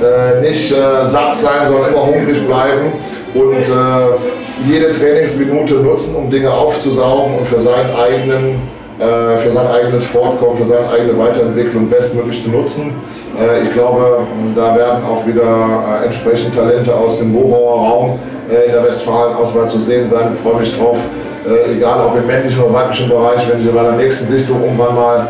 Äh, 0.00 0.40
nicht 0.40 0.70
äh, 0.70 1.04
satt 1.04 1.36
sein, 1.36 1.66
sondern 1.66 1.90
immer 1.90 2.06
hungrig 2.06 2.46
bleiben 2.46 2.92
und 3.34 3.68
äh, 3.68 4.70
jede 4.70 4.92
Trainingsminute 4.92 5.74
nutzen, 5.74 6.14
um 6.14 6.30
Dinge 6.30 6.52
aufzusaugen 6.52 7.38
und 7.38 7.46
für 7.46 7.60
seinen 7.60 7.94
eigenen 7.96 8.54
äh, 8.54 8.77
für 8.98 9.50
sein 9.50 9.66
eigenes 9.68 10.04
Fortkommen, 10.04 10.56
für 10.56 10.64
seine 10.64 10.88
eigene 10.90 11.16
Weiterentwicklung 11.16 11.88
bestmöglich 11.88 12.42
zu 12.42 12.50
nutzen. 12.50 12.94
Äh, 13.38 13.62
ich 13.62 13.72
glaube, 13.72 14.26
da 14.54 14.76
werden 14.76 15.04
auch 15.04 15.26
wieder 15.26 16.00
äh, 16.02 16.04
entsprechend 16.06 16.54
Talente 16.54 16.94
aus 16.94 17.18
dem 17.18 17.32
Bochauer 17.32 17.78
Raum 17.78 18.18
in 18.48 18.72
der 18.72 18.82
Westfalen-Auswahl 18.84 19.68
zu 19.68 19.78
sehen 19.78 20.04
sein. 20.04 20.30
Ich 20.34 20.40
freue 20.40 20.60
mich 20.60 20.76
drauf, 20.76 20.96
egal 21.70 22.06
ob 22.06 22.16
im 22.16 22.26
männlichen 22.26 22.62
oder 22.62 22.74
weiblichen 22.74 23.08
Bereich, 23.08 23.48
wenn 23.50 23.60
ich 23.60 23.72
bei 23.72 23.82
der 23.82 23.92
nächsten 23.92 24.24
Sichtung 24.26 24.62
irgendwann 24.62 24.94
mal 24.94 25.28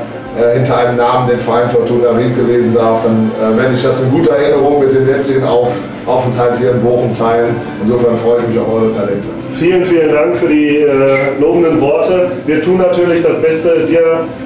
hinter 0.54 0.76
einem 0.76 0.96
Namen 0.96 1.28
den 1.28 1.38
Verein 1.38 1.68
Tortuna 1.68 2.10
Riemke 2.10 2.42
lesen 2.42 2.72
darf, 2.72 3.02
dann 3.02 3.32
werde 3.56 3.74
ich 3.74 3.82
das 3.82 4.00
in 4.02 4.10
guter 4.10 4.36
Erinnerung 4.36 4.78
mit 4.80 4.94
dem 4.94 5.08
jetzigen 5.08 5.42
Auf 5.44 5.72
Aufenthalt 6.08 6.56
hier 6.58 6.72
in 6.72 6.80
Bochum 6.80 7.12
teilen. 7.12 7.54
Insofern 7.82 8.16
freue 8.16 8.40
ich 8.40 8.48
mich 8.48 8.58
auf 8.58 8.72
eure 8.72 8.90
Talente. 8.90 9.28
Vielen, 9.58 9.84
vielen 9.84 10.12
Dank 10.12 10.36
für 10.36 10.48
die 10.48 10.78
äh, 10.78 11.38
lobenden 11.38 11.80
Worte. 11.80 12.30
Wir 12.46 12.62
tun 12.62 12.78
natürlich 12.78 13.22
das 13.22 13.40
Beste, 13.42 13.86
dir 13.86 14.00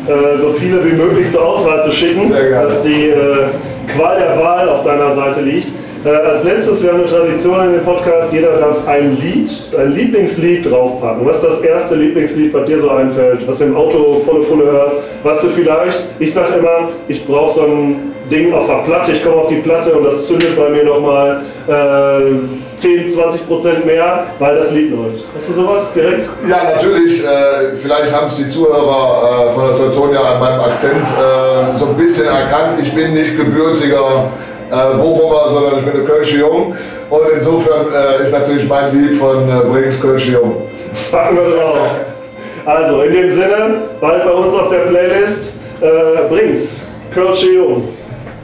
äh, 0.08 0.40
so 0.40 0.50
viele 0.50 0.84
wie 0.84 0.92
möglich 0.92 1.30
zur 1.30 1.44
Auswahl 1.44 1.82
zu 1.84 1.92
schicken, 1.92 2.32
dass 2.32 2.82
die 2.82 3.10
äh, 3.10 3.46
Qual 3.94 4.18
der 4.18 4.42
Wahl 4.42 4.68
auf 4.68 4.84
deiner 4.84 5.14
Seite 5.14 5.40
liegt. 5.40 5.68
Äh, 6.04 6.08
als 6.08 6.42
letztes, 6.42 6.82
wir 6.82 6.90
haben 6.90 6.98
eine 7.00 7.06
Tradition 7.06 7.64
in 7.64 7.72
dem 7.74 7.84
Podcast, 7.84 8.32
jeder 8.32 8.56
darf 8.56 8.88
ein 8.88 9.16
Lied, 9.20 9.48
ein 9.78 9.92
Lieblingslied 9.92 10.68
draufpacken. 10.68 11.24
Was 11.24 11.36
ist 11.36 11.44
das 11.44 11.60
erste 11.60 11.94
Lieblingslied, 11.94 12.52
was 12.52 12.64
dir 12.64 12.80
so 12.80 12.90
einfällt, 12.90 13.46
was 13.46 13.58
du 13.58 13.64
im 13.64 13.76
Auto 13.76 14.20
volle 14.26 14.40
Pulle 14.40 14.64
hörst, 14.64 14.96
was 15.22 15.42
du 15.42 15.50
vielleicht, 15.50 16.02
ich 16.18 16.34
sag 16.34 16.56
immer, 16.56 16.88
ich 17.06 17.24
brauche 17.24 17.54
so 17.54 17.62
ein 17.62 18.12
Ding 18.32 18.52
auf 18.52 18.66
der 18.66 18.78
Platte, 18.78 19.12
ich 19.12 19.22
komme 19.22 19.36
auf 19.36 19.48
die 19.48 19.56
Platte 19.56 19.94
und 19.94 20.04
das 20.04 20.26
zündet 20.26 20.56
bei 20.56 20.70
mir 20.70 20.84
nochmal 20.84 21.42
äh, 21.68 22.78
10, 22.78 23.08
20 23.08 23.46
Prozent 23.46 23.86
mehr, 23.86 24.26
weil 24.40 24.56
das 24.56 24.72
Lied 24.72 24.90
läuft. 24.90 25.24
Hast 25.36 25.50
du 25.50 25.52
sowas 25.52 25.92
direkt? 25.92 26.28
Ja, 26.48 26.64
natürlich. 26.64 27.24
Äh, 27.24 27.76
vielleicht 27.80 28.10
haben 28.10 28.26
es 28.26 28.36
die 28.36 28.46
Zuhörer 28.48 29.50
äh, 29.50 29.52
von 29.52 29.66
der 29.66 29.76
Teutonia 29.76 30.20
an 30.20 30.40
meinem 30.40 30.60
Akzent 30.62 31.06
äh, 31.06 31.76
so 31.76 31.86
ein 31.86 31.96
bisschen 31.96 32.26
erkannt. 32.26 32.80
Ich 32.82 32.92
bin 32.92 33.12
nicht 33.12 33.36
gebürtiger 33.36 34.32
äh, 34.72 34.96
Bochumer, 34.96 35.50
sondern 35.50 35.78
ich 35.78 35.84
bin 35.84 35.94
eine 35.94 36.04
Kölsche 36.04 36.38
Jung. 36.38 36.74
Und 37.10 37.20
insofern 37.34 37.92
äh, 37.92 38.22
ist 38.22 38.32
natürlich 38.32 38.66
mein 38.68 38.96
Lied 38.96 39.14
von 39.14 39.48
äh, 39.48 39.60
Brings 39.70 40.00
Kölsche 40.00 40.32
Jung. 40.32 40.62
Packen 41.10 41.36
wir 41.36 41.56
drauf. 41.56 41.88
Also, 42.64 43.02
in 43.02 43.12
dem 43.12 43.30
Sinne, 43.30 43.82
bald 44.00 44.24
bei 44.24 44.30
uns 44.30 44.54
auf 44.54 44.68
der 44.68 44.86
Playlist, 44.86 45.52
äh, 45.80 46.28
Brings. 46.28 46.84
Kölsche 47.12 47.50
Jung. 47.50 47.88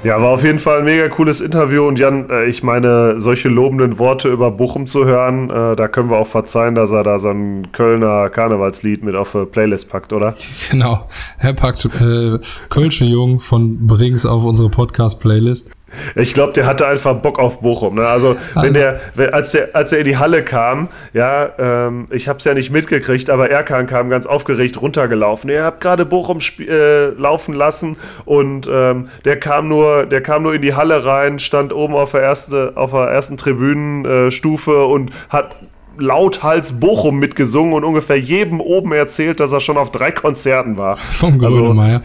Ja, 0.04 0.20
war 0.22 0.30
auf 0.30 0.44
jeden 0.44 0.58
Fall 0.60 0.78
ein 0.78 0.84
mega 0.84 1.08
cooles 1.08 1.40
Interview 1.40 1.84
und 1.84 1.98
Jan, 1.98 2.30
äh, 2.30 2.46
ich 2.46 2.62
meine, 2.62 3.20
solche 3.20 3.48
lobenden 3.48 3.98
Worte 3.98 4.28
über 4.28 4.50
Bochum 4.50 4.86
zu 4.86 5.06
hören, 5.06 5.50
äh, 5.50 5.74
da 5.74 5.88
können 5.88 6.10
wir 6.10 6.18
auch 6.18 6.26
verzeihen, 6.26 6.74
dass 6.76 6.92
er 6.92 7.02
da 7.02 7.18
so 7.18 7.30
ein 7.30 7.72
Kölner 7.72 8.30
Karnevalslied 8.30 9.02
mit 9.02 9.16
auf 9.16 9.32
die 9.32 9.44
Playlist 9.46 9.88
packt, 9.88 10.12
oder? 10.12 10.34
Genau. 10.70 11.06
Er 11.38 11.52
packt 11.54 11.84
äh, 11.86 12.38
Kölsche 12.68 13.06
Jung 13.06 13.40
von 13.40 13.86
Brings 13.86 14.24
auf 14.24 14.44
unsere 14.44 14.68
Podcast-Playlist. 14.68 15.72
Ich 16.14 16.34
glaube, 16.34 16.52
der 16.52 16.66
hatte 16.66 16.86
einfach 16.86 17.14
Bock 17.14 17.38
auf 17.38 17.60
Bochum. 17.60 17.94
Ne? 17.96 18.06
Also, 18.06 18.36
wenn 18.54 18.74
der, 18.74 19.00
wenn, 19.14 19.32
als, 19.32 19.52
der, 19.52 19.70
als 19.74 19.92
er 19.92 20.00
in 20.00 20.04
die 20.04 20.16
Halle 20.16 20.42
kam, 20.42 20.88
ja, 21.12 21.50
ähm, 21.58 22.08
ich 22.10 22.28
habe 22.28 22.38
es 22.38 22.44
ja 22.44 22.54
nicht 22.54 22.70
mitgekriegt, 22.70 23.30
aber 23.30 23.50
Erkan 23.50 23.86
kam 23.86 24.10
ganz 24.10 24.26
aufgeregt 24.26 24.80
runtergelaufen. 24.80 25.50
Ihr 25.50 25.64
habt 25.64 25.80
gerade 25.80 26.04
Bochum 26.04 26.38
äh, 26.58 27.06
laufen 27.08 27.54
lassen 27.54 27.96
und 28.24 28.68
ähm, 28.70 29.08
der 29.24 29.38
kam 29.38 29.68
nur, 29.68 30.06
der 30.06 30.20
kam 30.20 30.42
nur 30.42 30.54
in 30.54 30.62
die 30.62 30.74
Halle 30.74 31.04
rein, 31.04 31.38
stand 31.38 31.72
oben 31.72 31.94
auf 31.94 32.12
der, 32.12 32.22
erste, 32.22 32.72
auf 32.74 32.90
der 32.90 33.08
ersten 33.08 33.36
Tribünenstufe 33.36 34.84
und 34.84 35.10
hat 35.28 35.56
lauthals 35.98 36.72
Bochum 36.78 37.18
mitgesungen 37.18 37.72
und 37.74 37.84
ungefähr 37.84 38.18
jedem 38.18 38.60
oben 38.60 38.92
erzählt, 38.92 39.40
dass 39.40 39.52
er 39.52 39.60
schon 39.60 39.76
auf 39.76 39.90
drei 39.90 40.12
Konzerten 40.12 40.76
war. 40.78 40.96
Vom 41.10 41.38
Grönemeyer. 41.38 42.02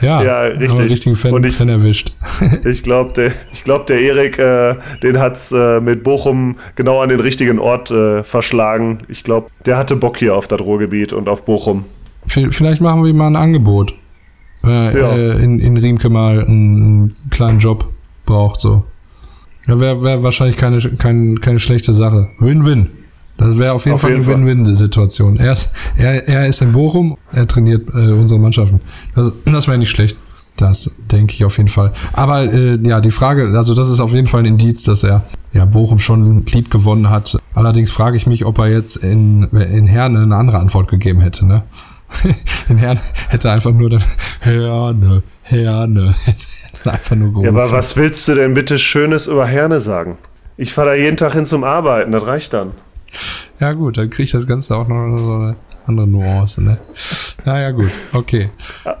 Ja, 0.00 0.22
Ja, 0.22 0.40
richtig. 0.42 0.70
aber 0.72 0.84
richtigen 0.90 1.16
Fan, 1.16 1.32
Und 1.32 1.46
ich- 1.46 1.56
Fan 1.56 1.68
erwischt. 1.68 2.12
Ich 2.64 2.82
glaube, 2.82 3.12
der, 3.14 3.32
ich 3.52 3.64
glaub, 3.64 3.86
der 3.86 4.00
Erik, 4.00 4.38
äh, 4.38 4.74
den 5.02 5.18
hat's 5.18 5.52
äh, 5.52 5.80
mit 5.80 6.02
Bochum 6.02 6.56
genau 6.74 7.00
an 7.00 7.08
den 7.08 7.20
richtigen 7.20 7.58
Ort 7.58 7.90
äh, 7.90 8.22
verschlagen. 8.24 8.98
Ich 9.08 9.22
glaube, 9.22 9.48
der 9.64 9.76
hatte 9.78 9.96
Bock 9.96 10.16
hier 10.18 10.34
auf 10.34 10.48
das 10.48 10.60
Ruhrgebiet 10.60 11.12
und 11.12 11.28
auf 11.28 11.44
Bochum. 11.44 11.84
Vielleicht 12.26 12.80
machen 12.80 13.02
wir 13.02 13.10
ihm 13.10 13.16
mal 13.16 13.28
ein 13.28 13.36
Angebot. 13.36 13.94
Ja. 14.64 14.90
äh, 14.90 15.42
in, 15.42 15.60
in 15.60 15.76
Riemke 15.76 16.08
mal 16.08 16.44
einen 16.44 17.14
kleinen 17.30 17.60
Job 17.60 17.88
braucht, 18.24 18.58
so. 18.58 18.82
Ja, 19.68 19.78
wäre 19.80 20.02
wär 20.02 20.22
wahrscheinlich 20.24 20.56
keine, 20.56 20.78
kein, 20.80 21.40
keine 21.40 21.58
schlechte 21.60 21.92
Sache. 21.92 22.30
Win-win. 22.40 22.88
Das 23.38 23.58
wäre 23.58 23.72
auf 23.74 23.84
jeden 23.84 23.94
Auf 23.96 24.00
Fall 24.00 24.12
jeden 24.12 24.24
eine. 24.24 24.46
Win-Win-Situation. 24.46 25.36
Er 25.38 25.52
ist, 25.52 25.72
er, 25.96 26.26
er 26.26 26.46
ist 26.46 26.62
in 26.62 26.72
Bochum, 26.72 27.18
er 27.32 27.46
trainiert 27.46 27.88
äh, 27.90 28.12
unsere 28.12 28.40
Mannschaften. 28.40 28.80
Das, 29.14 29.30
das 29.44 29.68
wäre 29.68 29.78
nicht 29.78 29.90
schlecht. 29.90 30.16
Das 30.56 30.96
denke 31.12 31.34
ich 31.34 31.44
auf 31.44 31.58
jeden 31.58 31.68
Fall. 31.68 31.92
Aber 32.14 32.50
äh, 32.50 32.78
ja, 32.82 33.02
die 33.02 33.10
Frage, 33.10 33.50
also 33.54 33.74
das 33.74 33.90
ist 33.90 34.00
auf 34.00 34.12
jeden 34.14 34.26
Fall 34.26 34.40
ein 34.40 34.46
Indiz, 34.46 34.84
dass 34.84 35.02
er 35.04 35.24
ja 35.52 35.66
Bochum 35.66 35.98
schon 35.98 36.46
lieb 36.46 36.70
gewonnen 36.70 37.10
hat. 37.10 37.36
Allerdings 37.54 37.90
frage 37.90 38.16
ich 38.16 38.26
mich, 38.26 38.46
ob 38.46 38.58
er 38.58 38.68
jetzt 38.68 38.96
in, 38.96 39.42
in 39.50 39.86
Herne 39.86 40.20
eine 40.22 40.34
andere 40.36 40.58
Antwort 40.58 40.88
gegeben 40.88 41.20
hätte. 41.20 41.44
Ne? 41.46 41.62
In 42.68 42.78
Herne 42.78 43.00
hätte 43.28 43.48
er 43.48 43.54
einfach 43.54 43.72
nur 43.72 43.90
dann 43.90 44.02
Herne, 44.40 45.22
Herne. 45.42 46.14
Hätte 46.24 46.92
einfach 46.92 47.16
nur 47.16 47.28
Ja, 47.28 47.32
gerufen. 47.34 47.48
aber 47.48 47.72
was 47.72 47.96
willst 47.96 48.26
du 48.28 48.34
denn 48.36 48.54
bitte 48.54 48.78
Schönes 48.78 49.26
über 49.26 49.44
Herne 49.46 49.80
sagen? 49.80 50.16
Ich 50.56 50.72
fahre 50.72 50.90
da 50.90 50.94
jeden 50.94 51.16
Tag 51.16 51.32
hin 51.32 51.44
zum 51.44 51.64
Arbeiten, 51.64 52.12
das 52.12 52.24
reicht 52.26 52.52
dann. 52.54 52.70
Ja 53.58 53.72
gut, 53.72 53.96
dann 53.96 54.10
kriegt 54.10 54.34
das 54.34 54.46
Ganze 54.46 54.76
auch 54.76 54.88
noch 54.88 55.18
so 55.18 55.32
eine 55.32 55.56
andere 55.86 56.06
Nuance, 56.06 56.62
ne? 56.62 56.78
Naja 57.44 57.70
gut, 57.70 57.90
okay. 58.12 58.50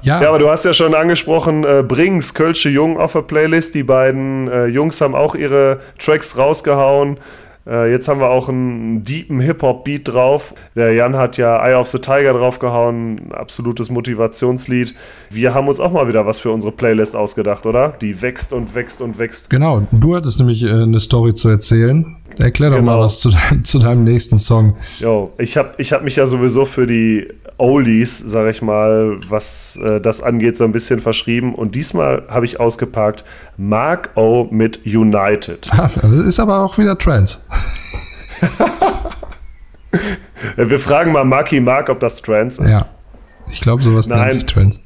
Ja, 0.02 0.22
Ja, 0.22 0.28
aber 0.28 0.38
du 0.38 0.48
hast 0.48 0.64
ja 0.64 0.72
schon 0.72 0.94
angesprochen, 0.94 1.64
äh, 1.64 1.82
Brings, 1.86 2.32
Kölsche 2.32 2.68
Jung 2.68 2.96
auf 2.98 3.12
der 3.12 3.22
Playlist. 3.22 3.74
Die 3.74 3.82
beiden 3.82 4.48
äh, 4.48 4.66
Jungs 4.66 5.00
haben 5.00 5.14
auch 5.14 5.34
ihre 5.34 5.80
Tracks 5.98 6.38
rausgehauen. 6.38 7.18
Äh, 7.66 7.90
jetzt 7.90 8.06
haben 8.08 8.20
wir 8.20 8.28
auch 8.30 8.48
einen 8.48 9.02
deepen 9.04 9.40
Hip-Hop-Beat 9.40 10.08
drauf. 10.08 10.54
Der 10.76 10.92
Jan 10.92 11.16
hat 11.16 11.36
ja 11.36 11.56
Eye 11.66 11.74
of 11.74 11.88
the 11.88 11.98
Tiger 11.98 12.32
draufgehauen, 12.32 13.16
ein 13.16 13.32
absolutes 13.32 13.90
Motivationslied. 13.90 14.94
Wir 15.30 15.54
haben 15.54 15.68
uns 15.68 15.80
auch 15.80 15.92
mal 15.92 16.06
wieder 16.08 16.26
was 16.26 16.38
für 16.38 16.50
unsere 16.52 16.72
Playlist 16.72 17.16
ausgedacht, 17.16 17.66
oder? 17.66 17.94
Die 18.00 18.22
wächst 18.22 18.52
und 18.52 18.74
wächst 18.74 19.00
und 19.00 19.18
wächst. 19.18 19.50
genau. 19.50 19.82
Du 19.92 20.14
hattest 20.14 20.38
nämlich 20.38 20.62
äh, 20.64 20.70
eine 20.70 21.00
Story 21.00 21.34
zu 21.34 21.48
erzählen. 21.48 22.16
Erklär 22.38 22.70
doch 22.70 22.76
mal 22.82 22.92
Genau. 22.92 23.00
was 23.00 23.20
zu 23.20 23.30
deinem, 23.30 23.64
zu 23.64 23.78
deinem 23.78 24.04
nächsten 24.04 24.38
Song. 24.38 24.76
Jo, 24.98 25.32
ich 25.38 25.56
habe 25.56 25.70
ich 25.78 25.92
hab 25.92 26.04
mich 26.04 26.16
ja 26.16 26.26
sowieso 26.26 26.64
für 26.66 26.86
die 26.86 27.26
Oldies, 27.58 28.18
sag 28.18 28.48
ich 28.50 28.60
mal, 28.62 29.18
was 29.28 29.78
äh, 29.82 30.00
das 30.00 30.22
angeht, 30.22 30.56
so 30.56 30.64
ein 30.64 30.72
bisschen 30.72 31.00
verschrieben. 31.00 31.54
Und 31.54 31.74
diesmal 31.74 32.24
habe 32.28 32.44
ich 32.44 32.60
ausgepackt 32.60 33.24
Mark 33.56 34.10
O 34.16 34.46
mit 34.50 34.80
United. 34.84 35.68
Ah, 35.76 35.88
das 36.02 36.26
ist 36.26 36.40
aber 36.40 36.60
auch 36.62 36.76
wieder 36.78 36.96
Trance. 36.98 37.40
Äh, 40.56 40.68
Wir 40.68 40.78
fragen 40.78 41.12
mal 41.12 41.24
Marky 41.24 41.60
Mark, 41.60 41.88
ob 41.88 42.00
das 42.00 42.20
Trance 42.20 42.62
ist. 42.62 42.70
Ja. 42.70 42.86
Ich 43.50 43.60
glaube, 43.60 43.82
sowas 43.82 44.08
Nein. 44.08 44.20
nennt 44.20 44.32
sich 44.34 44.46
Trance. 44.46 44.80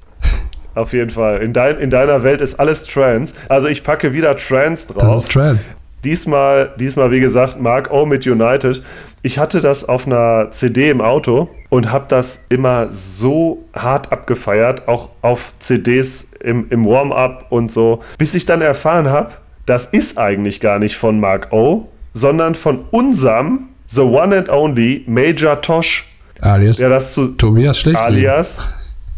Auf 0.74 0.92
jeden 0.92 1.10
Fall. 1.10 1.38
In, 1.42 1.52
dein, 1.52 1.78
in 1.78 1.90
deiner 1.90 2.22
Welt 2.22 2.40
ist 2.40 2.60
alles 2.60 2.84
Trance. 2.84 3.34
Also 3.48 3.66
ich 3.66 3.82
packe 3.82 4.12
wieder 4.12 4.36
Trance 4.36 4.88
drauf. 4.88 4.98
Das 5.02 5.24
ist 5.24 5.32
Trance. 5.32 5.70
Diesmal, 6.04 6.70
diesmal, 6.78 7.10
wie 7.10 7.20
gesagt, 7.20 7.60
Mark 7.60 7.90
O 7.90 8.06
mit 8.06 8.26
United. 8.26 8.82
Ich 9.22 9.38
hatte 9.38 9.60
das 9.60 9.86
auf 9.86 10.06
einer 10.06 10.50
CD 10.50 10.88
im 10.88 11.00
Auto 11.00 11.50
und 11.68 11.92
habe 11.92 12.06
das 12.08 12.46
immer 12.48 12.88
so 12.92 13.64
hart 13.74 14.10
abgefeiert, 14.12 14.88
auch 14.88 15.10
auf 15.20 15.52
CDs 15.58 16.32
im, 16.40 16.66
im 16.70 16.86
Warm-up 16.86 17.46
und 17.50 17.70
so, 17.70 18.00
bis 18.16 18.34
ich 18.34 18.46
dann 18.46 18.62
erfahren 18.62 19.10
habe, 19.10 19.32
das 19.66 19.86
ist 19.86 20.18
eigentlich 20.18 20.60
gar 20.60 20.78
nicht 20.78 20.96
von 20.96 21.20
Mark 21.20 21.52
O, 21.52 21.88
sondern 22.14 22.54
von 22.54 22.86
unserem 22.90 23.68
The 23.88 24.00
One 24.00 24.38
and 24.38 24.48
Only 24.48 25.04
Major 25.06 25.60
Tosh, 25.60 26.08
Alias 26.40 26.78
der 26.78 26.88
das 26.88 27.12
zu 27.12 27.28
Tobias 27.28 27.78
Schlecht. 27.78 27.98
alias, 27.98 28.64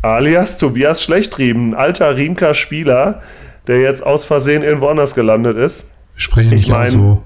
alias 0.02 0.58
Tobias 0.58 1.02
Schlechtrieben, 1.02 1.70
ein 1.70 1.74
alter 1.74 2.16
Riemker 2.16 2.54
Spieler, 2.54 3.22
der 3.68 3.80
jetzt 3.80 4.04
aus 4.04 4.24
Versehen 4.24 4.62
irgendwo 4.62 4.88
anders 4.88 5.14
gelandet 5.14 5.56
ist. 5.56 5.91
Spreche 6.16 6.48
Ich 6.54 6.68
nicht 6.68 6.72
aus 6.72 6.76
mein- 6.78 6.88
so. 6.90 7.22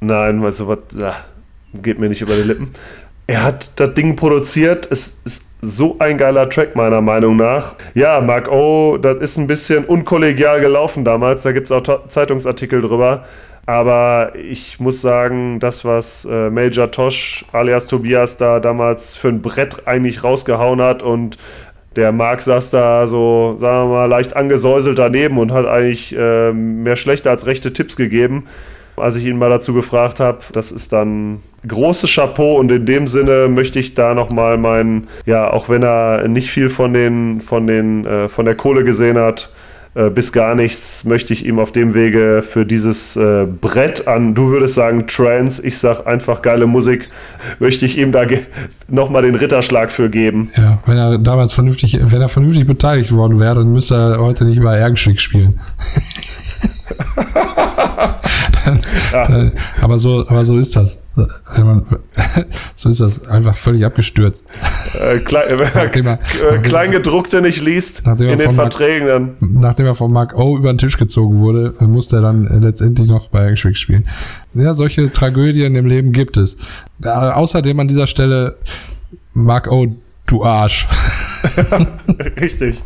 Nein, 0.00 0.42
weißt 0.42 0.60
du 0.60 0.68
was, 0.68 0.78
ah, 1.02 1.14
geht 1.74 1.98
mir 1.98 2.08
nicht 2.08 2.20
über 2.22 2.34
die 2.34 2.42
Lippen. 2.48 2.70
Er 3.26 3.42
hat 3.44 3.70
das 3.76 3.94
Ding 3.94 4.16
produziert, 4.16 4.88
es 4.90 5.20
ist 5.24 5.44
so 5.62 5.96
ein 6.00 6.18
geiler 6.18 6.50
Track 6.50 6.74
meiner 6.74 7.00
Meinung 7.00 7.36
nach. 7.36 7.76
Ja, 7.94 8.20
Mark 8.20 8.50
O, 8.50 8.98
das 9.00 9.18
ist 9.18 9.36
ein 9.38 9.46
bisschen 9.46 9.84
unkollegial 9.84 10.60
gelaufen 10.60 11.04
damals, 11.04 11.44
da 11.44 11.52
gibt 11.52 11.70
es 11.70 11.72
auch 11.72 12.08
Zeitungsartikel 12.08 12.82
drüber. 12.82 13.24
Aber 13.64 14.32
ich 14.34 14.80
muss 14.80 15.00
sagen, 15.00 15.60
das, 15.60 15.84
was 15.84 16.24
äh, 16.24 16.50
Major 16.50 16.90
Tosh 16.90 17.44
alias 17.52 17.86
Tobias 17.86 18.36
da 18.36 18.58
damals 18.58 19.14
für 19.14 19.28
ein 19.28 19.40
Brett 19.40 19.86
eigentlich 19.86 20.24
rausgehauen 20.24 20.82
hat 20.82 21.04
und 21.04 21.38
der 21.96 22.12
Marc 22.12 22.42
saß 22.42 22.70
da 22.70 23.06
so, 23.06 23.56
sagen 23.60 23.90
wir 23.90 23.94
mal, 23.94 24.04
leicht 24.06 24.36
angesäuselt 24.36 24.98
daneben 24.98 25.38
und 25.38 25.52
hat 25.52 25.66
eigentlich 25.66 26.14
äh, 26.16 26.52
mehr 26.52 26.96
schlechte 26.96 27.30
als 27.30 27.46
rechte 27.46 27.72
Tipps 27.72 27.96
gegeben. 27.96 28.44
Als 28.96 29.16
ich 29.16 29.24
ihn 29.24 29.38
mal 29.38 29.50
dazu 29.50 29.72
gefragt 29.72 30.20
habe, 30.20 30.38
das 30.52 30.70
ist 30.70 30.92
dann 30.92 31.40
großes 31.66 32.14
Chapeau 32.14 32.58
und 32.58 32.70
in 32.70 32.84
dem 32.84 33.06
Sinne 33.06 33.48
möchte 33.48 33.78
ich 33.78 33.94
da 33.94 34.14
nochmal 34.14 34.58
meinen, 34.58 35.08
ja, 35.24 35.50
auch 35.50 35.68
wenn 35.68 35.82
er 35.82 36.28
nicht 36.28 36.50
viel 36.50 36.68
von 36.68 36.92
den, 36.92 37.40
von 37.40 37.66
den, 37.66 38.04
äh, 38.04 38.28
von 38.28 38.44
der 38.44 38.54
Kohle 38.54 38.84
gesehen 38.84 39.18
hat, 39.18 39.50
äh, 39.94 40.08
bis 40.08 40.32
gar 40.32 40.54
nichts, 40.54 41.04
möchte 41.04 41.32
ich 41.32 41.44
ihm 41.44 41.58
auf 41.58 41.70
dem 41.72 41.92
Wege 41.94 42.42
für 42.42 42.64
dieses 42.64 43.14
äh, 43.16 43.46
Brett 43.46 44.08
an, 44.08 44.34
du 44.34 44.48
würdest 44.48 44.74
sagen 44.74 45.06
Trance, 45.06 45.64
ich 45.66 45.76
sag 45.76 46.06
einfach 46.06 46.40
geile 46.42 46.66
Musik, 46.66 47.10
möchte 47.58 47.84
ich 47.84 47.98
ihm 47.98 48.10
da 48.10 48.24
nochmal 48.88 49.22
den 49.22 49.34
Ritterschlag 49.34 49.90
für 49.90 50.08
geben. 50.08 50.50
Ja, 50.56 50.78
wenn 50.86 50.96
er 50.96 51.18
damals 51.18 51.52
vernünftig, 51.52 51.98
wenn 52.00 52.20
er 52.22 52.28
vernünftig 52.28 52.66
beteiligt 52.66 53.12
worden 53.12 53.38
wäre, 53.38 53.56
dann 53.56 53.72
müsste 53.72 53.94
er 53.96 54.18
heute 54.18 54.44
nicht 54.44 54.62
bei 54.62 54.78
Ergenschwick 54.78 55.20
spielen. 55.20 55.60
dann, 58.64 58.80
dann, 59.12 59.52
aber 59.80 59.98
so, 59.98 60.26
aber 60.28 60.44
so 60.44 60.58
ist 60.58 60.76
das. 60.76 61.02
So 62.74 62.88
ist 62.88 63.00
das 63.00 63.26
einfach 63.28 63.56
völlig 63.56 63.84
abgestürzt. 63.84 64.52
Äh, 64.98 65.18
klein, 65.18 65.44
Nachdem 65.74 66.06
er 66.06 66.18
äh, 66.50 66.58
Kleingedruckte 66.58 67.40
nicht 67.42 67.60
liest 67.60 68.02
in 68.06 68.16
den 68.16 68.38
Mark- 68.38 68.54
Verträgen, 68.54 69.06
dann 69.06 69.36
Nachdem 69.40 69.86
er 69.86 69.94
von 69.94 70.10
Mark 70.12 70.34
O 70.36 70.56
über 70.56 70.72
den 70.72 70.78
Tisch 70.78 70.96
gezogen 70.98 71.38
wurde, 71.38 71.74
musste 71.80 72.16
er 72.16 72.22
dann 72.22 72.44
letztendlich 72.62 73.08
noch 73.08 73.28
bei 73.28 73.40
Ergenschwick 73.42 73.76
spielen. 73.76 74.04
Ja, 74.54 74.74
solche 74.74 75.12
Tragödien 75.12 75.76
im 75.76 75.86
Leben 75.86 76.12
gibt 76.12 76.36
es. 76.36 76.56
Äh, 77.04 77.08
außerdem 77.08 77.78
an 77.78 77.88
dieser 77.88 78.06
Stelle 78.06 78.56
Mark 79.34 79.70
O, 79.70 79.86
du 80.26 80.44
Arsch. 80.44 80.88
richtig. 82.40 82.82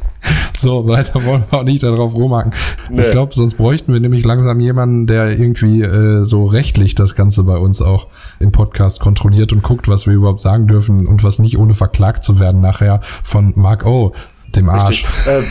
So, 0.55 0.87
weiter 0.87 1.25
wollen 1.25 1.45
wir 1.51 1.59
auch 1.59 1.65
nicht 1.65 1.83
darauf 1.83 2.15
rumhaken. 2.15 2.53
Nee. 2.91 3.03
Ich 3.03 3.11
glaube, 3.11 3.35
sonst 3.35 3.55
bräuchten 3.55 3.93
wir 3.93 4.01
nämlich 4.01 4.25
langsam 4.25 4.59
jemanden, 4.61 5.07
der 5.07 5.39
irgendwie 5.39 5.83
äh, 5.83 6.25
so 6.25 6.47
rechtlich 6.47 6.95
das 6.95 7.15
Ganze 7.15 7.45
bei 7.45 7.57
uns 7.59 7.83
auch 7.83 8.07
im 8.41 8.53
Podcast 8.53 9.01
kontrolliert 9.01 9.53
und 9.53 9.63
guckt, 9.63 9.89
was 9.89 10.07
wir 10.07 10.15
überhaupt 10.15 10.41
sagen 10.41 10.67
dürfen 10.67 11.07
und 11.07 11.25
was 11.25 11.39
nicht 11.39 11.59
ohne 11.59 11.75
verklagt 11.75 12.25
zu 12.25 12.41
werden 12.41 12.61
nachher 12.61 13.01
von 13.03 13.53
Mark 13.57 13.85
O, 13.85 14.13
dem 14.55 14.69
Arsch. 14.69 15.05
Äh, 15.27 15.43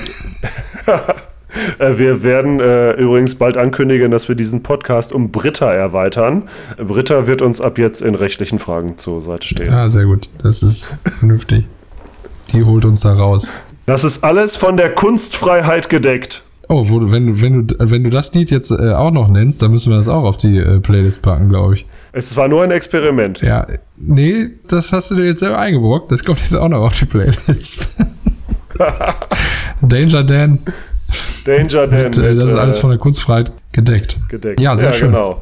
äh, 1.84 1.98
wir 1.98 2.24
werden 2.24 2.60
äh, 2.60 2.94
übrigens 2.94 3.36
bald 3.36 3.58
ankündigen, 3.58 4.12
dass 4.12 4.28
wir 4.28 4.36
diesen 4.36 4.64
Podcast 4.64 5.14
um 5.14 5.32
Britta 5.32 5.72
erweitern. 5.72 6.44
Britta 6.78 7.28
wird 7.28 7.42
uns 7.42 7.62
ab 7.62 7.78
jetzt 7.78 8.02
in 8.02 8.16
rechtlichen 8.16 8.60
Fragen 8.60 8.98
zur 8.98 9.22
Seite 9.22 9.48
stehen. 9.48 9.72
Ja, 9.72 9.88
sehr 9.90 10.06
gut. 10.06 10.30
Das 10.42 10.64
ist 10.64 10.90
vernünftig. 11.20 11.66
Die 12.54 12.64
holt 12.64 12.86
uns 12.86 13.02
da 13.02 13.14
raus. 13.14 13.52
Das 13.86 14.04
ist 14.04 14.24
alles 14.24 14.56
von 14.56 14.78
der 14.78 14.94
Kunstfreiheit 14.94 15.90
gedeckt. 15.90 16.42
Oh, 16.68 16.90
wo, 16.90 17.00
du- 17.00 17.12
wenn, 17.12 17.28
du- 17.28 17.42
wenn, 17.42 17.68
du, 17.68 17.76
wenn 17.80 18.04
du 18.04 18.10
das 18.10 18.34
Lied 18.34 18.50
jetzt 18.50 18.72
äh, 18.72 18.94
auch 18.94 19.12
noch 19.12 19.28
nennst, 19.28 19.62
dann 19.62 19.70
müssen 19.72 19.92
wir 19.92 19.98
das 19.98 20.08
auch 20.10 20.24
auf 20.24 20.38
die 20.38 20.58
äh, 20.58 20.80
Playlist 20.80 21.22
packen, 21.22 21.50
glaube 21.50 21.76
ich. 21.76 21.86
Es 22.12 22.36
war 22.36 22.48
nur 22.48 22.64
ein 22.64 22.72
Experiment. 22.72 23.42
Ja, 23.42 23.68
nee, 23.98 24.50
das 24.68 24.92
hast 24.92 25.12
du 25.12 25.16
dir 25.16 25.26
jetzt 25.26 25.42
selber 25.42 25.60
eingebrockt. 25.60 26.12
Das 26.12 26.24
kommt 26.24 26.40
jetzt 26.40 26.56
auch 26.56 26.68
noch 26.68 26.82
auf 26.82 26.98
die 26.98 27.06
Playlist. 27.06 27.96
Danger 29.82 30.24
Dan, 30.24 30.60
Danger 31.46 31.88
Dan. 31.88 32.04
mit, 32.04 32.18
äh, 32.18 32.34
mit, 32.34 32.42
das 32.42 32.50
ist 32.52 32.56
alles 32.56 32.78
äh, 32.78 32.82
von 32.82 32.90
der 32.90 33.00
Kunstfreiheit 33.00 33.52
gedeckt. 33.72 34.18
gedeckt. 34.30 34.60
Ja, 34.60 34.76
sehr 34.76 34.92
schön. 34.92 35.12
Genau. 35.12 35.42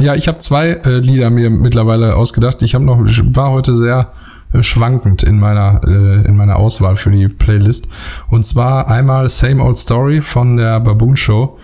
Ja, 0.00 0.14
ich 0.14 0.28
habe 0.28 0.38
zwei 0.38 0.70
äh, 0.70 0.98
Lieder 0.98 1.30
mir 1.30 1.48
mittlerweile 1.48 2.16
ausgedacht. 2.16 2.60
Ich 2.62 2.74
habe 2.74 2.84
noch 2.84 3.02
ich 3.06 3.22
war 3.34 3.50
heute 3.50 3.76
sehr 3.76 4.12
schwankend 4.60 5.22
in 5.22 5.38
meiner 5.38 5.80
äh, 5.86 6.26
in 6.26 6.36
meiner 6.36 6.56
Auswahl 6.56 6.96
für 6.96 7.10
die 7.10 7.28
Playlist 7.28 7.88
und 8.30 8.44
zwar 8.44 8.88
einmal 8.90 9.28
Same 9.28 9.62
Old 9.62 9.76
Story 9.76 10.22
von 10.22 10.56
der 10.56 10.80
Baboon 10.80 11.16
Show, 11.16 11.58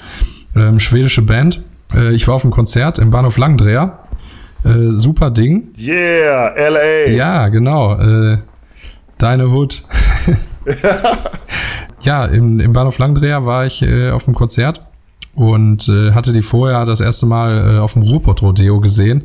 ähm, 0.54 0.78
schwedische 0.78 1.22
Band. 1.22 1.62
Äh, 1.94 2.12
ich 2.12 2.28
war 2.28 2.34
auf 2.34 2.44
einem 2.44 2.52
Konzert 2.52 2.98
im 2.98 3.10
Bahnhof 3.10 3.38
Langdreher. 3.38 3.98
Äh, 4.64 4.92
super 4.92 5.30
Ding. 5.30 5.70
Yeah, 5.78 6.54
LA. 6.56 7.10
Ja, 7.10 7.48
genau. 7.48 7.98
Äh, 7.98 8.38
deine 9.18 9.48
Hood. 9.48 9.82
ja, 12.02 12.24
im, 12.26 12.60
im 12.60 12.72
Bahnhof 12.72 12.98
Langdreher 12.98 13.44
war 13.44 13.66
ich 13.66 13.82
äh, 13.82 14.10
auf 14.10 14.24
dem 14.24 14.34
Konzert 14.34 14.82
und 15.34 15.88
äh, 15.88 16.12
hatte 16.12 16.32
die 16.32 16.42
vorher 16.42 16.84
das 16.84 17.00
erste 17.00 17.26
Mal 17.26 17.76
äh, 17.76 17.78
auf 17.78 17.94
dem 17.94 18.02
Ruhrpott-Rodeo 18.02 18.80
gesehen. 18.80 19.24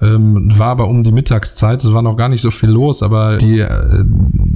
Ähm, 0.00 0.48
war 0.56 0.68
aber 0.68 0.86
um 0.86 1.02
die 1.02 1.10
Mittagszeit, 1.10 1.82
es 1.82 1.92
war 1.92 2.02
noch 2.02 2.16
gar 2.16 2.28
nicht 2.28 2.42
so 2.42 2.50
viel 2.50 2.70
los, 2.70 3.02
aber 3.02 3.36
die 3.36 3.58
äh, 3.58 4.04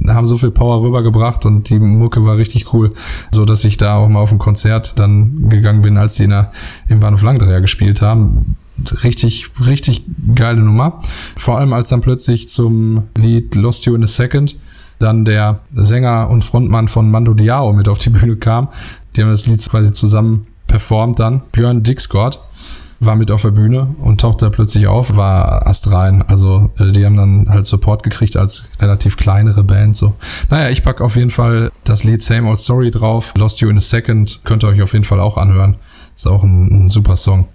haben 0.07 0.25
so 0.25 0.37
viel 0.37 0.51
Power 0.51 0.81
rübergebracht 0.81 1.45
und 1.45 1.69
die 1.69 1.79
Mucke 1.79 2.25
war 2.25 2.37
richtig 2.37 2.73
cool, 2.73 2.93
so 3.31 3.43
dass 3.43 3.63
ich 3.65 3.77
da 3.77 3.97
auch 3.97 4.07
mal 4.07 4.19
auf 4.19 4.31
ein 4.31 4.37
Konzert 4.37 4.97
dann 4.97 5.49
gegangen 5.49 5.81
bin, 5.81 5.97
als 5.97 6.15
die 6.15 6.23
in 6.23 6.29
der, 6.29 6.51
im 6.87 7.01
Bahnhof 7.01 7.23
Langdreher 7.23 7.59
gespielt 7.59 8.01
haben. 8.01 8.55
Richtig, 9.03 9.49
richtig 9.63 10.05
geile 10.33 10.61
Nummer. 10.61 10.99
Vor 11.37 11.57
allem 11.57 11.73
als 11.73 11.89
dann 11.89 12.01
plötzlich 12.01 12.47
zum 12.47 13.03
Lied 13.17 13.55
Lost 13.55 13.85
You 13.85 13.95
in 13.95 14.03
a 14.03 14.07
Second 14.07 14.57
dann 14.99 15.25
der 15.25 15.59
Sänger 15.73 16.29
und 16.29 16.43
Frontmann 16.43 16.87
von 16.87 17.11
Mando 17.11 17.33
Diao 17.33 17.73
mit 17.73 17.87
auf 17.87 17.99
die 17.99 18.09
Bühne 18.09 18.37
kam. 18.37 18.69
Die 19.15 19.21
haben 19.21 19.29
das 19.29 19.45
Lied 19.45 19.67
quasi 19.69 19.91
zusammen 19.91 20.47
performt 20.67 21.19
dann. 21.19 21.41
Björn 21.51 21.83
Dixgord 21.83 22.39
war 23.05 23.15
mit 23.15 23.31
auf 23.31 23.41
der 23.41 23.51
Bühne 23.51 23.95
und 24.01 24.21
tauchte 24.21 24.45
da 24.45 24.49
plötzlich 24.49 24.87
auf, 24.87 25.15
war 25.15 25.67
astrein. 25.67 26.23
Also 26.27 26.71
äh, 26.77 26.91
die 26.91 27.05
haben 27.05 27.17
dann 27.17 27.47
halt 27.49 27.65
Support 27.65 28.03
gekriegt 28.03 28.37
als 28.37 28.69
relativ 28.79 29.17
kleinere 29.17 29.63
Band. 29.63 29.95
So, 29.95 30.13
naja, 30.49 30.69
ich 30.69 30.83
pack 30.83 31.01
auf 31.01 31.15
jeden 31.15 31.29
Fall 31.29 31.71
das 31.83 32.03
Lied 32.03 32.21
Same 32.21 32.49
Old 32.49 32.59
Story 32.59 32.91
drauf. 32.91 33.33
Lost 33.37 33.61
You 33.61 33.69
in 33.69 33.77
a 33.77 33.81
Second 33.81 34.41
könnt 34.43 34.63
ihr 34.63 34.67
euch 34.67 34.81
auf 34.81 34.93
jeden 34.93 35.05
Fall 35.05 35.19
auch 35.19 35.37
anhören. 35.37 35.77
Ist 36.15 36.27
auch 36.27 36.43
ein, 36.43 36.85
ein 36.85 36.89
super 36.89 37.15
Song. 37.15 37.47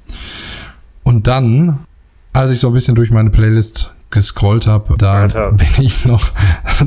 Und 1.03 1.27
dann, 1.27 1.79
als 2.33 2.51
ich 2.51 2.61
so 2.61 2.69
ein 2.69 2.75
bisschen 2.75 2.95
durch 2.95 3.11
meine 3.11 3.31
Playlist 3.31 3.95
gescrollt 4.11 4.67
habe, 4.67 4.97
da 4.99 5.23
Alter. 5.23 5.53
bin 5.53 5.69
ich 5.79 6.05
noch 6.05 6.31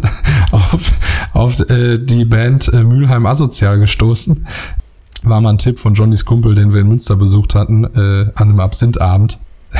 auf, 0.51 0.91
auf 1.33 1.69
äh, 1.69 1.97
die 1.99 2.25
Band 2.25 2.67
äh, 2.73 2.83
Mülheim 2.83 3.25
Asozial 3.25 3.79
gestoßen. 3.79 4.47
War 5.23 5.39
mal 5.41 5.51
ein 5.51 5.57
Tipp 5.57 5.79
von 5.79 5.93
Johnnys 5.93 6.25
Kumpel, 6.25 6.55
den 6.55 6.73
wir 6.73 6.81
in 6.81 6.87
Münster 6.87 7.15
besucht 7.15 7.53
hatten, 7.53 7.83
äh, 7.83 8.31
an 8.35 8.49
einem 8.49 8.59
Absinthabend. 8.59 9.39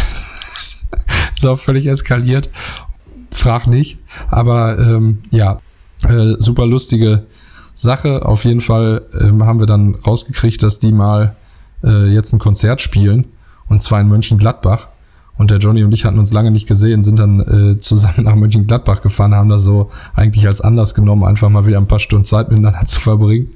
Ist 1.35 1.45
auch 1.45 1.57
völlig 1.57 1.87
eskaliert. 1.87 2.49
Frag 3.31 3.65
nicht. 3.65 3.97
Aber 4.29 4.77
ähm, 4.77 5.19
ja, 5.31 5.59
äh, 6.07 6.35
super 6.37 6.67
lustige 6.67 7.25
Sache. 7.73 8.25
Auf 8.25 8.45
jeden 8.45 8.61
Fall 8.61 9.01
ähm, 9.19 9.45
haben 9.45 9.59
wir 9.59 9.65
dann 9.65 9.95
rausgekriegt, 9.95 10.61
dass 10.61 10.79
die 10.79 10.91
mal 10.91 11.35
äh, 11.83 12.07
jetzt 12.07 12.33
ein 12.33 12.39
Konzert 12.39 12.81
spielen. 12.81 13.27
Und 13.67 13.81
zwar 13.81 14.01
in 14.01 14.07
Mönchengladbach. 14.07 14.89
Und 15.37 15.49
der 15.49 15.57
Johnny 15.57 15.83
und 15.83 15.91
ich 15.91 16.05
hatten 16.05 16.19
uns 16.19 16.31
lange 16.33 16.51
nicht 16.51 16.67
gesehen, 16.67 17.01
sind 17.01 17.17
dann 17.17 17.39
äh, 17.39 17.77
zusammen 17.79 18.13
nach 18.25 18.35
Mönchengladbach 18.35 19.01
gefahren, 19.01 19.33
haben 19.33 19.49
das 19.49 19.63
so 19.63 19.89
eigentlich 20.13 20.45
als 20.45 20.61
Anlass 20.61 20.93
genommen, 20.93 21.23
einfach 21.23 21.49
mal 21.49 21.65
wieder 21.65 21.77
ein 21.77 21.87
paar 21.87 21.97
Stunden 21.97 22.25
Zeit 22.25 22.51
miteinander 22.51 22.85
zu 22.85 22.99
verbringen. 22.99 23.47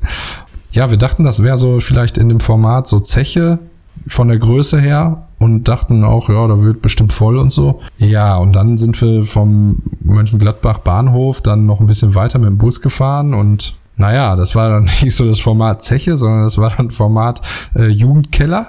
Ja, 0.76 0.92
wir 0.92 0.98
dachten, 0.98 1.24
das 1.24 1.42
wäre 1.42 1.56
so 1.56 1.80
vielleicht 1.80 2.18
in 2.18 2.28
dem 2.28 2.42
Format 2.42 2.86
so 2.86 3.00
Zeche 3.00 3.60
von 4.08 4.28
der 4.28 4.38
Größe 4.38 4.78
her 4.78 5.30
und 5.40 5.70
dachten 5.70 6.04
auch, 6.04 6.28
ja, 6.28 6.46
da 6.48 6.62
wird 6.62 6.82
bestimmt 6.82 7.14
voll 7.14 7.38
und 7.38 7.50
so. 7.50 7.80
Ja, 7.98 8.36
und 8.36 8.58
dann 8.58 8.76
sind 8.76 9.00
wir 9.02 9.24
vom 9.24 9.82
Mönchengladbach 10.02 10.80
Bahnhof 10.80 11.42
dann 11.42 11.66
noch 11.66 11.80
ein 11.80 11.88
bisschen 11.88 12.14
weiter 12.14 12.40
mit 12.40 12.50
dem 12.50 12.58
Bus 12.58 12.82
gefahren 12.82 13.34
und 13.34 13.78
naja, 13.96 14.36
das 14.36 14.54
war 14.54 14.70
dann 14.70 14.84
nicht 15.02 15.16
so 15.16 15.26
das 15.26 15.40
Format 15.40 15.82
Zeche, 15.82 16.18
sondern 16.18 16.44
das 16.44 16.58
war 16.58 16.74
dann 16.76 16.92
Format 16.92 17.40
äh, 17.74 17.88
Jugendkeller. 17.88 18.68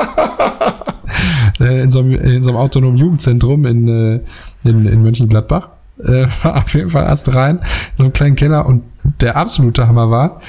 äh, 1.60 1.82
in, 1.82 1.92
so 1.92 2.00
einem, 2.00 2.14
in 2.14 2.42
so 2.42 2.52
einem 2.52 2.60
autonomen 2.60 2.96
Jugendzentrum 2.96 3.66
in, 3.66 3.88
äh, 3.88 4.20
in, 4.64 4.86
in 4.86 5.02
Mönchengladbach. 5.02 5.68
Äh, 6.04 6.26
war 6.42 6.56
auf 6.64 6.74
jeden 6.74 6.90
Fall 6.90 7.04
erst 7.04 7.34
rein, 7.34 7.60
so 7.96 8.04
einen 8.04 8.12
kleinen 8.12 8.36
Keller 8.36 8.66
und 8.66 8.84
der 9.20 9.36
absolute 9.36 9.86
Hammer 9.86 10.10
war, 10.10 10.40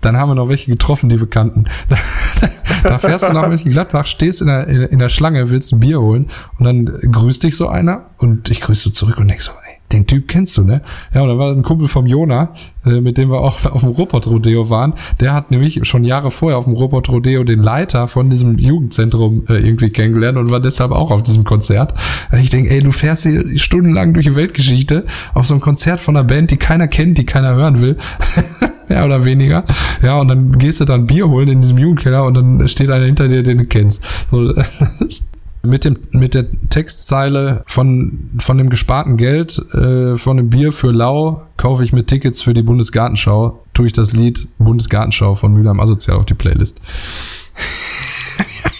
dann 0.00 0.16
haben 0.16 0.30
wir 0.30 0.34
noch 0.34 0.48
welche 0.48 0.70
getroffen, 0.70 1.08
die 1.08 1.20
wir 1.20 1.28
kannten. 1.28 1.66
da 2.82 2.98
fährst 2.98 3.28
du 3.28 3.32
nach 3.32 3.48
Mönchengladbach, 3.48 4.06
stehst 4.06 4.40
in 4.40 4.48
der, 4.48 4.66
in, 4.66 4.82
in 4.82 4.98
der 4.98 5.08
Schlange, 5.08 5.50
willst 5.50 5.72
ein 5.72 5.80
Bier 5.80 6.00
holen 6.00 6.28
und 6.58 6.64
dann 6.64 6.86
grüßt 6.86 7.44
dich 7.44 7.56
so 7.56 7.68
einer 7.68 8.06
und 8.18 8.50
ich 8.50 8.60
grüße 8.60 8.84
so 8.84 8.90
zurück 8.90 9.18
und 9.18 9.28
denk 9.28 9.40
so, 9.40 9.52
den 9.92 10.06
Typ 10.06 10.28
kennst 10.28 10.56
du, 10.56 10.64
ne? 10.64 10.82
Ja, 11.14 11.22
und 11.22 11.28
dann 11.28 11.38
war 11.38 11.52
ein 11.52 11.62
Kumpel 11.62 11.88
vom 11.88 12.06
Jona, 12.06 12.52
äh, 12.84 13.00
mit 13.00 13.18
dem 13.18 13.30
wir 13.30 13.40
auch 13.40 13.64
auf 13.70 13.80
dem 13.80 13.90
Robot-Rodeo 13.90 14.70
waren. 14.70 14.94
Der 15.20 15.34
hat 15.34 15.50
nämlich 15.50 15.80
schon 15.86 16.04
Jahre 16.04 16.30
vorher 16.30 16.58
auf 16.58 16.64
dem 16.64 16.74
Robot-Rodeo 16.74 17.44
den 17.44 17.62
Leiter 17.62 18.08
von 18.08 18.30
diesem 18.30 18.58
Jugendzentrum 18.58 19.44
äh, 19.48 19.54
irgendwie 19.54 19.90
kennengelernt 19.90 20.38
und 20.38 20.50
war 20.50 20.60
deshalb 20.60 20.92
auch 20.92 21.10
auf 21.10 21.22
diesem 21.22 21.44
Konzert. 21.44 21.94
Und 22.30 22.38
ich 22.38 22.50
denke, 22.50 22.70
ey, 22.70 22.80
du 22.80 22.92
fährst 22.92 23.24
hier 23.24 23.58
stundenlang 23.58 24.14
durch 24.14 24.26
die 24.26 24.36
Weltgeschichte 24.36 25.04
auf 25.34 25.46
so 25.46 25.54
ein 25.54 25.60
Konzert 25.60 26.00
von 26.00 26.16
einer 26.16 26.24
Band, 26.24 26.50
die 26.50 26.56
keiner 26.56 26.88
kennt, 26.88 27.18
die 27.18 27.26
keiner 27.26 27.54
hören 27.54 27.80
will. 27.80 27.96
Mehr 28.88 29.04
oder 29.04 29.24
weniger. 29.24 29.64
Ja, 30.02 30.18
und 30.18 30.28
dann 30.28 30.52
gehst 30.52 30.80
du 30.80 30.84
dann 30.84 31.06
Bier 31.06 31.28
holen 31.28 31.48
in 31.48 31.60
diesem 31.60 31.78
Jugendkeller 31.78 32.24
und 32.24 32.34
dann 32.34 32.68
steht 32.68 32.90
einer 32.90 33.06
hinter 33.06 33.28
dir, 33.28 33.42
den 33.42 33.58
du 33.58 33.64
kennst. 33.64 34.04
So, 34.30 34.52
mit 35.62 35.84
dem 35.84 35.96
mit 36.10 36.34
der 36.34 36.46
Textzeile 36.70 37.62
von 37.66 38.30
von 38.38 38.58
dem 38.58 38.68
gesparten 38.68 39.16
Geld 39.16 39.58
äh, 39.74 40.16
von 40.16 40.36
dem 40.36 40.50
Bier 40.50 40.72
für 40.72 40.90
Lau 40.90 41.42
kaufe 41.56 41.84
ich 41.84 41.92
mir 41.92 42.04
Tickets 42.04 42.42
für 42.42 42.52
die 42.52 42.62
Bundesgartenschau 42.62 43.62
tue 43.72 43.86
ich 43.86 43.92
das 43.92 44.12
Lied 44.12 44.48
Bundesgartenschau 44.58 45.34
von 45.34 45.52
Müller 45.52 45.70
am 45.70 45.80
Asozial 45.80 46.16
auf 46.16 46.26
die 46.26 46.34
Playlist 46.34 46.80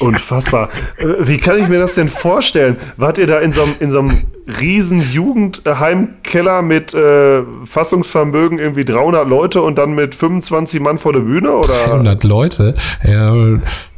Unfassbar. 0.03 0.69
Äh, 0.99 1.07
Wie 1.21 1.39
kann 1.39 1.59
ich 1.59 1.69
mir 1.69 1.79
das 1.79 1.95
denn 1.95 2.09
vorstellen? 2.09 2.77
Wart 2.97 3.19
ihr 3.19 3.27
da 3.27 3.39
in 3.39 3.53
so 3.53 3.63
einem, 3.63 3.75
in 3.79 3.91
so 3.91 4.01
einem 4.01 4.19
riesen 4.61 5.01
Jugendheimkeller 5.01 6.63
mit 6.63 6.95
äh, 6.95 7.43
Fassungsvermögen 7.65 8.59
irgendwie 8.59 8.85
300 8.85 9.29
Leute 9.29 9.63
und 9.63 9.79
dann 9.79 9.95
mit 9.95 10.15
25 10.15 10.81
Mann 10.81 10.99
vor 10.99 11.13
der 11.13 11.21
Bühne? 11.21 11.53
Oder? 11.53 11.85
100 11.85 12.25
Leute 12.25 12.75
ja, 13.05 13.35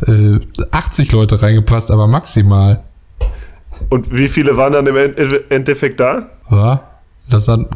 äh, 0.07 0.41
80 0.71 1.13
Leute 1.13 1.41
reingepasst 1.43 1.91
aber 1.91 2.07
maximal 2.07 2.83
Und 3.91 4.13
wie 4.15 4.29
viele 4.29 4.57
waren 4.57 4.73
dann 4.73 4.87
im 4.87 4.97
End- 4.97 5.51
Endeffekt 5.51 6.01
da? 6.01 6.29
ja 6.51 6.83
das 7.29 7.47
dann 7.47 7.67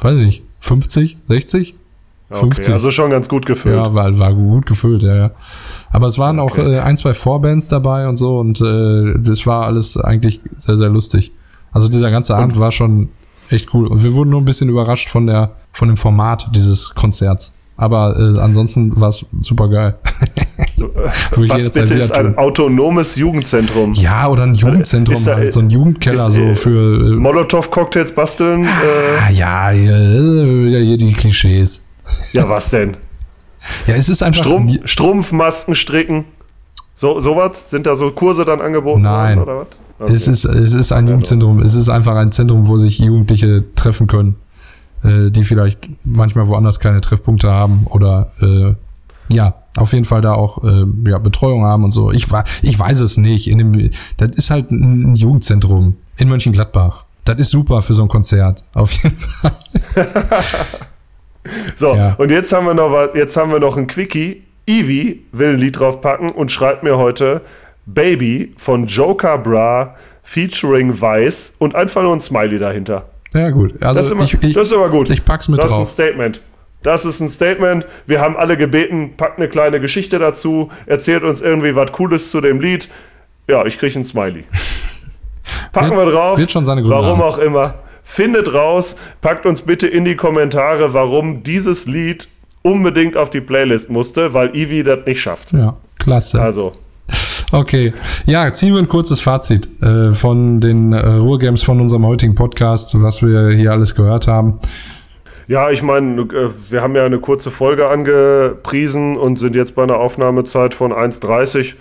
weiß 0.00 0.16
ich 0.18 0.26
nicht 0.26 0.42
50 0.60 1.16
60 1.28 1.74
Okay, 2.30 2.72
also 2.72 2.90
schon 2.90 3.10
ganz 3.10 3.28
gut 3.28 3.46
gefüllt. 3.46 3.76
Ja, 3.76 3.94
war, 3.94 4.18
war 4.18 4.32
gut 4.34 4.66
gefüllt, 4.66 5.02
ja, 5.02 5.14
ja. 5.14 5.30
Aber 5.92 6.06
es 6.06 6.18
waren 6.18 6.40
auch 6.40 6.56
äh, 6.56 6.78
ein, 6.80 6.96
zwei 6.96 7.14
Vorbands 7.14 7.68
dabei 7.68 8.08
und 8.08 8.16
so 8.16 8.38
und 8.40 8.60
äh, 8.60 9.14
das 9.18 9.46
war 9.46 9.66
alles 9.66 9.96
eigentlich 9.98 10.40
sehr, 10.56 10.76
sehr 10.76 10.88
lustig. 10.88 11.30
Also 11.74 11.88
dieser 11.88 12.10
ganze 12.10 12.34
Abend 12.34 12.58
war 12.58 12.72
schon 12.72 13.10
echt 13.50 13.74
cool. 13.74 13.86
Und 13.88 14.02
wir 14.02 14.14
wurden 14.14 14.30
nur 14.30 14.40
ein 14.40 14.44
bisschen 14.46 14.68
überrascht 14.70 15.08
von 15.10 15.26
der, 15.26 15.50
von 15.72 15.88
dem 15.88 15.96
Format 15.98 16.48
dieses 16.54 16.94
Konzerts. 16.94 17.56
Aber 17.76 18.16
äh, 18.16 18.38
ansonsten 18.40 18.98
war 19.00 19.08
es 19.10 19.26
super 19.40 19.68
geil. 19.68 19.96
Ich 20.76 21.50
Was 21.50 21.70
bitte 21.70 21.94
ist 21.94 22.12
ein 22.12 22.26
tun. 22.34 22.38
autonomes 22.38 23.16
Jugendzentrum? 23.16 23.92
Ja, 23.94 24.28
oder 24.28 24.42
ein 24.44 24.54
Jugendzentrum, 24.54 25.14
Ist 25.16 25.26
da- 25.26 25.36
halt, 25.36 25.52
so 25.52 25.60
ein 25.60 25.70
Jugendkeller, 25.70 26.28
ist, 26.28 26.34
so 26.34 26.40
äh, 26.40 26.54
für. 26.54 27.14
Äh, 27.14 27.16
Molotow-Cocktails 27.16 28.12
basteln? 28.12 28.64
Äh, 28.64 28.68
ah, 29.26 29.30
ja, 29.30 29.70
hier, 29.70 29.92
äh, 29.96 30.84
hier 30.84 30.96
die 30.96 31.12
Klischees. 31.12 31.92
ja, 32.32 32.48
was 32.48 32.70
denn? 32.70 32.96
Ja, 33.86 33.94
es 33.94 34.08
ist 34.08 34.22
einfach. 34.22 34.44
Strumpf, 34.44 34.72
Strumpfmasken 34.84 35.74
stricken? 35.74 36.24
So, 36.96 37.20
sowas? 37.20 37.70
Sind 37.70 37.86
da 37.86 37.96
so 37.96 38.10
Kurse 38.10 38.44
dann 38.44 38.60
angeboten 38.60 39.02
Nein. 39.02 39.38
worden 39.38 39.48
oder 39.48 39.58
was? 39.60 39.66
Es, 39.98 40.28
ist, 40.28 40.44
es 40.44 40.74
ist 40.74 40.92
ein 40.92 41.06
Jugendzentrum. 41.06 41.60
Es 41.62 41.74
ist 41.74 41.88
einfach 41.88 42.16
ein 42.16 42.32
Zentrum, 42.32 42.68
wo 42.68 42.78
sich 42.78 42.98
Jugendliche 42.98 43.64
treffen 43.74 44.06
können, 44.06 44.36
äh, 45.02 45.30
die 45.30 45.44
vielleicht 45.44 45.88
manchmal 46.04 46.48
woanders 46.48 46.80
keine 46.80 47.00
Treffpunkte 47.00 47.50
haben 47.50 47.86
oder 47.88 48.32
äh, 48.40 48.74
ja, 49.28 49.54
auf 49.76 49.92
jeden 49.92 50.04
Fall 50.04 50.20
da 50.20 50.32
auch 50.34 50.62
äh, 50.64 50.84
ja, 51.08 51.18
Betreuung 51.18 51.64
haben 51.64 51.84
und 51.84 51.92
so. 51.92 52.10
Ich, 52.12 52.26
ich 52.62 52.78
weiß 52.78 53.00
es 53.00 53.16
nicht. 53.16 53.48
In 53.48 53.58
dem, 53.58 53.90
das 54.18 54.30
ist 54.30 54.50
halt 54.50 54.70
ein 54.70 55.14
Jugendzentrum 55.14 55.96
in 56.16 56.28
Mönchengladbach. 56.28 57.04
Das 57.24 57.38
ist 57.38 57.50
super 57.50 57.80
für 57.80 57.94
so 57.94 58.02
ein 58.02 58.08
Konzert. 58.08 58.64
Auf 58.74 58.92
jeden 58.92 59.18
Fall. 59.18 59.52
So, 61.76 61.94
Ja. 61.94 62.14
und 62.14 62.30
jetzt 62.30 62.52
haben 62.52 62.66
wir 62.66 62.72
noch 62.74 62.90
was, 62.90 63.10
jetzt 63.14 63.36
haben 63.36 63.50
wir 63.52 63.60
noch 63.60 63.76
ein 63.76 63.86
Quickie. 63.86 64.44
Evie 64.66 65.26
will 65.32 65.50
ein 65.50 65.58
Lied 65.58 65.78
draufpacken 65.78 66.30
und 66.32 66.50
schreibt 66.50 66.82
mir 66.82 66.96
heute 66.96 67.42
Baby 67.86 68.54
von 68.56 68.86
Joker 68.86 69.38
Bra 69.38 69.94
featuring 70.22 71.00
Weiß 71.00 71.56
und 71.58 71.74
einfach 71.74 72.02
nur 72.02 72.12
ein 72.14 72.20
Smiley 72.20 72.58
dahinter. 72.58 73.06
Ja, 73.34 73.50
gut. 73.50 73.74
Also 73.82 73.98
das, 73.98 74.06
ist 74.06 74.12
immer, 74.12 74.24
ich, 74.24 74.34
ich, 74.42 74.54
das 74.54 74.68
ist 74.68 74.72
immer 74.74 74.88
gut. 74.88 75.10
ich 75.10 75.24
pack's 75.24 75.48
mit 75.48 75.58
das 75.62 75.70
drauf. 75.72 75.82
ist 75.82 75.88
ein 75.88 75.92
Statement. 75.92 76.40
Das 76.82 77.04
ist 77.04 77.20
ein 77.20 77.28
Statement. 77.28 77.86
Wir 78.06 78.20
haben 78.20 78.36
alle 78.36 78.56
gebeten, 78.56 79.14
packt 79.16 79.38
eine 79.38 79.48
kleine 79.48 79.80
Geschichte 79.80 80.18
dazu, 80.18 80.70
erzählt 80.86 81.22
uns 81.22 81.40
irgendwie 81.40 81.74
was 81.74 81.92
Cooles 81.92 82.30
zu 82.30 82.40
dem 82.40 82.60
Lied. 82.60 82.88
Ja, 83.48 83.64
ich 83.66 83.78
kriege 83.78 83.98
ein 83.98 84.04
Smiley. 84.04 84.44
Packen 85.72 85.96
Wird- 85.96 86.06
wir 86.06 86.12
drauf. 86.12 86.38
wird 86.38 86.50
schon 86.52 86.64
seine 86.64 86.82
Gründe 86.82 86.96
Warum 86.96 87.18
haben. 87.18 87.22
auch 87.22 87.38
immer. 87.38 87.74
Findet 88.02 88.52
raus, 88.52 88.96
packt 89.20 89.46
uns 89.46 89.62
bitte 89.62 89.86
in 89.86 90.04
die 90.04 90.14
Kommentare, 90.14 90.92
warum 90.92 91.42
dieses 91.42 91.86
Lied 91.86 92.28
unbedingt 92.62 93.16
auf 93.16 93.30
die 93.30 93.40
Playlist 93.40 93.90
musste, 93.90 94.34
weil 94.34 94.54
Ivi 94.54 94.82
das 94.84 95.00
nicht 95.06 95.20
schafft. 95.20 95.52
Ja, 95.52 95.76
klasse. 95.98 96.40
Also, 96.40 96.70
Okay, 97.54 97.92
ja, 98.26 98.52
ziehen 98.52 98.72
wir 98.74 98.80
ein 98.80 98.88
kurzes 98.88 99.20
Fazit 99.20 99.68
äh, 99.80 100.10
von 100.10 100.60
den 100.60 100.92
äh, 100.92 101.06
Ruhrgames 101.06 101.62
von 101.62 101.80
unserem 101.80 102.04
heutigen 102.04 102.34
Podcast, 102.34 103.00
was 103.00 103.22
wir 103.22 103.50
hier 103.50 103.70
alles 103.70 103.94
gehört 103.94 104.26
haben. 104.26 104.58
ja, 105.46 105.70
ich 105.70 105.80
meine, 105.80 106.22
äh, 106.22 106.50
wir 106.68 106.82
haben 106.82 106.96
ja 106.96 107.04
eine 107.04 107.20
kurze 107.20 107.52
Folge 107.52 107.86
angepriesen 107.88 109.16
und 109.16 109.38
sind 109.38 109.54
jetzt 109.54 109.76
bei 109.76 109.84
einer 109.84 109.98
Aufnahmezeit 109.98 110.74
von 110.74 110.92
1,30. 110.92 111.74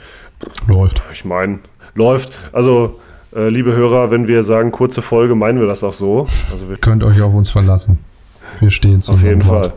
Läuft. 0.67 1.01
Ich 1.11 1.25
meine, 1.25 1.57
läuft. 1.95 2.37
Also, 2.51 2.99
äh, 3.35 3.49
liebe 3.49 3.73
Hörer, 3.75 4.11
wenn 4.11 4.27
wir 4.27 4.43
sagen 4.43 4.71
kurze 4.71 5.01
Folge, 5.01 5.33
meinen 5.33 5.59
wir 5.59 5.65
das 5.65 5.83
auch 5.83 5.93
so. 5.93 6.19
Also 6.51 6.69
wir 6.69 6.77
Könnt 6.77 7.03
euch 7.03 7.19
auf 7.19 7.33
uns 7.33 7.49
verlassen. 7.49 7.97
Wir 8.59 8.69
stehen 8.69 9.01
zu 9.01 9.13
Auf 9.13 9.23
jeden 9.23 9.43
Wort. 9.47 9.65
Fall. 9.67 9.73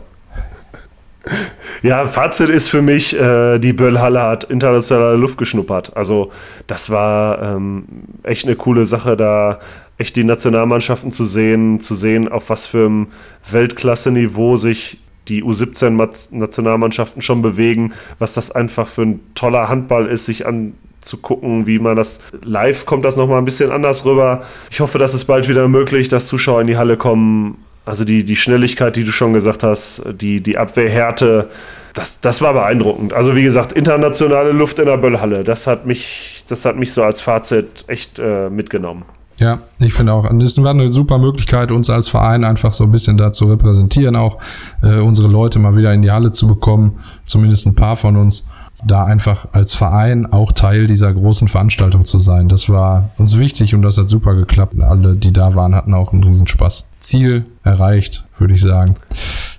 Ja, 1.83 2.07
Fazit 2.07 2.49
ist 2.49 2.69
für 2.69 2.81
mich, 2.81 3.17
äh, 3.19 3.59
die 3.59 3.73
Böllhalle 3.73 4.21
hat 4.21 4.45
internationale 4.45 5.15
Luft 5.15 5.37
geschnuppert. 5.37 5.95
Also 5.95 6.31
das 6.65 6.89
war 6.89 7.41
ähm, 7.41 7.85
echt 8.23 8.45
eine 8.45 8.55
coole 8.55 8.85
Sache, 8.85 9.15
da 9.15 9.59
echt 9.97 10.15
die 10.15 10.23
Nationalmannschaften 10.23 11.11
zu 11.11 11.25
sehen, 11.25 11.79
zu 11.79 11.95
sehen, 11.95 12.27
auf 12.27 12.49
was 12.49 12.65
für 12.65 12.85
einem 12.85 13.07
Weltklasse-Niveau 13.51 14.57
sich 14.57 14.99
die 15.27 15.43
U17-Nationalmannschaften 15.43 17.21
schon 17.21 17.41
bewegen, 17.41 17.93
was 18.19 18.33
das 18.33 18.51
einfach 18.51 18.87
für 18.87 19.03
ein 19.03 19.19
toller 19.35 19.69
Handball 19.69 20.05
ist, 20.05 20.25
sich 20.25 20.45
anzugucken, 20.45 21.67
wie 21.67 21.79
man 21.79 21.95
das 21.95 22.21
live 22.43 22.85
kommt 22.85 23.03
das 23.03 23.17
nochmal 23.17 23.39
ein 23.39 23.45
bisschen 23.45 23.71
anders 23.71 24.05
rüber. 24.05 24.43
Ich 24.71 24.79
hoffe, 24.79 24.99
dass 24.99 25.13
es 25.13 25.25
bald 25.25 25.49
wieder 25.49 25.67
möglich, 25.67 26.07
dass 26.07 26.27
Zuschauer 26.27 26.61
in 26.61 26.67
die 26.67 26.77
Halle 26.77 26.97
kommen. 26.97 27.57
Also 27.87 28.03
die, 28.03 28.25
die 28.25 28.35
Schnelligkeit, 28.35 28.97
die 28.97 29.05
du 29.05 29.11
schon 29.11 29.31
gesagt 29.31 29.63
hast, 29.63 30.03
die, 30.19 30.41
die 30.41 30.57
Abwehrhärte, 30.57 31.49
das, 31.93 32.19
das 32.19 32.41
war 32.41 32.53
beeindruckend. 32.53 33.13
Also 33.13 33.33
wie 33.33 33.43
gesagt, 33.43 33.71
internationale 33.71 34.51
Luft 34.51 34.77
in 34.79 34.85
der 34.85 34.97
Böllhalle, 34.97 35.45
das 35.45 35.67
hat 35.67 35.85
mich, 35.85 36.43
das 36.49 36.65
hat 36.65 36.75
mich 36.75 36.91
so 36.91 37.01
als 37.01 37.21
Fazit 37.21 37.85
echt 37.87 38.19
äh, 38.19 38.49
mitgenommen. 38.49 39.05
Ja, 39.39 39.59
ich 39.79 39.93
finde 39.93 40.13
auch. 40.13 40.29
Es 40.41 40.61
war 40.61 40.71
eine 40.71 40.89
super 40.89 41.17
Möglichkeit, 41.17 41.71
uns 41.71 41.89
als 41.89 42.09
Verein 42.09 42.43
einfach 42.43 42.73
so 42.73 42.83
ein 42.83 42.91
bisschen 42.91 43.17
da 43.17 43.31
zu 43.31 43.45
repräsentieren, 43.45 44.15
auch 44.15 44.39
äh, 44.81 44.99
unsere 44.99 45.29
Leute 45.29 45.59
mal 45.59 45.77
wieder 45.77 45.93
in 45.93 46.01
die 46.01 46.11
Halle 46.11 46.31
zu 46.31 46.47
bekommen, 46.47 46.99
zumindest 47.23 47.67
ein 47.67 47.75
paar 47.75 47.95
von 47.95 48.17
uns, 48.17 48.51
da 48.85 49.03
einfach 49.03 49.47
als 49.53 49.73
Verein 49.73 50.31
auch 50.31 50.51
Teil 50.51 50.87
dieser 50.87 51.11
großen 51.11 51.47
Veranstaltung 51.47 52.05
zu 52.05 52.19
sein. 52.19 52.47
Das 52.47 52.69
war 52.69 53.09
uns 53.17 53.39
wichtig 53.39 53.73
und 53.73 53.81
das 53.81 53.97
hat 53.97 54.09
super 54.09 54.35
geklappt. 54.35 54.75
Alle, 54.79 55.15
die 55.15 55.33
da 55.33 55.55
waren, 55.55 55.73
hatten 55.73 55.93
auch 55.93 56.13
einen 56.13 56.23
Riesenspaß. 56.23 56.89
Ziel 56.99 57.45
erreicht, 57.63 58.25
würde 58.37 58.53
ich 58.53 58.61
sagen. 58.61 58.95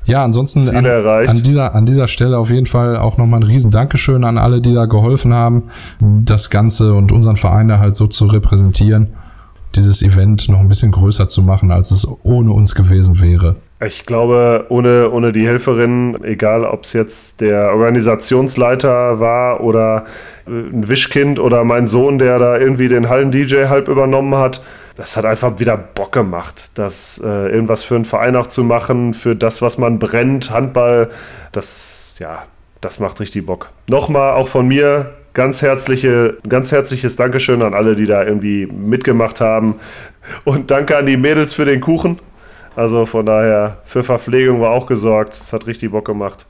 Ja, 0.05 0.25
ansonsten 0.25 0.69
an, 0.71 0.87
an 0.87 1.43
dieser 1.43 1.75
an 1.75 1.85
dieser 1.85 2.07
Stelle 2.07 2.39
auf 2.39 2.51
jeden 2.51 2.67
Fall 2.67 2.97
auch 2.97 3.19
nochmal 3.19 3.41
ein 3.41 3.45
riesen 3.45 3.71
Dankeschön 3.71 4.25
an 4.25 4.39
alle, 4.39 4.63
die 4.63 4.73
da 4.73 4.87
geholfen 4.87 5.35
haben, 5.35 5.65
das 6.01 6.49
Ganze 6.49 6.95
und 6.95 7.13
unseren 7.13 7.37
Verein 7.37 7.69
da 7.69 7.79
halt 7.79 7.97
so 7.97 8.07
zu 8.07 8.27
repräsentieren 8.27 9.09
dieses 9.75 10.03
Event 10.03 10.49
noch 10.49 10.61
ein 10.61 10.69
bisschen 10.69 10.93
größer 10.93 11.29
zu 11.29 11.43
machen, 11.43 11.71
als 11.71 11.91
es 11.91 12.07
ohne 12.23 12.53
uns 12.53 12.75
gewesen 12.75 13.21
wäre. 13.21 13.57
Ich 13.81 14.07
glaube, 14.07 14.67
ohne, 14.71 15.11
ohne 15.11 15.31
die 15.31 15.47
Helferin, 15.47 16.19
egal 16.25 16.65
ob 16.65 16.83
es 16.83 16.93
jetzt 16.93 17.41
der 17.41 17.73
Organisationsleiter 17.73 19.21
war 19.21 19.61
oder 19.61 20.07
äh, 20.47 20.51
ein 20.51 20.89
Wischkind 20.89 21.39
oder 21.39 21.63
mein 21.63 21.87
Sohn, 21.87 22.19
der 22.19 22.41
da 22.41 22.59
irgendwie 22.59 22.89
den 22.89 23.09
Hallen-DJ 23.09 23.67
halb 23.67 23.87
übernommen 23.87 24.35
hat, 24.35 24.63
das 24.97 25.17
hat 25.17 25.25
einfach 25.25 25.61
wieder 25.61 25.77
Bock 25.77 26.11
gemacht, 26.11 26.73
das 26.75 27.23
äh, 27.25 27.53
irgendwas 27.53 27.85
für 27.85 27.95
einen 27.95 28.05
Verein 28.05 28.35
auch 28.35 28.49
zu 28.49 28.65
machen, 28.65 29.15
für 29.15 29.37
das, 29.37 29.63
was 29.63 29.79
man 29.79 30.01
brennt, 30.01 30.51
Handball, 30.51 31.11
das, 31.53 32.15
ja, 32.19 32.47
das 32.81 32.99
macht 32.99 33.21
richtig 33.21 33.47
Bock. 33.47 33.69
Nochmal 33.89 34.35
auch 34.35 34.49
von 34.49 34.67
mir 34.67 35.15
ganz 35.35 35.63
herzliche, 35.63 36.39
ganz 36.49 36.73
herzliches 36.73 37.15
Dankeschön 37.15 37.63
an 37.63 37.75
alle, 37.75 37.95
die 37.95 38.07
da 38.07 38.25
irgendwie 38.25 38.67
mitgemacht 38.67 39.41
haben. 39.41 39.77
Und 40.45 40.73
danke 40.73 40.97
an 40.97 41.07
die 41.07 41.17
Mädels 41.17 41.55
für 41.55 41.65
den 41.65 41.81
Kuchen. 41.81 42.19
Also 42.77 43.07
von 43.07 43.27
daher, 43.27 43.79
für 43.85 44.03
Verpflegung 44.03 44.61
war 44.61 44.71
auch 44.71 44.87
gesorgt. 44.87 45.33
Es 45.35 45.53
hat 45.53 45.67
richtig 45.67 45.91
Bock 45.91 46.05
gemacht. 46.07 46.47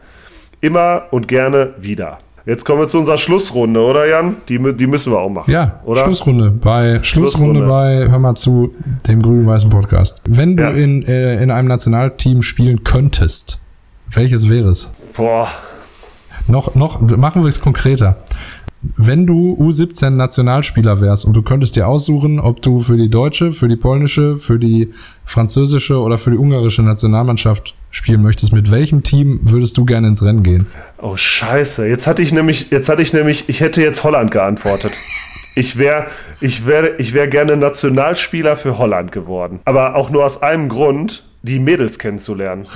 Immer 0.60 1.04
und 1.10 1.28
gerne 1.28 1.74
wieder. 1.78 2.18
Jetzt 2.44 2.64
kommen 2.64 2.80
wir 2.80 2.88
zu 2.88 2.98
unserer 2.98 3.18
Schlussrunde, 3.18 3.78
oder 3.80 4.06
Jan? 4.06 4.36
Die, 4.48 4.58
die 4.74 4.86
müssen 4.86 5.12
wir 5.12 5.18
auch 5.18 5.28
machen. 5.28 5.50
Ja, 5.50 5.80
oder? 5.84 6.02
Schlussrunde 6.04 6.50
bei 6.50 6.98
Schlussrunde 7.02 7.60
Schlussrunde. 7.60 7.66
bei 7.66 8.08
Hör 8.10 8.18
mal 8.18 8.34
zu 8.36 8.74
dem 9.06 9.20
grün-weißen 9.20 9.68
Podcast. 9.68 10.22
Wenn 10.26 10.56
du 10.56 10.62
Ja. 10.62 10.70
in, 10.70 11.02
äh, 11.06 11.42
in 11.42 11.50
einem 11.50 11.68
Nationalteam 11.68 12.40
spielen 12.42 12.84
könntest, 12.84 13.60
welches 14.10 14.48
wäre 14.48 14.70
es? 14.70 14.90
Boah, 15.14 15.48
Noch, 16.46 16.74
noch, 16.74 17.00
machen 17.02 17.42
wir 17.42 17.48
es 17.50 17.60
konkreter. 17.60 18.16
Wenn 18.96 19.26
du 19.26 19.56
U17 19.60 20.10
Nationalspieler 20.10 21.00
wärst 21.00 21.24
und 21.24 21.34
du 21.34 21.42
könntest 21.42 21.74
dir 21.74 21.88
aussuchen, 21.88 22.38
ob 22.38 22.62
du 22.62 22.80
für 22.80 22.96
die 22.96 23.08
deutsche, 23.08 23.52
für 23.52 23.66
die 23.66 23.76
polnische, 23.76 24.38
für 24.38 24.58
die 24.58 24.92
französische 25.24 25.98
oder 25.98 26.16
für 26.16 26.30
die 26.30 26.36
ungarische 26.36 26.82
Nationalmannschaft 26.82 27.74
spielen 27.90 28.22
möchtest, 28.22 28.52
mit 28.52 28.70
welchem 28.70 29.02
Team 29.02 29.40
würdest 29.42 29.76
du 29.78 29.84
gerne 29.84 30.08
ins 30.08 30.22
Rennen 30.22 30.42
gehen? 30.42 30.66
oh 31.00 31.16
Scheiße. 31.16 31.88
Jetzt 31.88 32.06
hatte 32.06 32.22
ich 32.22 32.32
nämlich, 32.32 32.70
jetzt 32.70 32.88
hatte 32.88 33.02
ich 33.02 33.12
nämlich, 33.12 33.48
ich 33.48 33.60
hätte 33.60 33.82
jetzt 33.82 34.04
Holland 34.04 34.30
geantwortet. 34.30 34.92
Ich 35.54 35.76
wäre 35.76 36.06
ich 36.40 36.66
wär, 36.66 37.00
ich 37.00 37.14
wär 37.14 37.26
gerne 37.26 37.56
Nationalspieler 37.56 38.56
für 38.56 38.78
Holland 38.78 39.10
geworden. 39.10 39.58
Aber 39.64 39.96
auch 39.96 40.10
nur 40.10 40.24
aus 40.24 40.40
einem 40.40 40.68
Grund, 40.68 41.24
die 41.42 41.58
Mädels 41.58 41.98
kennenzulernen. 41.98 42.66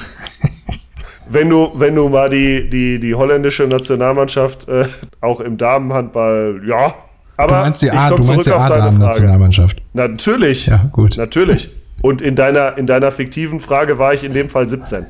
Wenn 1.33 1.49
du, 1.49 1.71
wenn 1.75 1.95
du 1.95 2.09
mal 2.09 2.29
die, 2.29 2.69
die, 2.69 2.99
die 3.01 3.15
holländische 3.15 3.65
Nationalmannschaft 3.65 4.69
äh, 4.69 4.85
auch 5.21 5.41
im 5.41 5.57
Damenhandball, 5.57 6.61
ja. 6.67 6.95
Aber 7.37 7.57
Du 7.57 7.61
meinst 7.63 7.83
die. 7.83 7.91
A-Damen-Nationalmannschaft. 7.91 9.83
Natürlich. 9.95 10.67
Ja, 10.67 10.89
gut. 10.93 11.17
Natürlich. 11.17 11.71
Und 12.03 12.21
in 12.21 12.35
deiner, 12.37 12.77
in 12.77 12.87
deiner 12.87 13.11
fiktiven 13.13 13.61
Frage 13.61 13.99
war 13.99 14.13
ich 14.13 14.25
in 14.25 14.33
dem 14.33 14.49
Fall 14.51 14.69
17. 14.69 15.07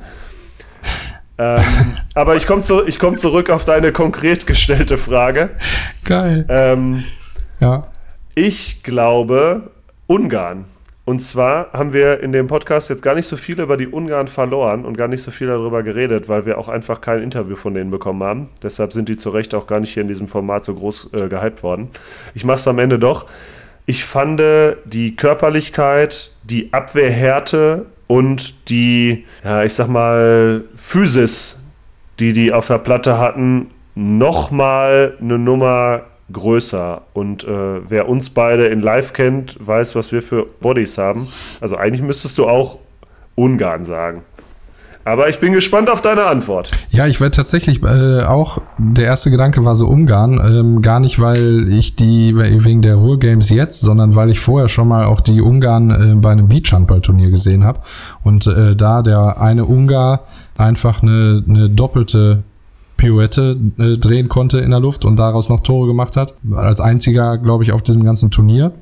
ähm, 1.39 1.61
aber 2.15 2.37
ich 2.37 2.47
komme 2.47 2.63
zu, 2.63 2.87
ich 2.87 2.99
komm 2.99 3.17
zurück 3.17 3.51
auf 3.51 3.65
deine 3.65 3.93
konkret 3.93 4.47
gestellte 4.47 4.99
Frage. 4.99 5.51
Geil. 6.05 6.45
Ähm, 6.49 7.05
Ja. 7.61 7.89
ich 8.35 8.83
glaube 8.83 9.71
Ungarn. 10.07 10.67
Und 11.05 11.19
zwar 11.19 11.73
haben 11.73 11.93
wir 11.93 12.21
in 12.21 12.31
dem 12.31 12.47
Podcast 12.47 12.89
jetzt 12.89 13.03
gar 13.03 13.17
nicht 13.17 13.27
so 13.27 13.37
viel 13.37 13.61
über 13.61 13.77
die 13.77 13.89
Ungarn 13.89 14.29
verloren 14.29 14.85
und 14.85 14.97
gar 14.97 15.09
nicht 15.09 15.23
so 15.23 15.33
viel 15.33 15.49
darüber 15.49 15.83
geredet, 15.83 16.29
weil 16.29 16.47
wir 16.47 16.59
auch 16.59 16.69
einfach 16.69 17.01
kein 17.01 17.23
Interview 17.23 17.57
von 17.57 17.75
denen 17.75 17.91
bekommen 17.91 18.23
haben. 18.23 18.49
Deshalb 18.63 18.93
sind 18.93 19.09
die 19.09 19.17
zu 19.17 19.31
Recht 19.31 19.53
auch 19.55 19.67
gar 19.67 19.81
nicht 19.81 19.93
hier 19.93 20.03
in 20.03 20.09
diesem 20.09 20.29
Format 20.29 20.65
so 20.65 20.75
groß 20.75 21.11
äh, 21.15 21.29
gehypt 21.29 21.65
worden. 21.65 21.89
Ich 22.35 22.45
mache 22.45 22.59
es 22.59 22.69
am 22.69 22.79
Ende 22.79 23.01
doch. 23.01 23.27
Ich 23.85 24.05
fand 24.05 24.41
die 24.85 25.17
Körperlichkeit, 25.17 26.31
die 26.45 26.73
Abwehrhärte 26.73 27.87
und 28.07 28.69
die, 28.69 29.25
ja, 29.43 29.65
ich 29.65 29.75
sag 29.75 29.89
mal, 29.89 30.63
Physis, 30.77 31.61
die 32.21 32.33
die 32.33 32.53
auf 32.53 32.69
der 32.69 32.79
Platte 32.79 33.19
hatten, 33.19 33.73
nochmal 33.97 35.17
eine 35.21 35.37
Nummer 35.37 36.03
größer. 36.33 37.03
Und 37.13 37.45
äh, 37.45 37.91
wer 37.91 38.09
uns 38.09 38.31
beide 38.31 38.67
in 38.67 38.81
Live 38.81 39.13
kennt, 39.13 39.57
weiß, 39.61 39.95
was 39.95 40.13
wir 40.13 40.23
für 40.23 40.47
Bodies 40.61 40.99
haben. 40.99 41.27
Also 41.61 41.77
eigentlich 41.77 42.03
müsstest 42.03 42.39
du 42.39 42.49
auch 42.49 42.79
Ungarn 43.35 43.85
sagen. 43.85 44.23
Aber 45.05 45.29
ich 45.29 45.41
bin 45.41 45.53
gespannt 45.53 45.91
auf 45.91 46.01
deine 46.01 46.27
Antwort. 46.27 46.71
Ja, 46.91 47.07
ich 47.09 47.21
werde 47.21 47.35
tatsächlich 47.35 47.83
äh, 47.83 48.23
auch, 48.23 48.59
der 48.79 49.07
erste 49.07 49.33
Gedanke 49.33 49.65
war 49.65 49.75
so 49.75 49.89
Ungarn, 49.89 50.35
ähm, 50.35 50.81
gar 50.81 51.01
nicht, 51.01 51.19
weil 51.21 51.69
ich 51.69 51.97
die 51.97 52.37
wegen 52.37 52.83
der 52.83 52.95
Ruhr 52.95 53.19
Games 53.19 53.51
jetzt, 53.51 53.81
sondern 53.81 54.15
weil 54.15 54.31
ich 54.31 54.39
vorher 54.39 54.69
schon 54.69 54.87
mal 54.87 55.05
auch 55.05 55.21
die 55.21 55.41
Ungarn 55.41 55.91
äh, 55.91 56.15
bei 56.15 56.31
einem 56.31 56.47
Beachhandballturnier 56.47 57.31
gesehen 57.31 57.65
habe 57.65 57.81
und 58.23 58.47
äh, 58.47 58.77
da 58.77 59.03
der 59.03 59.41
eine 59.41 59.65
Ungar 59.65 60.27
einfach 60.57 61.03
eine, 61.03 61.43
eine 61.49 61.69
doppelte 61.69 62.45
Pirouette 63.03 63.59
äh, 63.79 63.99
drehen 63.99 64.29
konnte 64.29 64.61
in 64.61 64.71
der 64.71 64.79
Luft 64.79 65.05
und 65.05 65.17
daraus 65.17 65.49
noch 65.49 65.59
Tore 65.59 65.89
gemacht 65.89 66.17
hat, 66.17 66.35
als 66.55 66.81
einziger, 66.81 67.37
glaube 67.37 67.65
ich, 67.65 67.73
auf 67.73 67.83
diesem 67.83 68.05
ganzen 68.05 68.31
Turnier. 68.31 68.73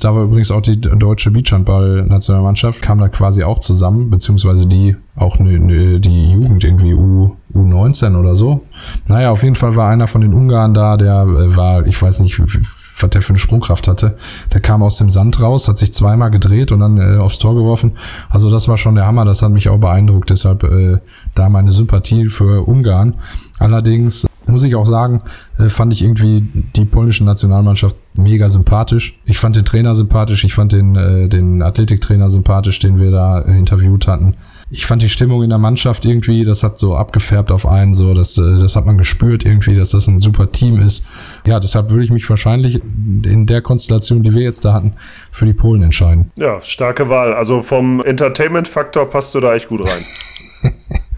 Da 0.00 0.14
war 0.14 0.24
übrigens 0.24 0.50
auch 0.50 0.62
die 0.62 0.80
deutsche 0.80 1.30
Beachhandball-Nationalmannschaft, 1.30 2.80
kam 2.80 2.98
da 2.98 3.08
quasi 3.08 3.44
auch 3.44 3.58
zusammen, 3.58 4.10
beziehungsweise 4.10 4.66
die, 4.66 4.96
auch 5.14 5.38
ne, 5.38 6.00
die 6.00 6.32
Jugend 6.32 6.64
irgendwie 6.64 6.94
U, 6.94 7.36
U19 7.54 8.18
oder 8.18 8.34
so. 8.34 8.62
Naja, 9.08 9.30
auf 9.30 9.42
jeden 9.42 9.56
Fall 9.56 9.76
war 9.76 9.90
einer 9.90 10.06
von 10.06 10.22
den 10.22 10.32
Ungarn 10.32 10.72
da, 10.72 10.96
der 10.96 11.22
äh, 11.22 11.54
war, 11.54 11.86
ich 11.86 12.00
weiß 12.00 12.20
nicht, 12.20 12.40
was 12.40 13.10
der 13.10 13.20
für 13.20 13.30
eine 13.30 13.38
Sprungkraft 13.38 13.88
hatte. 13.88 14.16
Der 14.54 14.60
kam 14.60 14.82
aus 14.82 14.96
dem 14.96 15.10
Sand 15.10 15.42
raus, 15.42 15.68
hat 15.68 15.76
sich 15.76 15.92
zweimal 15.92 16.30
gedreht 16.30 16.72
und 16.72 16.80
dann 16.80 16.96
äh, 16.98 17.18
aufs 17.18 17.38
Tor 17.38 17.54
geworfen. 17.54 17.92
Also 18.30 18.50
das 18.50 18.68
war 18.68 18.78
schon 18.78 18.94
der 18.94 19.06
Hammer, 19.06 19.26
das 19.26 19.42
hat 19.42 19.52
mich 19.52 19.68
auch 19.68 19.78
beeindruckt. 19.78 20.30
Deshalb 20.30 20.64
äh, 20.64 20.98
da 21.34 21.50
meine 21.50 21.72
Sympathie 21.72 22.26
für 22.26 22.66
Ungarn. 22.66 23.16
Allerdings 23.60 24.26
muss 24.46 24.64
ich 24.64 24.74
auch 24.74 24.86
sagen, 24.86 25.22
äh, 25.58 25.68
fand 25.68 25.92
ich 25.92 26.02
irgendwie 26.02 26.42
die 26.74 26.86
polnische 26.86 27.24
Nationalmannschaft 27.24 27.94
mega 28.14 28.48
sympathisch. 28.48 29.20
Ich 29.26 29.38
fand 29.38 29.54
den 29.54 29.64
Trainer 29.64 29.94
sympathisch, 29.94 30.44
ich 30.44 30.54
fand 30.54 30.72
den, 30.72 30.96
äh, 30.96 31.28
den 31.28 31.62
Athletiktrainer 31.62 32.30
sympathisch, 32.30 32.78
den 32.78 32.98
wir 32.98 33.10
da 33.10 33.42
äh, 33.42 33.56
interviewt 33.56 34.08
hatten. 34.08 34.36
Ich 34.70 34.86
fand 34.86 35.02
die 35.02 35.10
Stimmung 35.10 35.42
in 35.42 35.50
der 35.50 35.58
Mannschaft 35.58 36.06
irgendwie, 36.06 36.44
das 36.44 36.62
hat 36.62 36.78
so 36.78 36.96
abgefärbt 36.96 37.52
auf 37.52 37.66
einen, 37.66 37.92
so, 37.92 38.14
das, 38.14 38.38
äh, 38.38 38.58
das 38.58 38.76
hat 38.76 38.86
man 38.86 38.96
gespürt 38.96 39.44
irgendwie, 39.44 39.76
dass 39.76 39.90
das 39.90 40.06
ein 40.06 40.20
super 40.20 40.50
Team 40.50 40.80
ist. 40.80 41.06
Ja, 41.46 41.60
deshalb 41.60 41.90
würde 41.90 42.04
ich 42.04 42.10
mich 42.10 42.28
wahrscheinlich 42.30 42.76
in 43.24 43.46
der 43.46 43.60
Konstellation, 43.60 44.22
die 44.22 44.34
wir 44.34 44.42
jetzt 44.42 44.64
da 44.64 44.72
hatten, 44.72 44.94
für 45.30 45.44
die 45.44 45.52
Polen 45.52 45.82
entscheiden. 45.82 46.30
Ja, 46.36 46.60
starke 46.62 47.10
Wahl. 47.10 47.34
Also 47.34 47.60
vom 47.60 48.00
Entertainment-Faktor 48.00 49.10
passt 49.10 49.34
du 49.34 49.40
da 49.40 49.54
echt 49.54 49.68
gut 49.68 49.82
rein. 49.82 50.70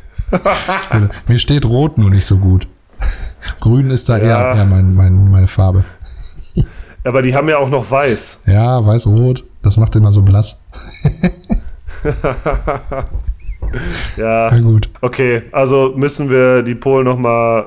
Mir 1.29 1.39
steht 1.39 1.65
Rot 1.65 1.99
nur 1.99 2.11
nicht 2.11 2.27
so 2.27 2.37
gut. 2.39 2.67
Grün 3.61 3.91
ist 3.91 4.09
da 4.09 4.17
Ja. 4.19 4.25
eher, 4.53 4.57
eher 4.59 4.65
mein, 4.67 4.95
mein, 4.95 5.31
meine 5.31 5.47
Farbe. 5.49 5.85
Aber 7.05 7.23
die 7.23 7.35
haben 7.35 7.49
ja 7.49 7.59
auch 7.59 7.69
noch 7.71 7.91
weiß. 7.91 8.41
Ja, 8.47 8.85
weiß-rot, 8.87 9.45
das 9.63 9.77
macht 9.77 9.97
immer 9.97 10.13
so 10.13 10.23
blass. 10.23 10.67
Ja, 14.19 14.51
Na 14.53 14.61
gut. 14.61 14.91
okay. 15.01 15.43
Also 15.53 15.95
müssen 15.97 16.29
wir 16.29 16.63
die 16.63 16.75
Polen 16.75 17.05
noch 17.07 17.19
mal 17.19 17.67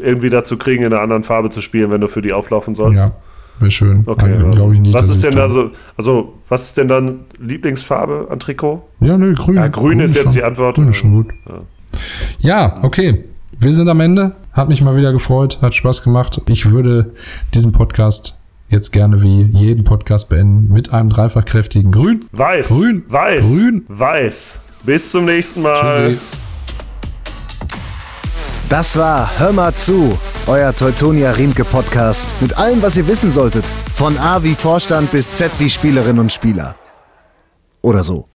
irgendwie 0.00 0.28
dazu 0.30 0.56
kriegen, 0.56 0.82
in 0.82 0.92
einer 0.92 1.00
anderen 1.02 1.22
Farbe 1.22 1.48
zu 1.50 1.60
spielen, 1.60 1.90
wenn 1.90 2.00
du 2.00 2.08
für 2.08 2.22
die 2.22 2.32
auflaufen 2.32 2.74
sollst. 2.74 2.96
Ja, 2.96 3.12
wäre 3.60 3.70
schön. 3.70 4.02
Okay, 4.06 4.32
Also, 4.34 4.50
glaube 4.50 4.74
ich 4.74 4.80
nicht. 4.80 4.94
was 4.94 5.08
ist 5.08 5.24
denn 5.24 5.36
da- 5.36 5.48
so, 5.48 5.70
also 5.96 6.32
was 6.48 6.62
ist 6.64 6.76
denn 6.76 6.88
dann 6.88 7.20
Lieblingsfarbe 7.38 8.26
an 8.30 8.40
Trikot? 8.40 8.82
Ja, 9.00 9.16
nö, 9.16 9.32
grün. 9.34 9.56
Ja, 9.56 9.68
grün 9.68 10.00
ist 10.00 10.14
jetzt 10.16 10.24
schon- 10.24 10.32
die 10.32 10.42
Antwort. 10.42 10.74
Grün 10.74 10.88
ist 10.88 10.96
schon 10.96 11.12
gut. 11.12 11.32
Ja, 12.38 12.80
okay. 12.82 13.24
Wir 13.58 13.72
sind 13.72 13.88
am 13.88 14.00
Ende. 14.00 14.32
Hat 14.52 14.68
mich 14.68 14.82
mal 14.82 14.96
wieder 14.96 15.12
gefreut. 15.12 15.58
Hat 15.62 15.74
Spaß 15.74 16.02
gemacht. 16.02 16.40
Ich 16.48 16.70
würde 16.70 17.12
diesen 17.54 17.72
Podcast 17.72 18.38
jetzt 18.68 18.92
gerne 18.92 19.22
wie 19.22 19.42
jeden 19.52 19.84
Podcast 19.84 20.28
beenden 20.28 20.72
mit 20.72 20.92
einem 20.92 21.08
dreifach 21.08 21.44
kräftigen 21.44 21.92
Grün. 21.92 22.24
Weiß. 22.32 22.68
Grün. 22.68 23.04
Weiß. 23.08 23.46
Grün. 23.46 23.84
Weiß. 23.88 24.60
Bis 24.84 25.10
zum 25.10 25.24
nächsten 25.26 25.62
Mal. 25.62 26.08
Tschüssi. 26.08 26.18
Das 28.68 28.98
war 28.98 29.30
Hör 29.38 29.52
mal 29.52 29.74
zu, 29.74 30.18
euer 30.46 30.74
Teutonia 30.74 31.30
Riemke 31.32 31.64
Podcast 31.64 32.26
mit 32.40 32.56
allem, 32.58 32.82
was 32.82 32.96
ihr 32.96 33.06
wissen 33.06 33.30
solltet. 33.30 33.64
Von 33.64 34.18
A 34.18 34.42
wie 34.42 34.54
Vorstand 34.54 35.12
bis 35.12 35.36
Z 35.36 35.50
wie 35.58 35.70
Spielerinnen 35.70 36.18
und 36.18 36.32
Spieler. 36.32 36.74
Oder 37.82 38.02
so. 38.02 38.33